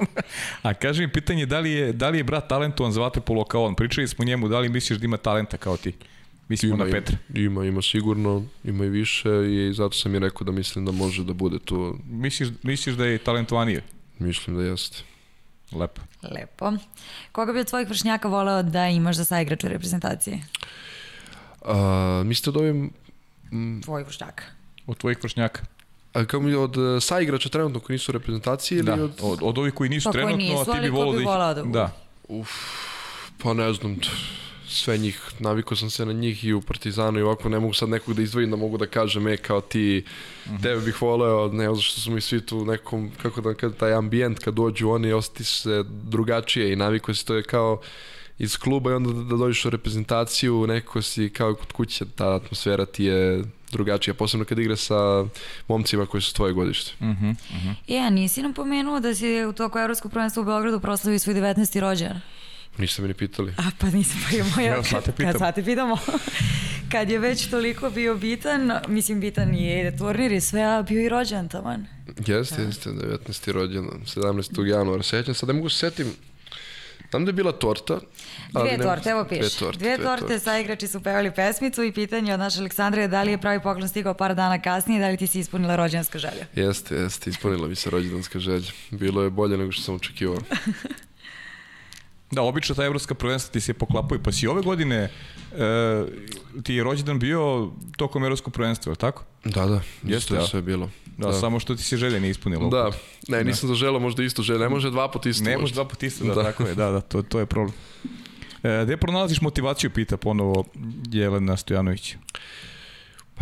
A 0.62 0.74
kaži 0.74 1.02
mi 1.02 1.12
pitanje, 1.12 1.46
da 1.46 1.60
li 1.60 1.70
je, 1.70 1.92
da 1.92 2.08
li 2.08 2.18
je 2.18 2.24
brat 2.24 2.48
talentovan 2.48 2.92
za 2.92 3.00
vaterpolo 3.00 3.44
kao 3.44 3.64
on? 3.64 3.74
Pričali 3.74 4.08
smo 4.08 4.24
njemu, 4.24 4.48
da 4.48 4.58
li 4.58 4.68
misliš 4.68 4.98
da 4.98 5.04
ima 5.04 5.16
talenta 5.16 5.56
kao 5.56 5.76
ti? 5.76 5.92
Mislimo 6.48 6.74
ima, 6.74 6.84
na 6.84 6.90
Petra. 6.90 7.16
Ima, 7.34 7.64
ima 7.64 7.82
sigurno, 7.82 8.44
ima 8.64 8.84
i 8.84 8.88
više 8.88 9.28
i 9.28 9.72
zato 9.74 9.96
sam 9.96 10.14
i 10.14 10.18
rekao 10.18 10.44
da 10.44 10.52
mislim 10.52 10.84
da 10.84 10.92
može 10.92 11.24
da 11.24 11.32
bude 11.32 11.58
tu. 11.58 11.98
Misliš, 12.10 12.48
misliš 12.62 12.96
da 12.96 13.06
je 13.06 13.18
talentovanije? 13.18 13.82
Mislim 14.18 14.56
da 14.56 14.62
jeste. 14.62 15.02
Lepo. 15.72 16.00
Lepo. 16.22 16.72
Koga 17.32 17.52
bi 17.52 17.60
od 17.60 17.66
tvojih 17.66 17.88
vršnjaka 17.88 18.28
voleo 18.28 18.62
da 18.62 18.88
imaš 18.88 19.16
za 19.16 19.24
saigrač 19.24 19.64
u 19.64 19.68
reprezentaciji? 19.68 20.40
A, 21.64 22.22
mislite 22.24 22.50
da 22.50 22.58
ovim... 22.58 22.90
Mm, 23.52 23.80
Tvoj 23.80 24.02
vršnjaka. 24.02 24.44
Od 24.86 24.96
tvojih 24.96 25.18
vršnjaka? 25.22 25.62
A 26.12 26.24
kao 26.24 26.40
mi 26.40 26.54
od 26.54 26.76
uh, 26.76 27.02
saigrača 27.02 27.48
trenutno 27.48 27.80
koji 27.80 27.94
nisu 27.94 28.12
u 28.12 28.14
reprezentaciji 28.14 28.76
ili 28.76 28.86
da, 28.86 28.94
od... 28.94 29.20
od, 29.22 29.38
od 29.42 29.58
ovih 29.58 29.74
koji 29.74 29.90
nisu 29.90 30.08
pa 30.08 30.12
trenutno, 30.12 30.36
nisu, 30.36 30.70
a 30.70 30.74
ti 30.74 30.80
bi 30.80 30.88
volao 30.88 31.12
da 31.12 31.20
ih... 31.20 31.26
da 31.26 31.62
Da. 31.62 31.90
Uf, 32.28 32.50
pa 33.42 33.54
ne 33.54 33.72
znam, 33.72 33.96
sve 34.68 34.98
njih, 34.98 35.20
navikao 35.38 35.76
sam 35.76 35.90
se 35.90 36.06
na 36.06 36.12
njih 36.12 36.44
i 36.44 36.52
u 36.52 36.60
Partizanu 36.60 37.18
i 37.18 37.22
ovako 37.22 37.48
ne 37.48 37.60
mogu 37.60 37.74
sad 37.74 37.88
nekog 37.88 38.14
da 38.14 38.22
izdvojim 38.22 38.50
da 38.50 38.56
mogu 38.56 38.78
da 38.78 38.86
kažem, 38.86 39.28
e, 39.28 39.36
kao 39.36 39.60
ti, 39.60 40.04
uh 40.46 40.52
-huh. 40.52 40.62
tebe 40.62 40.80
bih 40.80 41.02
voleo, 41.02 41.48
ne, 41.48 41.74
zašto 41.74 42.00
smo 42.00 42.14
mi 42.14 42.20
svi 42.20 42.46
tu 42.46 42.64
nekom, 42.64 43.10
kako 43.22 43.40
da 43.40 43.54
kad 43.54 43.76
taj 43.76 43.94
ambijent 43.94 44.38
kad 44.38 44.54
dođu 44.54 44.90
oni, 44.90 45.12
osjeti 45.12 45.44
se 45.44 45.84
drugačije 45.88 46.72
i 46.72 46.76
navikao 46.76 47.14
se, 47.14 47.24
to 47.24 47.34
je 47.34 47.42
kao 47.42 47.80
iz 48.38 48.56
kluba 48.58 48.90
i 48.90 48.94
onda 48.94 49.12
da, 49.12 49.22
da 49.22 49.36
dođeš 49.36 49.64
u 49.64 49.70
reprezentaciju, 49.70 50.66
neko 50.66 51.02
si 51.02 51.30
kao 51.30 51.54
kod 51.54 51.72
kuće, 51.72 52.04
ta 52.14 52.34
atmosfera 52.34 52.86
ti 52.86 53.04
je 53.04 53.44
drugačija, 53.72 54.14
posebno 54.14 54.44
kad 54.44 54.58
igra 54.58 54.76
sa 54.76 55.24
momcima 55.68 56.06
koji 56.06 56.20
su 56.22 56.34
tvoje 56.34 56.52
godište. 56.52 56.92
Uh 57.00 57.06
-huh, 57.06 57.30
uh 57.30 57.36
-huh. 57.64 57.74
Ja, 57.86 58.10
nisi 58.10 58.42
nam 58.42 58.52
pomenuo 58.52 59.00
da 59.00 59.14
si 59.14 59.44
u 59.44 59.52
toku 59.52 59.78
Evropskog 59.78 60.12
prvenstva 60.12 60.42
u 60.42 60.46
Beogradu 60.46 60.80
proslavio 60.80 61.18
svoj 61.18 61.34
19. 61.34 61.80
rođendan. 61.80 62.20
Niste 62.78 63.02
mi 63.02 63.08
ni 63.08 63.14
pitali. 63.14 63.54
A 63.58 63.70
pa 63.78 63.86
nisam 63.86 64.20
pa 64.30 64.36
je 64.36 64.44
moja. 64.56 64.74
Evo, 64.74 64.82
sad 64.82 65.04
te 65.04 65.12
pitam. 65.12 65.32
Kad 65.32 65.38
sad 65.38 65.54
te 65.54 65.64
pitamo. 65.64 65.98
kad 66.92 67.10
je 67.10 67.18
već 67.18 67.46
toliko 67.50 67.90
bio 67.90 68.14
bitan, 68.14 68.72
mislim 68.88 69.20
bitan 69.20 69.54
je 69.54 69.96
turnir 69.96 70.32
i 70.32 70.40
sve, 70.40 70.62
a 70.62 70.82
bio 70.82 71.00
i 71.02 71.08
rođendan 71.08 71.48
taman. 71.48 71.86
Jeste, 72.26 72.62
jeste, 72.62 72.90
19. 72.90 73.52
rođendan, 73.52 74.00
17. 74.04 74.66
januara. 74.66 75.02
Sećam, 75.02 75.34
sad 75.34 75.48
ne 75.48 75.52
mogu 75.52 75.68
se 75.68 75.78
setim, 75.78 76.12
Znam 77.14 77.24
da 77.24 77.28
je 77.28 77.32
bila 77.32 77.52
torta. 77.52 78.00
ali 78.52 78.68
Dvije 78.68 78.82
torte, 78.82 79.10
evo 79.10 79.24
piše. 79.24 79.40
Dve 79.40 79.50
torte, 79.58 79.78
Dvije 79.78 79.96
dve 79.96 80.06
torte, 80.06 80.38
sa 80.38 80.58
igrači 80.58 80.88
su 80.88 81.00
pevali 81.00 81.30
pesmicu 81.34 81.82
i 81.82 81.92
pitanje 81.92 82.34
od 82.34 82.40
naše 82.40 82.58
Aleksandre 82.58 83.02
je 83.02 83.08
da 83.08 83.22
li 83.22 83.30
je 83.30 83.38
pravi 83.38 83.60
poklon 83.62 83.88
stigao 83.88 84.14
par 84.14 84.34
dana 84.34 84.62
kasnije 84.62 84.98
i 84.98 85.00
da 85.00 85.08
li 85.08 85.16
ti 85.16 85.26
si 85.26 85.40
ispunila 85.40 85.76
rođendanska 85.76 86.18
želja. 86.18 86.46
Jeste, 86.54 86.94
jeste, 86.94 87.30
ispunila 87.30 87.68
mi 87.68 87.74
se 87.74 87.90
rođendanska 87.90 88.38
želja. 88.38 88.70
Bilo 88.90 89.22
je 89.22 89.30
bolje 89.30 89.56
nego 89.56 89.72
što 89.72 89.82
sam 89.82 89.94
očekivao. 89.94 90.38
Da, 92.30 92.42
obično 92.42 92.74
ta 92.74 92.84
evropska 92.84 93.14
prvenstva 93.14 93.52
ti 93.52 93.60
se 93.60 93.74
poklapaju, 93.74 94.22
pa 94.22 94.32
si 94.32 94.46
ove 94.46 94.62
godine 94.62 94.96
e, 94.96 95.10
ti 96.62 96.74
je 96.74 96.84
rođendan 96.84 97.18
bio 97.18 97.70
tokom 97.96 98.24
evropskog 98.24 98.52
prvenstva, 98.52 98.92
je 98.92 98.96
tako? 98.96 99.24
Da, 99.44 99.66
da, 99.66 99.80
Jeste, 100.02 100.34
je 100.34 100.38
ja. 100.40 100.46
sve 100.46 100.62
bilo. 100.62 100.90
Da, 101.18 101.32
samo 101.32 101.60
što 101.60 101.76
ti 101.76 101.82
se 101.82 101.96
želje 101.96 102.20
nije 102.20 102.30
ispunilo. 102.30 102.68
Da, 102.68 102.90
ne, 103.28 103.44
nisam 103.44 103.68
zaželao 103.68 104.00
možda 104.00 104.22
isto 104.22 104.42
želje, 104.42 104.58
ne 104.58 104.68
može 104.68 104.90
dva 104.90 105.10
puta 105.10 105.28
isto. 105.28 105.44
Ne 105.44 105.50
možda. 105.50 105.60
može 105.60 105.74
dva 105.74 105.84
puta 105.84 106.06
isto, 106.06 106.24
da, 106.24 106.34
Da. 106.34 106.42
tako 106.42 106.62
je, 106.66 106.74
da, 106.74 106.90
da, 106.90 107.00
to, 107.00 107.22
to 107.22 107.38
je 107.38 107.46
problem. 107.46 107.74
E, 108.62 108.84
gde 108.84 108.96
pronalaziš 108.96 109.40
motivaciju, 109.40 109.90
pita 109.90 110.16
ponovo 110.16 110.64
Jelena 111.12 111.56
Stojanović. 111.56 112.16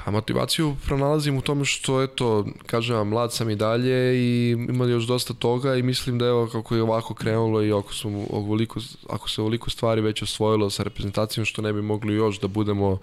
Pa 0.04 0.10
motivaciju 0.10 0.76
pronalazim 0.86 1.36
u 1.36 1.40
tome 1.40 1.64
što, 1.64 2.02
eto, 2.02 2.46
kažem 2.66 2.96
vam, 2.96 3.08
mlad 3.08 3.32
sam 3.32 3.50
i 3.50 3.56
dalje 3.56 4.16
i 4.16 4.50
ima 4.50 4.84
još 4.84 5.04
dosta 5.04 5.34
toga 5.34 5.76
i 5.76 5.82
mislim 5.82 6.18
da 6.18 6.26
evo 6.26 6.48
kako 6.52 6.74
je 6.76 6.82
ovako 6.82 7.14
krenulo 7.14 7.62
i 7.62 7.72
ako, 7.72 7.94
smo 7.94 8.24
ovoliko, 8.30 8.80
ako 9.10 9.30
se 9.30 9.40
ovoliko 9.40 9.70
stvari 9.70 10.00
već 10.00 10.22
osvojilo 10.22 10.70
sa 10.70 10.82
reprezentacijom, 10.82 11.44
što 11.44 11.62
ne 11.62 11.72
bi 11.72 11.82
mogli 11.82 12.14
još 12.14 12.40
da 12.40 12.48
budemo 12.48 12.98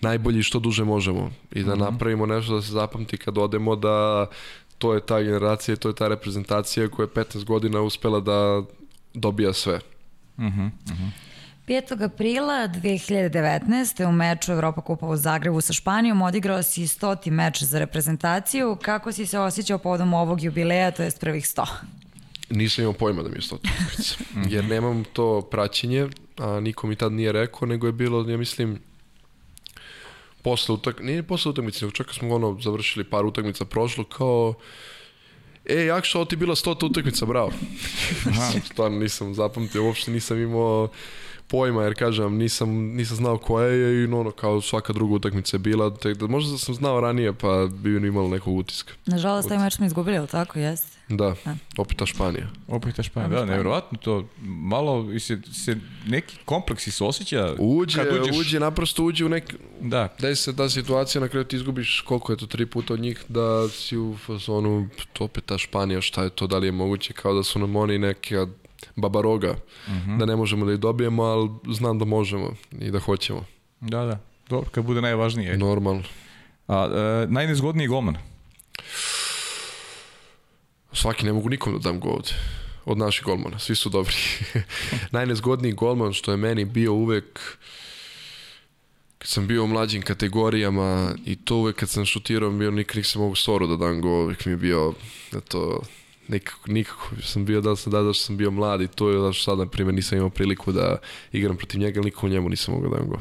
najbolji 0.00 0.42
što 0.42 0.58
duže 0.58 0.84
možemo 0.84 1.30
i 1.52 1.62
da 1.62 1.74
napravimo 1.74 2.26
nešto 2.26 2.54
da 2.54 2.62
se 2.62 2.72
zapamti 2.72 3.16
kad 3.16 3.38
odemo 3.38 3.76
da 3.76 4.26
to 4.78 4.94
je 4.94 5.00
ta 5.00 5.22
generacija, 5.22 5.76
to 5.76 5.88
je 5.88 5.94
ta 5.94 6.08
reprezentacija 6.08 6.88
koja 6.88 7.04
je 7.04 7.24
15 7.24 7.44
godina 7.44 7.80
uspela 7.80 8.20
da 8.20 8.62
dobija 9.14 9.52
sve. 9.52 9.80
5. 11.66 12.04
aprila 12.04 12.68
2019. 12.68 14.08
u 14.08 14.12
meču 14.12 14.52
Evropa 14.52 14.80
Kupa 14.80 15.06
u 15.06 15.16
Zagrebu 15.16 15.60
sa 15.60 15.72
Španijom 15.72 16.22
odigrao 16.22 16.62
si 16.62 16.82
100. 16.82 17.30
meč 17.30 17.62
za 17.62 17.78
reprezentaciju. 17.78 18.76
Kako 18.82 19.12
si 19.12 19.26
se 19.26 19.38
osjećao 19.38 19.78
povodom 19.78 20.14
ovog 20.14 20.42
jubileja, 20.42 20.90
to 20.90 21.02
jest 21.02 21.20
prvih 21.20 21.44
100? 21.44 21.66
Nisam 22.50 22.82
imao 22.82 22.92
pojma 22.92 23.22
da 23.22 23.28
mi 23.28 23.34
je 23.34 23.40
100 23.40 23.54
utakmica. 23.54 24.14
Jer 24.54 24.64
nemam 24.64 25.04
to 25.12 25.40
praćenje, 25.50 26.08
a 26.38 26.60
niko 26.60 26.86
mi 26.86 26.96
tad 26.96 27.12
nije 27.12 27.32
rekao, 27.32 27.68
nego 27.68 27.86
je 27.86 27.92
bilo, 27.92 28.30
ja 28.30 28.36
mislim, 28.36 28.78
posle 30.42 30.74
utak, 30.74 31.00
nije 31.00 31.22
posle 31.22 31.50
utakmice, 31.50 31.84
nego 31.84 31.96
čak 31.96 32.06
kad 32.06 32.14
smo 32.14 32.34
ono 32.34 32.60
završili 32.60 33.04
par 33.04 33.26
utakmica 33.26 33.64
prošlo, 33.64 34.04
kao 34.04 34.54
E, 35.64 35.84
Jakša, 35.84 36.18
ovo 36.18 36.24
ti 36.24 36.34
je 36.34 36.38
bila 36.38 36.54
100 36.54 36.86
utakmica, 36.86 37.26
bravo. 37.26 37.52
Stvarno 38.72 38.98
nisam 38.98 39.34
zapamtio, 39.34 39.84
uopšte 39.84 40.10
nisam 40.10 40.42
imao 40.42 40.88
pojma, 41.50 41.82
jer 41.82 41.94
kažem, 41.98 42.36
nisam, 42.36 42.70
nisam 42.70 43.16
znao 43.16 43.38
koja 43.38 43.66
je 43.66 44.02
i 44.02 44.06
ono, 44.06 44.30
kao 44.30 44.60
svaka 44.60 44.92
druga 44.92 45.14
utakmica 45.14 45.56
je 45.56 45.58
bila, 45.58 45.94
tek 45.94 46.16
da 46.16 46.26
možda 46.26 46.58
sam 46.58 46.74
znao 46.74 47.00
ranije, 47.00 47.32
pa 47.32 47.68
bi 47.72 47.96
imalo 47.96 48.28
nekog 48.28 48.56
utiska. 48.56 48.92
Nažalost, 49.06 49.48
taj 49.48 49.58
meč 49.58 49.74
smo 49.74 49.86
izgubili, 49.86 50.18
ali 50.18 50.28
tako, 50.28 50.58
jeste? 50.58 51.00
Da, 51.08 51.34
opet 51.78 51.96
ta 51.96 52.06
Španija. 52.06 52.46
Opet 52.68 52.96
ta 52.96 53.02
Španija, 53.02 53.40
da, 53.40 53.44
nevjerovatno 53.44 53.98
to, 53.98 54.24
malo 54.42 55.12
i 55.12 55.20
se, 55.20 55.38
se 55.52 55.76
neki 56.06 56.36
kompleksi 56.44 56.90
se 56.90 57.04
osjeća 57.04 57.54
Uđe, 57.58 58.04
kad 58.04 58.20
uđeš, 58.20 58.36
uđe, 58.40 58.60
naprosto 58.60 59.04
uđe 59.04 59.24
u 59.24 59.28
nek... 59.28 59.54
da, 59.80 60.08
Desi 60.18 60.42
se 60.42 60.56
ta 60.56 60.68
situacija 60.68 61.20
na 61.20 61.28
kraju 61.28 61.44
ti 61.44 61.56
izgubiš 61.56 62.04
koliko 62.06 62.32
je 62.32 62.36
to 62.36 62.46
tri 62.46 62.66
puta 62.66 62.94
od 62.94 63.00
njih 63.00 63.24
da 63.28 63.68
si 63.68 63.96
u 63.96 64.16
fazonu 64.26 64.88
opet 65.18 65.44
ta 65.44 65.58
Španija 65.58 66.00
šta 66.00 66.22
je 66.22 66.30
to 66.30 66.46
da 66.46 66.58
li 66.58 66.66
je 66.66 66.72
moguće 66.72 67.12
kao 67.12 67.34
da 67.34 67.42
su 67.42 67.58
nam 67.58 67.76
oni 67.76 67.98
neka 67.98 68.46
babaroga 68.96 69.54
da 70.18 70.26
ne 70.26 70.36
možemo 70.36 70.66
da 70.66 70.72
ih 70.72 70.78
dobijemo 70.78 71.22
ali 71.22 71.50
znam 71.74 71.98
da 71.98 72.04
možemo 72.04 72.54
i 72.80 72.90
da 72.90 72.98
hoćemo. 72.98 73.44
Da, 73.80 74.04
da, 74.04 74.18
dobro, 74.48 74.70
kad 74.70 74.84
bude 74.84 75.00
najvažnije. 75.00 75.58
normalno. 75.58 76.02
A, 76.68 76.88
e, 77.24 77.26
najnezgodniji 77.32 77.88
golman? 77.88 78.16
svaki 80.92 81.26
ne 81.26 81.32
mogu 81.32 81.48
nikom 81.48 81.72
da 81.72 81.78
dam 81.78 82.00
go 82.00 82.08
ovde 82.08 82.30
od 82.84 82.98
naših 82.98 83.24
golmana, 83.24 83.58
svi 83.58 83.76
su 83.76 83.88
dobri. 83.88 84.14
Najnezgodniji 85.12 85.72
golman 85.72 86.12
što 86.12 86.30
je 86.30 86.36
meni 86.36 86.64
bio 86.64 86.92
uvek 86.92 87.40
kad 89.18 89.28
sam 89.28 89.46
bio 89.46 89.64
u 89.64 89.66
mlađim 89.66 90.02
kategorijama 90.02 91.14
i 91.26 91.36
to 91.36 91.56
uvek 91.56 91.76
kad 91.76 91.88
sam 91.88 92.04
šutirao 92.04 92.50
bio 92.50 92.70
nikad 92.70 92.96
nisam 92.96 93.22
mogu 93.22 93.34
soru 93.34 93.66
da 93.66 93.76
dam 93.76 94.00
go, 94.00 94.08
uvek 94.08 94.46
mi 94.46 94.52
je 94.52 94.56
bio 94.56 94.94
da 95.32 95.40
nikako, 96.30 96.70
nikako 96.70 97.08
sam 97.22 97.44
bio 97.44 97.60
da 97.60 97.76
sam 97.76 97.92
da, 97.92 98.02
da 98.02 98.12
što 98.12 98.24
sam 98.24 98.36
bio 98.36 98.50
mlad 98.50 98.80
i 98.80 98.88
to 98.88 99.10
je 99.10 99.18
da 99.20 99.32
što 99.32 99.44
sad 99.44 99.58
na 99.58 99.66
primjer 99.66 99.94
nisam 99.94 100.18
imao 100.18 100.30
priliku 100.30 100.72
da 100.72 100.96
igram 101.32 101.56
protiv 101.56 101.80
njega, 101.80 102.00
ali 102.00 102.04
nikako 102.04 102.28
njemu 102.28 102.48
nisam 102.48 102.74
mogao 102.74 102.90
da 102.90 102.96
dam 102.96 103.08
go. 103.08 103.20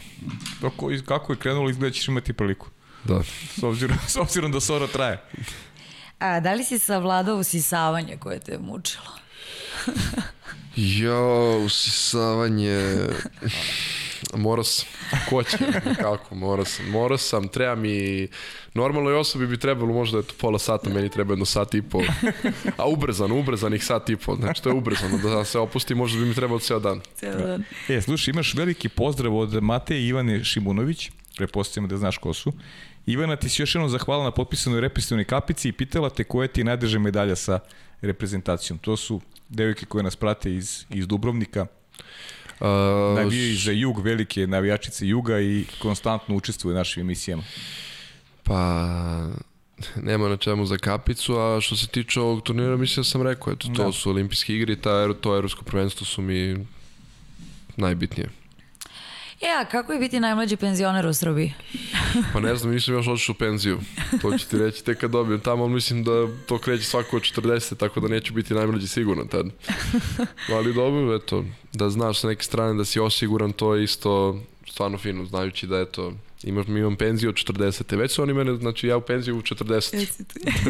Kako, 0.62 0.91
kako 1.05 1.34
je 1.34 1.38
krenulo, 1.38 1.70
izgleda 1.70 1.93
ćeš 1.93 2.07
imati 2.07 2.34
priliku. 2.34 2.68
Da. 3.03 3.24
S 3.60 3.64
obzirom, 3.64 3.97
s 4.07 4.16
obzirom 4.16 4.51
da 4.51 4.60
Sora 4.60 4.88
traje. 4.88 5.24
A 6.20 6.39
da 6.39 6.53
li 6.53 6.64
si 6.64 6.80
savladao 6.80 7.38
usisavanje 7.38 8.18
koje 8.18 8.39
te 8.39 8.51
je 8.51 8.60
mučilo? 8.60 9.12
Jo, 10.76 11.57
usisavanje... 11.66 12.97
Morao 14.36 14.63
sam. 14.63 14.88
Ko 15.30 15.43
će? 15.43 15.57
Kako? 16.01 16.36
Morao 16.36 16.65
sam. 16.65 16.89
Morao 16.89 17.17
sam. 17.17 17.47
Treba 17.47 17.76
mi... 17.76 18.28
Normalnoj 18.74 19.13
osobi 19.13 19.47
bi 19.47 19.59
trebalo 19.59 19.93
možda 19.93 20.20
eto, 20.20 20.34
pola 20.39 20.59
sata, 20.59 20.89
meni 20.89 21.09
treba 21.09 21.34
jedno 21.34 21.45
sat 21.45 21.74
i 21.74 21.82
pol. 21.82 22.03
A 22.78 22.88
ubrzano, 22.88 23.39
ubrzanih 23.39 23.84
sat 23.86 24.09
i 24.09 24.15
pol. 24.15 24.36
Znači, 24.36 24.63
to 24.63 24.70
je 24.70 24.76
ubrzano. 24.76 25.17
Da 25.17 25.45
se 25.45 25.59
opusti, 25.59 25.95
možda 25.95 26.20
bi 26.20 26.26
mi 26.26 26.34
trebalo 26.34 26.59
ceo 26.59 26.80
dan. 26.80 27.01
Cijel 27.15 27.38
dan. 27.38 27.63
E, 27.89 28.01
slušaj, 28.01 28.32
imaš 28.32 28.53
veliki 28.53 28.89
pozdrav 28.89 29.38
od 29.38 29.63
Mateje 29.63 30.07
Ivane 30.07 30.43
Šimunović, 30.43 31.11
prepostavljamo 31.38 31.88
da 31.88 31.97
znaš 31.97 32.17
ko 32.17 32.34
su. 32.34 32.53
Ivana 33.05 33.36
ti 33.36 33.49
si 33.49 33.61
još 33.61 33.76
jednom 33.76 33.89
zahvala 33.89 34.24
na 34.24 34.32
potpisanoj 34.32 34.82
reprezentativnoj 34.82 35.26
kapici 35.26 35.70
i 35.70 35.72
pitala 35.72 36.09
te 36.09 36.24
koja 36.24 36.47
ti 36.47 36.59
je 36.61 36.65
najdraža 36.65 36.99
medalja 36.99 37.36
sa 37.36 37.59
reprezentacijom. 38.01 38.80
To 38.80 38.97
su 38.97 39.22
devojke 39.49 39.86
koje 39.86 40.03
nas 40.03 40.15
prate 40.15 40.53
iz, 40.53 40.86
iz 40.89 41.07
Dubrovnika, 41.07 41.65
navijaju 43.16 43.57
za 43.57 43.72
jug, 43.72 43.99
velike 44.01 44.47
navijačice 44.47 45.07
juga 45.07 45.39
i 45.39 45.66
konstantno 45.80 46.36
učestvuju 46.36 46.76
u 46.76 46.78
našim 46.78 47.01
emisijama. 47.01 47.43
Pa 48.43 48.88
nema 49.95 50.30
na 50.30 50.38
čemu 50.38 50.66
za 50.66 50.78
kapicu, 50.78 51.38
a 51.38 51.62
što 51.62 51.76
se 51.76 51.88
tiče 51.88 52.20
ovog 52.20 52.43
turnira, 52.43 52.78
mislim 52.78 53.01
da 53.01 53.10
sam 53.10 53.22
rekao, 53.22 53.53
eto, 53.53 53.68
to 53.76 53.84
Da. 53.84 53.91
su 53.91 54.10
olimpijske 54.10 54.55
igre 54.55 54.74
i 54.74 54.76
ta, 54.76 55.14
to 55.14 55.36
evropsko 55.36 55.64
prvenstvo 55.66 56.05
su 56.05 56.22
mi 56.22 56.66
najbitnije. 57.78 58.30
E, 59.42 59.48
a 59.62 59.66
kako 59.66 59.94
je 59.94 60.00
biti 60.00 60.20
najmlađi 60.20 60.58
penzioner 60.58 61.06
u 61.06 61.14
Srbiji? 61.14 61.54
Pa 62.34 62.40
ne 62.40 62.56
znam, 62.56 62.74
nisam 62.74 62.94
još 62.94 63.08
otišao 63.08 63.34
u 63.34 63.40
penziju. 63.40 63.80
To 64.22 64.38
ću 64.38 64.50
ti 64.50 64.58
reći 64.58 64.84
tek 64.84 64.98
kad 64.98 65.12
dobijem 65.12 65.40
tamo, 65.40 65.64
ali 65.64 65.74
mislim 65.74 66.04
da 66.04 66.28
to 66.46 66.58
kreće 66.58 66.84
svako 66.84 67.16
od 67.16 67.22
40, 67.22 67.78
tako 67.78 68.00
da 68.00 68.08
neću 68.08 68.34
biti 68.34 68.54
najmlađi 68.54 68.88
sigurno 68.88 69.26
tad. 69.26 69.46
Ali 70.56 70.74
dobro, 70.74 71.16
eto, 71.16 71.46
da 71.74 71.90
znaš 71.90 72.20
sa 72.20 72.28
neke 72.28 72.44
strane 72.44 72.74
da 72.74 72.86
si 72.86 73.00
osiguran, 73.00 73.52
to 73.52 73.76
je 73.76 73.84
isto 73.84 74.40
stvarno 74.68 74.98
fino, 74.98 75.26
znajući 75.26 75.68
da 75.68 75.80
eto, 75.80 76.14
imam, 76.44 76.78
imam 76.78 76.96
penziju 76.96 77.30
od 77.30 77.36
40. 77.36 77.98
Već 77.98 78.12
su 78.12 78.24
oni 78.24 78.34
mene, 78.34 78.56
znači 78.56 78.88
ja 78.88 78.98
u 78.98 79.02
penziju 79.02 79.38
u 79.38 79.42
40. 79.42 80.08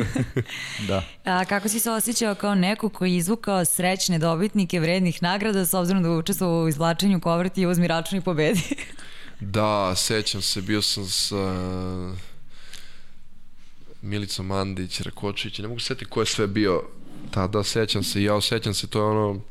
Da. 0.88 1.04
A 1.24 1.46
kako 1.46 1.70
si 1.70 1.80
se 1.80 1.92
osjećao 1.92 2.36
kao 2.36 2.56
neko 2.56 2.90
koji 2.90 3.12
je 3.12 3.18
izvukao 3.18 3.66
srećne 3.66 4.20
dobitnike 4.20 4.80
vrednih 4.80 5.24
nagrada 5.24 5.66
s 5.66 5.74
obzirom 5.74 6.04
da 6.04 6.12
učestvovao 6.12 6.64
u 6.64 6.68
izvlačenju 6.68 7.20
kovrti 7.20 7.62
i 7.62 7.66
uzmi 7.66 7.88
račun 7.88 8.18
i 8.18 8.22
pobedi? 8.22 8.62
Da, 9.42 9.96
sećam 9.96 10.42
se, 10.42 10.62
bio 10.62 10.82
sam 10.82 11.06
sa 11.06 11.56
Milicom 14.02 14.46
Mandić, 14.46 15.02
Rakočić, 15.02 15.60
ne 15.60 15.68
mogu 15.68 15.80
se 15.80 15.86
setiti 15.86 16.10
ko 16.10 16.20
je 16.20 16.26
sve 16.26 16.48
bio 16.48 16.84
tada, 17.32 17.64
sećam 17.64 18.04
se, 18.04 18.24
ja 18.24 18.42
sećam 18.42 18.74
se, 18.74 18.88
to 18.88 19.00
je 19.00 19.06
ono, 19.06 19.42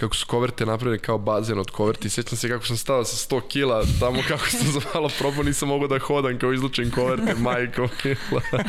kako 0.00 0.16
su 0.16 0.26
koverte 0.26 0.66
napravili 0.66 0.98
kao 0.98 1.18
bazen 1.18 1.58
od 1.58 1.70
koverti. 1.70 2.10
Sjećam 2.10 2.38
se 2.38 2.48
kako 2.48 2.66
sam 2.66 2.76
stao 2.76 3.04
sa 3.04 3.36
100 3.36 3.48
kila, 3.48 3.84
tamo 4.00 4.22
kako 4.28 4.46
sam 4.46 4.66
za 4.74 4.80
malo 4.94 5.10
probao, 5.18 5.42
nisam 5.42 5.68
mogao 5.68 5.88
da 5.88 5.98
hodam 5.98 6.38
kao 6.38 6.52
izlučen 6.52 6.90
koverte, 6.90 7.34
majko 7.44 7.88
mila. 8.04 8.42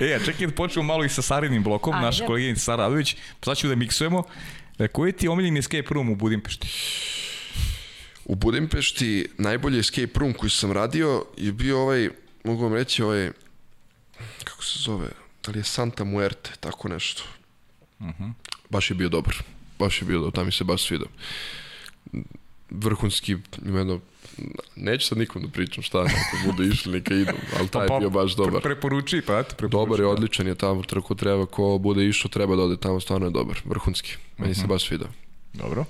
E, 0.00 0.14
a 0.14 0.24
čekaj 0.24 0.46
da 0.46 0.52
počnemo 0.52 0.86
malo 0.86 1.04
i 1.04 1.08
sa 1.08 1.22
Sarinim 1.22 1.62
blokom, 1.62 1.94
Ajde. 1.94 2.06
naša 2.06 2.26
koleginica 2.26 2.60
Sara 2.60 2.82
Radović. 2.82 3.16
Sad 3.44 3.56
ću 3.56 3.68
da 3.68 3.74
miksujemo. 3.74 4.22
E, 4.78 4.88
koji 4.88 5.12
ti 5.12 5.26
je 5.26 5.30
omiljeni 5.30 5.58
escape 5.58 5.94
room 5.94 6.10
u 6.10 6.16
Budimpešti? 6.16 6.68
U 8.24 8.34
Budimpešti 8.34 9.28
najbolji 9.38 9.78
escape 9.78 10.18
room 10.18 10.32
koji 10.32 10.50
sam 10.50 10.72
radio 10.72 11.24
je 11.36 11.52
bio 11.52 11.80
ovaj, 11.80 12.10
mogu 12.44 12.62
vam 12.62 12.74
reći, 12.74 13.02
ovaj, 13.02 13.30
kako 14.44 14.64
se 14.64 14.78
zove, 14.78 15.08
da 15.46 15.52
li 15.52 15.58
je 15.58 15.64
Santa 15.64 16.04
Muerte, 16.04 16.50
tako 16.60 16.88
nešto. 16.88 17.22
Baš 18.70 18.90
je 18.90 18.94
bio 18.94 19.08
dobar. 19.08 19.34
Baš 19.78 20.02
je 20.02 20.06
dobar, 20.06 20.32
tam 20.32 20.46
mi 20.46 20.52
se 20.52 20.64
baš 20.64 20.82
svidao. 20.82 21.08
Vrhunski, 22.70 23.36
ima 23.66 23.78
jedno, 23.78 24.00
neću 24.76 25.06
sad 25.06 25.18
nikom 25.18 25.42
da 25.42 25.48
pričam 25.48 25.82
šta, 25.82 25.98
ako 25.98 26.50
budu 26.50 26.70
išli, 26.72 26.92
neka 26.92 27.14
idu, 27.14 27.32
ali 27.58 27.68
taj 27.68 27.86
je 27.86 27.98
bio 27.98 28.10
baš 28.10 28.36
dobar. 28.36 28.62
Pre, 28.62 28.74
preporuči, 28.74 29.22
pa 29.26 29.38
eto, 29.38 29.54
preporuči. 29.56 29.86
Dobar 29.86 30.00
je, 30.00 30.06
odličan 30.06 30.46
je 30.46 30.54
tamo, 30.54 30.82
trko 30.82 31.14
treba, 31.14 31.46
ko 31.46 31.78
bude 31.78 32.06
išao, 32.06 32.28
treba 32.28 32.56
da 32.56 32.62
ode 32.62 32.76
tamo, 32.76 33.00
stvarno 33.00 33.26
je 33.26 33.30
dobar, 33.30 33.60
vrhunski. 33.64 34.16
Meni 34.38 34.54
se 34.54 34.66
baš 34.66 34.86
svidao. 34.86 35.08
Dobro. 35.52 35.84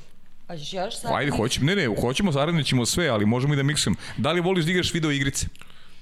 Hoćeš 0.47 0.73
još 0.73 1.01
sad? 1.01 1.13
Ajde, 1.15 1.31
hoćemo, 1.31 1.67
ne, 1.67 1.77
ne, 1.77 1.89
hoćemo, 2.01 2.33
zaradit 2.33 2.67
ćemo 2.67 2.87
sve, 2.87 3.09
ali 3.09 3.27
možemo 3.27 3.55
i 3.55 3.57
da 3.57 3.63
miksujemo. 3.63 3.97
Da 4.17 4.33
li 4.33 4.41
voliš 4.41 4.65
da 4.65 4.71
igraš 4.71 4.95
video 4.95 5.11
igrice? 5.11 5.47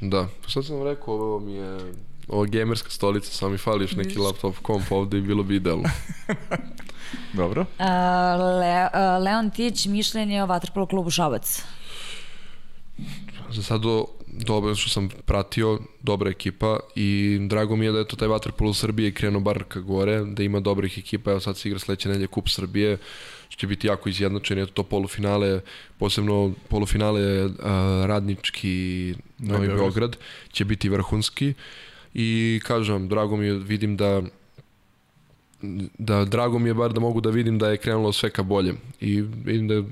Da, 0.00 0.28
pa 0.42 0.50
sad 0.50 0.66
sam 0.66 0.76
vam 0.76 0.86
rekao, 0.88 1.14
ovo 1.14 1.40
mi 1.40 1.52
je 1.52 1.78
ova 2.28 2.46
gamerska 2.46 2.90
stolica, 2.90 3.30
samo 3.30 3.52
mi 3.52 3.58
fali 3.58 3.84
još 3.84 3.92
neki 3.92 4.18
laptop 4.18 4.56
komp 4.62 4.92
ovde 4.92 5.18
i 5.18 5.20
bilo 5.20 5.42
bi 5.42 5.56
idealno. 5.56 5.88
Dobro. 7.32 7.66
A, 7.78 8.36
Le, 8.36 8.88
a, 8.92 9.18
Leon 9.18 9.50
Tić, 9.50 9.86
mišljenje 9.86 10.42
o 10.42 10.46
Vatrpolo 10.46 10.86
klubu 10.86 11.10
Šabac. 11.10 11.62
Za 13.50 13.62
sad 13.62 13.80
do, 13.80 14.04
dobro 14.26 14.74
što 14.74 14.90
sam 14.90 15.08
pratio, 15.08 15.78
dobra 16.02 16.30
ekipa 16.30 16.78
i 16.94 17.38
drago 17.40 17.76
mi 17.76 17.84
je 17.84 17.92
da 17.92 17.98
je 17.98 18.08
to 18.08 18.16
taj 18.16 18.28
Vaterpolo 18.28 18.70
u 18.70 18.74
Srbiji 18.74 19.12
krenuo 19.12 19.40
bar 19.40 19.64
ka 19.68 19.80
gore, 19.80 20.24
da 20.24 20.42
ima 20.42 20.60
dobrih 20.60 20.98
ekipa, 20.98 21.30
evo 21.30 21.40
sad 21.40 21.56
se 21.58 21.68
igra 21.68 21.78
sledeće 21.78 22.08
nedelje 22.08 22.26
Kup 22.26 22.48
Srbije, 22.48 22.98
što 23.48 23.60
će 23.60 23.66
biti 23.66 23.86
jako 23.86 24.08
izjednačen, 24.08 24.58
eto 24.58 24.72
to 24.72 24.82
polufinale, 24.82 25.60
posebno 25.98 26.52
polufinale 26.68 27.44
uh, 27.44 27.52
Radnički 28.06 29.14
Novi 29.38 29.66
Beograd. 29.66 29.78
Beograd, 29.78 30.16
će 30.52 30.64
biti 30.64 30.88
vrhunski 30.88 31.54
i 32.18 32.60
kažem 32.64 33.08
drago 33.08 33.36
mi 33.36 33.46
je, 33.46 33.54
vidim 33.54 33.96
da 33.96 34.22
da 35.98 36.24
drago 36.24 36.58
mi 36.58 36.68
je 36.68 36.74
bar 36.74 36.92
da 36.92 37.00
mogu 37.00 37.20
da 37.20 37.30
vidim 37.30 37.58
da 37.58 37.68
je 37.70 37.76
krenulo 37.76 38.12
sve 38.12 38.30
ka 38.30 38.42
boljem 38.42 38.78
i 39.00 39.20
vidim 39.20 39.68
da 39.68 39.74
je 39.74 39.84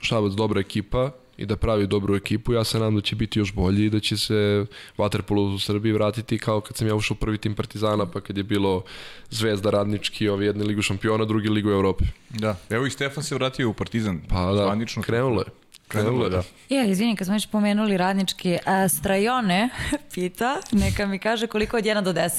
Šabac 0.00 0.32
dobra 0.32 0.60
ekipa 0.60 1.10
i 1.36 1.46
da 1.46 1.56
pravi 1.56 1.86
dobru 1.86 2.16
ekipu, 2.16 2.52
ja 2.52 2.64
se 2.64 2.78
nadam 2.78 2.94
da 2.94 3.00
će 3.00 3.16
biti 3.16 3.38
još 3.38 3.52
bolji 3.54 3.84
i 3.84 3.90
da 3.90 4.00
će 4.00 4.16
se 4.16 4.66
Waterpolo 4.98 5.54
u 5.54 5.58
Srbiji 5.58 5.92
vratiti 5.92 6.38
kao 6.38 6.60
kad 6.60 6.76
sam 6.76 6.86
ja 6.86 6.94
ušao 6.94 7.16
prvi 7.16 7.38
tim 7.38 7.54
Partizana, 7.54 8.06
pa 8.06 8.20
kad 8.20 8.36
je 8.36 8.42
bilo 8.42 8.82
Zvezda 9.30 9.70
Radnički, 9.70 10.28
ovi 10.28 10.46
jedni 10.46 10.64
ligu 10.64 10.82
šampiona, 10.82 11.24
drugi 11.24 11.48
ligu 11.48 11.70
Evrope. 11.70 12.04
Da. 12.30 12.56
Evo 12.70 12.86
i 12.86 12.90
Stefan 12.90 13.24
se 13.24 13.34
vratio 13.34 13.70
u 13.70 13.72
Partizan. 13.72 14.20
Pa 14.28 14.52
da, 14.52 14.64
zvanično. 14.64 15.02
krenulo 15.02 15.40
je. 15.40 15.59
Krenulo 15.90 16.24
je, 16.24 16.30
da. 16.30 16.42
Ja, 16.68 16.84
izvini, 16.84 17.16
kad 17.16 17.26
smo 17.26 17.34
već 17.34 17.46
pomenuli 17.46 17.96
radnički, 17.96 18.58
a, 18.66 18.88
Strajone 18.88 19.68
pita, 20.14 20.60
neka 20.72 21.06
mi 21.06 21.18
kaže 21.18 21.46
koliko 21.46 21.76
od 21.76 21.84
1 21.84 22.02
do 22.02 22.12
10. 22.12 22.30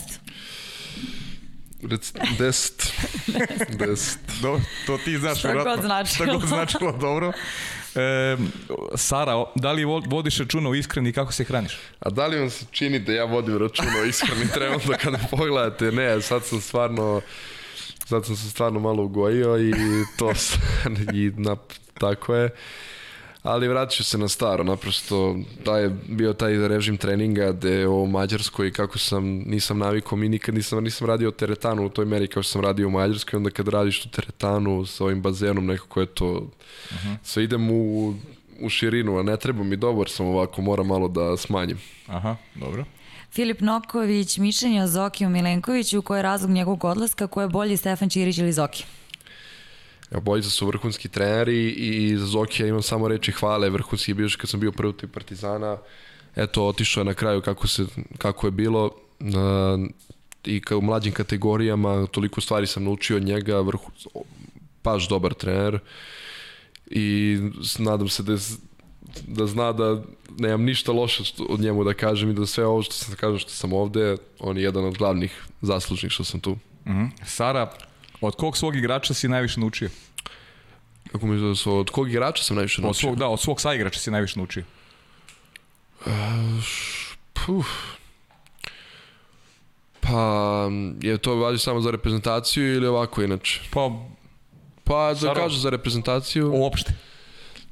Rec, 1.83 2.13
deset. 2.39 2.93
deset. 3.79 4.19
Dobro, 4.41 4.61
to 4.85 4.97
ti 4.97 5.17
znaš. 5.17 5.39
Šta 5.39 5.47
vjerojatno. 5.47 5.75
god 5.75 5.85
značilo. 5.85 6.25
Šta 6.25 6.33
god 6.33 6.47
značilo, 6.47 6.91
dobro. 6.91 7.31
E, 7.95 8.37
Sara, 8.95 9.45
da 9.55 9.71
li 9.71 9.85
vo- 9.85 10.03
vodiš 10.07 10.37
računa 10.37 10.69
o 10.69 10.75
ishrani 10.75 11.09
i 11.09 11.13
kako 11.13 11.31
se 11.31 11.43
hraniš? 11.43 11.77
A 11.99 12.09
da 12.09 12.27
li 12.27 12.39
vam 12.39 12.49
se 12.49 12.65
čini 12.71 12.99
da 12.99 13.13
ja 13.13 13.23
vodim 13.25 13.57
računa 13.57 13.91
o 14.01 14.05
ishrani 14.05 14.47
trenutno 14.53 14.93
kada 15.03 15.17
pogledate? 15.31 15.91
Ne, 15.91 16.21
sad 16.21 16.45
sam 16.45 16.61
stvarno 16.61 17.21
sad 18.05 18.25
sam 18.25 18.35
se 18.35 18.49
stvarno 18.49 18.79
malo 18.79 19.03
ugojio 19.03 19.59
i 19.59 19.73
to 20.17 20.31
i 21.13 21.31
na, 21.37 21.55
tako 21.99 22.35
je. 22.35 22.49
Ali 23.43 23.67
vratit 23.67 23.97
ću 23.97 24.03
se 24.03 24.17
na 24.17 24.27
staro, 24.27 24.63
naprosto 24.63 25.35
da 25.65 25.77
je 25.77 25.89
bio 26.07 26.33
taj 26.33 26.67
režim 26.67 26.97
treninga 26.97 27.51
gde 27.51 27.87
u 27.87 28.07
Mađarskoj 28.07 28.71
kako 28.71 28.97
sam, 28.97 29.25
nisam 29.25 29.77
navikao, 29.77 30.17
mi 30.17 30.29
nikad 30.29 30.55
nisam, 30.55 30.83
nisam 30.83 31.07
radio 31.07 31.31
teretanu 31.31 31.85
u 31.85 31.89
toj 31.89 32.05
meri 32.05 32.27
kao 32.27 32.43
što 32.43 32.51
sam 32.51 32.61
radio 32.61 32.87
u 32.87 32.91
Mađarskoj, 32.91 33.37
onda 33.37 33.49
kad 33.49 33.67
radiš 33.67 34.01
tu 34.01 34.09
teretanu 34.09 34.85
sa 34.85 35.03
ovim 35.03 35.21
bazenom 35.21 35.65
nekako 35.65 35.99
je 35.99 36.05
to, 36.05 36.47
sve 37.23 37.43
idem 37.43 37.71
u, 37.71 38.13
u 38.61 38.69
širinu, 38.69 39.19
a 39.19 39.23
ne 39.23 39.37
treba 39.37 39.63
mi 39.63 39.75
dobar 39.75 40.09
sam 40.09 40.25
ovako, 40.25 40.61
moram 40.61 40.87
malo 40.87 41.07
da 41.07 41.37
smanjim. 41.37 41.77
Aha, 42.07 42.35
dobro. 42.55 42.85
Filip 43.31 43.59
Noković, 43.61 44.37
mišljenje 44.37 44.83
o 44.83 44.87
Zokiju 44.87 45.29
Milenkoviću, 45.29 46.01
koji 46.01 46.19
je 46.19 46.23
razlog 46.23 46.51
njegovog 46.51 46.83
odlaska, 46.83 47.27
ko 47.27 47.41
je 47.41 47.47
bolji 47.47 47.77
Stefan 47.77 48.09
Ćirić 48.09 48.37
ili 48.37 48.53
Zoki? 48.53 48.85
Evo, 50.11 50.21
bojica 50.21 50.49
su 50.49 50.67
vrhunski 50.67 51.09
treneri 51.09 51.69
i 51.69 52.17
za 52.17 52.25
Zokija 52.25 52.67
imam 52.67 52.81
samo 52.81 53.07
reči 53.07 53.31
hvale, 53.31 53.69
vrhunski 53.69 54.11
je 54.11 54.15
bio 54.15 54.29
kad 54.37 54.49
sam 54.49 54.59
bio 54.59 54.71
prvi 54.71 54.93
toj 54.93 55.09
Partizana. 55.09 55.77
Eto, 56.35 56.67
otišao 56.67 57.01
je 57.01 57.05
na 57.05 57.13
kraju 57.13 57.41
kako, 57.41 57.67
se, 57.67 57.85
kako 58.17 58.47
je 58.47 58.51
bilo 58.51 58.91
i 60.43 60.61
kao 60.61 60.77
u 60.77 60.81
mlađim 60.81 61.13
kategorijama, 61.13 62.07
toliko 62.07 62.41
stvari 62.41 62.67
sam 62.67 62.83
naučio 62.83 63.17
od 63.17 63.23
njega, 63.23 63.59
vrhu, 63.59 63.91
baš 64.83 65.09
dobar 65.09 65.33
trener 65.33 65.79
i 66.85 67.37
nadam 67.79 68.09
se 68.09 68.23
da, 68.23 68.37
da 69.27 69.47
zna 69.47 69.71
da 69.71 70.01
nemam 70.37 70.63
ništa 70.63 70.91
loše 70.91 71.23
od 71.49 71.59
njemu 71.59 71.83
da 71.83 71.93
kažem 71.93 72.29
i 72.29 72.33
da 72.33 72.45
sve 72.45 72.65
ovo 72.65 72.81
što 72.81 72.93
sam 72.93 73.15
kažem 73.15 73.39
što 73.39 73.51
sam 73.51 73.73
ovde, 73.73 74.17
on 74.39 74.57
je 74.57 74.63
jedan 74.63 74.85
od 74.85 74.97
glavnih 74.97 75.43
zaslužnih 75.61 76.11
što 76.11 76.23
sam 76.23 76.39
tu. 76.39 76.57
Mhm. 76.87 77.05
Sara, 77.25 77.71
od 78.21 78.35
kog 78.35 78.57
svog 78.57 78.75
igrača 78.75 79.13
si 79.13 79.27
najviše 79.27 79.59
naučio? 79.59 79.89
Kako 81.11 81.25
mi 81.25 81.49
da 81.49 81.55
su, 81.55 81.77
od 81.77 81.89
kog 81.89 82.09
igrača 82.09 82.43
sam 82.43 82.55
najviše 82.55 82.81
Od 82.81 82.83
naučio? 82.85 82.99
svog, 82.99 83.15
da, 83.15 83.27
od 83.27 83.39
svog 83.41 83.61
saigrača 83.61 83.99
si 83.99 84.11
najviše 84.11 84.39
naučio. 84.39 84.63
Puf. 87.33 87.67
Pa, 89.99 90.69
je 91.01 91.17
to 91.17 91.35
važi 91.35 91.59
samo 91.59 91.81
za 91.81 91.91
reprezentaciju 91.91 92.75
ili 92.75 92.87
ovako 92.87 93.23
inače? 93.23 93.61
Pa, 93.71 93.89
Pa, 94.83 95.13
da 95.13 95.33
kažu 95.33 95.57
za 95.59 95.69
reprezentaciju, 95.69 96.51
uopšte. 96.53 96.93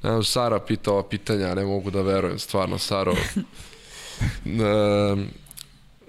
ne 0.03 0.09
znam, 0.09 0.23
Sara 0.23 0.59
pita 0.59 0.91
ova 0.91 1.03
pitanja, 1.09 1.55
ne 1.55 1.65
mogu 1.65 1.91
da 1.91 2.01
verujem, 2.01 2.39
stvarno, 2.39 2.77
Saro. 2.77 3.13
e, 4.45 5.15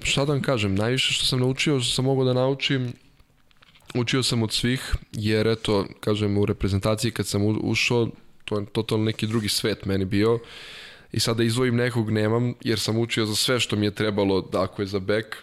šta 0.02 0.24
da 0.24 0.32
vam 0.32 0.42
kažem, 0.42 0.74
najviše 0.74 1.12
što 1.12 1.26
sam 1.26 1.40
naučio, 1.40 1.80
što 1.80 1.94
sam 1.94 2.04
mogao 2.04 2.24
da 2.24 2.32
naučim, 2.32 2.92
učio 3.94 4.22
sam 4.22 4.42
od 4.42 4.52
svih, 4.52 4.94
jer 5.12 5.46
eto, 5.46 5.86
kažem, 6.00 6.38
u 6.38 6.46
reprezentaciji 6.46 7.10
kad 7.10 7.26
sam 7.26 7.42
ušao, 7.62 8.08
to 8.44 8.58
je 8.58 8.66
totalno 8.66 9.04
neki 9.04 9.26
drugi 9.26 9.48
svet 9.48 9.84
meni 9.84 10.04
bio, 10.04 10.38
i 11.12 11.20
sada 11.20 11.42
izvojim 11.42 11.76
nekog 11.76 12.10
nemam, 12.10 12.54
jer 12.60 12.78
sam 12.78 12.98
učio 12.98 13.26
za 13.26 13.34
sve 13.34 13.60
što 13.60 13.76
mi 13.76 13.86
je 13.86 13.94
trebalo, 13.94 14.40
da 14.52 14.62
ako 14.62 14.82
je 14.82 14.86
za 14.86 14.98
bek, 14.98 15.36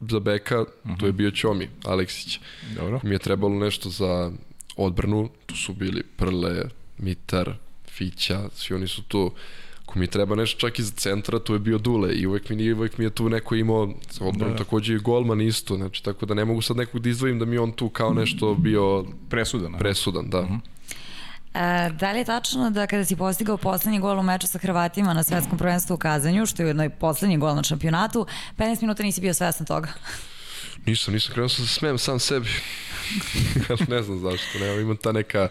za 0.00 0.20
beka, 0.20 0.64
to 0.98 1.06
je 1.06 1.12
bio 1.12 1.30
Ćomi, 1.30 1.68
Aleksić. 1.84 2.40
Dobro. 2.76 3.00
Mi 3.02 3.14
je 3.14 3.18
trebalo 3.18 3.54
nešto 3.54 3.90
za 3.90 4.32
odbranu, 4.76 5.28
tu 5.46 5.56
su 5.56 5.72
bili 5.72 6.02
Prle, 6.16 6.62
Mitar, 6.98 7.54
Fića, 7.88 8.48
svi 8.54 8.74
oni 8.74 8.88
su 8.88 9.02
tu. 9.02 9.32
Ako 9.90 9.98
mi 9.98 10.06
treba 10.06 10.36
nešto 10.36 10.58
čak 10.58 10.78
i 10.78 10.82
za 10.82 10.92
centra, 10.96 11.38
tu 11.38 11.52
je 11.52 11.58
bio 11.58 11.78
Dule 11.78 12.12
i 12.14 12.26
uvek 12.26 12.48
mi, 12.48 12.56
nije, 12.56 12.74
uvek 12.74 12.98
mi 12.98 13.04
je 13.04 13.10
tu 13.10 13.28
neko 13.28 13.54
imao 13.54 13.88
odbranu, 14.20 14.52
Da. 14.52 14.58
takođe 14.58 14.94
i 14.94 14.98
golman 14.98 15.40
isto, 15.40 15.76
znači 15.76 16.04
tako 16.04 16.26
da 16.26 16.34
ne 16.34 16.44
mogu 16.44 16.62
sad 16.62 16.76
nekog 16.76 17.00
da 17.00 17.08
izdvojim 17.08 17.38
da 17.38 17.44
mi 17.44 17.58
on 17.58 17.72
tu 17.72 17.88
kao 17.88 18.12
nešto 18.14 18.54
bio 18.54 19.04
Presudan. 19.30 19.72
presudan, 19.78 20.30
da. 20.30 20.48
E, 21.54 21.90
da 21.90 22.12
li 22.12 22.18
je 22.18 22.24
tačno 22.24 22.70
da 22.70 22.86
kada 22.86 23.04
si 23.04 23.16
postigao 23.16 23.56
poslednji 23.56 24.00
gol 24.00 24.18
u 24.18 24.22
meču 24.22 24.46
sa 24.46 24.58
Hrvatima 24.58 25.14
na 25.14 25.22
svetskom 25.22 25.58
prvenstvu 25.58 25.94
u 25.94 25.98
Kazanju, 25.98 26.46
što 26.46 26.62
je 26.62 26.66
ujedno 26.66 26.84
i 26.84 26.90
poslednji 26.90 27.38
gol 27.38 27.54
na 27.54 27.62
šampionatu, 27.62 28.26
15 28.56 28.82
minuta 28.82 29.02
nisi 29.02 29.20
bio 29.20 29.34
svestan 29.34 29.66
toga? 29.66 29.88
Nisam, 30.86 31.14
nisam 31.14 31.32
krenuo 31.32 31.48
sam 31.48 31.64
da 31.64 31.68
se 31.68 31.74
smijem 31.74 31.98
sam 31.98 32.18
sebi. 32.18 32.48
ne 33.88 34.02
znam 34.02 34.18
zašto, 34.18 34.58
ne, 34.58 34.80
imam 34.80 34.96
ta 34.96 35.12
neka 35.12 35.48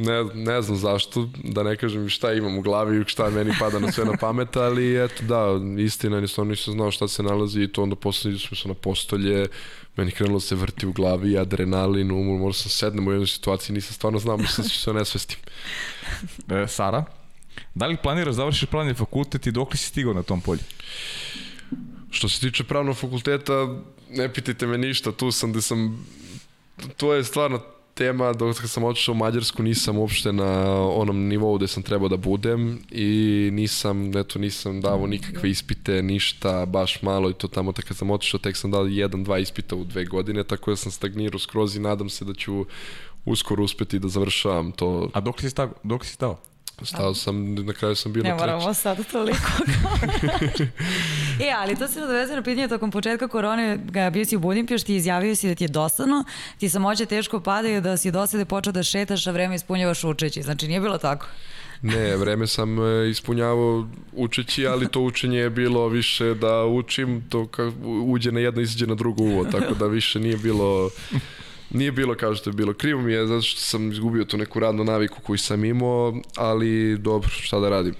ne, 0.00 0.24
ne 0.34 0.62
znam 0.62 0.76
zašto, 0.76 1.28
da 1.44 1.62
ne 1.62 1.76
kažem 1.76 2.08
šta 2.08 2.32
imam 2.32 2.58
u 2.58 2.62
glavi 2.62 3.00
i 3.00 3.04
šta 3.06 3.30
meni 3.30 3.52
pada 3.58 3.78
na 3.78 3.92
sve 3.92 4.04
na 4.04 4.16
pamet, 4.20 4.56
ali 4.56 5.04
eto 5.04 5.22
da, 5.24 5.46
istina, 5.82 6.20
nisam, 6.20 6.48
nisam 6.48 6.74
znao 6.74 6.90
šta 6.90 7.08
se 7.08 7.22
nalazi 7.22 7.62
i 7.62 7.72
to 7.72 7.82
onda 7.82 7.96
posle 7.96 8.38
smo 8.38 8.56
se 8.56 8.68
na 8.68 8.74
postolje, 8.74 9.46
meni 9.96 10.10
krenulo 10.10 10.36
da 10.36 10.40
se 10.40 10.54
vrti 10.54 10.86
u 10.86 10.92
glavi, 10.92 11.38
adrenalin, 11.38 12.10
umor, 12.10 12.38
morao 12.38 12.52
sam 12.52 12.70
sednem 12.70 13.08
u 13.08 13.10
jednoj 13.10 13.26
situaciji, 13.26 13.74
nisam 13.74 13.94
stvarno 13.94 14.18
znao, 14.18 14.36
mislim 14.36 14.64
da 14.64 14.68
ću 14.68 14.78
se 14.78 14.92
nesvestim. 14.92 15.38
E, 16.50 16.66
Sara, 16.68 17.04
da 17.74 17.86
li 17.86 17.96
planiraš 17.96 18.26
da 18.26 18.32
završiš 18.32 18.68
pravni 18.68 18.94
fakultet 18.94 19.46
i 19.46 19.52
dok 19.52 19.72
li 19.72 19.78
si 19.78 19.86
stigao 19.86 20.14
na 20.14 20.22
tom 20.22 20.40
polju? 20.40 20.62
Što 22.10 22.28
se 22.28 22.40
tiče 22.40 22.64
pravnog 22.64 22.96
fakulteta, 22.96 23.68
ne 24.10 24.32
pitajte 24.32 24.66
me 24.66 24.78
ništa, 24.78 25.12
tu 25.12 25.32
sam 25.32 25.52
gde 25.52 25.62
sam, 25.62 26.06
to 26.96 27.14
je 27.14 27.24
stvarno 27.24 27.60
tema, 28.00 28.32
dok 28.32 28.56
sam 28.56 28.84
otišao 28.84 29.12
u 29.12 29.16
Mađarsku 29.16 29.62
nisam 29.62 29.98
uopšte 29.98 30.32
na 30.32 30.80
onom 30.88 31.28
nivou 31.28 31.56
gde 31.56 31.68
sam 31.68 31.82
trebao 31.82 32.08
da 32.08 32.16
budem 32.16 32.78
i 32.90 33.50
nisam, 33.52 34.16
eto, 34.16 34.38
nisam 34.38 34.80
davo 34.80 35.06
nikakve 35.06 35.50
ispite, 35.50 36.02
ništa, 36.02 36.66
baš 36.66 37.02
malo 37.02 37.30
i 37.30 37.34
to 37.34 37.48
tamo, 37.48 37.72
tako 37.72 37.88
kad 37.88 37.96
sam 37.96 38.10
otišao, 38.10 38.40
tek 38.40 38.56
sam 38.56 38.70
dao 38.70 38.86
jedan, 38.86 39.24
dva 39.24 39.38
ispita 39.38 39.76
u 39.76 39.84
dve 39.84 40.04
godine, 40.04 40.44
tako 40.44 40.70
da 40.70 40.76
sam 40.76 40.92
stagnirao 40.92 41.38
skroz 41.38 41.76
i 41.76 41.80
nadam 41.80 42.08
se 42.08 42.24
da 42.24 42.34
ću 42.34 42.64
uskoro 43.24 43.64
uspeti 43.64 43.98
da 43.98 44.08
završavam 44.08 44.72
to. 44.72 45.10
A 45.12 45.20
dok 45.20 45.40
si 45.40 45.50
stao? 45.50 45.72
Dok 45.82 46.04
si 46.04 46.12
stao? 46.12 46.40
Stao 46.82 47.14
sam, 47.14 47.54
na 47.54 47.72
kraju 47.72 47.94
sam 47.94 48.12
bio 48.12 48.22
Ne 48.22 48.30
na 48.30 48.36
treći. 48.36 48.50
moramo 48.50 48.74
sad 48.74 49.10
toliko. 49.12 49.38
e, 51.46 51.52
ali 51.56 51.76
to 51.76 51.88
se 51.88 52.00
nadovezuje 52.00 52.36
na 52.36 52.42
pitanje 52.42 52.68
tokom 52.68 52.90
početka 52.90 53.28
korone, 53.28 53.78
ga 53.84 54.10
bio 54.10 54.24
si 54.24 54.36
u 54.36 54.40
Budimpešti 54.40 54.92
i 54.92 54.96
izjavio 54.96 55.36
si 55.36 55.48
da 55.48 55.54
ti 55.54 55.64
je 55.64 55.68
dosadno, 55.68 56.24
ti 56.58 56.68
samoće 56.68 57.06
teško 57.06 57.40
padaju, 57.40 57.80
da 57.80 57.96
si 57.96 58.10
dosade 58.10 58.44
počeo 58.44 58.72
da 58.72 58.82
šetaš, 58.82 59.26
a 59.26 59.30
vreme 59.30 59.54
ispunjavaš 59.54 60.04
učeći. 60.04 60.42
Znači, 60.42 60.68
nije 60.68 60.80
bilo 60.80 60.98
tako. 60.98 61.26
Ne, 61.82 62.16
vreme 62.16 62.46
sam 62.46 62.78
e, 62.78 63.10
ispunjavao 63.10 63.88
učeći, 64.12 64.66
ali 64.66 64.88
to 64.88 65.00
učenje 65.00 65.38
je 65.38 65.50
bilo 65.50 65.88
više 65.88 66.34
da 66.34 66.64
učim, 66.64 67.24
to 67.28 67.46
ka, 67.46 67.72
uđe 67.84 68.32
na 68.32 68.40
jedno, 68.40 68.60
izađe 68.60 68.86
na 68.86 68.94
drugo 68.94 69.22
uvo, 69.22 69.44
tako 69.44 69.74
da 69.74 69.86
više 69.86 70.20
nije 70.20 70.36
bilo 70.36 70.90
Nije 71.70 71.92
bilo 71.92 72.14
kao 72.14 72.34
što 72.34 72.50
je 72.50 72.54
bilo. 72.54 72.74
Krivo 72.74 73.02
mi 73.02 73.12
je 73.12 73.26
zato 73.26 73.42
što 73.42 73.60
sam 73.60 73.92
izgubio 73.92 74.24
tu 74.24 74.36
neku 74.36 74.60
radnu 74.60 74.84
naviku 74.84 75.20
koju 75.20 75.38
sam 75.38 75.64
imao, 75.64 76.20
ali 76.36 76.98
dobro, 76.98 77.28
šta 77.28 77.60
da 77.60 77.68
radim. 77.68 77.94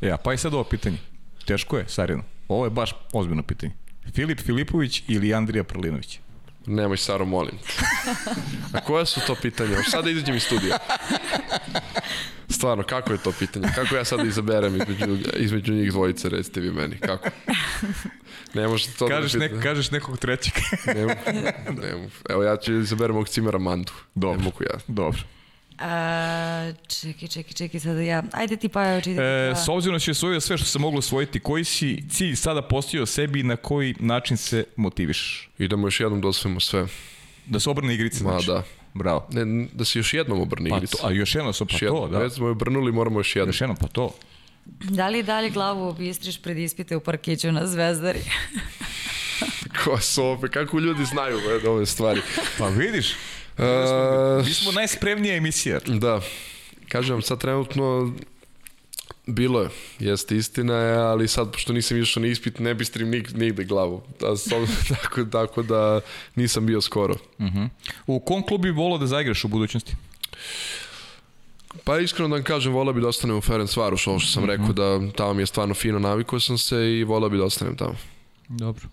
Ja, 0.00 0.16
pa 0.16 0.32
i 0.32 0.38
sad 0.38 0.54
ovo 0.54 0.64
pitanje. 0.64 0.98
Teško 1.44 1.78
je, 1.78 1.84
Sarino. 1.88 2.22
Ovo 2.48 2.64
je 2.64 2.70
baš 2.70 2.94
ozbiljno 3.12 3.42
pitanje. 3.42 3.72
Filip 4.14 4.40
Filipović 4.40 5.02
ili 5.08 5.34
Andrija 5.34 5.64
Prlinović? 5.64 6.20
Nemoj, 6.66 6.96
Saro, 6.96 7.24
molim. 7.24 7.58
A 8.72 8.80
koja 8.80 9.04
su 9.04 9.20
to 9.26 9.34
pitanja? 9.34 9.76
Sada 9.90 10.10
izađem 10.10 10.36
iz 10.36 10.42
studija. 10.42 10.78
Stvarno, 12.48 12.84
kako 12.84 13.12
je 13.12 13.18
to 13.18 13.32
pitanje? 13.38 13.68
Kako 13.74 13.96
ja 13.96 14.04
sad 14.04 14.26
izaberem 14.26 14.76
između, 14.76 15.16
između 15.36 15.72
njih 15.72 15.90
dvojice, 15.90 16.28
recite 16.28 16.60
vi 16.60 16.70
meni, 16.70 16.98
kako? 16.98 17.28
Ne 18.54 18.68
možete 18.68 18.92
to 18.98 19.08
Kažeš, 19.08 19.32
da 19.32 19.38
nek, 19.38 19.62
kažeš 19.62 19.90
nekog 19.90 20.18
trećeg. 20.18 20.52
Ne, 20.86 21.02
mogu, 21.02 21.14
ne 21.82 21.94
mogu. 21.94 22.10
Evo 22.30 22.42
ja 22.42 22.56
ću 22.56 22.72
izaberem 22.72 23.16
ovog 23.16 23.28
cimera 23.28 23.58
Mandu. 23.58 23.92
Dobro. 24.14 24.38
Ne 24.38 24.44
mogu 24.44 24.62
ja. 24.62 24.78
Dobro. 24.86 25.20
A, 25.80 26.72
čekaj, 26.88 27.28
čekaj, 27.28 27.52
čekaj, 27.52 27.80
sada 27.80 28.00
ja. 28.00 28.22
Ajde 28.32 28.56
ti 28.56 28.68
pa 28.68 29.00
čitaj. 29.00 29.48
E, 29.48 29.52
pa. 29.52 29.60
s 29.60 29.68
obzirom 29.68 29.94
da 29.94 30.00
si 30.00 30.10
osvojio 30.10 30.40
sve 30.40 30.56
što 30.58 30.66
se 30.66 30.78
moglo 30.78 30.98
osvojiti, 30.98 31.40
koji 31.40 31.64
si 31.64 32.04
cilj 32.10 32.36
sada 32.36 32.62
postavio 32.62 33.06
sebi 33.06 33.40
i 33.40 33.42
na 33.42 33.56
koji 33.56 33.94
način 33.98 34.36
se 34.36 34.64
motivišeš? 34.76 35.50
Idemo 35.58 35.86
još 35.86 36.00
jednom 36.00 36.20
da 36.20 36.28
osvojimo 36.28 36.60
sve. 36.60 36.86
Da 37.46 37.60
se 37.60 37.70
obrne 37.70 37.94
igrice, 37.94 38.24
Ma 38.24 38.30
znači? 38.30 38.46
da. 38.46 38.62
Bravo. 38.94 39.26
Ne, 39.32 39.66
da 39.72 39.84
se 39.84 39.98
još 39.98 40.14
jednom 40.14 40.40
obrni 40.40 40.70
Pa 40.70 40.76
igrica. 40.76 40.96
to, 40.96 41.06
a 41.06 41.12
još 41.12 41.34
jedno 41.34 41.52
su, 41.52 41.66
pa 41.66 41.72
Još 41.74 41.80
to, 41.80 41.86
jednom. 41.86 42.10
da. 42.10 42.18
Već 42.18 42.32
smo 42.32 42.46
je 42.46 42.50
obrnuli, 42.50 42.92
moramo 42.92 43.20
još 43.20 43.36
jednom. 43.36 43.48
Još 43.48 43.60
jedno, 43.60 43.76
pa 43.80 43.86
to. 43.88 44.14
Da 44.66 45.08
li 45.08 45.22
dalje 45.22 45.50
glavu 45.50 45.92
bistriš 45.92 46.42
pred 46.42 46.58
ispite 46.58 46.96
u 46.96 47.00
parkiću 47.00 47.52
na 47.52 47.66
Zvezdari? 47.66 48.20
Ko 49.84 49.98
sofe, 50.00 50.48
kako 50.48 50.78
ljudi 50.78 51.04
znaju 51.04 51.38
ove 51.66 51.86
stvari. 51.86 52.20
Pa 52.58 52.68
vidiš, 52.68 53.14
E, 53.58 54.42
mi 54.44 54.54
smo 54.54 54.72
najspremnija 54.72 55.36
emisija. 55.36 55.80
Da, 55.86 56.20
kažem 56.88 57.12
vam 57.14 57.22
sad 57.22 57.40
trenutno 57.40 58.12
bilo 59.26 59.60
je, 59.60 59.68
jeste 59.98 60.36
istina 60.36 60.74
ali 61.10 61.28
sad 61.28 61.52
pošto 61.52 61.72
nisam 61.72 62.02
išao 62.02 62.20
na 62.20 62.26
ispit 62.26 62.58
ne 62.58 62.74
bistrim 62.74 63.10
nig, 63.10 63.36
nigde 63.36 63.64
glavu. 63.64 64.02
Da, 64.20 64.36
so, 64.36 64.66
tako, 64.94 65.24
tako 65.24 65.62
da 65.62 66.00
nisam 66.34 66.66
bio 66.66 66.80
skoro. 66.80 67.14
U 68.06 68.20
kom 68.20 68.46
klubu 68.46 68.62
bi 68.62 68.70
volao 68.70 68.98
da 68.98 69.06
zaigraš 69.06 69.44
u 69.44 69.48
budućnosti? 69.48 69.94
Pa 71.84 71.98
iskreno 71.98 72.28
da 72.28 72.34
vam 72.34 72.44
kažem, 72.44 72.72
volao 72.72 72.94
bi 72.94 73.00
da 73.00 73.08
ostanem 73.08 73.36
u 73.36 73.40
Ferenc 73.40 73.76
Varoš, 73.76 74.06
ovo 74.06 74.18
što 74.18 74.32
sam 74.32 74.44
rekao 74.44 74.72
da 74.72 75.12
tamo 75.16 75.34
mi 75.34 75.42
je 75.42 75.46
stvarno 75.46 75.74
fino, 75.74 75.98
navikao 75.98 76.40
sam 76.40 76.58
se 76.58 76.76
i 76.76 77.04
volao 77.04 77.30
bi 77.30 77.38
da 77.38 77.44
ostanem 77.44 77.76
tamo. 77.76 77.96
Dobro. 78.48 78.88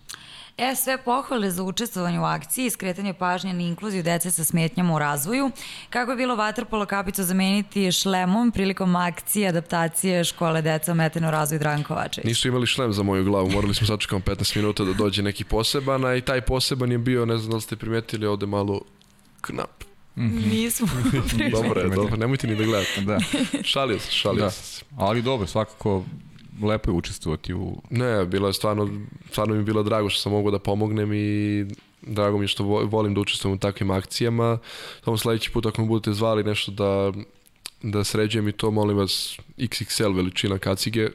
E, 0.58 0.74
sve 0.76 0.98
pohvale 0.98 1.50
za 1.50 1.62
učestvovanje 1.62 2.20
u 2.20 2.24
akciji 2.24 2.66
i 2.66 2.70
skretanje 2.70 3.14
pažnje 3.14 3.52
na 3.52 3.62
inkluziju 3.62 4.02
dece 4.02 4.30
sa 4.30 4.44
smetnjama 4.44 4.94
u 4.94 4.98
razvoju. 4.98 5.50
Kako 5.90 6.10
je 6.10 6.16
bilo 6.16 6.36
vaterpolo 6.36 6.86
kapicu 6.86 7.24
zameniti 7.24 7.92
šlemom 7.92 8.50
prilikom 8.50 8.96
akcije 8.96 9.48
adaptacije 9.48 10.24
škole 10.24 10.62
deca 10.62 10.92
ometeno 10.92 11.30
razvoj 11.30 11.58
Dragan 11.58 11.82
Kovačević? 11.82 12.26
Nisu 12.26 12.48
imali 12.48 12.66
šlem 12.66 12.92
za 12.92 13.02
moju 13.02 13.24
glavu, 13.24 13.50
morali 13.50 13.74
smo 13.74 13.86
sačekamo 13.86 14.20
15 14.20 14.56
minuta 14.56 14.84
da 14.84 14.92
dođe 14.92 15.22
neki 15.22 15.44
poseban, 15.44 16.04
a 16.04 16.14
i 16.14 16.20
taj 16.20 16.40
poseban 16.40 16.92
je 16.92 16.98
bio, 16.98 17.26
ne 17.26 17.38
znam 17.38 17.50
da 17.50 17.56
li 17.56 17.62
ste 17.62 17.76
primetili, 17.76 18.26
ovde 18.26 18.46
malo 18.46 18.80
knap. 19.40 19.84
Nismo. 20.16 20.88
Dobro 21.56 21.80
je, 21.80 21.88
dobro, 21.88 22.16
nemojte 22.16 22.46
ni 22.46 22.56
da 22.56 22.64
gledate. 22.64 23.00
Da, 23.00 23.18
Šalio 23.72 23.98
sam, 23.98 24.10
šalio 24.10 24.44
da. 24.44 24.50
se. 24.50 24.84
Ali 24.96 25.22
dobro, 25.22 25.46
svakako 25.46 26.04
lepo 26.62 26.90
je 26.90 26.94
učestvovati 26.94 27.54
u... 27.54 27.82
Ne, 27.90 28.24
bilo 28.26 28.46
je 28.46 28.52
stvarno, 28.52 28.88
stvarno 29.30 29.54
mi 29.54 29.60
je 29.60 29.64
bilo 29.64 29.82
drago 29.82 30.08
što 30.10 30.20
sam 30.20 30.32
mogao 30.32 30.50
da 30.50 30.58
pomognem 30.58 31.12
i 31.12 31.66
drago 32.02 32.38
mi 32.38 32.44
je 32.44 32.48
što 32.48 32.64
vo- 32.64 32.84
volim 32.84 33.14
da 33.14 33.20
učestvujem 33.20 33.54
u 33.54 33.58
takvim 33.58 33.90
akcijama. 33.90 34.58
Samo 35.04 35.16
sledeći 35.16 35.50
put 35.50 35.66
ako 35.66 35.82
me 35.82 35.88
budete 35.88 36.12
zvali 36.12 36.44
nešto 36.44 36.72
da, 36.72 37.12
da 37.82 38.04
sređujem 38.04 38.48
i 38.48 38.52
to, 38.52 38.70
molim 38.70 38.96
vas, 38.96 39.38
XXL 39.58 40.16
veličina 40.16 40.58
kacige 40.58 41.08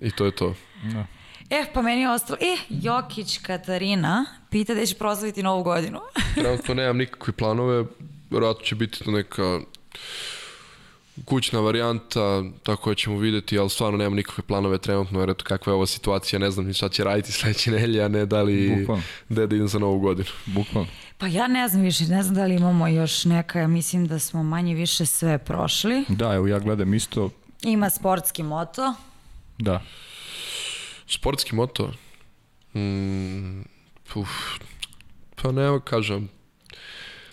i 0.00 0.10
to 0.10 0.24
je 0.24 0.30
to. 0.30 0.54
Da. 0.82 1.06
E, 1.50 1.64
pa 1.74 1.82
meni 1.82 2.00
je 2.00 2.10
ostalo... 2.10 2.38
E, 2.40 2.56
Jokić 2.68 3.38
Katarina 3.38 4.26
pita 4.50 4.74
da 4.74 4.86
će 4.86 4.94
proslaviti 4.94 5.42
novu 5.42 5.62
godinu. 5.62 6.00
Trenutno 6.34 6.74
nemam 6.74 6.96
nikakve 6.96 7.32
planove, 7.32 7.84
vjerojatno 8.30 8.64
će 8.64 8.74
biti 8.74 9.04
to 9.04 9.10
neka 9.10 9.60
kućna 11.24 11.60
varijanta, 11.60 12.20
tako 12.62 12.90
da 12.90 12.94
ćemo 12.94 13.18
videti, 13.18 13.58
ali 13.58 13.70
stvarno 13.70 13.98
nemam 13.98 14.14
nikakve 14.14 14.44
planove 14.44 14.78
trenutno, 14.78 15.20
jer 15.20 15.30
eto 15.30 15.44
kakva 15.44 15.70
je 15.70 15.74
ova 15.74 15.86
situacija, 15.86 16.38
ne 16.38 16.50
znam 16.50 16.66
ni 16.66 16.74
šta 16.74 16.88
će 16.88 17.04
raditi 17.04 17.32
sledeće 17.38 17.70
nelje, 17.70 18.02
a 18.02 18.08
ne 18.08 18.26
da 18.26 18.42
li 18.42 18.76
Bukvalno. 18.78 19.02
gde 19.28 19.46
da 19.46 19.54
idem 19.54 19.68
za 19.68 19.78
novu 19.78 19.98
godinu. 19.98 20.28
Bukvalno. 20.46 20.88
Pa 21.18 21.26
ja 21.26 21.46
ne 21.48 21.68
znam 21.68 21.82
više, 21.82 22.04
ne 22.04 22.22
znam 22.22 22.34
da 22.34 22.44
li 22.44 22.54
imamo 22.54 22.88
još 22.88 23.24
neka, 23.24 23.58
ja 23.58 23.68
mislim 23.68 24.06
da 24.06 24.18
smo 24.18 24.42
manje 24.42 24.74
više 24.74 25.06
sve 25.06 25.38
prošli. 25.38 26.04
Da, 26.08 26.34
evo 26.34 26.46
ja 26.46 26.58
gledam 26.58 26.94
isto, 26.94 27.30
Ima 27.62 27.90
sportski 27.90 28.42
moto. 28.42 28.94
da. 29.58 29.82
Sportski 31.08 31.54
moto? 31.54 31.92
Mm, 32.74 33.60
uf, 34.14 34.28
pa 35.42 35.52
ne, 35.52 35.80
kažem, 35.84 36.28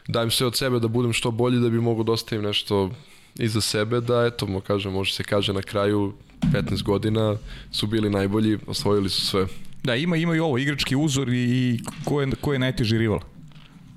dajem 0.08 0.32
sve 0.32 0.48
od 0.48 0.58
sebe 0.58 0.80
da 0.80 0.88
budem 0.88 1.14
što 1.14 1.32
bolji 1.32 1.60
da 1.60 1.70
bi 1.70 1.82
mogo 1.82 2.04
da 2.04 2.12
ostavim 2.12 2.44
nešto 2.44 2.92
iza 3.40 3.62
sebe, 3.62 4.02
da 4.02 4.26
eto, 4.26 4.48
mo 4.48 4.62
kažem, 4.62 4.94
može 4.94 5.14
se 5.14 5.24
kaže 5.24 5.54
na 5.54 5.62
kraju 5.62 6.14
15 6.42 6.84
godina 6.84 7.38
su 7.72 7.88
bili 7.88 8.10
najbolji, 8.10 8.58
osvojili 8.68 9.10
su 9.10 9.26
sve. 9.26 9.48
Da, 9.84 9.96
ima, 9.96 10.18
ima 10.18 10.36
i 10.36 10.40
ovo, 10.40 10.58
igrački 10.58 10.96
uzor 10.96 11.30
i, 11.30 11.34
i 11.34 11.80
ko, 12.06 12.22
je, 12.22 12.32
ko 12.42 12.54
je 12.54 12.60
najteži 12.60 12.98
rival? 12.98 13.20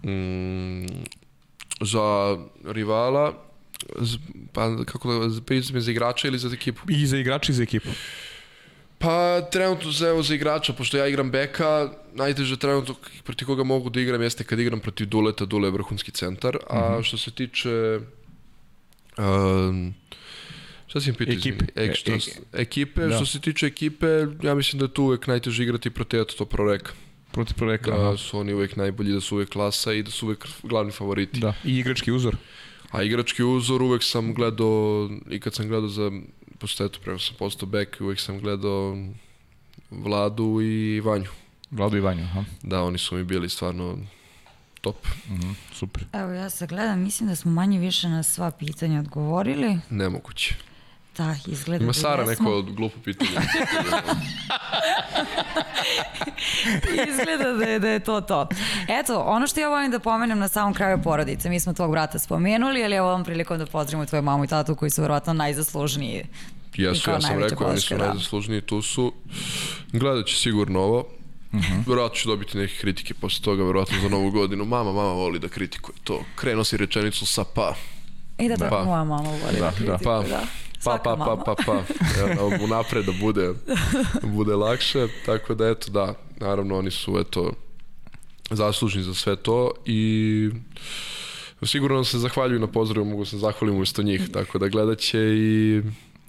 Mm, 0.04 0.86
za 1.80 2.36
rivala, 2.64 3.34
z, 4.00 4.18
pa 4.52 4.84
kako 4.84 5.12
da, 5.12 5.40
pitam 5.46 5.80
za 5.80 5.90
igrača 5.90 6.28
ili 6.28 6.38
za 6.38 6.50
ekipu? 6.52 6.80
I 6.88 7.06
za 7.06 7.16
igrača 7.16 7.52
i 7.52 7.54
za 7.54 7.62
ekipu. 7.62 7.88
Pa 8.98 9.40
trenutno 9.52 9.90
za, 9.90 10.08
evo, 10.08 10.22
za 10.22 10.34
igrača, 10.34 10.72
pošto 10.72 10.96
ja 10.96 11.06
igram 11.06 11.30
beka, 11.30 11.90
najteže 12.14 12.56
trenutno 12.56 12.94
protiv 13.24 13.46
koga 13.46 13.64
mogu 13.64 13.90
da 13.90 14.00
igram 14.00 14.22
jeste 14.22 14.44
kad 14.44 14.58
igram 14.58 14.80
protiv 14.80 15.06
Duleta, 15.06 15.44
Dule 15.44 15.68
je 15.68 15.72
vrhunski 15.72 16.10
centar, 16.10 16.56
a 16.70 17.02
što 17.02 17.18
se 17.18 17.30
tiče 17.30 18.00
um, 19.18 19.94
šta 20.86 21.00
si 21.00 21.10
mi 21.10 21.16
pitao? 21.16 21.34
Ekipe. 21.34 21.64
E, 21.76 21.94
što, 21.94 22.12
E- 22.12 22.18
ekipe, 22.52 23.00
da. 23.06 23.16
što 23.16 23.26
se 23.26 23.40
tiče 23.40 23.66
ekipe, 23.66 24.06
ja 24.42 24.54
mislim 24.54 24.78
da 24.80 24.84
je 24.84 24.94
tu 24.94 25.02
uvek 25.04 25.26
najteže 25.26 25.62
igrati 25.62 25.90
protiv 25.90 26.24
to 26.24 26.44
proreka. 26.44 26.92
Protiv 27.32 27.54
proreka. 27.56 27.90
Da 27.90 28.16
su 28.16 28.38
oni 28.38 28.52
uvek 28.54 28.76
najbolji, 28.76 29.12
da 29.12 29.20
su 29.20 29.34
uvek 29.34 29.48
klasa 29.48 29.92
i 29.92 30.02
da 30.02 30.10
su 30.10 30.26
uvek 30.26 30.46
glavni 30.62 30.92
favoriti. 30.92 31.40
Da, 31.40 31.54
i 31.64 31.78
igrački 31.78 32.12
uzor. 32.12 32.36
A 32.90 33.02
igrački 33.02 33.42
uzor 33.42 33.82
uvek 33.82 34.02
sam 34.02 34.34
gledao, 34.34 35.10
i 35.30 35.40
kad 35.40 35.54
sam 35.54 35.68
gledao 35.68 35.88
za, 35.88 36.10
pošto 36.58 36.84
eto, 36.84 36.98
prema 37.02 37.18
sam 37.18 37.34
postao 37.38 37.68
bek, 37.68 37.96
uvek 38.00 38.20
sam 38.20 38.40
gledao 38.40 38.96
Vladu 39.90 40.60
i 40.62 41.00
Vanju. 41.00 41.30
Vlado 41.70 41.96
i 41.96 42.00
Vanja, 42.00 42.22
aha. 42.22 42.44
Da, 42.62 42.82
oni 42.82 42.98
su 42.98 43.16
mi 43.16 43.24
bili 43.24 43.48
stvarno 43.48 43.98
top. 44.86 45.06
Mhm, 45.28 45.50
super. 45.72 46.04
Evo 46.12 46.32
ja 46.32 46.50
se 46.50 46.66
gledam, 46.66 47.00
mislim 47.00 47.28
da 47.28 47.36
smo 47.36 47.50
manje 47.50 47.78
više 47.78 48.08
na 48.08 48.22
sva 48.22 48.50
pitanja 48.50 49.00
odgovorili. 49.00 49.78
Nemoguće. 49.90 50.54
Da, 51.16 51.36
izgleda 51.46 51.84
Ima 51.84 51.92
da 51.92 51.98
Sara 51.98 52.22
jesmo. 52.22 52.50
neko 52.50 52.72
glupo 52.72 52.98
pitanje. 53.04 53.30
Izgleda 57.10 57.52
da 57.52 57.64
je, 57.64 57.78
da 57.78 57.88
je 57.88 58.00
to 58.00 58.20
to. 58.20 58.48
Eto, 58.88 59.20
ono 59.20 59.46
što 59.46 59.60
ja 59.60 59.68
volim 59.68 59.90
da 59.90 59.98
pomenem 59.98 60.38
na 60.38 60.48
samom 60.48 60.74
kraju 60.74 61.02
porodice, 61.02 61.48
mi 61.48 61.60
smo 61.60 61.72
tvog 61.72 61.90
brata 61.90 62.18
spomenuli, 62.18 62.84
ali 62.84 62.96
evo 62.96 63.08
ovom 63.08 63.24
prilikom 63.24 63.58
da 63.58 63.66
pozdravimo 63.66 64.06
tvoju 64.06 64.22
mamu 64.22 64.44
i 64.44 64.48
tatu 64.48 64.74
koji 64.74 64.90
su 64.90 65.02
verovatno 65.02 65.32
najzaslužniji. 65.32 66.24
Jesu, 66.74 67.10
ja 67.10 67.20
sam 67.20 67.38
rekao, 67.38 67.68
oni 67.68 67.80
su 67.80 67.96
da. 67.96 68.06
najzaslužniji, 68.06 68.60
tu 68.60 68.82
su. 68.82 69.12
Gledat 69.92 70.26
će 70.26 70.36
sigurno 70.36 70.80
ovo. 70.80 71.04
Uh 71.52 71.60
-huh. 71.60 71.88
Verovatno 71.88 72.16
ću 72.16 72.28
dobiti 72.28 72.58
neke 72.58 72.74
kritike 72.80 73.14
posle 73.14 73.44
toga, 73.44 73.64
verovatno 73.64 74.00
za 74.02 74.08
novu 74.08 74.30
godinu. 74.30 74.64
Mama, 74.64 74.92
mama 74.92 75.12
voli 75.12 75.38
da 75.38 75.48
kritikuje 75.48 75.96
to. 76.04 76.24
Krenuo 76.36 76.64
si 76.64 76.76
rečenicu 76.76 77.26
sa 77.26 77.44
pa. 77.44 77.74
I 78.38 78.48
da 78.48 78.56
tako 78.56 78.76
Pa. 78.76 78.84
moja 78.84 79.04
mama 79.04 79.28
voli 79.28 79.60
da, 79.60 79.60
Da, 79.60 79.70
kritikuje, 79.70 79.98
Pa, 80.04 80.22
da. 80.22 80.40
pa, 80.40 80.80
Svaka 80.80 81.02
pa, 81.04 81.16
pa, 81.16 81.24
mama. 81.26 81.44
pa, 81.44 81.54
pa. 81.66 81.82
Evo, 82.20 82.52
unapred 82.64 83.04
da 83.04 83.12
bude, 83.20 83.52
bude 84.36 84.54
lakše. 84.54 85.08
Tako 85.26 85.54
da, 85.54 85.68
eto, 85.68 85.90
da, 85.90 86.14
naravno, 86.40 86.78
oni 86.78 86.90
su, 86.90 87.18
eto, 87.18 87.52
zaslužni 88.50 89.02
za 89.02 89.14
sve 89.14 89.36
to 89.36 89.70
i 89.84 90.50
sigurno 91.62 92.04
se 92.04 92.18
zahvaljuju 92.18 92.60
na 92.60 92.66
pozdravu, 92.66 93.06
mogu 93.06 93.24
se 93.24 93.38
zahvalim 93.38 93.76
umesto 93.76 94.02
njih, 94.02 94.28
tako 94.32 94.58
da 94.58 94.68
gledat 94.68 94.98
će 94.98 95.18
i 95.18 95.82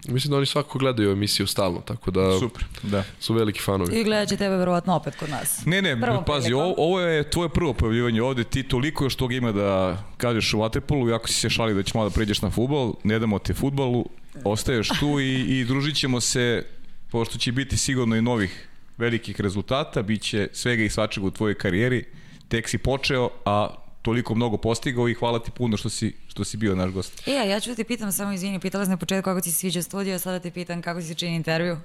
mislim 0.08 0.32
da 0.32 0.38
oni 0.38 0.46
svako 0.46 0.80
gledaju 0.80 1.12
emisiju 1.12 1.48
stalno, 1.48 1.80
tako 1.80 2.12
da 2.12 2.40
Super, 2.40 2.66
da. 2.84 3.04
su 3.20 3.34
veliki 3.34 3.60
fanovi. 3.60 4.00
I 4.00 4.04
gledat 4.04 4.30
će 4.30 4.38
tebe 4.38 4.56
verovatno 4.58 4.96
opet 4.96 5.16
kod 5.16 5.30
nas. 5.30 5.66
Ne, 5.66 5.82
ne, 5.82 6.02
Prvom 6.02 6.26
pazi, 6.26 6.54
ovo, 6.54 6.74
ovo 6.78 7.00
je 7.00 7.30
tvoje 7.30 7.50
prvo 7.50 7.74
pojavljivanje 7.74 8.22
ovde, 8.22 8.44
ti 8.44 8.64
toliko 8.64 9.04
još 9.04 9.16
toga 9.16 9.36
ima 9.36 9.52
da 9.52 9.98
kažeš 10.18 10.54
u 10.54 10.58
Waterpolu, 10.58 11.10
jako 11.10 11.28
si 11.28 11.34
se 11.34 11.50
šali 11.50 11.74
da 11.74 11.84
ćeš 11.84 11.94
malo 11.94 12.10
da 12.10 12.14
pređeš 12.14 12.42
na 12.42 12.50
futbol, 12.50 12.94
ne 13.04 13.20
damo 13.20 13.40
te 13.40 13.54
futbalu, 13.54 14.06
ostaješ 14.44 14.88
tu 15.00 15.20
i, 15.20 15.60
i 15.60 15.66
družit 15.66 15.96
ćemo 15.96 16.22
se, 16.22 16.66
pošto 17.12 17.38
će 17.38 17.52
biti 17.52 17.78
sigurno 17.78 18.16
i 18.16 18.22
novih 18.22 18.68
velikih 18.98 19.42
rezultata, 19.42 20.02
bit 20.02 20.22
će 20.22 20.50
svega 20.54 20.84
i 20.84 20.90
svačega 20.90 21.28
u 21.28 21.32
tvojoj 21.32 21.56
karijeri, 21.56 22.06
tek 22.48 22.70
si 22.70 22.78
počeo, 22.78 23.30
a 23.46 23.87
toliko 24.02 24.36
mnogo 24.36 24.58
postigao 24.58 25.10
i 25.10 25.14
hvala 25.14 25.40
ti 25.40 25.52
puno 25.52 25.78
što 25.78 25.90
si, 25.90 26.16
što 26.28 26.44
si 26.44 26.58
bio 26.58 26.76
naš 26.76 26.92
gost. 26.92 27.28
E, 27.28 27.32
a 27.32 27.44
ja 27.44 27.60
ću 27.60 27.70
da 27.70 27.76
te 27.76 27.84
pitam, 27.84 28.12
samo 28.12 28.32
izvini, 28.32 28.60
pitala 28.60 28.86
sam 28.86 28.92
na 28.92 28.98
početku 28.98 29.24
kako 29.24 29.42
ti 29.42 29.52
se 29.52 29.58
sviđa 29.58 29.82
studio, 29.82 30.20
sada 30.20 30.40
te 30.40 30.52
pitam 30.52 30.82
kako 30.82 31.00
ti 31.00 31.08
se 31.08 31.14
čini 31.14 31.36
intervju. 31.36 31.78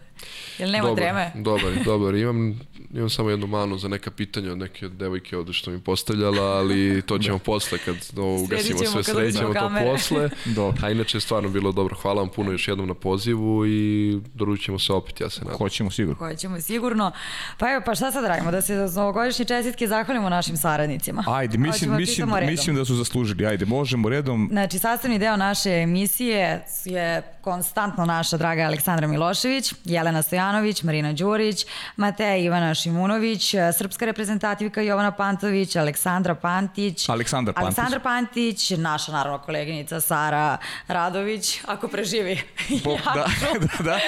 Jel 0.59 0.71
nema 0.71 0.89
dobar, 0.89 1.03
dreme? 1.03 1.33
Dobar, 1.35 1.73
dobar. 1.85 2.15
Imam, 2.15 2.61
imam 2.95 3.11
samo 3.11 3.31
jednu 3.31 3.47
manu 3.47 3.79
za 3.79 3.89
neka 3.89 4.11
pitanja 4.11 4.53
od 4.53 4.59
neke 4.59 4.89
devojke 4.89 5.37
ovde 5.37 5.53
što 5.53 5.71
mi 5.71 5.81
postavljala, 5.81 6.43
ali 6.43 7.03
to 7.07 7.19
ćemo 7.19 7.39
posle 7.39 7.79
kad 7.79 7.97
ovo 8.17 8.43
ugasimo 8.43 8.79
sve, 8.79 8.93
kad 8.93 9.05
sredit 9.05 9.37
ćemo 9.37 9.51
ugasimo 9.51 9.69
to 9.69 9.75
kamere. 9.75 9.91
posle. 9.91 10.31
Dobro. 10.57 10.87
A 10.87 10.91
inače 10.91 11.17
je 11.17 11.21
stvarno 11.21 11.49
bilo 11.49 11.73
dobro. 11.73 11.97
Hvala 12.03 12.23
vam 12.23 12.29
puno 12.29 12.53
još 12.53 12.69
jednom 12.69 12.89
na 12.89 12.95
pozivu 12.95 13.67
i 13.67 14.21
doručit 14.35 14.65
ćemo 14.65 14.79
se 14.79 14.93
opet, 14.93 15.21
ja 15.21 15.31
se 15.31 15.41
nadam. 15.41 15.59
Hoćemo 15.59 15.91
sigurno. 15.91 16.19
Koje 16.19 16.37
ćemo 16.37 16.61
sigurno. 16.61 17.13
Pa 17.59 17.73
evo, 17.73 17.83
pa 17.87 17.95
šta 17.95 18.13
sad 18.13 18.25
radimo? 18.25 18.51
Da 18.51 18.63
se 18.63 18.87
za 18.89 19.01
novogodišnje 19.01 19.45
čestitke 19.45 19.89
zahvalimo 19.89 20.29
našim 20.29 20.57
saradnicima. 20.57 21.25
Ajde, 21.27 21.59
Hoćemo 21.59 21.67
mislim, 21.67 21.91
da 21.91 21.97
mislim, 22.13 22.27
pitamo 22.27 22.41
redom. 22.41 22.53
mislim 22.53 22.77
da 22.77 22.85
su 22.85 22.95
zaslužili. 22.95 23.47
Ajde, 23.47 23.65
možemo 23.65 24.09
redom. 24.09 24.49
Znači, 24.53 24.79
sastavni 24.79 25.19
deo 25.19 25.37
naše 25.37 25.71
emisije 25.71 26.65
je 26.85 27.23
konstantno 27.41 28.05
naša 28.07 28.37
draga 28.37 28.63
Aleksandra 28.63 29.07
Milošević, 29.07 29.75
Jelena 29.85 30.23
Stojanović, 30.23 30.83
Marina 30.83 31.13
Đurić, 31.13 31.67
Mateja 31.97 32.37
Ivana 32.37 32.75
Šimunović, 32.75 33.55
srpska 33.79 34.05
reprezentativka 34.07 34.81
Jovana 34.83 35.11
Pantović, 35.11 35.77
Aleksandra 35.77 36.35
Pantić, 36.35 37.09
Aleksandar 37.09 37.55
Pantić. 37.55 37.65
Aleksandra 37.79 38.01
Pantić, 38.01 38.71
naša 38.71 39.13
naravno 39.13 39.39
koleginica 39.39 40.01
Sara 40.01 40.57
Radović, 40.89 41.61
ako 41.67 41.89
preživi. 41.89 42.41
Po, 42.85 42.97
da, 43.15 43.27
da, 43.61 43.85
da. 43.85 43.99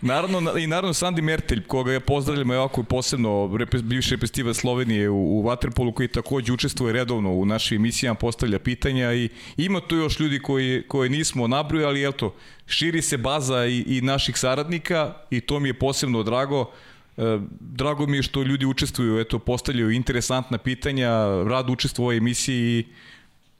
Naravno, 0.00 0.40
na- 0.40 0.52
i 0.58 0.66
naravno 0.66 0.94
Sandi 0.94 1.22
Mertelj, 1.22 1.66
koga 1.66 1.92
je 1.92 2.00
pozdravljamo 2.00 2.54
jako 2.54 2.82
posebno, 2.82 3.50
repre, 3.58 3.82
bivši 3.82 4.10
reprezentativac 4.10 4.56
Slovenije 4.56 5.08
u, 5.10 5.38
u 5.38 5.42
Waterpolu, 5.42 5.94
koji 5.94 6.08
takođe 6.08 6.52
učestvuje 6.52 6.92
redovno 6.92 7.27
u 7.32 7.46
našim 7.46 7.76
emisijama, 7.76 8.14
postavlja 8.14 8.58
pitanja 8.58 9.12
i 9.14 9.28
ima 9.56 9.80
tu 9.80 9.96
još 9.96 10.20
ljudi 10.20 10.38
koji, 10.38 10.82
koje 10.88 11.10
nismo 11.10 11.46
nabrojali, 11.46 12.04
ali 12.04 12.08
eto, 12.08 12.34
širi 12.66 13.02
se 13.02 13.16
baza 13.16 13.66
i, 13.66 13.84
i 13.86 14.00
naših 14.00 14.38
saradnika 14.38 15.14
i 15.30 15.40
to 15.40 15.60
mi 15.60 15.68
je 15.68 15.78
posebno 15.78 16.22
drago. 16.22 16.70
E, 17.16 17.38
drago 17.60 18.06
mi 18.06 18.16
je 18.16 18.22
što 18.22 18.42
ljudi 18.42 18.66
učestvuju, 18.66 19.20
eto, 19.20 19.38
postavljaju 19.38 19.90
interesantna 19.90 20.58
pitanja, 20.58 21.10
rad 21.44 21.70
učestvuju 21.70 22.04
u 22.04 22.06
ovoj 22.06 22.16
emisiji 22.16 22.78
i 22.78 22.84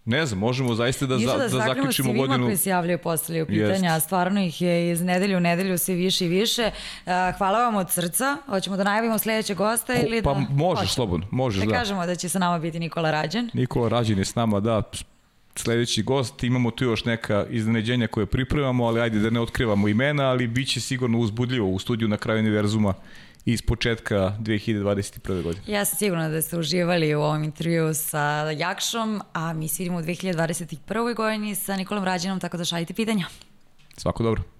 ne 0.09 0.27
znam, 0.27 0.39
možemo 0.39 0.75
zaista 0.75 1.07
da, 1.07 1.17
Ništa 1.17 1.33
za, 1.33 1.39
da 1.39 1.49
zahvalimo 1.49 1.75
zaključimo 1.77 2.09
svima 2.09 2.27
godinu. 2.27 2.47
koji 2.47 2.57
se 2.57 2.71
javljaju 2.71 2.99
postavljaju 2.99 3.47
pitanja, 3.47 3.69
Jeste. 3.71 3.87
a 3.87 4.01
stvarno 4.01 4.41
ih 4.41 4.63
je 4.63 4.91
iz 4.91 5.03
nedelju 5.03 5.37
u 5.37 5.41
nedelju 5.41 5.79
sve 5.79 5.95
više 5.95 6.25
i 6.25 6.29
više. 6.29 6.71
Uh, 7.07 7.13
Hvala 7.39 7.59
vam 7.59 7.75
od 7.77 7.91
srca. 7.91 8.37
Hoćemo 8.47 8.77
da 8.77 8.85
najavimo 8.85 9.19
sledećeg 9.19 9.57
gosta 9.57 9.95
ili 9.95 10.23
Pa 10.23 10.35
da... 10.35 10.41
možeš 10.51 10.79
Hoćemo. 10.79 10.89
slobodno, 10.89 11.27
možeš, 11.31 11.61
Da 11.61 11.67
da. 11.67 11.75
kažemo 11.75 12.07
da 12.07 12.15
će 12.15 12.29
sa 12.29 12.39
nama 12.39 12.59
biti 12.59 12.79
Nikola 12.81 13.11
Rađen. 13.11 13.51
Nikola 13.53 13.89
Rađin 13.89 14.19
je 14.19 14.25
s 14.25 14.35
nama, 14.35 14.61
da, 14.61 14.83
sledeći 15.57 16.03
gost, 16.03 16.43
imamo 16.45 16.71
tu 16.71 16.85
još 16.85 17.05
neka 17.05 17.47
iznenađenja 17.51 18.07
koje 18.07 18.27
pripremamo, 18.27 18.87
ali 18.87 19.01
ajde 19.01 19.19
da 19.19 19.31
ne 19.31 19.41
otkrivamo 19.41 19.89
imena, 19.89 20.25
ali 20.25 20.47
bit 20.47 20.69
će 20.69 20.81
sigurno 20.81 21.19
uzbudljivo 21.19 21.69
u 21.69 21.79
studiju 21.79 22.09
na 22.09 22.17
kraju 22.17 22.39
univerzuma 22.41 22.95
iz 23.53 23.62
početka 23.62 24.33
2021. 24.41 25.43
godine. 25.43 25.65
Ja 25.66 25.85
sam 25.85 25.99
sigurna 25.99 26.29
da 26.29 26.43
ste 26.43 26.59
uživali 26.59 27.15
u 27.15 27.20
ovom 27.20 27.45
intervju 27.45 27.95
sa 27.95 28.20
Jakšom, 28.57 29.23
a 29.33 29.53
mi 29.53 29.69
se 29.69 29.83
vidimo 29.83 29.99
u 29.99 30.03
2021. 30.03 31.15
godini 31.15 31.55
sa 31.55 31.77
Nikolom 31.77 32.05
Rađenom, 32.05 32.41
tako 32.41 32.57
da 32.57 32.65
šaljite 32.65 32.95
pitanja. 32.95 33.27
Svako 33.97 34.23
dobro. 34.23 34.58